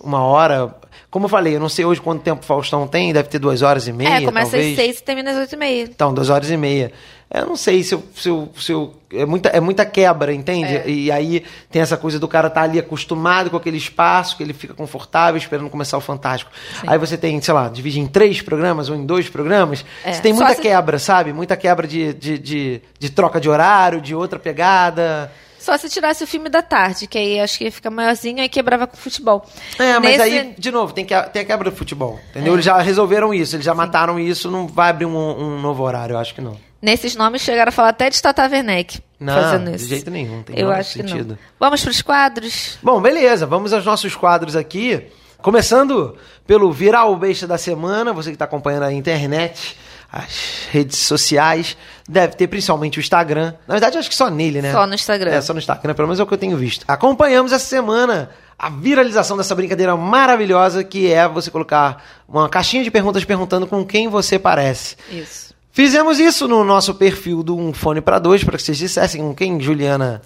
uma 0.03 0.23
hora. 0.23 0.75
Como 1.09 1.25
eu 1.25 1.29
falei, 1.29 1.55
eu 1.55 1.59
não 1.59 1.69
sei 1.69 1.85
hoje 1.85 2.01
quanto 2.01 2.21
tempo 2.21 2.41
o 2.43 2.45
Faustão 2.45 2.85
tem, 2.85 3.13
deve 3.13 3.29
ter 3.29 3.39
duas 3.39 3.61
horas 3.61 3.87
e 3.87 3.93
meia. 3.93 4.17
é, 4.17 4.25
começa 4.25 4.51
talvez. 4.51 4.77
às 4.77 4.83
seis 4.85 4.99
e 4.99 5.03
termina 5.03 5.31
às 5.31 5.37
oito 5.37 5.53
e 5.53 5.57
meia. 5.57 5.83
Então, 5.83 6.13
duas 6.13 6.29
horas 6.29 6.51
e 6.51 6.57
meia. 6.57 6.91
Eu 7.33 7.45
não 7.45 7.55
sei 7.57 7.81
se 7.83 7.93
eu. 7.95 8.03
Se 8.15 8.29
eu, 8.29 8.49
se 8.57 8.71
eu- 8.71 8.93
é, 9.13 9.25
muita, 9.25 9.49
é 9.49 9.59
muita 9.61 9.85
quebra, 9.85 10.33
entende? 10.33 10.75
É. 10.75 10.83
E 10.89 11.09
aí 11.11 11.43
tem 11.71 11.81
essa 11.81 11.95
coisa 11.97 12.19
do 12.19 12.27
cara 12.27 12.47
estar 12.49 12.61
ali 12.63 12.77
acostumado 12.77 13.49
com 13.49 13.55
aquele 13.57 13.77
espaço, 13.77 14.35
que 14.35 14.43
ele 14.43 14.53
fica 14.53 14.73
confortável 14.73 15.37
esperando 15.37 15.69
começar 15.69 15.97
o 15.97 16.01
Fantástico. 16.01 16.51
Aí 16.85 16.97
você 16.97 17.17
tem, 17.17 17.39
sei 17.41 17.53
lá, 17.53 17.69
divide 17.69 17.99
em 18.01 18.05
três 18.07 18.41
programas 18.41 18.89
ou 18.89 18.95
em 18.95 19.05
dois 19.05 19.29
programas. 19.29 19.85
É, 20.03 20.11
Você 20.13 20.21
tem 20.21 20.33
só 20.33 20.39
muita 20.41 20.55
se- 20.55 20.61
quebra, 20.61 20.99
sabe? 20.99 21.31
Muita 21.33 21.55
quebra 21.57 21.87
de, 21.87 22.13
de, 22.13 22.37
de, 22.37 22.81
de 22.99 23.09
troca 23.09 23.39
de 23.39 23.49
horário, 23.49 24.01
de 24.01 24.13
outra 24.13 24.37
pegada. 24.39 25.31
Só 25.67 25.77
se 25.77 25.89
tirasse 25.89 26.23
o 26.23 26.27
filme 26.27 26.47
da 26.47 26.61
tarde, 26.61 27.07
que 27.07 27.17
aí 27.17 27.41
acho 27.41 27.57
que 27.57 27.65
ia 27.65 27.71
ficar 27.73 27.89
maiorzinho 27.89 28.39
e 28.41 28.47
quebrava 28.47 28.87
com 28.87 28.95
o 28.95 28.97
futebol. 28.97 29.45
É, 29.77 29.99
mas 29.99 30.17
Nesse- 30.17 30.21
aí, 30.21 30.55
de 30.57 30.71
novo, 30.71 30.93
tem, 30.93 31.03
que, 31.03 31.13
tem 31.23 31.41
a 31.41 31.45
quebra 31.45 31.69
do 31.69 31.75
futebol. 31.75 32.17
Entendeu? 32.29 32.53
Eles 32.53 32.63
já 32.63 32.77
resolveram 32.79 33.33
isso, 33.33 33.57
eles 33.57 33.65
já 33.65 33.73
mataram 33.73 34.17
isso, 34.17 34.49
não 34.49 34.65
vai 34.65 34.91
abrir 34.91 35.05
um, 35.05 35.17
um 35.17 35.59
novo 35.59 35.83
horário, 35.83 36.13
eu 36.13 36.19
acho 36.19 36.33
que 36.33 36.39
não. 36.39 36.57
Nesses 36.81 37.17
nomes 37.17 37.41
chegaram 37.41 37.67
a 37.67 37.71
falar 37.73 37.89
até 37.89 38.09
de 38.09 38.21
Tata 38.21 38.43
Werneck 38.47 39.01
Não, 39.19 39.33
fazendo 39.33 39.71
de 39.71 39.75
isso. 39.75 39.87
jeito 39.89 40.09
nenhum, 40.09 40.41
tem 40.41 40.57
Eu 40.57 40.71
acho 40.71 40.93
que 40.93 40.99
sentido. 41.09 41.31
não. 41.31 41.37
Vamos 41.59 41.81
para 41.81 41.91
os 41.91 42.01
quadros? 42.01 42.77
Bom, 42.81 43.01
beleza, 43.01 43.45
vamos 43.45 43.73
aos 43.73 43.83
nossos 43.83 44.15
quadros 44.15 44.55
aqui. 44.55 45.03
Começando 45.41 46.17
pelo 46.45 46.71
Viral 46.71 47.13
Besta 47.17 47.45
da 47.45 47.57
Semana, 47.57 48.13
você 48.13 48.29
que 48.29 48.35
está 48.35 48.45
acompanhando 48.45 48.83
a 48.83 48.93
internet, 48.93 49.77
as 50.11 50.67
redes 50.71 50.97
sociais, 50.99 51.77
deve 52.07 52.35
ter 52.35 52.47
principalmente 52.47 52.99
o 52.99 53.01
Instagram. 53.01 53.53
Na 53.67 53.73
verdade, 53.73 53.97
acho 53.97 54.09
que 54.09 54.15
só 54.15 54.29
nele, 54.29 54.61
né? 54.61 54.71
Só 54.71 54.87
no 54.87 54.95
Instagram. 54.95 55.31
É, 55.31 55.41
só 55.41 55.53
no 55.53 55.59
Instagram, 55.59 55.93
pelo 55.93 56.07
menos 56.07 56.19
é 56.19 56.23
o 56.23 56.27
que 56.27 56.33
eu 56.33 56.37
tenho 56.37 56.57
visto. 56.57 56.85
Acompanhamos 56.87 57.51
essa 57.51 57.65
semana 57.65 58.29
a 58.57 58.69
viralização 58.69 59.37
dessa 59.37 59.53
brincadeira 59.53 59.95
maravilhosa 59.95 60.83
que 60.83 61.11
é 61.11 61.27
você 61.27 61.51
colocar 61.51 62.03
uma 62.27 62.49
caixinha 62.49 62.83
de 62.83 62.89
perguntas 62.89 63.23
perguntando 63.23 63.67
com 63.67 63.85
quem 63.85 64.07
você 64.07 64.39
parece. 64.39 64.95
Isso. 65.11 65.55
Fizemos 65.71 66.19
isso 66.19 66.47
no 66.47 66.63
nosso 66.63 66.95
perfil 66.95 67.43
do 67.43 67.55
Um 67.55 67.71
Fone 67.71 68.01
para 68.01 68.17
Dois, 68.17 68.43
para 68.43 68.57
que 68.57 68.63
vocês 68.63 68.79
dissessem 68.79 69.21
com 69.21 69.35
quem 69.35 69.59
Juliana 69.61 70.23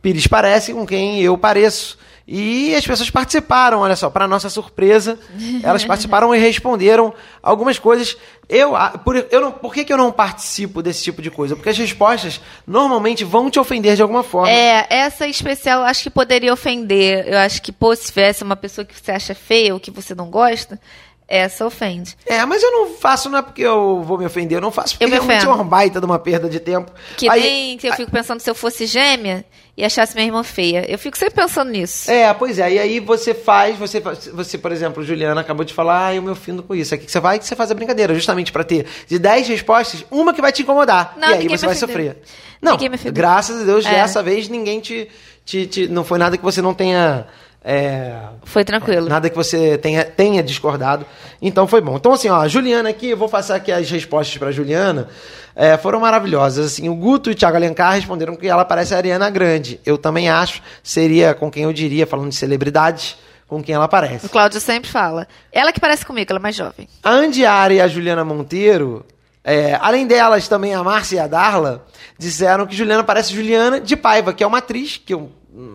Pires 0.00 0.26
parece, 0.26 0.72
com 0.72 0.86
quem 0.86 1.20
eu 1.20 1.36
pareço. 1.36 1.98
E 2.28 2.74
as 2.74 2.84
pessoas 2.84 3.08
participaram, 3.08 3.78
olha 3.80 3.94
só, 3.94 4.10
para 4.10 4.26
nossa 4.26 4.50
surpresa, 4.50 5.16
elas 5.62 5.84
participaram 5.86 6.34
e 6.34 6.38
responderam 6.38 7.14
algumas 7.40 7.78
coisas. 7.78 8.16
Eu, 8.48 8.74
a- 8.74 8.90
por, 8.98 9.14
eu 9.30 9.40
não, 9.40 9.52
por 9.52 9.72
que, 9.72 9.84
que 9.84 9.92
eu 9.92 9.96
não 9.96 10.10
participo 10.10 10.82
desse 10.82 11.04
tipo 11.04 11.22
de 11.22 11.30
coisa? 11.30 11.54
Porque 11.54 11.68
as 11.68 11.78
respostas 11.78 12.40
normalmente 12.66 13.22
vão 13.24 13.48
te 13.48 13.60
ofender 13.60 13.94
de 13.94 14.02
alguma 14.02 14.24
forma. 14.24 14.50
É, 14.50 14.86
essa 14.90 15.28
especial 15.28 15.80
eu 15.82 15.86
acho 15.86 16.02
que 16.02 16.10
poderia 16.10 16.52
ofender. 16.52 17.28
Eu 17.28 17.38
acho 17.38 17.62
que, 17.62 17.70
pô, 17.70 17.94
se 17.94 18.06
tivesse 18.06 18.42
uma 18.42 18.56
pessoa 18.56 18.84
que 18.84 18.94
você 18.98 19.12
acha 19.12 19.34
feia 19.34 19.72
ou 19.72 19.78
que 19.78 19.90
você 19.92 20.12
não 20.14 20.28
gosta, 20.28 20.80
Essa 21.28 21.66
ofende. 21.66 22.16
É, 22.24 22.44
mas 22.46 22.62
eu 22.62 22.70
não 22.70 22.94
faço, 22.94 23.28
não 23.28 23.38
é 23.40 23.42
porque 23.42 23.62
eu 23.62 24.00
vou 24.04 24.16
me 24.16 24.24
ofender, 24.26 24.58
eu 24.58 24.62
não 24.62 24.70
faço 24.70 24.94
porque 24.94 25.04
Eu 25.04 25.08
me 25.08 25.14
realmente 25.14 25.38
é 25.44 25.48
ofendo. 25.48 25.54
uma 25.56 25.64
baita 25.64 25.98
de 25.98 26.06
uma 26.06 26.20
perda 26.20 26.48
de 26.48 26.60
tempo. 26.60 26.92
Que 27.16 27.28
Aí- 27.28 27.42
nem 27.42 27.76
que 27.78 27.88
eu 27.88 27.94
fico 27.94 28.12
pensando 28.12 28.38
se 28.38 28.48
eu 28.48 28.54
fosse 28.54 28.86
gêmea 28.86 29.44
e 29.76 29.84
achasse 29.84 30.14
minha 30.14 30.24
irmã 30.24 30.44
feia. 30.44 30.84
Eu 30.88 30.96
fico 30.96 31.18
sempre 31.18 31.34
pensando 31.34 31.72
nisso. 31.72 32.08
É, 32.08 32.32
pois 32.32 32.60
é. 32.60 32.74
E 32.74 32.78
aí 32.78 33.00
você 33.00 33.34
faz, 33.34 33.76
você, 33.76 34.00
você 34.32 34.56
por 34.56 34.70
exemplo, 34.70 35.02
Juliana 35.02 35.40
acabou 35.40 35.64
de 35.64 35.74
falar, 35.74 36.06
ah, 36.06 36.14
eu 36.14 36.22
me 36.22 36.30
ofendo 36.30 36.62
com 36.62 36.76
isso. 36.76 36.94
Aqui 36.94 37.06
que 37.06 37.10
você 37.10 37.18
vai, 37.18 37.40
que 37.40 37.44
você 37.44 37.56
faz 37.56 37.72
a 37.72 37.74
brincadeira, 37.74 38.14
justamente 38.14 38.52
pra 38.52 38.62
ter 38.62 38.86
de 39.08 39.18
10 39.18 39.48
respostas, 39.48 40.04
uma 40.12 40.32
que 40.32 40.40
vai 40.40 40.52
te 40.52 40.62
incomodar. 40.62 41.14
Não, 41.18 41.30
e 41.30 41.34
aí 41.34 41.48
você 41.48 41.66
vai 41.66 41.74
sofrer. 41.74 42.18
Não, 42.62 42.76
graças 43.12 43.62
a 43.62 43.64
Deus, 43.64 43.84
É. 43.84 43.90
dessa 43.90 44.22
vez 44.22 44.48
ninguém 44.48 44.78
te, 44.78 45.08
te, 45.44 45.66
te- 45.66 45.88
Não 45.88 46.04
foi 46.04 46.18
nada 46.20 46.36
que 46.38 46.44
você 46.44 46.62
não 46.62 46.72
tenha. 46.72 47.26
É, 47.68 48.14
Foi 48.44 48.64
tranquilo. 48.64 49.08
Nada 49.08 49.28
que 49.28 49.34
você 49.34 49.76
tenha, 49.76 50.04
tenha 50.04 50.40
discordado. 50.40 51.04
Então 51.42 51.66
foi 51.66 51.80
bom. 51.80 51.96
Então, 51.96 52.12
assim, 52.12 52.28
ó, 52.28 52.36
a 52.42 52.46
Juliana 52.48 52.88
aqui, 52.90 53.10
eu 53.10 53.16
vou 53.16 53.28
passar 53.28 53.56
aqui 53.56 53.72
as 53.72 53.90
respostas 53.90 54.38
pra 54.38 54.52
Juliana. 54.52 55.08
é, 55.54 55.76
foram 55.76 55.98
maravilhosas. 55.98 56.66
Assim, 56.66 56.88
o 56.88 56.94
Guto 56.94 57.28
e 57.28 57.32
o 57.32 57.34
Thiago 57.34 57.56
Alencar 57.56 57.94
responderam 57.94 58.36
que 58.36 58.46
ela 58.46 58.64
parece 58.64 58.94
a 58.94 58.98
Ariana 58.98 59.28
Grande. 59.30 59.80
Eu 59.84 59.98
também 59.98 60.28
acho. 60.30 60.62
Seria 60.82 61.34
com 61.34 61.50
quem 61.50 61.64
eu 61.64 61.72
diria, 61.72 62.06
falando 62.06 62.28
de 62.28 62.36
celebridades, 62.36 63.16
com 63.48 63.60
quem 63.60 63.74
ela 63.74 63.88
parece. 63.88 64.26
O 64.26 64.28
Cláudio 64.28 64.60
sempre 64.60 64.88
fala. 64.88 65.26
Ela 65.52 65.72
que 65.72 65.80
parece 65.80 66.06
comigo, 66.06 66.30
ela 66.30 66.38
é 66.38 66.42
mais 66.42 66.54
jovem. 66.54 66.88
A 67.02 67.10
Andiara 67.10 67.74
e 67.74 67.80
a 67.80 67.88
Juliana 67.88 68.24
Monteiro, 68.24 69.04
é, 69.42 69.76
além 69.80 70.06
delas, 70.06 70.46
também 70.46 70.72
a 70.72 70.84
Márcia 70.84 71.16
e 71.16 71.18
a 71.18 71.26
Darla, 71.26 71.84
disseram 72.16 72.64
que 72.64 72.76
Juliana 72.76 73.02
parece 73.02 73.34
Juliana 73.34 73.80
de 73.80 73.96
Paiva, 73.96 74.32
que 74.32 74.44
é 74.44 74.46
uma 74.46 74.58
atriz 74.58 74.96
que 75.04 75.12
eu 75.14 75.30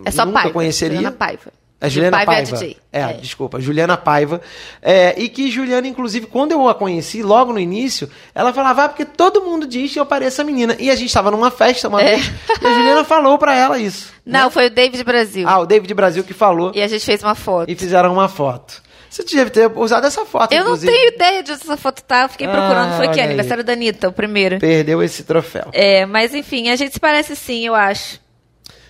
É 0.06 0.12
só 0.12 0.26
nunca 0.26 0.40
Paiva. 0.40 0.54
conheceria. 0.54 0.96
Juliana 0.98 1.16
Paiva. 1.18 1.52
A 1.82 1.90
Juliana 1.90 2.18
Paiva 2.18 2.34
é 2.34 2.46
Paiva. 2.46 2.76
É, 2.94 3.02
É. 3.02 3.14
desculpa, 3.14 3.60
Juliana 3.60 3.98
Paiva. 3.98 4.40
É, 4.82 5.16
e 5.20 5.28
que 5.28 5.50
Juliana, 5.50 5.88
inclusive, 5.88 6.28
quando 6.28 6.52
eu 6.52 6.70
a 6.70 6.76
conheci, 6.76 7.24
logo 7.24 7.52
no 7.52 7.60
início, 7.60 8.08
ela 8.36 8.54
falava, 8.54 8.84
ah, 8.84 8.90
porque 8.90 9.04
todo 9.04 9.42
mundo 9.42 9.66
diz 9.66 9.92
que 9.92 10.00
eu 10.00 10.06
pareço 10.06 10.40
a 10.42 10.44
menina. 10.44 10.76
E 10.80 10.92
a 10.92 10.96
gente 10.96 11.08
estava 11.08 11.32
numa 11.32 11.50
festa 11.50 11.88
uma 11.88 12.00
É. 12.02 12.16
vez, 12.18 12.32
e 12.62 12.68
a 12.68 12.74
Juliana 12.74 13.04
falou 13.04 13.38
pra 13.40 13.56
ela 13.58 13.80
isso. 13.80 14.14
Não, 14.24 14.52
foi 14.52 14.68
o 14.68 14.70
David 14.70 15.04
Brasil. 15.04 15.50
Ah, 15.50 15.60
o 15.60 15.66
David 15.66 15.92
Brasil 15.96 16.24
que 16.24 16.34
falou, 16.34 16.72
E 16.76 16.82
a 16.84 16.88
gente 16.88 17.04
fez 17.04 17.24
uma 17.24 17.34
foto. 17.34 17.70
e 17.72 17.76
fizeram 17.76 18.14
uma 18.14 18.30
foto. 18.30 18.82
Você 19.10 19.24
deve 19.26 19.50
ter 19.50 19.70
usado 19.76 20.06
essa 20.08 20.24
foto, 20.26 20.54
Eu 20.54 20.60
não 20.60 20.68
inclusive. 20.68 20.90
tenho 20.94 21.08
ideia 21.14 21.44
de 21.44 21.52
onde 21.52 21.64
essa 21.64 21.76
foto 21.76 22.02
tá. 22.04 22.22
Eu 22.22 22.30
fiquei 22.30 22.48
Ah, 22.48 22.52
procurando. 22.52 22.96
Foi 22.96 23.10
que 23.10 23.20
aniversário 23.20 23.62
da 23.64 23.74
Anitta, 23.74 24.08
o 24.08 24.14
primeiro. 24.14 24.58
Perdeu 24.60 25.04
esse 25.04 25.24
troféu. 25.24 25.68
É, 25.74 26.06
mas 26.06 26.34
enfim, 26.34 26.70
a 26.70 26.78
gente 26.78 26.94
se 26.94 27.00
parece 27.00 27.36
sim, 27.36 27.66
eu 27.68 27.76
acho. 27.76 28.22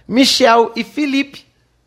Michel 0.08 0.72
e 0.76 0.84
Felipe 0.84 1.46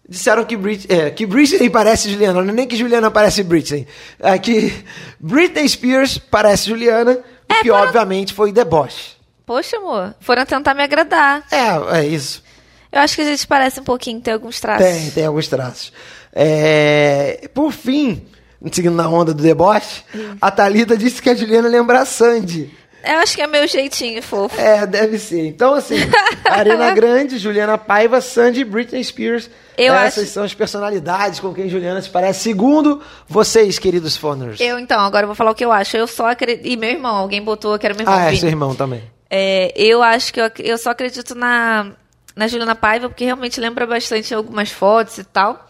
disseram 0.09 0.44
que, 0.44 0.57
Brit 0.57 0.86
é, 0.92 1.11
que 1.11 1.26
Britney 1.26 1.70
parece 1.70 2.11
Juliana, 2.11 2.42
não 2.42 2.50
é 2.50 2.52
nem 2.52 2.66
que 2.66 2.76
Juliana 2.76 3.11
parece 3.11 3.42
Britney. 3.42 3.86
É 4.20 4.38
que 4.38 4.84
Britney 5.18 5.68
Spears 5.68 6.18
parece 6.18 6.68
Juliana, 6.68 7.12
o 7.12 7.52
É, 7.52 7.62
que 7.62 7.68
foram- 7.68 7.84
obviamente 7.84 8.32
foi 8.34 8.52
deboche. 8.52 9.14
Poxa, 9.46 9.76
amor, 9.76 10.14
foram 10.20 10.44
tentar 10.46 10.74
me 10.74 10.82
agradar. 10.82 11.42
É, 11.50 11.98
é 12.00 12.07
isso. 12.07 12.42
Eu 12.90 13.00
acho 13.00 13.14
que 13.16 13.22
a 13.22 13.24
gente 13.24 13.46
parece 13.46 13.80
um 13.80 13.84
pouquinho, 13.84 14.20
tem 14.20 14.32
alguns 14.32 14.61
traços. 14.61 14.86
Tem, 14.86 15.11
tem 15.11 15.26
alguns 15.26 15.48
traços. 15.48 15.92
É, 16.32 17.48
por 17.52 17.72
fim, 17.72 18.24
seguindo 18.72 18.94
na 18.94 19.09
onda 19.09 19.32
do 19.34 19.42
deboche, 19.42 20.02
a 20.40 20.50
Thalita 20.50 20.96
disse 20.96 21.20
que 21.22 21.30
a 21.30 21.34
Juliana 21.34 21.68
lembra 21.68 22.00
a 22.00 22.05
Sandy. 22.07 22.70
Eu 23.05 23.18
acho 23.18 23.36
que 23.36 23.42
é 23.42 23.46
meu 23.46 23.66
jeitinho 23.66 24.22
fofo. 24.22 24.59
É, 24.59 24.86
deve 24.86 25.18
ser. 25.18 25.46
Então, 25.46 25.74
assim, 25.74 25.96
Arena 26.46 26.94
Grande, 26.94 27.38
Juliana 27.38 27.76
Paiva, 27.76 28.20
Sandy 28.20 28.61
e 28.61 28.64
Britney 28.64 29.02
Spears. 29.05 29.50
Eu 29.77 29.93
Essas 29.95 30.25
acho- 30.25 30.33
são 30.33 30.45
as 30.45 30.55
personalidades 30.55 31.41
com 31.41 31.53
quem 31.53 31.68
Juliana 31.68 32.01
se 32.01 32.09
parece, 32.11 32.41
segundo 32.41 33.01
vocês, 33.29 33.79
queridos 33.79 34.16
foners. 34.16 34.61
Eu, 34.61 34.79
então, 34.79 35.01
agora 35.01 35.25
eu 35.25 35.29
vou 35.29 35.35
falar 35.35 35.51
o 35.51 35.55
que 35.55 35.64
eu 35.64 35.72
acho. 35.72 35.97
Eu 35.97 36.07
só 36.07 36.31
acredito. 36.31 36.66
E 36.66 36.77
meu 36.77 36.91
irmão, 36.91 37.16
alguém 37.16 37.43
botou 37.43 37.79
que 37.79 37.87
era 37.87 37.95
meu 37.95 38.03
irmão. 38.03 38.14
Ah, 38.16 38.22
é, 38.25 38.27
Vini. 38.29 38.41
seu 38.41 38.49
irmão 38.49 38.75
também. 38.75 39.03
É, 39.31 39.72
eu 39.77 40.03
acho 40.03 40.33
que 40.33 40.41
eu, 40.41 40.51
eu 40.61 40.79
só 40.79 40.91
acredito 40.91 41.35
na, 41.35 41.93
na 42.37 42.47
Juliana 42.47 42.75
Paiva, 42.77 43.09
porque 43.09 43.25
realmente 43.25 43.59
lembra 43.61 43.87
bastante 43.87 44.33
algumas 44.35 44.70
fotos 44.70 45.18
e 45.18 45.25
tal. 45.25 45.68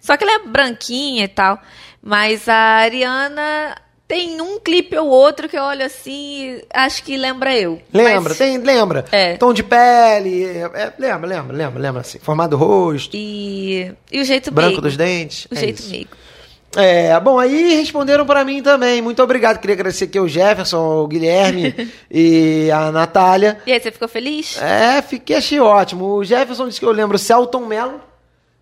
Só 0.00 0.16
que 0.16 0.24
ela 0.24 0.34
é 0.34 0.46
branquinha 0.46 1.24
e 1.24 1.28
tal. 1.28 1.58
Mas 2.02 2.48
a 2.48 2.54
Ariana 2.54 3.74
tem 4.08 4.40
um 4.40 4.60
clipe 4.60 4.96
ou 4.96 5.08
outro 5.08 5.48
que 5.48 5.56
eu 5.58 5.62
olho 5.62 5.84
assim 5.84 6.12
e 6.60 6.64
acho 6.72 7.02
que 7.02 7.16
lembra 7.16 7.56
eu. 7.56 7.80
Lembra, 7.92 8.30
Mas- 8.30 8.38
tem, 8.38 8.58
lembra. 8.58 9.04
É. 9.10 9.36
Tom 9.36 9.52
de 9.52 9.62
pele, 9.62 10.44
é, 10.44 10.70
é, 10.74 10.92
lembra, 10.98 11.26
lembra, 11.28 11.56
lembra, 11.56 11.80
lembra 11.82 12.00
assim. 12.02 12.18
Formado 12.20 12.50
do 12.50 12.56
rosto, 12.56 13.16
E, 13.16 13.92
e 14.12 14.20
o 14.20 14.24
jeito 14.24 14.50
branco 14.50 14.68
meigo. 14.70 14.82
dos 14.82 14.96
dentes. 14.96 15.46
O 15.50 15.54
é 15.54 15.58
jeito 15.58 15.80
isso. 15.80 15.90
meigo. 15.90 16.10
É, 16.76 17.18
bom, 17.20 17.38
aí 17.38 17.74
responderam 17.76 18.26
pra 18.26 18.44
mim 18.44 18.62
também. 18.62 19.00
Muito 19.00 19.22
obrigado. 19.22 19.58
Queria 19.58 19.74
agradecer 19.74 20.04
aqui 20.04 20.20
o 20.20 20.28
Jefferson, 20.28 20.98
o 21.02 21.06
Guilherme 21.08 21.74
e 22.10 22.70
a 22.70 22.92
Natália. 22.92 23.58
E 23.66 23.72
aí, 23.72 23.80
você 23.80 23.90
ficou 23.90 24.06
feliz? 24.06 24.60
É, 24.60 25.00
fiquei, 25.00 25.36
achei 25.36 25.58
ótimo. 25.58 26.04
O 26.16 26.22
Jefferson 26.24 26.68
disse 26.68 26.78
que 26.78 26.84
eu 26.84 26.92
lembro 26.92 27.16
Celton 27.18 27.64
Mello. 27.64 27.98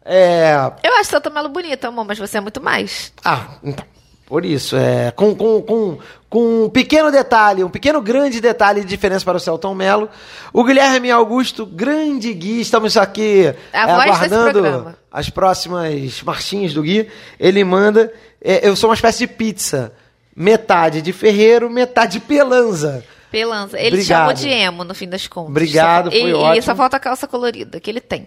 É. 0.05 0.55
Eu 0.82 0.92
acho 0.99 1.11
Santa 1.11 1.28
Melo 1.30 1.49
bonita, 1.49 1.88
amor, 1.88 2.05
mas 2.05 2.18
você 2.18 2.38
é 2.38 2.40
muito 2.40 2.61
mais. 2.62 3.12
Ah, 3.24 3.49
então. 3.64 3.84
Por 4.26 4.44
isso, 4.44 4.76
é. 4.76 5.10
Com, 5.10 5.34
com, 5.34 5.60
com, 5.62 5.98
com 6.30 6.64
um 6.64 6.70
pequeno 6.70 7.10
detalhe, 7.10 7.62
um 7.62 7.68
pequeno 7.68 8.00
grande 8.00 8.40
detalhe 8.40 8.80
de 8.80 8.86
diferença 8.86 9.24
para 9.24 9.36
o 9.36 9.40
Celton 9.40 9.74
Mello. 9.74 10.08
O 10.52 10.64
Guilherme 10.64 11.10
Augusto, 11.10 11.66
grande 11.66 12.32
Gui, 12.32 12.60
estamos 12.60 12.96
aqui 12.96 13.54
é, 13.72 13.78
aguardando 13.78 14.94
as 15.12 15.28
próximas 15.30 16.22
marchinhas 16.22 16.72
do 16.72 16.82
Gui. 16.82 17.08
Ele 17.38 17.62
manda. 17.64 18.12
é, 18.42 18.66
eu 18.66 18.74
sou 18.74 18.88
uma 18.90 18.94
espécie 18.94 19.18
de 19.20 19.26
pizza. 19.28 19.92
Metade 20.34 21.00
de 21.00 21.12
ferreiro, 21.12 21.70
metade 21.70 22.14
de 22.14 22.20
pelanza. 22.20 23.04
Pelanza. 23.30 23.78
Ele 23.78 23.88
Obrigado. 23.96 24.06
chamou 24.08 24.32
de 24.32 24.48
emo, 24.48 24.84
no 24.84 24.94
fim 24.94 25.08
das 25.08 25.26
contas. 25.28 25.50
Obrigado, 25.50 26.10
Só- 26.10 26.18
foi 26.18 26.30
e, 26.30 26.32
ótimo. 26.32 26.54
E 26.54 26.62
só 26.62 26.74
falta 26.74 26.96
a 26.96 27.00
calça 27.00 27.28
colorida, 27.28 27.78
que 27.78 27.90
ele 27.90 28.00
tem. 28.00 28.26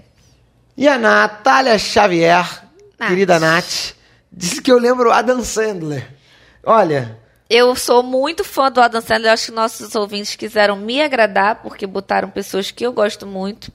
E 0.77 0.87
a 0.87 0.97
Natália 0.97 1.77
Xavier, 1.77 2.45
Nath. 2.99 3.09
querida 3.09 3.39
Nath, 3.39 3.93
disse 4.32 4.61
que 4.61 4.71
eu 4.71 4.78
lembro 4.78 5.11
Adam 5.11 5.43
Sandler. 5.43 6.07
Olha, 6.63 7.17
Eu 7.49 7.75
sou 7.75 8.03
muito 8.03 8.43
fã 8.43 8.69
do 8.71 8.82
Adam 8.82 9.01
Sandler. 9.01 9.32
Acho 9.32 9.47
que 9.47 9.51
nossos 9.51 9.95
ouvintes 9.95 10.36
quiseram 10.36 10.75
me 10.75 11.01
agradar, 11.01 11.61
porque 11.61 11.88
botaram 11.88 12.30
pessoas 12.30 12.71
que 12.71 12.86
eu 12.86 12.91
gosto 12.91 13.25
muito. 13.25 13.71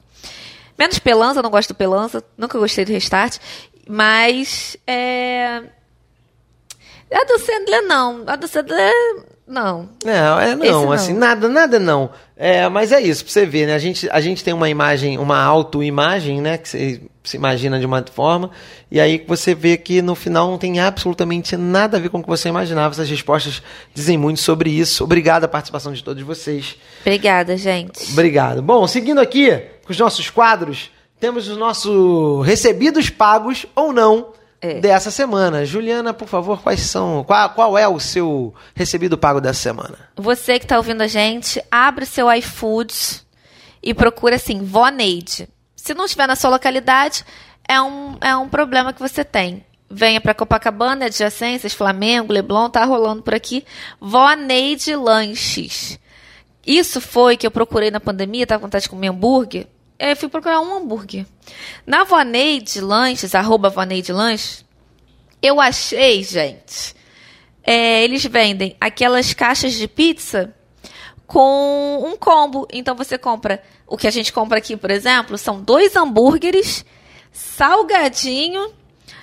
Menos 0.79 0.99
Pelanza, 0.99 1.43
não 1.43 1.51
gosto 1.51 1.69
do 1.69 1.75
Pelanza. 1.75 2.23
Nunca 2.37 2.59
gostei 2.59 2.85
do 2.85 2.93
Restart. 2.93 3.39
Mas, 3.89 4.77
é... 4.87 5.63
Adam 7.11 7.39
Sandler, 7.39 7.83
não. 7.87 8.25
Adam 8.27 8.49
Sandler, 8.49 8.93
não. 9.47 9.89
Não, 10.05 10.41
é 10.41 10.53
Esse 10.53 10.57
não, 10.57 10.85
não. 10.85 10.93
assim, 10.93 11.13
nada, 11.13 11.49
nada 11.49 11.79
não. 11.79 12.11
É, 12.37 12.69
mas 12.69 12.93
é 12.93 13.01
isso, 13.01 13.25
pra 13.25 13.33
você 13.33 13.45
ver, 13.47 13.67
né? 13.67 13.75
A 13.75 13.79
gente, 13.79 14.09
a 14.11 14.21
gente 14.21 14.43
tem 14.43 14.55
uma 14.55 14.69
imagem, 14.69 15.19
uma 15.19 15.43
autoimagem, 15.43 16.41
né? 16.41 16.59
Que 16.59 16.69
você 16.69 17.01
se 17.25 17.37
imagina 17.37 17.79
de 17.79 17.87
uma 17.87 18.05
forma, 18.13 18.51
e 18.91 19.01
aí 19.01 19.25
você 19.27 19.55
vê 19.55 19.77
que 19.77 20.03
no 20.03 20.15
final 20.15 20.51
não 20.51 20.59
tem 20.59 20.81
absolutamente 20.81 21.57
nada 21.57 21.97
a 21.97 22.01
ver 22.01 22.09
com 22.09 22.19
o 22.19 22.23
que 22.23 22.29
você 22.29 22.49
imaginava. 22.49 22.93
Essas 22.95 23.09
respostas 23.09 23.63
dizem 23.95 24.19
muito 24.19 24.41
sobre 24.41 24.71
isso. 24.71 25.05
Obrigado 25.05 25.45
a 25.45 25.49
participação 25.49 25.93
de 25.93 26.03
todos 26.03 26.23
vocês. 26.23 26.77
Obrigada, 27.03 27.57
gente. 27.57 28.13
Obrigado. 28.13 28.61
Bom, 28.61 28.87
seguindo 28.87 29.21
aqui 29.21 29.51
com 29.85 29.93
os 29.93 29.99
nossos 29.99 30.31
quadros, 30.31 30.91
temos 31.21 31.49
os 31.49 31.57
nossos 31.57 32.45
recebidos 32.45 33.09
pagos 33.09 33.67
ou 33.77 33.93
não 33.93 34.33
É. 34.65 34.75
dessa 34.75 35.11
semana. 35.11 35.67
Juliana, 35.67 36.15
por 36.15 36.29
favor, 36.29 36.63
quais 36.63 36.83
são? 36.83 37.25
Qual, 37.25 37.51
qual 37.51 37.77
é 37.77 37.89
o 37.89 37.99
seu 37.99 38.55
recebido 38.77 39.19
pago 39.19 39.41
dessa 39.41 39.61
semana? 39.61 39.99
Você 40.15 40.61
que 40.61 40.65
está 40.65 40.77
ouvindo 40.77 41.03
a 41.03 41.09
gente, 41.09 41.61
abre 41.69 42.05
o 42.05 42.07
seu 42.07 42.33
iFoods 42.33 43.27
e 43.83 43.93
procura 43.93 44.37
assim, 44.37 44.63
Vó 44.63 44.89
Neide. 44.89 45.49
Se 45.75 45.93
não 45.95 46.05
estiver 46.05 46.29
na 46.29 46.37
sua 46.37 46.51
localidade, 46.51 47.25
é 47.69 47.83
um, 47.83 48.17
é 48.21 48.37
um 48.37 48.49
problema 48.49 48.93
que 48.93 49.01
você 49.01 49.25
tem. 49.25 49.67
Venha 49.91 50.21
para 50.21 50.33
Copacabana, 50.33 51.07
adjacências, 51.07 51.75
Flamengo, 51.75 52.33
Leblon, 52.33 52.71
tá 52.71 52.85
rolando 52.85 53.23
por 53.23 53.35
aqui. 53.35 53.65
Vó 54.01 54.33
Neide 54.35 54.95
Lanches. 54.95 55.99
Isso 56.65 57.01
foi 57.01 57.37
que 57.37 57.47
eu 57.47 57.51
procurei 57.51 57.91
na 57.91 57.99
pandemia, 57.99 58.47
tava 58.47 58.61
com 58.61 58.67
vontade 58.67 58.85
de 58.85 58.89
comer 58.89 59.09
hambúrguer. 59.09 59.67
Eu 60.11 60.17
fui 60.17 60.29
procurar 60.29 60.61
um 60.61 60.77
hambúrguer. 60.77 61.25
Na 61.87 62.03
Vó 62.03 62.21
Neide 62.23 62.81
Lanches, 62.81 63.37
arroba 63.37 63.71
Vó 63.71 63.85
Neide 63.85 64.13
Lanches, 64.13 64.65
eu 65.41 65.61
achei, 65.61 66.25
gente, 66.25 66.95
é, 67.63 68.03
eles 68.03 68.25
vendem 68.27 68.77
aquelas 68.81 69.33
caixas 69.33 69.75
de 69.75 69.87
pizza 69.87 70.53
com 71.25 72.03
um 72.05 72.17
combo. 72.17 72.67
Então 72.73 72.97
você 72.97 73.17
compra 73.17 73.63
o 73.87 73.97
que 73.97 74.09
a 74.09 74.11
gente 74.11 74.33
compra 74.33 74.59
aqui, 74.59 74.77
por 74.77 74.91
exemplo, 74.91 75.39
são 75.39 75.61
dois 75.61 75.95
hambúrgueres, 75.95 76.85
salgadinho, 77.31 78.73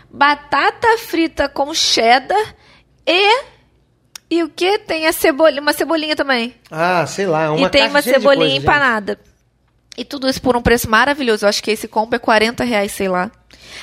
batata 0.10 0.98
frita 0.98 1.50
com 1.50 1.74
cheddar 1.74 2.56
e 3.06 3.44
e 4.32 4.44
o 4.44 4.50
que 4.50 4.78
tem 4.78 5.08
a 5.08 5.12
cebolinha, 5.12 5.62
uma 5.62 5.74
cebolinha 5.74 6.16
também. 6.16 6.54
Ah, 6.72 7.06
sei 7.06 7.26
lá, 7.26 7.52
uma 7.52 7.68
e 7.68 7.70
tem 7.70 7.88
uma 7.88 8.02
cebolinha 8.02 8.62
coisa, 8.62 9.16
gente. 9.16 9.29
E 10.00 10.06
tudo 10.06 10.30
isso 10.30 10.42
por 10.42 10.56
um 10.56 10.62
preço 10.62 10.90
maravilhoso. 10.90 11.44
Eu 11.44 11.50
acho 11.50 11.62
que 11.62 11.72
esse 11.72 11.86
combo 11.86 12.16
é 12.16 12.20
40 12.20 12.64
reais, 12.64 12.94
sei 12.94 13.10
lá. 13.10 13.30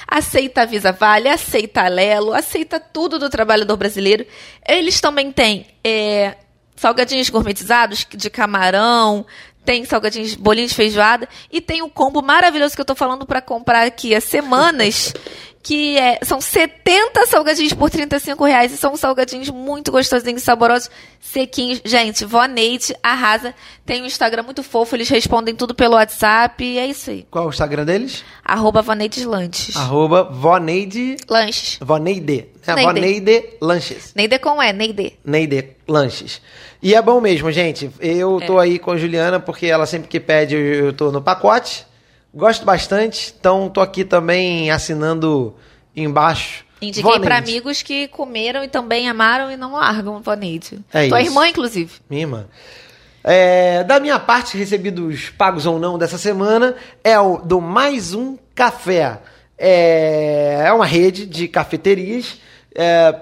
Aceita 0.08 0.62
a 0.62 0.64
Visa 0.64 0.90
Vale, 0.90 1.28
aceita 1.28 1.82
a 1.82 1.88
Lelo, 1.88 2.32
aceita 2.32 2.80
tudo 2.80 3.18
do 3.18 3.28
trabalhador 3.28 3.76
brasileiro. 3.76 4.26
Eles 4.66 4.98
também 4.98 5.30
têm 5.30 5.66
é, 5.84 6.36
salgadinhos 6.74 7.28
gourmetizados 7.28 8.06
de 8.10 8.30
camarão, 8.30 9.26
tem 9.62 9.84
salgadinhos, 9.84 10.34
bolinhos 10.34 10.70
de 10.70 10.76
feijoada 10.76 11.28
e 11.52 11.60
tem 11.60 11.82
o 11.82 11.90
combo 11.90 12.22
maravilhoso 12.22 12.74
que 12.74 12.80
eu 12.80 12.86
tô 12.86 12.94
falando 12.94 13.26
para 13.26 13.42
comprar 13.42 13.84
aqui 13.84 14.14
há 14.14 14.20
semanas, 14.20 15.12
que 15.66 15.98
é, 15.98 16.20
são 16.22 16.40
70 16.40 17.26
salgadinhos 17.26 17.72
por 17.72 17.90
35 17.90 18.44
reais 18.44 18.72
e 18.72 18.76
são 18.76 18.96
salgadinhos 18.96 19.50
muito 19.50 19.90
gostosinhos, 19.90 20.44
saborosos, 20.44 20.88
sequinhos. 21.18 21.80
Gente, 21.84 22.24
Vó 22.24 22.44
Neide 22.46 22.94
arrasa. 23.02 23.52
Tem 23.84 24.00
um 24.00 24.06
Instagram 24.06 24.44
muito 24.44 24.62
fofo, 24.62 24.94
eles 24.94 25.08
respondem 25.08 25.56
tudo 25.56 25.74
pelo 25.74 25.94
WhatsApp 25.94 26.62
e 26.62 26.78
é 26.78 26.86
isso 26.86 27.10
aí. 27.10 27.26
Qual 27.28 27.42
é 27.42 27.46
o 27.48 27.50
Instagram 27.50 27.84
deles? 27.84 28.22
Arroba 28.44 28.80
Voneides 28.80 29.24
Lanches. 29.24 29.76
Arroba 29.76 30.22
Voneide... 30.22 31.16
Lanches. 31.28 31.80
Voneide. 31.80 32.46
É, 32.64 32.72
Neide. 32.72 32.92
Voneide 32.92 33.44
Lanches. 33.60 34.12
Neide 34.14 34.38
com 34.38 34.62
E, 34.62 34.72
Neide. 34.72 35.18
Neide 35.24 35.70
Lanches. 35.88 36.40
E 36.80 36.94
é 36.94 37.02
bom 37.02 37.20
mesmo, 37.20 37.50
gente. 37.50 37.90
Eu 37.98 38.40
tô 38.46 38.60
aí 38.60 38.78
com 38.78 38.92
a 38.92 38.96
Juliana 38.96 39.40
porque 39.40 39.66
ela 39.66 39.84
sempre 39.84 40.06
que 40.06 40.20
pede 40.20 40.54
eu, 40.54 40.60
eu 40.60 40.92
tô 40.92 41.10
no 41.10 41.20
pacote. 41.20 41.84
Gosto 42.37 42.66
bastante, 42.66 43.34
então 43.41 43.66
tô 43.70 43.80
aqui 43.80 44.05
também 44.05 44.70
assinando 44.70 45.55
embaixo. 45.97 46.66
Indiquei 46.82 47.18
para 47.18 47.39
amigos 47.39 47.80
que 47.80 48.09
comeram 48.09 48.62
e 48.62 48.68
também 48.68 49.09
amaram 49.09 49.51
e 49.51 49.57
não 49.57 49.72
largam 49.72 50.20
Voneide. 50.20 50.80
É 50.93 51.09
Tua 51.09 51.22
isso. 51.22 51.30
irmã, 51.30 51.49
inclusive. 51.49 51.95
Minha 52.11 52.22
irmã. 52.24 52.47
É, 53.24 53.82
da 53.84 53.99
minha 53.99 54.18
parte, 54.18 54.59
recebidos 54.59 55.30
pagos 55.30 55.64
ou 55.64 55.78
não 55.78 55.97
dessa 55.97 56.18
semana, 56.18 56.76
é 57.03 57.18
o 57.18 57.39
do 57.39 57.59
Mais 57.59 58.12
Um 58.12 58.37
Café. 58.55 59.18
É, 59.57 60.64
é 60.66 60.72
uma 60.74 60.84
rede 60.84 61.24
de 61.24 61.49
cafeterias 61.49 62.39
é, 62.74 63.18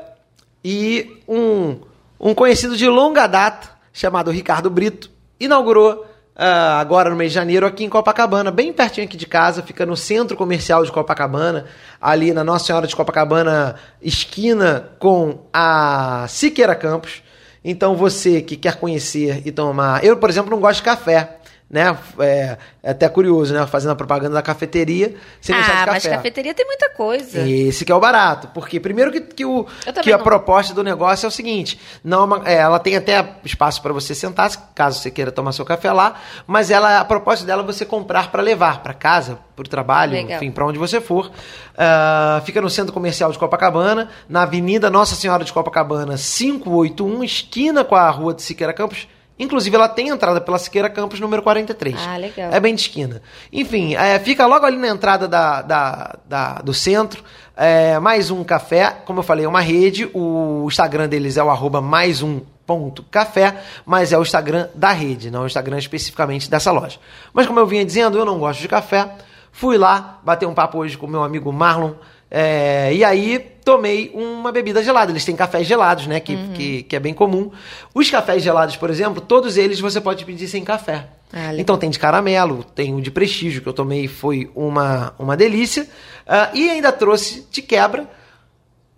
e 0.64 1.22
um, 1.28 1.78
um 2.18 2.34
conhecido 2.34 2.76
de 2.76 2.88
longa 2.88 3.28
data, 3.28 3.70
chamado 3.92 4.32
Ricardo 4.32 4.68
Brito, 4.68 5.08
inaugurou 5.38 6.04
ah, 6.36 6.80
agora 6.80 7.10
no 7.10 7.16
mês 7.16 7.30
de 7.30 7.36
janeiro 7.36 7.64
aqui 7.64 7.84
em 7.84 7.88
Copacabana, 7.88 8.50
bem 8.50 8.72
pertinho 8.72 9.06
aqui 9.06 9.16
de 9.16 9.26
casa, 9.26 9.62
fica 9.62 9.86
no 9.86 9.96
centro 9.96 10.36
comercial 10.36 10.84
de 10.84 10.90
Copacabana, 10.90 11.66
ali 12.00 12.32
na 12.32 12.42
Nossa 12.42 12.66
Senhora 12.66 12.86
de 12.86 12.96
Copacabana, 12.96 13.76
esquina 14.02 14.90
com 14.98 15.46
a 15.52 16.26
Siqueira 16.28 16.74
Campos. 16.74 17.22
Então 17.64 17.96
você 17.96 18.42
que 18.42 18.56
quer 18.56 18.76
conhecer 18.76 19.42
e 19.46 19.52
tomar. 19.52 20.04
Eu, 20.04 20.16
por 20.16 20.28
exemplo, 20.28 20.50
não 20.50 20.60
gosto 20.60 20.80
de 20.80 20.82
café. 20.82 21.38
Né? 21.70 21.96
É, 22.20 22.58
é 22.84 22.90
até 22.90 23.08
curioso, 23.08 23.52
né? 23.52 23.66
Fazendo 23.66 23.90
a 23.92 23.96
propaganda 23.96 24.34
da 24.34 24.42
cafeteria 24.42 25.16
sem 25.40 25.54
Ah, 25.56 25.60
de 25.60 25.66
mas 25.90 26.02
café. 26.04 26.10
cafeteria 26.16 26.54
tem 26.54 26.64
muita 26.66 26.90
coisa. 26.90 27.40
Esse 27.40 27.84
que 27.84 27.90
é 27.90 27.94
o 27.94 27.98
barato. 27.98 28.48
Porque 28.54 28.78
primeiro 28.78 29.10
que, 29.10 29.20
que, 29.20 29.44
o, 29.44 29.66
que 30.02 30.12
a 30.12 30.16
não. 30.18 30.22
proposta 30.22 30.72
do 30.72 30.84
negócio 30.84 31.24
é 31.24 31.28
o 31.28 31.32
seguinte: 31.32 31.80
não, 32.04 32.20
é 32.20 32.24
uma- 32.24 32.42
é, 32.48 32.54
ela 32.58 32.78
tem 32.78 32.94
até 32.96 33.36
espaço 33.44 33.82
para 33.82 33.92
você 33.92 34.14
sentar, 34.14 34.50
se- 34.50 34.58
caso 34.74 35.00
você 35.00 35.10
queira 35.10 35.32
tomar 35.32 35.50
seu 35.52 35.64
café 35.64 35.90
lá, 35.90 36.14
mas 36.46 36.70
ela, 36.70 37.00
a 37.00 37.04
proposta 37.04 37.44
dela 37.44 37.62
é 37.62 37.66
você 37.66 37.84
comprar 37.84 38.30
para 38.30 38.42
levar 38.42 38.80
para 38.82 38.94
casa, 38.94 39.38
para 39.56 39.64
o 39.64 39.68
trabalho, 39.68 40.12
Legal. 40.12 40.36
enfim, 40.36 40.52
para 40.52 40.66
onde 40.66 40.78
você 40.78 41.00
for. 41.00 41.32
Ah, 41.76 42.40
fica 42.44 42.60
no 42.60 42.70
centro 42.70 42.92
comercial 42.92 43.32
de 43.32 43.38
Copacabana, 43.38 44.10
na 44.28 44.42
Avenida 44.42 44.90
Nossa 44.90 45.16
Senhora 45.16 45.42
de 45.42 45.52
Copacabana, 45.52 46.14
581, 46.16 47.24
esquina 47.24 47.82
com 47.84 47.96
a 47.96 48.08
rua 48.10 48.32
de 48.34 48.42
Siqueira 48.42 48.72
Campos. 48.72 49.08
Inclusive, 49.38 49.74
ela 49.74 49.88
tem 49.88 50.08
entrada 50.08 50.40
pela 50.40 50.58
Siqueira 50.58 50.88
Campos, 50.88 51.18
número 51.18 51.42
43. 51.42 51.96
Ah, 52.06 52.16
legal. 52.16 52.52
É 52.52 52.60
bem 52.60 52.74
de 52.74 52.82
esquina. 52.82 53.20
Enfim, 53.52 53.94
é, 53.96 54.18
fica 54.20 54.46
logo 54.46 54.64
ali 54.64 54.76
na 54.76 54.88
entrada 54.88 55.26
da, 55.26 55.60
da- 55.62 56.16
da- 56.24 56.54
do 56.62 56.72
centro. 56.72 57.22
É, 57.56 57.98
mais 57.98 58.30
um 58.30 58.44
café, 58.44 58.96
como 59.04 59.18
eu 59.20 59.22
falei, 59.24 59.44
é 59.44 59.48
uma 59.48 59.60
rede. 59.60 60.08
O 60.14 60.64
Instagram 60.68 61.08
deles 61.08 61.36
é 61.36 61.42
o 61.42 61.50
arroba 61.50 61.80
mais 61.80 62.22
um 62.22 62.40
ponto 62.64 63.02
café, 63.10 63.56
mas 63.84 64.12
é 64.12 64.18
o 64.18 64.22
Instagram 64.22 64.68
da 64.74 64.90
rede, 64.92 65.30
não 65.30 65.40
é 65.40 65.44
o 65.44 65.46
Instagram 65.46 65.78
especificamente 65.78 66.48
dessa 66.48 66.70
loja. 66.72 66.98
Mas 67.32 67.46
como 67.46 67.58
eu 67.60 67.66
vinha 67.66 67.84
dizendo, 67.84 68.16
eu 68.16 68.24
não 68.24 68.38
gosto 68.38 68.60
de 68.60 68.68
café. 68.68 69.10
Fui 69.52 69.76
lá 69.76 70.18
bater 70.24 70.46
um 70.46 70.54
papo 70.54 70.78
hoje 70.78 70.96
com 70.96 71.06
o 71.06 71.10
meu 71.10 71.22
amigo 71.22 71.52
Marlon. 71.52 71.92
É, 72.36 72.92
e 72.92 73.04
aí 73.04 73.38
tomei 73.64 74.10
uma 74.12 74.50
bebida 74.50 74.82
gelada. 74.82 75.12
Eles 75.12 75.24
têm 75.24 75.36
cafés 75.36 75.68
gelados, 75.68 76.08
né? 76.08 76.18
Que, 76.18 76.36
que, 76.48 76.82
que 76.82 76.96
é 76.96 76.98
bem 76.98 77.14
comum. 77.14 77.52
Os 77.94 78.10
cafés 78.10 78.42
gelados, 78.42 78.74
por 78.76 78.90
exemplo, 78.90 79.20
todos 79.20 79.56
eles 79.56 79.78
você 79.78 80.00
pode 80.00 80.24
pedir 80.24 80.48
sem 80.48 80.64
café. 80.64 81.06
Ah, 81.32 81.54
então 81.56 81.78
tem 81.78 81.88
de 81.88 81.98
caramelo, 81.98 82.64
tem 82.64 82.92
o 82.92 83.00
de 83.00 83.12
prestígio 83.12 83.62
que 83.62 83.68
eu 83.68 83.72
tomei, 83.72 84.08
foi 84.08 84.50
uma, 84.52 85.14
uma 85.16 85.36
delícia. 85.36 85.88
Ah, 86.26 86.50
e 86.52 86.68
ainda 86.68 86.90
trouxe 86.90 87.46
de 87.52 87.62
quebra 87.62 88.10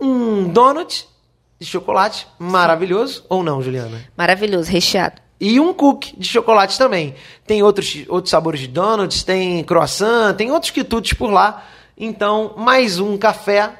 um 0.01 0.47
donut 0.47 1.07
de 1.59 1.67
chocolate 1.67 2.25
maravilhoso. 2.39 3.23
Ou 3.29 3.43
não, 3.43 3.61
Juliana? 3.61 4.03
Maravilhoso, 4.17 4.71
recheado. 4.71 5.21
E 5.39 5.59
um 5.59 5.75
cookie 5.75 6.15
de 6.17 6.27
chocolate 6.27 6.75
também. 6.75 7.13
Tem 7.45 7.61
outros, 7.61 8.03
outros 8.07 8.31
sabores 8.31 8.61
de 8.61 8.67
donuts, 8.67 9.21
tem 9.21 9.63
croissant, 9.63 10.35
tem 10.35 10.51
outros 10.51 10.71
quitutes 10.71 11.13
por 11.13 11.29
lá. 11.29 11.63
Então, 11.97 12.53
mais 12.57 12.99
um 12.99 13.17
café 13.17 13.73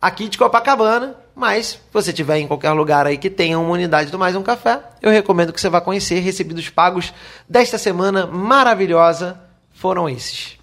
aqui 0.00 0.28
de 0.28 0.38
Copacabana. 0.38 1.16
Mas, 1.34 1.66
se 1.66 1.78
você 1.92 2.12
tiver 2.12 2.38
em 2.38 2.46
qualquer 2.46 2.70
lugar 2.70 3.06
aí 3.08 3.18
que 3.18 3.28
tenha 3.28 3.58
uma 3.58 3.70
unidade 3.70 4.08
do 4.08 4.16
Mais 4.18 4.36
Um 4.36 4.42
Café, 4.44 4.80
eu 5.02 5.10
recomendo 5.10 5.52
que 5.52 5.60
você 5.60 5.68
vá 5.68 5.80
conhecer. 5.80 6.20
Recebidos 6.20 6.68
pagos 6.70 7.12
desta 7.48 7.76
semana 7.76 8.24
maravilhosa 8.24 9.40
foram 9.72 10.08
esses. 10.08 10.56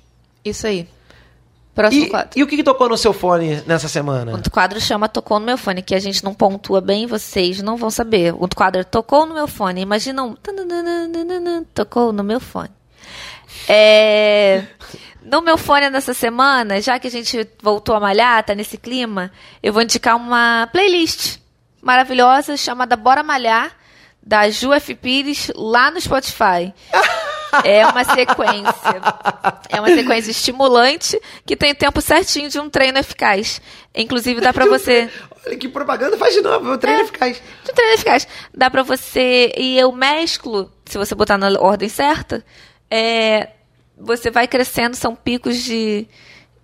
Isso 0.45 0.65
aí. 0.65 0.87
Próximo 1.75 2.05
E, 2.05 2.09
quadro. 2.09 2.29
e 2.39 2.43
o 2.43 2.47
que, 2.47 2.55
que 2.55 2.63
tocou 2.63 2.87
no 2.87 2.97
seu 2.97 3.11
fone 3.11 3.61
nessa 3.67 3.89
semana? 3.89 4.35
O 4.35 4.49
quadro 4.49 4.79
chama 4.79 5.09
Tocou 5.09 5.39
no 5.41 5.45
meu 5.45 5.57
fone, 5.57 5.81
que 5.81 5.93
a 5.95 5.99
gente 5.99 6.23
não 6.23 6.33
pontua 6.33 6.79
bem, 6.79 7.05
vocês 7.05 7.61
não 7.61 7.75
vão 7.75 7.89
saber. 7.89 8.33
O 8.33 8.47
quadro 8.47 8.85
tocou 8.85 9.25
no 9.25 9.33
meu 9.33 9.47
fone. 9.49 9.81
Imagina 9.81 10.23
um. 10.23 10.37
Tocou 11.73 12.13
no 12.13 12.23
meu 12.23 12.39
fone. 12.39 12.69
É, 13.67 14.63
no 15.21 15.41
meu 15.41 15.57
fone 15.57 15.89
nessa 15.89 16.13
semana, 16.13 16.81
já 16.81 16.99
que 16.99 17.07
a 17.07 17.11
gente 17.11 17.47
voltou 17.61 17.95
a 17.95 17.99
malhar, 17.99 18.43
tá 18.43 18.55
nesse 18.55 18.77
clima, 18.77 19.31
eu 19.61 19.71
vou 19.71 19.81
indicar 19.81 20.15
uma 20.15 20.67
playlist 20.71 21.37
maravilhosa 21.81 22.55
chamada 22.57 22.95
Bora 22.95 23.23
Malhar, 23.23 23.75
da 24.21 24.49
Ju 24.49 24.71
F. 24.73 24.93
Pires, 24.95 25.51
lá 25.55 25.89
no 25.89 25.99
Spotify. 25.99 26.73
É 27.65 27.85
uma 27.85 28.03
sequência. 28.05 29.01
É 29.67 29.79
uma 29.79 29.89
sequência 29.89 30.31
estimulante 30.31 31.19
que 31.45 31.55
tem 31.55 31.71
o 31.71 31.75
tempo 31.75 31.99
certinho 31.99 32.49
de 32.49 32.59
um 32.59 32.69
treino 32.69 32.97
eficaz. 32.97 33.61
Inclusive, 33.93 34.39
dá 34.39 34.53
pra 34.53 34.65
você. 34.65 35.09
Olha 35.45 35.57
que 35.57 35.67
propaganda, 35.67 36.17
faz 36.17 36.33
de 36.33 36.41
novo, 36.41 36.71
o 36.71 36.77
treino 36.77 37.01
eficaz. 37.01 37.41
De 37.63 37.71
um 37.71 37.73
treino 37.73 37.93
eficaz. 37.93 38.27
Dá 38.55 38.69
pra 38.69 38.83
você. 38.83 39.51
E 39.57 39.77
eu 39.77 39.91
mesclo, 39.91 40.71
se 40.85 40.97
você 40.97 41.13
botar 41.13 41.37
na 41.37 41.59
ordem 41.59 41.89
certa, 41.89 42.45
é, 42.89 43.49
você 44.03 44.29
vai 44.31 44.47
crescendo, 44.47 44.95
são 44.95 45.15
picos 45.15 45.57
de, 45.63 46.07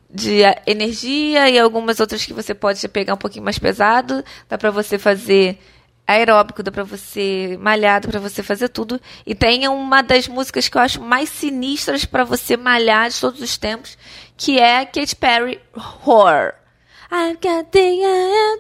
de 0.10 0.44
a- 0.44 0.62
energia 0.66 1.50
e 1.50 1.58
algumas 1.60 2.00
outras 2.00 2.26
que 2.26 2.34
você 2.34 2.54
pode 2.54 2.86
pegar 2.88 3.14
um 3.14 3.18
pouquinho 3.18 3.44
mais 3.46 3.60
pesado. 3.60 4.24
Dá 4.50 4.58
pra 4.58 4.72
você 4.72 4.98
fazer 4.98 5.58
aeróbico, 6.06 6.64
dá 6.64 6.72
pra 6.72 6.84
você 6.84 7.58
malhar, 7.60 8.00
dá 8.02 8.08
pra 8.08 8.20
você 8.20 8.42
fazer 8.42 8.70
tudo. 8.70 9.00
E 9.26 9.36
tem 9.36 9.68
uma 9.68 10.02
das 10.02 10.28
músicas 10.28 10.68
que 10.70 10.78
eu 10.78 10.82
acho 10.82 11.02
mais 11.02 11.30
sinistras 11.30 12.06
pra 12.06 12.24
você 12.24 12.56
malhar 12.56 13.10
de 13.10 13.20
todos 13.20 13.42
os 13.42 13.58
tempos, 13.58 13.98
que 14.38 14.58
é 14.60 14.86
Katy 14.86 15.16
Perry 15.18 15.60
Horror. 16.06 16.54
I've 17.12 17.38
got 17.42 17.72
the 17.72 17.80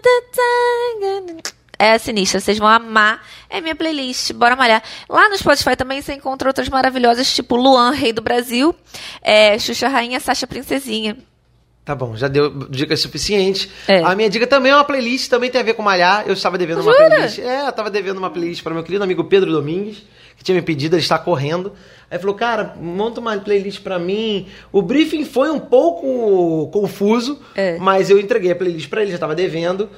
the. 0.01 1.51
É 1.79 1.97
sinistra, 1.97 2.39
vocês 2.39 2.57
vão 2.57 2.67
amar. 2.67 3.21
É 3.49 3.61
minha 3.61 3.75
playlist, 3.75 4.33
bora 4.33 4.55
malhar. 4.55 4.81
Lá 5.07 5.29
no 5.29 5.37
Spotify 5.37 5.75
também 5.75 6.01
você 6.01 6.13
encontra 6.13 6.49
outras 6.49 6.67
maravilhosas, 6.69 7.31
tipo 7.33 7.55
Luan, 7.55 7.91
Rei 7.91 8.11
do 8.11 8.21
Brasil, 8.21 8.75
é, 9.21 9.57
Xuxa 9.59 9.87
Rainha, 9.87 10.19
Sasha 10.19 10.47
Princesinha. 10.47 11.17
Tá 11.85 11.95
bom, 11.95 12.17
já 12.17 12.27
deu 12.27 12.67
dicas 12.67 12.99
suficientes. 12.99 13.69
É. 13.87 14.03
A 14.03 14.13
minha 14.13 14.29
dica 14.29 14.45
também 14.45 14.71
é 14.73 14.75
uma 14.75 14.83
playlist, 14.83 15.29
também 15.29 15.49
tem 15.49 15.61
a 15.61 15.63
ver 15.63 15.73
com 15.73 15.81
malhar. 15.81 16.23
Eu 16.27 16.33
estava 16.33 16.57
devendo 16.57 16.81
uma 16.81 16.91
Jura? 16.91 17.05
playlist. 17.07 17.39
É, 17.39 17.61
eu 17.61 17.69
estava 17.69 17.89
devendo 17.89 18.17
uma 18.17 18.29
playlist 18.29 18.61
para 18.61 18.73
meu 18.73 18.83
querido 18.83 19.03
amigo 19.05 19.23
Pedro 19.23 19.49
Domingues, 19.51 20.03
que 20.35 20.43
tinha 20.43 20.55
me 20.55 20.61
pedido, 20.61 20.95
ele 20.97 21.01
está 21.01 21.17
correndo. 21.17 21.71
Aí 22.11 22.19
falou, 22.19 22.35
cara, 22.35 22.75
monta 22.81 23.21
uma 23.21 23.37
playlist 23.37 23.81
para 23.81 23.97
mim. 23.97 24.47
O 24.69 24.81
briefing 24.81 25.23
foi 25.23 25.49
um 25.49 25.59
pouco 25.59 26.67
confuso, 26.73 27.39
É. 27.55 27.77
mas 27.77 28.09
eu 28.09 28.19
entreguei 28.19 28.51
a 28.51 28.55
playlist 28.55 28.89
para 28.89 29.01
ele, 29.01 29.11
já 29.11 29.15
estava 29.15 29.33
devendo. 29.35 29.89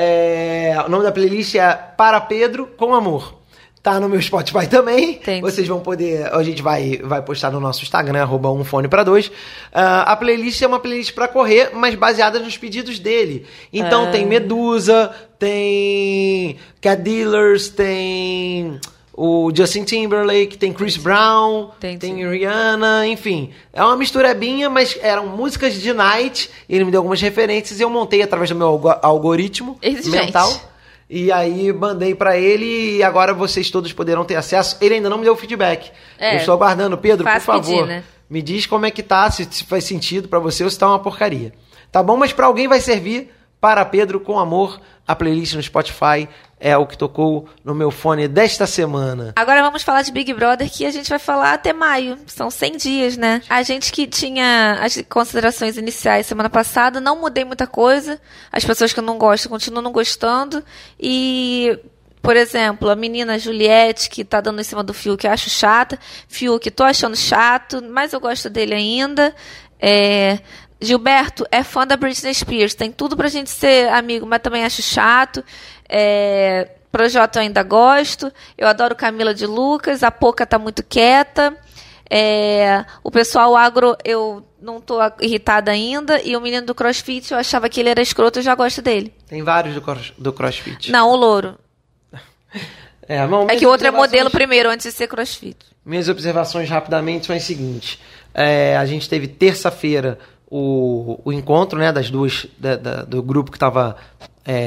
É, 0.00 0.76
o 0.86 0.88
nome 0.88 1.02
da 1.02 1.10
playlist 1.10 1.56
é 1.56 1.72
Para 1.96 2.20
Pedro 2.20 2.68
com 2.76 2.94
Amor. 2.94 3.34
Tá 3.82 3.98
no 3.98 4.08
meu 4.08 4.20
Spotify 4.20 4.66
também. 4.68 5.12
Entendi. 5.12 5.40
Vocês 5.40 5.66
vão 5.66 5.80
poder. 5.80 6.32
A 6.32 6.42
gente 6.42 6.62
vai, 6.62 6.98
vai 7.02 7.20
postar 7.22 7.50
no 7.50 7.58
nosso 7.58 7.82
Instagram, 7.82 8.22
arroba 8.22 8.50
um 8.50 8.62
fone 8.64 8.86
para 8.86 9.02
dois. 9.02 9.30
Ah, 9.72 10.02
a 10.12 10.16
playlist 10.16 10.60
é 10.62 10.66
uma 10.66 10.78
playlist 10.78 11.14
para 11.14 11.26
correr, 11.26 11.70
mas 11.74 11.94
baseada 11.96 12.38
nos 12.38 12.56
pedidos 12.56 12.98
dele. 12.98 13.46
Então 13.72 14.04
Ah. 14.04 14.10
tem 14.10 14.24
Medusa, 14.26 15.12
tem 15.38 16.56
Cat 16.80 17.02
Dealers, 17.02 17.68
tem. 17.70 18.78
O 19.20 19.50
Justin 19.54 19.82
Timberlake, 19.84 20.56
tem 20.56 20.72
Chris 20.72 20.96
Brown, 20.96 21.70
Tem, 21.80 21.98
tem. 21.98 22.28
Rihanna, 22.28 23.06
enfim. 23.06 23.50
É 23.72 23.82
uma 23.82 23.96
misturebinha, 23.96 24.70
mas 24.70 24.96
eram 25.02 25.26
músicas 25.26 25.74
de 25.74 25.92
Night. 25.92 26.48
Ele 26.68 26.84
me 26.84 26.90
deu 26.92 27.00
algumas 27.00 27.20
referências 27.20 27.80
e 27.80 27.82
eu 27.82 27.90
montei 27.90 28.22
através 28.22 28.48
do 28.50 28.56
meu 28.56 28.68
algo- 28.68 28.94
algoritmo 29.02 29.76
Exigente. 29.82 30.26
mental. 30.26 30.52
E 31.10 31.32
aí 31.32 31.72
mandei 31.72 32.14
pra 32.14 32.36
ele 32.36 32.96
e 32.98 33.02
agora 33.02 33.32
vocês 33.34 33.70
todos 33.70 33.92
poderão 33.92 34.24
ter 34.24 34.36
acesso. 34.36 34.76
Ele 34.80 34.94
ainda 34.94 35.08
não 35.10 35.18
me 35.18 35.24
deu 35.24 35.34
feedback. 35.34 35.90
É. 36.18 36.34
Eu 36.34 36.36
estou 36.38 36.54
aguardando. 36.54 36.96
Pedro, 36.98 37.24
por 37.26 37.40
favor, 37.40 37.62
pedir, 37.62 37.86
né? 37.86 38.04
me 38.30 38.40
diz 38.42 38.66
como 38.66 38.86
é 38.86 38.90
que 38.90 39.02
tá, 39.02 39.30
se, 39.30 39.48
se 39.50 39.64
faz 39.64 39.84
sentido 39.84 40.28
pra 40.28 40.38
você 40.38 40.62
ou 40.62 40.70
se 40.70 40.78
tá 40.78 40.86
uma 40.86 40.98
porcaria. 40.98 41.52
Tá 41.90 42.02
bom? 42.02 42.16
Mas 42.16 42.32
pra 42.32 42.46
alguém 42.46 42.68
vai 42.68 42.80
servir. 42.80 43.32
Para 43.60 43.84
Pedro 43.84 44.20
com 44.20 44.38
amor, 44.38 44.80
a 45.04 45.16
playlist 45.16 45.54
no 45.54 45.62
Spotify 45.62 46.28
é 46.60 46.76
o 46.76 46.86
que 46.86 46.98
tocou 46.98 47.48
no 47.64 47.74
meu 47.74 47.90
fone 47.90 48.26
desta 48.26 48.66
semana. 48.66 49.32
Agora 49.36 49.62
vamos 49.62 49.82
falar 49.82 50.02
de 50.02 50.12
Big 50.12 50.32
Brother, 50.34 50.70
que 50.70 50.84
a 50.84 50.90
gente 50.90 51.08
vai 51.08 51.18
falar 51.18 51.54
até 51.54 51.72
maio. 51.72 52.18
São 52.26 52.50
100 52.50 52.76
dias, 52.76 53.16
né? 53.16 53.42
A 53.48 53.62
gente 53.62 53.92
que 53.92 54.06
tinha 54.06 54.78
as 54.82 55.02
considerações 55.08 55.76
iniciais 55.76 56.26
semana 56.26 56.50
passada, 56.50 57.00
não 57.00 57.20
mudei 57.20 57.44
muita 57.44 57.66
coisa. 57.66 58.20
As 58.50 58.64
pessoas 58.64 58.92
que 58.92 58.98
eu 58.98 59.04
não 59.04 59.18
gosto 59.18 59.48
continuam 59.48 59.82
não 59.82 59.92
gostando. 59.92 60.64
E, 60.98 61.78
por 62.20 62.36
exemplo, 62.36 62.90
a 62.90 62.96
menina 62.96 63.38
Juliette, 63.38 64.10
que 64.10 64.24
tá 64.24 64.40
dando 64.40 64.60
em 64.60 64.64
cima 64.64 64.82
do 64.82 64.92
Fiuk, 64.92 65.24
eu 65.24 65.32
acho 65.32 65.48
chata. 65.48 65.98
Fiuk, 66.26 66.70
tô 66.70 66.82
achando 66.82 67.16
chato, 67.16 67.82
mas 67.88 68.12
eu 68.12 68.20
gosto 68.20 68.50
dele 68.50 68.74
ainda. 68.74 69.34
É, 69.80 70.40
Gilberto 70.80 71.44
é 71.50 71.64
fã 71.64 71.84
da 71.84 71.96
Britney 71.96 72.32
Spears, 72.32 72.74
tem 72.74 72.92
tudo 72.92 73.16
pra 73.16 73.28
gente 73.28 73.50
ser 73.50 73.88
amigo, 73.88 74.24
mas 74.24 74.40
também 74.40 74.64
acho 74.64 74.80
chato. 74.80 75.44
É, 75.88 76.68
Projota 76.92 77.38
eu 77.38 77.42
ainda 77.42 77.62
gosto. 77.62 78.32
Eu 78.56 78.66
adoro 78.68 78.94
Camila 78.96 79.34
de 79.34 79.46
Lucas. 79.46 80.02
A 80.02 80.10
Poca 80.10 80.46
tá 80.46 80.58
muito 80.58 80.82
quieta. 80.82 81.56
É, 82.10 82.84
o 83.04 83.10
pessoal 83.10 83.54
agro 83.54 83.94
eu 84.04 84.42
não 84.60 84.80
tô 84.80 84.98
irritada 85.20 85.70
ainda. 85.70 86.20
E 86.22 86.34
o 86.36 86.40
menino 86.40 86.66
do 86.66 86.74
CrossFit 86.74 87.32
eu 87.32 87.38
achava 87.38 87.68
que 87.68 87.78
ele 87.80 87.90
era 87.90 88.00
escroto, 88.00 88.38
eu 88.38 88.42
já 88.42 88.54
gosto 88.54 88.80
dele. 88.80 89.12
Tem 89.28 89.42
vários 89.42 89.74
do, 89.74 89.82
cross- 89.82 90.12
do 90.16 90.32
CrossFit. 90.32 90.90
Não, 90.90 91.10
o 91.10 91.16
louro. 91.16 91.56
É, 93.10 93.26
não, 93.26 93.48
É 93.48 93.56
que 93.56 93.64
o 93.66 93.70
outro 93.70 93.86
é 93.86 93.90
modelo 93.90 94.28
primeiro, 94.30 94.68
antes 94.68 94.84
de 94.86 94.92
ser 94.92 95.06
CrossFit. 95.06 95.56
Minhas 95.82 96.10
observações 96.10 96.68
rapidamente 96.68 97.24
são 97.24 97.34
as 97.34 97.42
seguintes. 97.42 97.98
É, 98.34 98.76
a 98.76 98.84
gente 98.84 99.08
teve 99.08 99.26
terça-feira 99.26 100.18
o, 100.46 101.18
o 101.24 101.32
encontro 101.32 101.78
né, 101.78 101.90
das 101.90 102.10
duas, 102.10 102.46
da- 102.58 102.76
da- 102.76 103.02
do 103.04 103.22
grupo 103.22 103.50
que 103.50 103.56
estava 103.56 103.96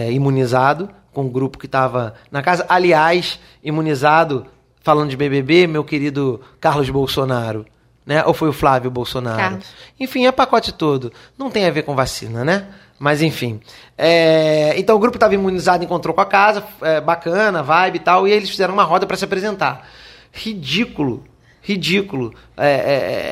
imunizado 0.09 0.89
com 1.13 1.25
o 1.25 1.29
grupo 1.29 1.57
que 1.57 1.65
estava 1.65 2.13
na 2.31 2.41
casa. 2.41 2.65
Aliás, 2.69 3.39
imunizado, 3.63 4.45
falando 4.81 5.09
de 5.09 5.17
BBB, 5.17 5.67
meu 5.67 5.83
querido 5.83 6.41
Carlos 6.59 6.89
Bolsonaro. 6.89 7.65
Né? 8.05 8.23
Ou 8.25 8.33
foi 8.33 8.49
o 8.49 8.53
Flávio 8.53 8.89
Bolsonaro? 8.89 9.37
Carlos. 9.37 9.65
Enfim, 9.99 10.25
é 10.25 10.31
pacote 10.31 10.73
todo. 10.73 11.13
Não 11.37 11.51
tem 11.51 11.65
a 11.65 11.71
ver 11.71 11.83
com 11.83 11.95
vacina, 11.95 12.43
né? 12.43 12.67
Mas 12.97 13.21
enfim. 13.21 13.59
É, 13.97 14.73
então 14.77 14.95
o 14.95 14.99
grupo 14.99 15.17
estava 15.17 15.33
imunizado, 15.33 15.83
encontrou 15.83 16.13
com 16.13 16.21
a 16.21 16.25
casa, 16.25 16.63
é, 16.81 17.01
bacana, 17.01 17.63
vibe 17.63 17.95
e 17.95 17.99
tal, 17.99 18.27
e 18.27 18.31
eles 18.31 18.49
fizeram 18.49 18.73
uma 18.73 18.83
roda 18.83 19.07
para 19.07 19.17
se 19.17 19.25
apresentar. 19.25 19.87
Ridículo. 20.31 21.23
Ridículo. 21.63 22.33
É, 22.57 22.69
é, 22.69 22.73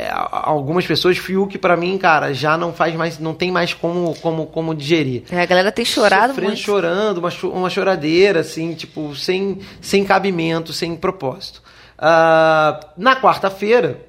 é, 0.05 0.11
algumas 0.13 0.85
pessoas, 0.85 1.17
Fiuk, 1.17 1.57
pra 1.57 1.75
mim, 1.75 1.97
cara, 1.97 2.31
já 2.33 2.55
não 2.57 2.71
faz 2.71 2.93
mais, 2.95 3.17
não 3.17 3.33
tem 3.33 3.51
mais 3.51 3.73
como, 3.73 4.13
como, 4.19 4.45
como 4.45 4.75
digerir. 4.75 5.23
É, 5.31 5.41
a 5.41 5.45
galera 5.45 5.71
tem 5.71 5.83
chorado 5.83 6.29
Sofrendo, 6.29 6.51
muito. 6.51 6.61
chorando, 6.61 7.17
uma, 7.17 7.29
uma 7.51 7.69
choradeira, 7.69 8.41
assim, 8.41 8.73
tipo, 8.75 9.15
sem, 9.15 9.59
sem 9.81 10.03
cabimento, 10.05 10.71
sem 10.71 10.95
propósito. 10.95 11.61
Ah, 11.97 12.79
na 12.95 13.15
quarta-feira, 13.19 13.99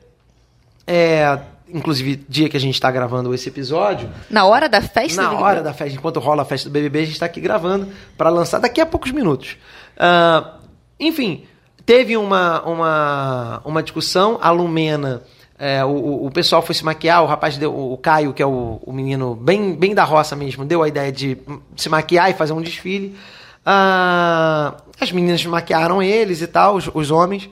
é, 0.86 1.38
inclusive 1.72 2.24
dia 2.28 2.48
que 2.48 2.56
a 2.56 2.60
gente 2.60 2.74
está 2.74 2.90
gravando 2.90 3.32
esse 3.34 3.48
episódio, 3.48 4.08
Na 4.28 4.44
hora 4.44 4.68
da 4.68 4.80
festa? 4.82 5.22
na 5.22 5.32
hora 5.32 5.62
da 5.62 5.72
festa, 5.72 5.96
enquanto 5.98 6.20
rola 6.20 6.42
a 6.42 6.44
festa 6.44 6.68
do 6.68 6.72
BBB, 6.72 6.98
a 6.98 7.04
gente 7.04 7.12
está 7.14 7.26
aqui 7.26 7.40
gravando 7.40 7.88
para 8.18 8.28
lançar 8.28 8.58
daqui 8.58 8.80
a 8.80 8.86
poucos 8.86 9.12
minutos. 9.12 9.56
Ah, 9.98 10.56
enfim, 10.98 11.44
teve 11.86 12.16
uma, 12.16 12.62
uma, 12.62 13.62
uma 13.64 13.82
discussão, 13.82 14.38
a 14.40 14.50
Lumena, 14.50 15.22
é, 15.58 15.84
o- 15.84 16.26
o, 16.26 16.30
pessoal 16.30 16.62
foi 16.62 16.74
se 16.74 16.84
maquiar, 16.84 17.22
o 17.22 17.26
rapaz, 17.26 17.56
deu, 17.58 17.74
o 17.76 17.96
Caio, 17.98 18.32
que 18.32 18.42
é 18.42 18.46
o, 18.46 18.80
o 18.84 18.92
menino 18.92 19.34
bem, 19.34 19.74
bem 19.74 19.94
da 19.94 20.04
roça 20.04 20.34
mesmo, 20.34 20.64
deu 20.64 20.82
a 20.82 20.88
ideia 20.88 21.12
de 21.12 21.36
se 21.76 21.88
maquiar 21.88 22.30
e 22.30 22.34
fazer 22.34 22.52
um 22.52 22.62
desfile. 22.62 23.16
Ah, 23.64 24.74
as 25.00 25.12
meninas 25.12 25.44
maquiaram 25.44 26.02
eles 26.02 26.40
e 26.42 26.46
tal, 26.46 26.76
os, 26.76 26.90
os 26.92 27.10
homens. 27.10 27.48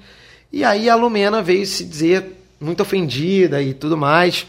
E 0.53 0.65
aí 0.65 0.89
a 0.89 0.95
Lumena 0.97 1.43
veio 1.43 1.67
se 1.67 1.85
dizer 1.85 2.25
muito 2.61 2.81
ofendida 2.83 3.63
e 3.63 3.75
tudo 3.75 3.97
mais 3.97 4.47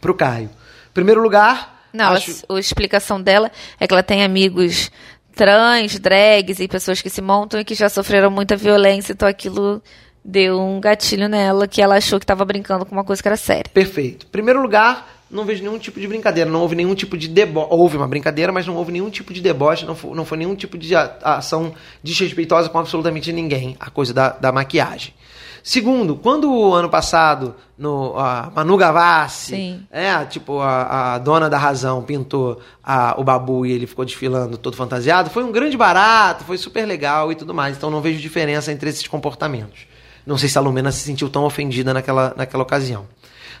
pro 0.00 0.14
Caio. 0.14 0.48
Primeiro 0.94 1.20
lugar, 1.22 1.86
Não, 1.92 2.12
acho... 2.12 2.44
a, 2.48 2.54
a 2.54 2.60
explicação 2.60 3.20
dela 3.20 3.50
é 3.78 3.86
que 3.86 3.92
ela 3.92 4.02
tem 4.02 4.22
amigos 4.24 4.90
trans, 5.34 5.98
drags 5.98 6.60
e 6.60 6.68
pessoas 6.68 7.00
que 7.00 7.10
se 7.10 7.22
montam 7.22 7.60
e 7.60 7.64
que 7.64 7.74
já 7.74 7.88
sofreram 7.88 8.30
muita 8.30 8.56
violência, 8.56 9.12
então 9.12 9.28
aquilo 9.28 9.82
deu 10.24 10.60
um 10.60 10.80
gatilho 10.80 11.28
nela 11.28 11.66
que 11.66 11.80
ela 11.80 11.96
achou 11.96 12.18
que 12.18 12.24
estava 12.24 12.44
brincando 12.44 12.84
com 12.84 12.92
uma 12.92 13.04
coisa 13.04 13.22
que 13.22 13.28
era 13.28 13.36
séria. 13.36 13.70
Perfeito. 13.72 14.26
Primeiro 14.26 14.60
lugar, 14.60 15.08
não 15.30 15.44
vejo 15.44 15.62
nenhum 15.62 15.78
tipo 15.78 16.00
de 16.00 16.08
brincadeira, 16.08 16.50
não 16.50 16.60
houve 16.60 16.74
nenhum 16.74 16.94
tipo 16.94 17.16
de 17.16 17.28
deboche. 17.28 17.68
Houve 17.70 17.96
uma 17.96 18.08
brincadeira, 18.08 18.52
mas 18.52 18.66
não 18.66 18.76
houve 18.76 18.92
nenhum 18.92 19.08
tipo 19.08 19.32
de 19.32 19.40
deboche, 19.40 19.86
não 19.86 19.94
foi, 19.94 20.14
não 20.14 20.24
foi 20.24 20.38
nenhum 20.38 20.54
tipo 20.54 20.76
de 20.76 20.94
ação 20.94 21.72
desrespeitosa 22.02 22.68
com 22.68 22.78
absolutamente 22.78 23.32
ninguém, 23.32 23.76
a 23.78 23.88
coisa 23.88 24.12
da, 24.12 24.30
da 24.30 24.52
maquiagem. 24.52 25.14
Segundo, 25.62 26.16
quando 26.16 26.50
o 26.52 26.72
ano 26.74 26.88
passado, 26.88 27.54
no, 27.76 28.18
a 28.18 28.50
Manu 28.54 28.76
Gavassi, 28.76 29.54
Sim. 29.56 29.86
é, 29.90 30.24
tipo, 30.24 30.58
a, 30.60 31.14
a 31.14 31.18
dona 31.18 31.50
da 31.50 31.58
razão 31.58 32.02
pintou 32.02 32.60
a- 32.82 33.14
o 33.18 33.22
babu 33.24 33.66
e 33.66 33.72
ele 33.72 33.86
ficou 33.86 34.04
desfilando 34.04 34.56
todo 34.56 34.76
fantasiado, 34.76 35.28
foi 35.30 35.44
um 35.44 35.52
grande 35.52 35.76
barato, 35.76 36.44
foi 36.44 36.56
super 36.58 36.86
legal 36.86 37.30
e 37.30 37.34
tudo 37.34 37.52
mais. 37.52 37.76
Então 37.76 37.90
não 37.90 38.00
vejo 38.00 38.20
diferença 38.20 38.72
entre 38.72 38.88
esses 38.90 39.06
comportamentos. 39.06 39.86
Não 40.26 40.36
sei 40.38 40.48
se 40.48 40.56
a 40.56 40.60
Lumena 40.60 40.90
se 40.92 41.00
sentiu 41.00 41.28
tão 41.28 41.44
ofendida 41.44 41.92
naquela, 41.94 42.32
naquela 42.36 42.62
ocasião. 42.62 43.06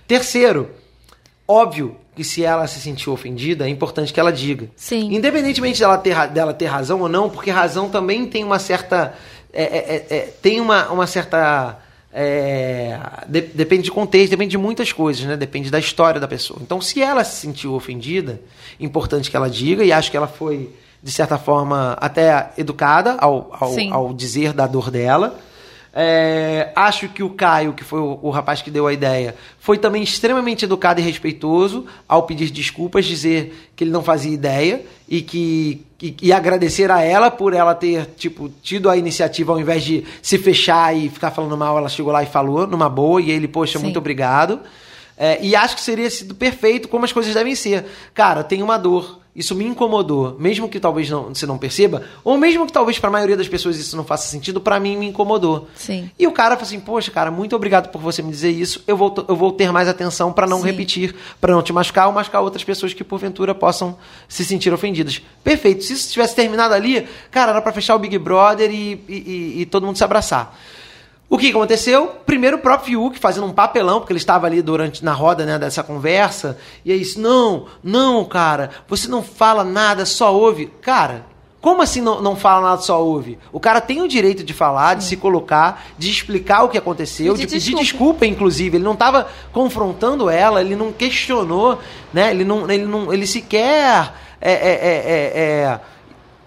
Terceiro, 0.06 0.70
óbvio 1.46 1.96
que 2.14 2.24
se 2.24 2.44
ela 2.44 2.66
se 2.66 2.80
sentiu 2.80 3.12
ofendida, 3.12 3.66
é 3.66 3.68
importante 3.68 4.12
que 4.12 4.20
ela 4.20 4.32
diga. 4.32 4.68
Sim. 4.76 5.14
Independentemente 5.14 5.78
dela 5.80 5.96
ter, 5.98 6.28
dela 6.28 6.52
ter 6.52 6.66
razão 6.66 7.00
ou 7.00 7.08
não, 7.08 7.30
porque 7.30 7.50
razão 7.50 7.88
também 7.88 8.26
tem 8.26 8.44
uma 8.44 8.58
certa. 8.58 9.14
é, 9.52 9.62
é, 9.62 10.06
é, 10.10 10.16
é, 10.16 10.20
tem 10.42 10.60
uma, 10.60 10.88
uma 10.90 11.06
certa. 11.06 11.78
É, 12.12 12.98
de- 13.28 13.40
depende 13.54 13.82
de 13.84 13.90
contexto, 13.90 14.30
depende 14.30 14.50
de 14.50 14.58
muitas 14.58 14.92
coisas, 14.92 15.24
né? 15.24 15.36
Depende 15.36 15.70
da 15.70 15.78
história 15.78 16.20
da 16.20 16.26
pessoa. 16.28 16.58
Então, 16.62 16.80
se 16.80 17.00
ela 17.02 17.22
se 17.24 17.36
sentiu 17.40 17.74
ofendida, 17.74 18.40
importante 18.78 19.30
que 19.30 19.36
ela 19.36 19.48
diga, 19.48 19.84
e 19.84 19.92
acho 19.92 20.10
que 20.10 20.16
ela 20.16 20.26
foi, 20.26 20.70
de 21.02 21.10
certa 21.10 21.38
forma, 21.38 21.96
até 22.00 22.50
educada 22.58 23.16
ao, 23.20 23.48
ao, 23.58 23.72
ao 23.92 24.12
dizer 24.12 24.52
da 24.52 24.66
dor 24.66 24.90
dela. 24.90 25.38
É, 25.92 26.70
acho 26.76 27.08
que 27.08 27.22
o 27.22 27.30
Caio, 27.30 27.72
que 27.72 27.82
foi 27.82 27.98
o, 27.98 28.18
o 28.22 28.30
rapaz 28.30 28.62
que 28.62 28.70
deu 28.70 28.86
a 28.86 28.92
ideia, 28.92 29.34
foi 29.58 29.76
também 29.76 30.02
extremamente 30.02 30.64
educado 30.64 31.00
e 31.00 31.04
respeitoso 31.04 31.84
ao 32.08 32.22
pedir 32.22 32.50
desculpas, 32.50 33.06
dizer 33.06 33.70
que 33.74 33.82
ele 33.82 33.90
não 33.90 34.02
fazia 34.02 34.32
ideia 34.32 34.82
e 35.08 35.20
que 35.20 35.84
e, 36.00 36.16
e 36.22 36.32
agradecer 36.32 36.90
a 36.90 37.02
ela 37.02 37.30
por 37.30 37.52
ela 37.52 37.74
ter 37.74 38.06
tipo 38.16 38.48
tido 38.62 38.88
a 38.88 38.96
iniciativa 38.96 39.52
ao 39.52 39.60
invés 39.60 39.84
de 39.84 40.04
se 40.22 40.38
fechar 40.38 40.96
e 40.96 41.08
ficar 41.08 41.30
falando 41.30 41.56
mal, 41.56 41.76
ela 41.76 41.88
chegou 41.88 42.12
lá 42.12 42.22
e 42.22 42.26
falou 42.26 42.66
numa 42.66 42.88
boa 42.88 43.20
e 43.20 43.30
ele 43.30 43.48
poxa 43.48 43.78
Sim. 43.78 43.84
muito 43.84 43.98
obrigado. 43.98 44.60
É, 45.16 45.38
e 45.42 45.54
acho 45.54 45.76
que 45.76 45.82
seria 45.82 46.08
sido 46.08 46.34
perfeito 46.34 46.88
como 46.88 47.04
as 47.04 47.12
coisas 47.12 47.34
devem 47.34 47.54
ser. 47.54 47.84
Cara, 48.14 48.42
tem 48.42 48.62
uma 48.62 48.78
dor. 48.78 49.19
Isso 49.34 49.54
me 49.54 49.64
incomodou, 49.64 50.36
mesmo 50.40 50.68
que 50.68 50.80
talvez 50.80 51.08
não, 51.08 51.28
você 51.32 51.46
não 51.46 51.56
perceba, 51.56 52.02
ou 52.24 52.36
mesmo 52.36 52.66
que 52.66 52.72
talvez 52.72 52.98
para 52.98 53.08
a 53.08 53.12
maioria 53.12 53.36
das 53.36 53.46
pessoas 53.48 53.78
isso 53.78 53.96
não 53.96 54.02
faça 54.04 54.26
sentido, 54.28 54.60
para 54.60 54.80
mim 54.80 54.96
me 54.96 55.06
incomodou. 55.06 55.68
Sim. 55.76 56.10
E 56.18 56.26
o 56.26 56.32
cara 56.32 56.56
falou 56.56 56.66
assim: 56.66 56.80
Poxa, 56.80 57.12
cara, 57.12 57.30
muito 57.30 57.54
obrigado 57.54 57.90
por 57.90 58.00
você 58.00 58.22
me 58.22 58.30
dizer 58.30 58.50
isso. 58.50 58.82
Eu 58.88 58.96
vou, 58.96 59.14
eu 59.28 59.36
vou 59.36 59.52
ter 59.52 59.70
mais 59.72 59.88
atenção 59.88 60.32
para 60.32 60.48
não 60.48 60.58
Sim. 60.60 60.66
repetir, 60.66 61.14
para 61.40 61.52
não 61.54 61.62
te 61.62 61.72
machucar 61.72 62.08
ou 62.08 62.12
machucar 62.12 62.42
outras 62.42 62.64
pessoas 62.64 62.92
que 62.92 63.04
porventura 63.04 63.54
possam 63.54 63.96
se 64.28 64.44
sentir 64.44 64.72
ofendidas. 64.72 65.22
Perfeito. 65.44 65.84
Se 65.84 65.92
isso 65.92 66.10
tivesse 66.12 66.34
terminado 66.34 66.74
ali, 66.74 67.06
cara, 67.30 67.52
era 67.52 67.62
para 67.62 67.72
fechar 67.72 67.94
o 67.94 67.98
Big 68.00 68.18
Brother 68.18 68.70
e, 68.70 69.00
e- 69.08 69.14
e- 69.14 69.60
e 69.62 69.66
todo 69.66 69.86
mundo 69.86 69.96
se 69.96 70.02
abraçar. 70.04 70.58
O 71.30 71.38
que 71.38 71.48
aconteceu? 71.50 72.08
Primeiro 72.26 72.56
o 72.56 72.60
próprio 72.60 72.88
Fiuk 72.88 73.16
fazendo 73.16 73.46
um 73.46 73.52
papelão, 73.52 74.00
porque 74.00 74.12
ele 74.12 74.18
estava 74.18 74.48
ali 74.48 74.60
durante 74.60 75.04
na 75.04 75.12
roda 75.12 75.46
né, 75.46 75.60
dessa 75.60 75.80
conversa, 75.80 76.58
e 76.84 76.90
aí 76.90 76.98
disse: 76.98 77.20
Não, 77.20 77.66
não, 77.84 78.24
cara, 78.24 78.70
você 78.88 79.06
não 79.06 79.22
fala 79.22 79.62
nada, 79.62 80.04
só 80.04 80.34
ouve. 80.34 80.66
Cara, 80.82 81.24
como 81.60 81.82
assim 81.82 82.00
não, 82.00 82.20
não 82.20 82.34
fala 82.34 82.70
nada, 82.70 82.82
só 82.82 83.00
ouve? 83.00 83.38
O 83.52 83.60
cara 83.60 83.80
tem 83.80 84.02
o 84.02 84.08
direito 84.08 84.42
de 84.42 84.52
falar, 84.52 84.94
de 84.94 85.04
se 85.04 85.16
colocar, 85.16 85.84
de 85.96 86.10
explicar 86.10 86.64
o 86.64 86.68
que 86.68 86.76
aconteceu, 86.76 87.34
Pedir 87.34 87.46
de 87.46 87.52
pedir 87.52 87.60
desculpa. 87.60 87.82
desculpa, 87.84 88.26
inclusive. 88.26 88.76
Ele 88.78 88.84
não 88.84 88.94
estava 88.94 89.28
confrontando 89.52 90.28
ela, 90.28 90.60
ele 90.60 90.74
não 90.74 90.90
questionou, 90.90 91.78
né? 92.12 92.32
Ele 92.32 92.44
não, 92.44 92.68
ele 92.68 92.86
não, 92.86 93.12
ele 93.12 93.24
sequer 93.24 94.12
é, 94.40 94.52
é, 94.52 94.52
é, 94.52 94.92
é, 95.06 95.40
é, 95.40 95.80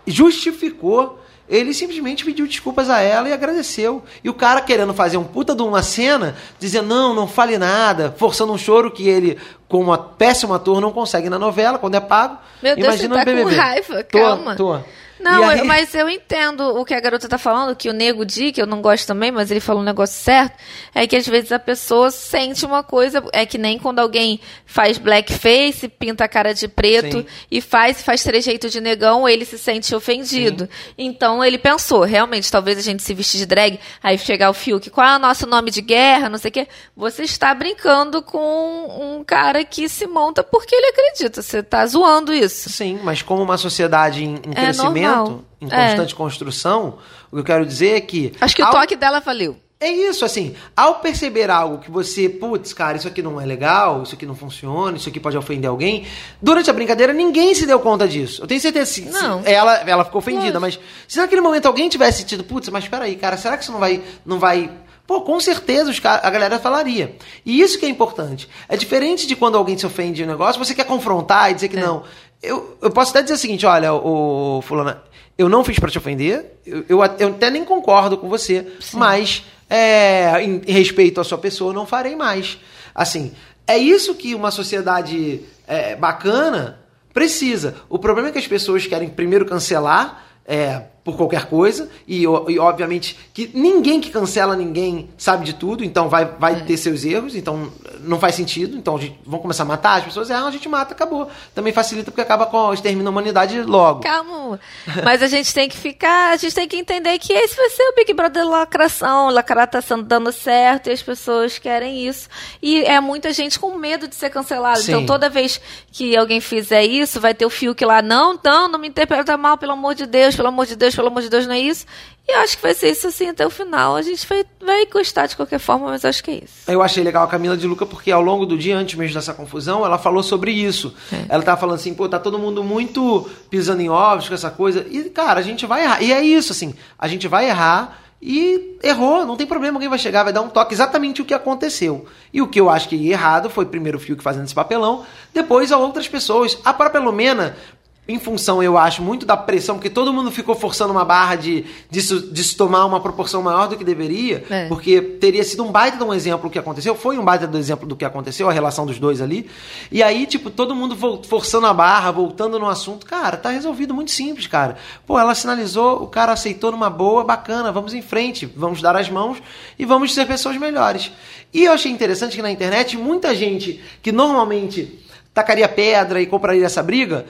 justificou 0.06 1.23
Ele 1.48 1.74
simplesmente 1.74 2.24
pediu 2.24 2.48
desculpas 2.48 2.90
a 2.90 3.02
ela 3.02 3.28
e 3.28 3.34
agradeceu. 3.34 4.04
E 4.24 4.30
o 4.30 4.34
cara 4.34 4.62
querendo 4.62 4.94
fazer 4.94 5.18
um 5.18 5.24
puta 5.24 5.54
de 5.54 5.62
uma 5.62 5.84
cena, 5.84 6.36
dizendo, 6.58 6.88
não, 6.88 7.14
não 7.14 7.28
fale 7.28 7.58
nada, 7.58 8.14
forçando 8.18 8.54
um 8.54 8.58
choro 8.58 8.90
que 8.90 9.08
ele, 9.08 9.38
como 9.68 9.94
um 9.94 9.98
péssimo 9.98 10.54
ator, 10.54 10.80
não 10.80 10.92
consegue 10.92 11.30
na 11.30 11.38
novela, 11.38 11.78
quando 11.78 11.96
é 11.96 12.00
pago. 12.00 12.38
Meu 12.62 12.76
Deus, 12.76 12.88
Imagina 12.88 13.16
você 13.16 13.20
tá 13.20 13.26
BBB. 13.26 13.56
com 13.56 13.62
raiva, 13.62 14.04
Tô, 14.04 14.20
calma. 14.20 14.56
tô. 14.56 14.80
Não, 15.24 15.42
E 15.52 15.60
aí- 15.62 15.64
mas 15.68 15.96
eu 15.96 16.10
entendo 16.10 16.62
o 16.78 16.84
que 16.84 16.94
a 16.94 17.00
garota 17.00 17.28
tá 17.30 17.38
falando, 17.38 17.76
que 17.76 17.90
o 17.90 17.94
nego 17.94 18.26
Di, 18.26 18.52
que 18.52 18.62
eu 18.62 18.68
não 18.68 18.82
gosto 18.82 19.08
também, 19.08 19.32
mas 19.32 19.50
ele 19.50 19.60
falou 19.60 19.82
um 19.82 19.86
negócio 19.86 20.22
certo, 20.22 20.58
é 20.94 21.08
que 21.08 21.16
às 21.16 21.26
vezes 21.28 21.52
a 21.52 21.60
pessoa 21.60 22.12
sente 22.12 22.66
uma 22.66 22.84
coisa, 22.84 23.24
é 23.32 23.46
que 23.46 23.58
nem 23.58 23.80
quando 23.80 24.00
alguém 24.00 24.40
faz 24.66 24.98
blackface, 24.98 25.88
pinta 25.88 26.26
a 26.26 26.28
cara 26.28 26.54
de 26.54 26.68
preto 26.68 27.20
Sim. 27.20 27.26
e 27.50 27.62
faz, 27.62 28.02
faz 28.02 28.24
trejeito 28.24 28.70
de 28.70 28.82
negão, 28.82 29.28
ele 29.28 29.46
se 29.46 29.58
sente 29.58 29.96
ofendido. 29.96 30.68
Então 30.98 31.44
ele 31.44 31.58
pensou, 31.58 32.02
realmente, 32.02 32.52
talvez 32.52 32.78
a 32.78 32.82
gente 32.82 33.02
se 33.04 33.14
vestir 33.14 33.38
de 33.40 33.46
drag, 33.46 33.80
aí 34.02 34.18
chegar 34.18 34.50
o 34.50 34.54
Fiuk, 34.54 34.90
qual 34.90 35.08
é 35.08 35.16
o 35.16 35.20
nosso 35.20 35.48
nome 35.48 35.72
de 35.72 35.82
guerra, 35.82 36.30
não 36.30 36.38
sei 36.38 36.50
o 36.50 36.52
quê. 36.52 36.68
Você 36.96 37.24
está 37.24 37.54
brincando 37.54 38.22
com 38.22 39.18
um 39.20 39.24
cara 39.24 39.64
que 39.64 39.88
se 39.88 40.06
monta 40.08 40.44
porque 40.44 40.76
ele 40.76 40.88
acredita, 40.88 41.42
você 41.42 41.64
tá 41.64 41.86
zoando 41.86 42.34
isso. 42.34 42.70
Sim, 42.70 43.00
mas 43.04 43.22
como 43.22 43.42
uma 43.42 43.58
sociedade 43.58 44.24
em, 44.24 44.36
em 44.36 44.52
É 44.52 44.64
crescimento, 44.66 44.94
normal. 44.94 45.13
Em 45.62 45.68
É. 45.72 45.88
constante 45.88 46.16
construção, 46.16 46.98
o 47.32 47.36
que 47.36 47.40
eu 47.42 47.44
quero 47.44 47.66
dizer 47.66 47.96
é 47.98 48.02
que. 48.02 48.34
Acho 48.42 48.56
que 48.56 48.62
o 48.62 48.66
ao- 48.66 48.72
toque 48.72 48.96
dela 48.96 49.20
valeu. 49.20 49.58
É 49.80 49.90
isso, 49.92 50.24
assim, 50.24 50.56
ao 50.78 50.96
perceber 51.02 51.50
algo 51.52 51.80
que 51.80 51.92
você, 51.92 52.30
putz, 52.30 52.72
cara, 52.72 52.96
isso 52.96 53.06
aqui 53.08 53.22
não 53.22 53.42
é 53.42 53.46
legal, 53.46 54.04
isso 54.04 54.16
aqui 54.16 54.26
não 54.26 54.34
funciona, 54.36 54.96
isso 54.96 55.10
aqui 55.10 55.20
pode 55.20 55.38
ofender 55.38 55.70
alguém, 55.70 56.06
durante 56.42 56.70
a 56.70 56.74
brincadeira 56.74 57.12
ninguém 57.12 57.54
se 57.54 57.66
deu 57.66 57.82
conta 57.82 58.08
disso. 58.08 58.42
Eu 58.42 58.48
tenho 58.48 58.62
certeza 58.62 59.02
que 59.02 59.10
Não. 59.10 59.42
ela, 59.44 59.76
ela 59.86 60.06
ficou 60.06 60.20
ofendida, 60.20 60.58
mas 60.58 60.80
se 61.06 61.18
naquele 61.20 61.42
momento 61.42 61.66
alguém 61.66 61.90
tivesse 61.90 62.20
sentido, 62.20 62.46
putz, 62.46 62.70
mas 62.70 62.88
peraí, 62.88 63.18
cara, 63.18 63.36
será 63.36 63.58
que 63.58 63.64
isso 63.64 63.74
não 63.74 63.80
vai. 63.80 64.02
Não 64.26 64.40
vai 64.40 64.70
Pô, 65.06 65.20
com 65.20 65.38
certeza 65.38 65.92
os 65.92 66.00
a 66.06 66.30
galera 66.30 66.58
falaria. 66.60 67.18
E 67.46 67.60
isso 67.60 67.78
que 67.78 67.86
é 67.86 67.90
importante. 67.90 68.48
É 68.70 68.78
diferente 68.78 69.28
de 69.28 69.36
quando 69.36 69.58
alguém 69.58 69.78
se 69.78 69.86
ofende 69.86 70.14
de 70.14 70.24
um 70.24 70.28
negócio, 70.28 70.64
você 70.64 70.74
quer 70.74 70.86
confrontar 70.86 71.52
e 71.52 71.56
dizer 71.56 71.66
É. 71.66 71.70
que 71.72 71.76
não. 71.76 72.04
Eu, 72.44 72.78
eu 72.82 72.92
posso 72.92 73.12
até 73.12 73.22
dizer 73.22 73.36
o 73.36 73.38
seguinte: 73.38 73.66
olha, 73.66 73.94
o, 73.94 74.62
Fulana, 74.62 75.02
eu 75.38 75.48
não 75.48 75.64
fiz 75.64 75.80
pra 75.80 75.90
te 75.90 75.98
ofender, 75.98 76.60
eu, 76.66 76.80
eu, 76.90 77.00
eu 77.20 77.30
até 77.30 77.50
nem 77.50 77.64
concordo 77.64 78.18
com 78.18 78.28
você, 78.28 78.68
mas 78.94 79.46
é, 79.70 80.44
em, 80.44 80.62
em 80.68 80.72
respeito 80.72 81.22
à 81.22 81.24
sua 81.24 81.38
pessoa, 81.38 81.72
eu 81.72 81.76
não 81.76 81.86
farei 81.86 82.16
mais. 82.16 82.60
Assim, 82.94 83.32
é 83.66 83.78
isso 83.78 84.14
que 84.14 84.36
uma 84.36 84.52
sociedade 84.52 85.42
é, 85.66 85.96
bacana 85.96 86.80
precisa. 87.14 87.76
O 87.90 87.98
problema 87.98 88.30
é 88.30 88.32
que 88.32 88.38
as 88.38 88.48
pessoas 88.48 88.86
querem 88.86 89.10
primeiro 89.10 89.46
cancelar. 89.46 90.26
é, 90.46 90.84
por 91.04 91.18
qualquer 91.18 91.48
coisa, 91.48 91.90
e, 92.08 92.24
e, 92.24 92.60
obviamente 92.60 93.18
que 93.34 93.52
ninguém 93.54 94.00
que 94.00 94.10
cancela 94.10 94.56
ninguém 94.56 95.10
sabe 95.18 95.46
de 95.46 95.54
tudo, 95.54 95.84
então 95.84 96.08
vai, 96.08 96.26
vai 96.26 96.62
ter 96.62 96.78
seus 96.78 97.04
erros, 97.04 97.36
então 97.36 97.72
não 98.00 98.20
faz 98.20 98.36
sentido, 98.36 98.78
então 98.78 98.96
a 98.96 99.00
gente, 99.00 99.20
vamos 99.26 99.42
começar 99.42 99.64
a 99.64 99.66
matar 99.66 100.00
as 100.00 100.06
pessoas, 100.06 100.32
ah, 100.32 100.46
a 100.46 100.52
gente 100.52 100.68
mata, 100.70 100.94
acabou. 100.94 101.30
Também 101.54 101.74
facilita 101.74 102.12
porque 102.12 102.22
acaba 102.22 102.46
com 102.46 102.58
o 102.58 102.74
extermínio 102.74 103.06
da 103.06 103.10
humanidade 103.10 103.62
logo. 103.62 104.02
Calma. 104.02 104.60
Mas 105.04 105.22
a 105.22 105.28
gente 105.28 105.54
tem 105.54 105.70
que 105.70 105.78
ficar, 105.78 106.34
a 106.34 106.38
gente 106.38 106.54
tem 106.54 106.68
que 106.68 106.78
entender 106.78 107.18
que 107.20 107.34
esse 107.34 107.56
vai 107.56 107.70
ser 107.70 107.84
o 107.84 107.96
Big 107.96 108.14
Brother 108.14 108.48
lacração. 108.48 109.30
Lacrar 109.30 109.68
tá 109.68 109.80
dando 110.06 110.32
certo 110.32 110.88
e 110.90 110.92
as 110.92 111.02
pessoas 111.02 111.58
querem 111.58 112.08
isso. 112.08 112.28
E 112.62 112.84
é 112.84 113.00
muita 113.00 113.32
gente 113.34 113.60
com 113.60 113.76
medo 113.78 114.08
de 114.08 114.16
ser 114.16 114.30
cancelado. 114.30 114.80
Sim. 114.80 114.92
Então 114.92 115.06
toda 115.06 115.30
vez 115.30 115.60
que 115.92 116.16
alguém 116.16 116.42
fizer 116.42 116.84
isso, 116.84 117.20
vai 117.20 117.34
ter 117.34 117.46
o 117.46 117.50
Fiuk 117.50 117.84
lá, 117.86 118.02
não, 118.02 118.40
não, 118.44 118.68
não 118.68 118.80
me 118.80 118.88
interpreta 118.88 119.38
mal, 119.38 119.58
pelo 119.58 119.74
amor 119.74 119.96
de 119.96 120.06
Deus, 120.06 120.36
pelo 120.36 120.48
amor 120.48 120.66
de 120.66 120.76
Deus, 120.76 120.93
pelo 120.96 121.08
amor 121.08 121.22
de 121.22 121.30
Deus, 121.30 121.46
não 121.48 121.54
é 121.54 121.60
isso. 121.60 121.86
E 122.28 122.32
eu 122.32 122.40
acho 122.40 122.56
que 122.56 122.64
vai 122.64 122.74
ser 122.74 122.90
isso 122.90 123.08
assim 123.08 123.30
até 123.30 123.46
o 123.46 123.50
final. 123.50 123.96
A 123.96 124.02
gente 124.02 124.26
vai, 124.28 124.46
vai 124.62 124.86
gostar 124.86 125.28
de 125.28 125.36
qualquer 125.36 125.60
forma, 125.60 125.88
mas 125.88 126.06
acho 126.06 126.24
que 126.24 126.32
é 126.32 126.36
isso. 126.36 126.54
Eu 126.68 126.82
achei 126.82 127.04
legal 127.04 127.24
a 127.24 127.28
Camila 127.28 127.58
de 127.58 127.68
Luca 127.68 127.86
porque 127.86 128.12
ao 128.12 128.22
longo 128.22 128.46
do 128.46 128.58
dia, 128.58 128.78
antes 128.78 128.96
mesmo 128.96 129.16
dessa 129.16 129.34
confusão, 129.34 129.86
ela 129.86 129.98
falou 129.98 130.24
sobre 130.24 130.52
isso. 130.52 130.94
Ela 131.28 131.44
tava 131.44 131.60
falando 131.60 131.76
assim, 131.76 131.94
pô, 131.94 132.08
tá 132.08 132.20
todo 132.20 132.40
mundo 132.40 132.64
muito 132.64 133.30
pisando 133.50 133.82
em 133.82 133.90
ovos 133.90 134.28
com 134.28 134.34
essa 134.34 134.50
coisa. 134.50 134.86
E, 134.90 135.10
cara, 135.10 135.40
a 135.40 135.44
gente 135.44 135.66
vai 135.66 135.84
errar. 135.84 136.02
E 136.02 136.14
é 136.14 136.24
isso, 136.24 136.54
assim, 136.54 136.74
a 136.98 137.08
gente 137.08 137.28
vai 137.28 137.50
errar 137.50 138.00
e 138.26 138.78
errou, 138.82 139.26
não 139.26 139.36
tem 139.36 139.46
problema, 139.46 139.76
alguém 139.76 139.90
vai 139.90 140.00
chegar, 140.00 140.24
vai 140.24 140.32
dar 140.32 140.42
um 140.42 140.48
toque, 140.48 140.74
exatamente 140.74 141.22
o 141.22 141.26
que 141.26 141.34
aconteceu. 141.34 142.06
E 142.32 142.42
o 142.42 142.48
que 142.48 142.58
eu 142.58 142.70
acho 142.70 142.88
que 142.88 143.10
errado 143.10 143.50
foi 143.50 143.66
primeiro 143.66 143.98
o 143.98 144.02
Fiuk 144.02 144.24
fazendo 144.24 144.46
esse 144.46 144.56
papelão, 144.56 145.06
depois 145.34 145.74
a 145.74 145.78
outras 145.78 146.08
pessoas. 146.08 146.58
A 146.64 146.74
própria 146.74 147.02
Lumena, 147.02 147.58
em 148.06 148.20
função, 148.20 148.62
eu 148.62 148.78
acho, 148.78 149.02
muito 149.02 149.26
da 149.26 149.38
pressão, 149.38 149.76
porque 149.76 149.90
todo 149.90 150.12
mundo 150.12 150.30
ficou 150.30 150.54
forçando 150.56 150.92
uma 150.92 151.06
barra 151.06 151.36
de 151.36 151.64
disso, 151.90 152.20
disso 152.34 152.58
tomar 152.58 152.86
uma 152.86 153.00
proporção 153.00 153.42
maior 153.42 153.70
do 153.70 153.78
que 153.78 153.84
deveria, 153.84 154.44
É. 154.50 154.68
porque 154.68 155.00
teria 155.02 155.42
sido 155.42 155.64
um 155.64 155.72
baita 155.72 155.96
de 155.98 156.04
um 156.04 156.14
exemplo 156.14 156.50
do 156.50 156.52
que 156.52 156.60
aconteceu, 156.60 156.96
foi 156.96 157.18
um 157.18 157.24
baita 157.24 157.48
do 157.48 157.58
exemplo 157.58 157.88
do 157.88 157.96
que 157.96 158.04
aconteceu, 158.04 158.50
a 158.50 158.52
relação 158.52 158.86
dos 158.86 159.00
dois 159.00 159.22
ali. 159.22 159.50
E 159.90 160.04
aí, 160.04 160.26
tipo, 160.26 160.50
todo 160.50 160.76
mundo 160.76 160.98
forçando 161.24 161.66
a 161.66 161.74
barra, 161.74 162.12
voltando 162.12 162.60
no 162.60 162.68
assunto. 162.68 163.06
Cara, 163.06 163.38
tá 163.38 163.52
resolvido 163.52 163.94
muito 163.94 164.12
simples, 164.12 164.48
cara. 164.48 164.76
Pô, 165.08 165.18
ela 165.18 165.34
sinalizou, 165.34 166.04
o 166.04 166.08
cara 166.08 166.34
aceitou 166.34 166.72
numa 166.74 166.90
boa, 166.90 167.24
bacana, 167.24 167.72
vamos 167.72 167.94
em 167.94 168.02
frente, 168.02 168.46
vamos 168.46 168.82
dar 168.82 168.98
as 168.98 169.10
mãos 169.10 169.38
e 169.80 169.86
vamos 169.86 170.14
ser 170.14 170.28
pessoas 170.28 170.58
melhores. 170.58 171.10
E 171.54 171.64
eu 171.64 171.72
achei 171.72 171.90
interessante 171.90 172.36
que 172.36 172.42
na 172.42 172.52
internet, 172.52 172.98
muita 172.98 173.34
gente 173.34 173.82
que 174.02 174.12
normalmente 174.12 175.00
tacaria 175.34 175.70
pedra 175.70 176.22
e 176.22 176.26
compraria 176.26 176.66
essa 176.66 176.84
briga, 176.84 177.26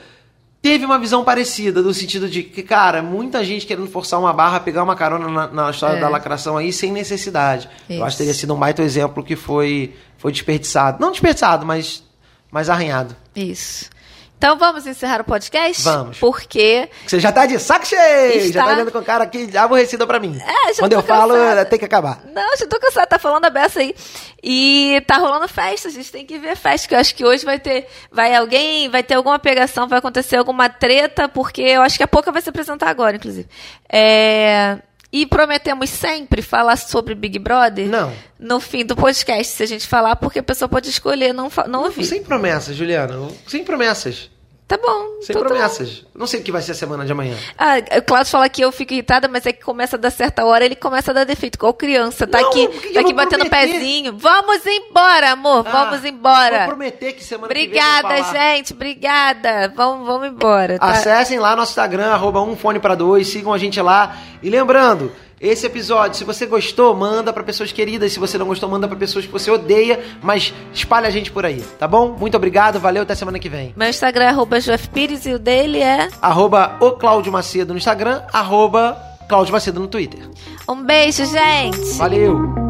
teve 0.64 0.86
uma 0.86 0.98
visão 0.98 1.22
parecida, 1.22 1.82
no 1.82 1.92
sentido 1.92 2.26
de 2.26 2.42
que, 2.42 2.62
cara, 2.62 3.02
muita 3.02 3.44
gente 3.44 3.66
querendo 3.66 3.86
forçar 3.86 4.18
uma 4.18 4.32
barra, 4.32 4.58
pegar 4.60 4.82
uma 4.82 4.96
carona 4.96 5.28
na, 5.28 5.46
na 5.46 5.70
história 5.70 5.98
É. 5.98 6.00
da 6.00 6.08
lacração 6.08 6.56
aí 6.56 6.72
sem 6.72 6.90
necessidade. 6.90 7.68
Eu 7.86 7.96
Isso. 7.96 8.04
acho 8.04 8.16
que 8.16 8.22
teria 8.22 8.32
sido 8.32 8.54
um 8.54 8.58
baita 8.58 8.82
exemplo 8.82 9.22
que 9.22 9.36
foi, 9.36 9.94
foi 10.16 10.32
desperdiçado. 10.32 10.98
Não 10.98 11.10
desperdiçado, 11.10 11.66
mas, 11.66 12.02
mas 12.50 12.70
arranhado. 12.70 13.14
Isso. 13.36 13.90
Então 14.36 14.58
vamos 14.58 14.86
encerrar 14.86 15.20
o 15.22 15.24
podcast? 15.24 15.82
Vamos. 15.82 16.18
Porque 16.18 16.88
Você 17.06 17.18
já 17.18 17.32
tá 17.32 17.46
de 17.46 17.58
saco 17.58 17.86
cheio! 17.86 18.40
Já 18.40 18.46
Está. 18.46 18.64
tá 18.64 18.72
olhando 18.74 18.92
com 18.92 19.02
cara 19.02 19.24
aqui 19.24 19.56
aborrecida 19.56 20.06
pra 20.06 20.20
mim. 20.20 20.38
É, 20.38 20.74
já 20.74 20.80
Quando 20.80 20.92
eu 20.92 21.02
falo, 21.02 21.32
cansada. 21.34 21.64
tem 21.64 21.78
que 21.78 21.84
acabar. 21.84 22.20
Não, 22.34 22.56
já 22.56 22.66
tô 22.66 22.78
cansada, 22.78 23.06
tá 23.06 23.18
falando 23.18 23.44
a 23.46 23.50
beça 23.50 23.80
aí. 23.80 23.94
E 24.42 25.02
tá 25.06 25.16
rolando 25.16 25.48
festa, 25.48 25.88
a 25.88 25.90
gente 25.90 26.12
tem 26.12 26.26
que 26.26 26.38
ver 26.38 26.56
festa, 26.56 26.86
que 26.88 26.94
eu 26.94 26.98
acho 26.98 27.14
que 27.14 27.24
hoje 27.24 27.44
vai 27.44 27.58
ter, 27.58 27.86
vai 28.12 28.34
alguém, 28.34 28.88
vai 28.90 29.02
ter 29.02 29.14
alguma 29.14 29.38
pegação, 29.38 29.88
vai 29.88 29.98
acontecer 29.98 30.36
alguma 30.36 30.68
treta, 30.68 31.26
porque 31.26 31.62
eu 31.62 31.80
acho 31.80 31.96
que 31.96 32.02
a 32.02 32.08
pouca 32.08 32.30
vai 32.30 32.42
se 32.42 32.50
apresentar 32.50 32.88
agora, 32.90 33.16
inclusive. 33.16 33.48
É, 33.90 34.76
E 35.16 35.24
prometemos 35.24 35.90
sempre 35.90 36.42
falar 36.42 36.74
sobre 36.74 37.14
Big 37.14 37.38
Brother 37.38 37.86
Não. 37.86 38.12
no 38.36 38.58
fim 38.58 38.84
do 38.84 38.96
podcast, 38.96 39.56
se 39.56 39.62
a 39.62 39.66
gente 39.66 39.86
falar, 39.86 40.16
porque 40.16 40.40
a 40.40 40.42
pessoa 40.42 40.68
pode 40.68 40.90
escolher 40.90 41.32
não, 41.32 41.48
não 41.68 41.84
ouvir. 41.84 42.04
Sem 42.04 42.20
promessas, 42.20 42.74
Juliana. 42.74 43.28
Sem 43.46 43.62
promessas. 43.62 44.28
Tá 44.66 44.78
bom. 44.78 45.20
Sem 45.20 45.36
então 45.36 45.42
tá 45.42 45.48
promessas. 45.48 46.06
Não 46.14 46.26
sei 46.26 46.40
o 46.40 46.42
que 46.42 46.50
vai 46.50 46.62
ser 46.62 46.72
a 46.72 46.74
semana 46.74 47.04
de 47.04 47.12
amanhã. 47.12 47.36
Ah, 47.58 47.74
o 47.98 48.02
Claudio 48.02 48.30
fala 48.30 48.48
que 48.48 48.62
eu 48.62 48.72
fico 48.72 48.94
irritada, 48.94 49.28
mas 49.28 49.44
é 49.44 49.52
que 49.52 49.62
começa 49.62 49.96
a 49.96 49.98
dar 49.98 50.10
certa 50.10 50.42
hora, 50.46 50.64
ele 50.64 50.74
começa 50.74 51.10
a 51.10 51.14
dar 51.14 51.24
defeito, 51.24 51.56
igual 51.56 51.74
criança. 51.74 52.26
Tá 52.26 52.40
Não, 52.40 52.48
aqui, 52.48 52.66
tá 52.94 53.00
aqui 53.00 53.12
batendo 53.12 53.44
prometer? 53.46 53.72
pezinho. 53.72 54.16
Vamos 54.16 54.64
embora, 54.64 55.32
amor, 55.32 55.64
vamos 55.64 56.02
Ah, 56.02 56.08
embora. 56.08 56.58
Vou 56.60 56.68
prometer 56.68 57.12
que 57.12 57.22
semana 57.22 57.48
que 57.48 57.54
vem 57.54 57.66
Obrigada, 57.66 58.22
gente, 58.32 58.72
obrigada. 58.72 59.72
Vamos, 59.76 60.06
vamos 60.06 60.28
embora. 60.28 60.78
Tá? 60.78 60.86
Acessem 60.86 61.38
lá 61.38 61.54
nosso 61.54 61.72
Instagram, 61.72 62.06
arroba 62.12 62.40
um 62.40 62.56
fone 62.56 62.78
para 62.80 62.94
dois, 62.94 63.28
sigam 63.28 63.52
a 63.52 63.58
gente 63.58 63.78
lá. 63.82 64.16
E 64.42 64.48
lembrando, 64.48 65.12
esse 65.48 65.66
episódio, 65.66 66.16
se 66.16 66.24
você 66.24 66.46
gostou, 66.46 66.94
manda 66.94 67.32
para 67.32 67.42
pessoas 67.42 67.70
queridas. 67.70 68.12
Se 68.12 68.18
você 68.18 68.38
não 68.38 68.46
gostou, 68.46 68.68
manda 68.68 68.88
para 68.88 68.96
pessoas 68.96 69.26
que 69.26 69.32
você 69.32 69.50
odeia, 69.50 70.00
mas 70.22 70.54
espalha 70.72 71.06
a 71.06 71.10
gente 71.10 71.30
por 71.30 71.44
aí, 71.44 71.62
tá 71.78 71.86
bom? 71.86 72.16
Muito 72.18 72.36
obrigado, 72.36 72.80
valeu, 72.80 73.02
até 73.02 73.14
semana 73.14 73.38
que 73.38 73.48
vem. 73.48 73.74
Meu 73.76 73.88
Instagram 73.88 74.24
é 74.24 74.28
arroba 74.28 74.56
Pires 74.92 75.26
e 75.26 75.34
o 75.34 75.38
dele 75.38 75.80
é. 75.80 76.08
Arroba 76.20 76.76
o 76.80 76.92
Cláudio 76.92 77.32
Macedo 77.32 77.72
no 77.72 77.78
Instagram, 77.78 78.22
arroba 78.32 78.96
Cláudio 79.28 79.52
Macedo 79.52 79.80
no 79.80 79.88
Twitter. 79.88 80.28
Um 80.68 80.82
beijo, 80.82 81.24
gente. 81.26 81.98
Valeu! 81.98 82.64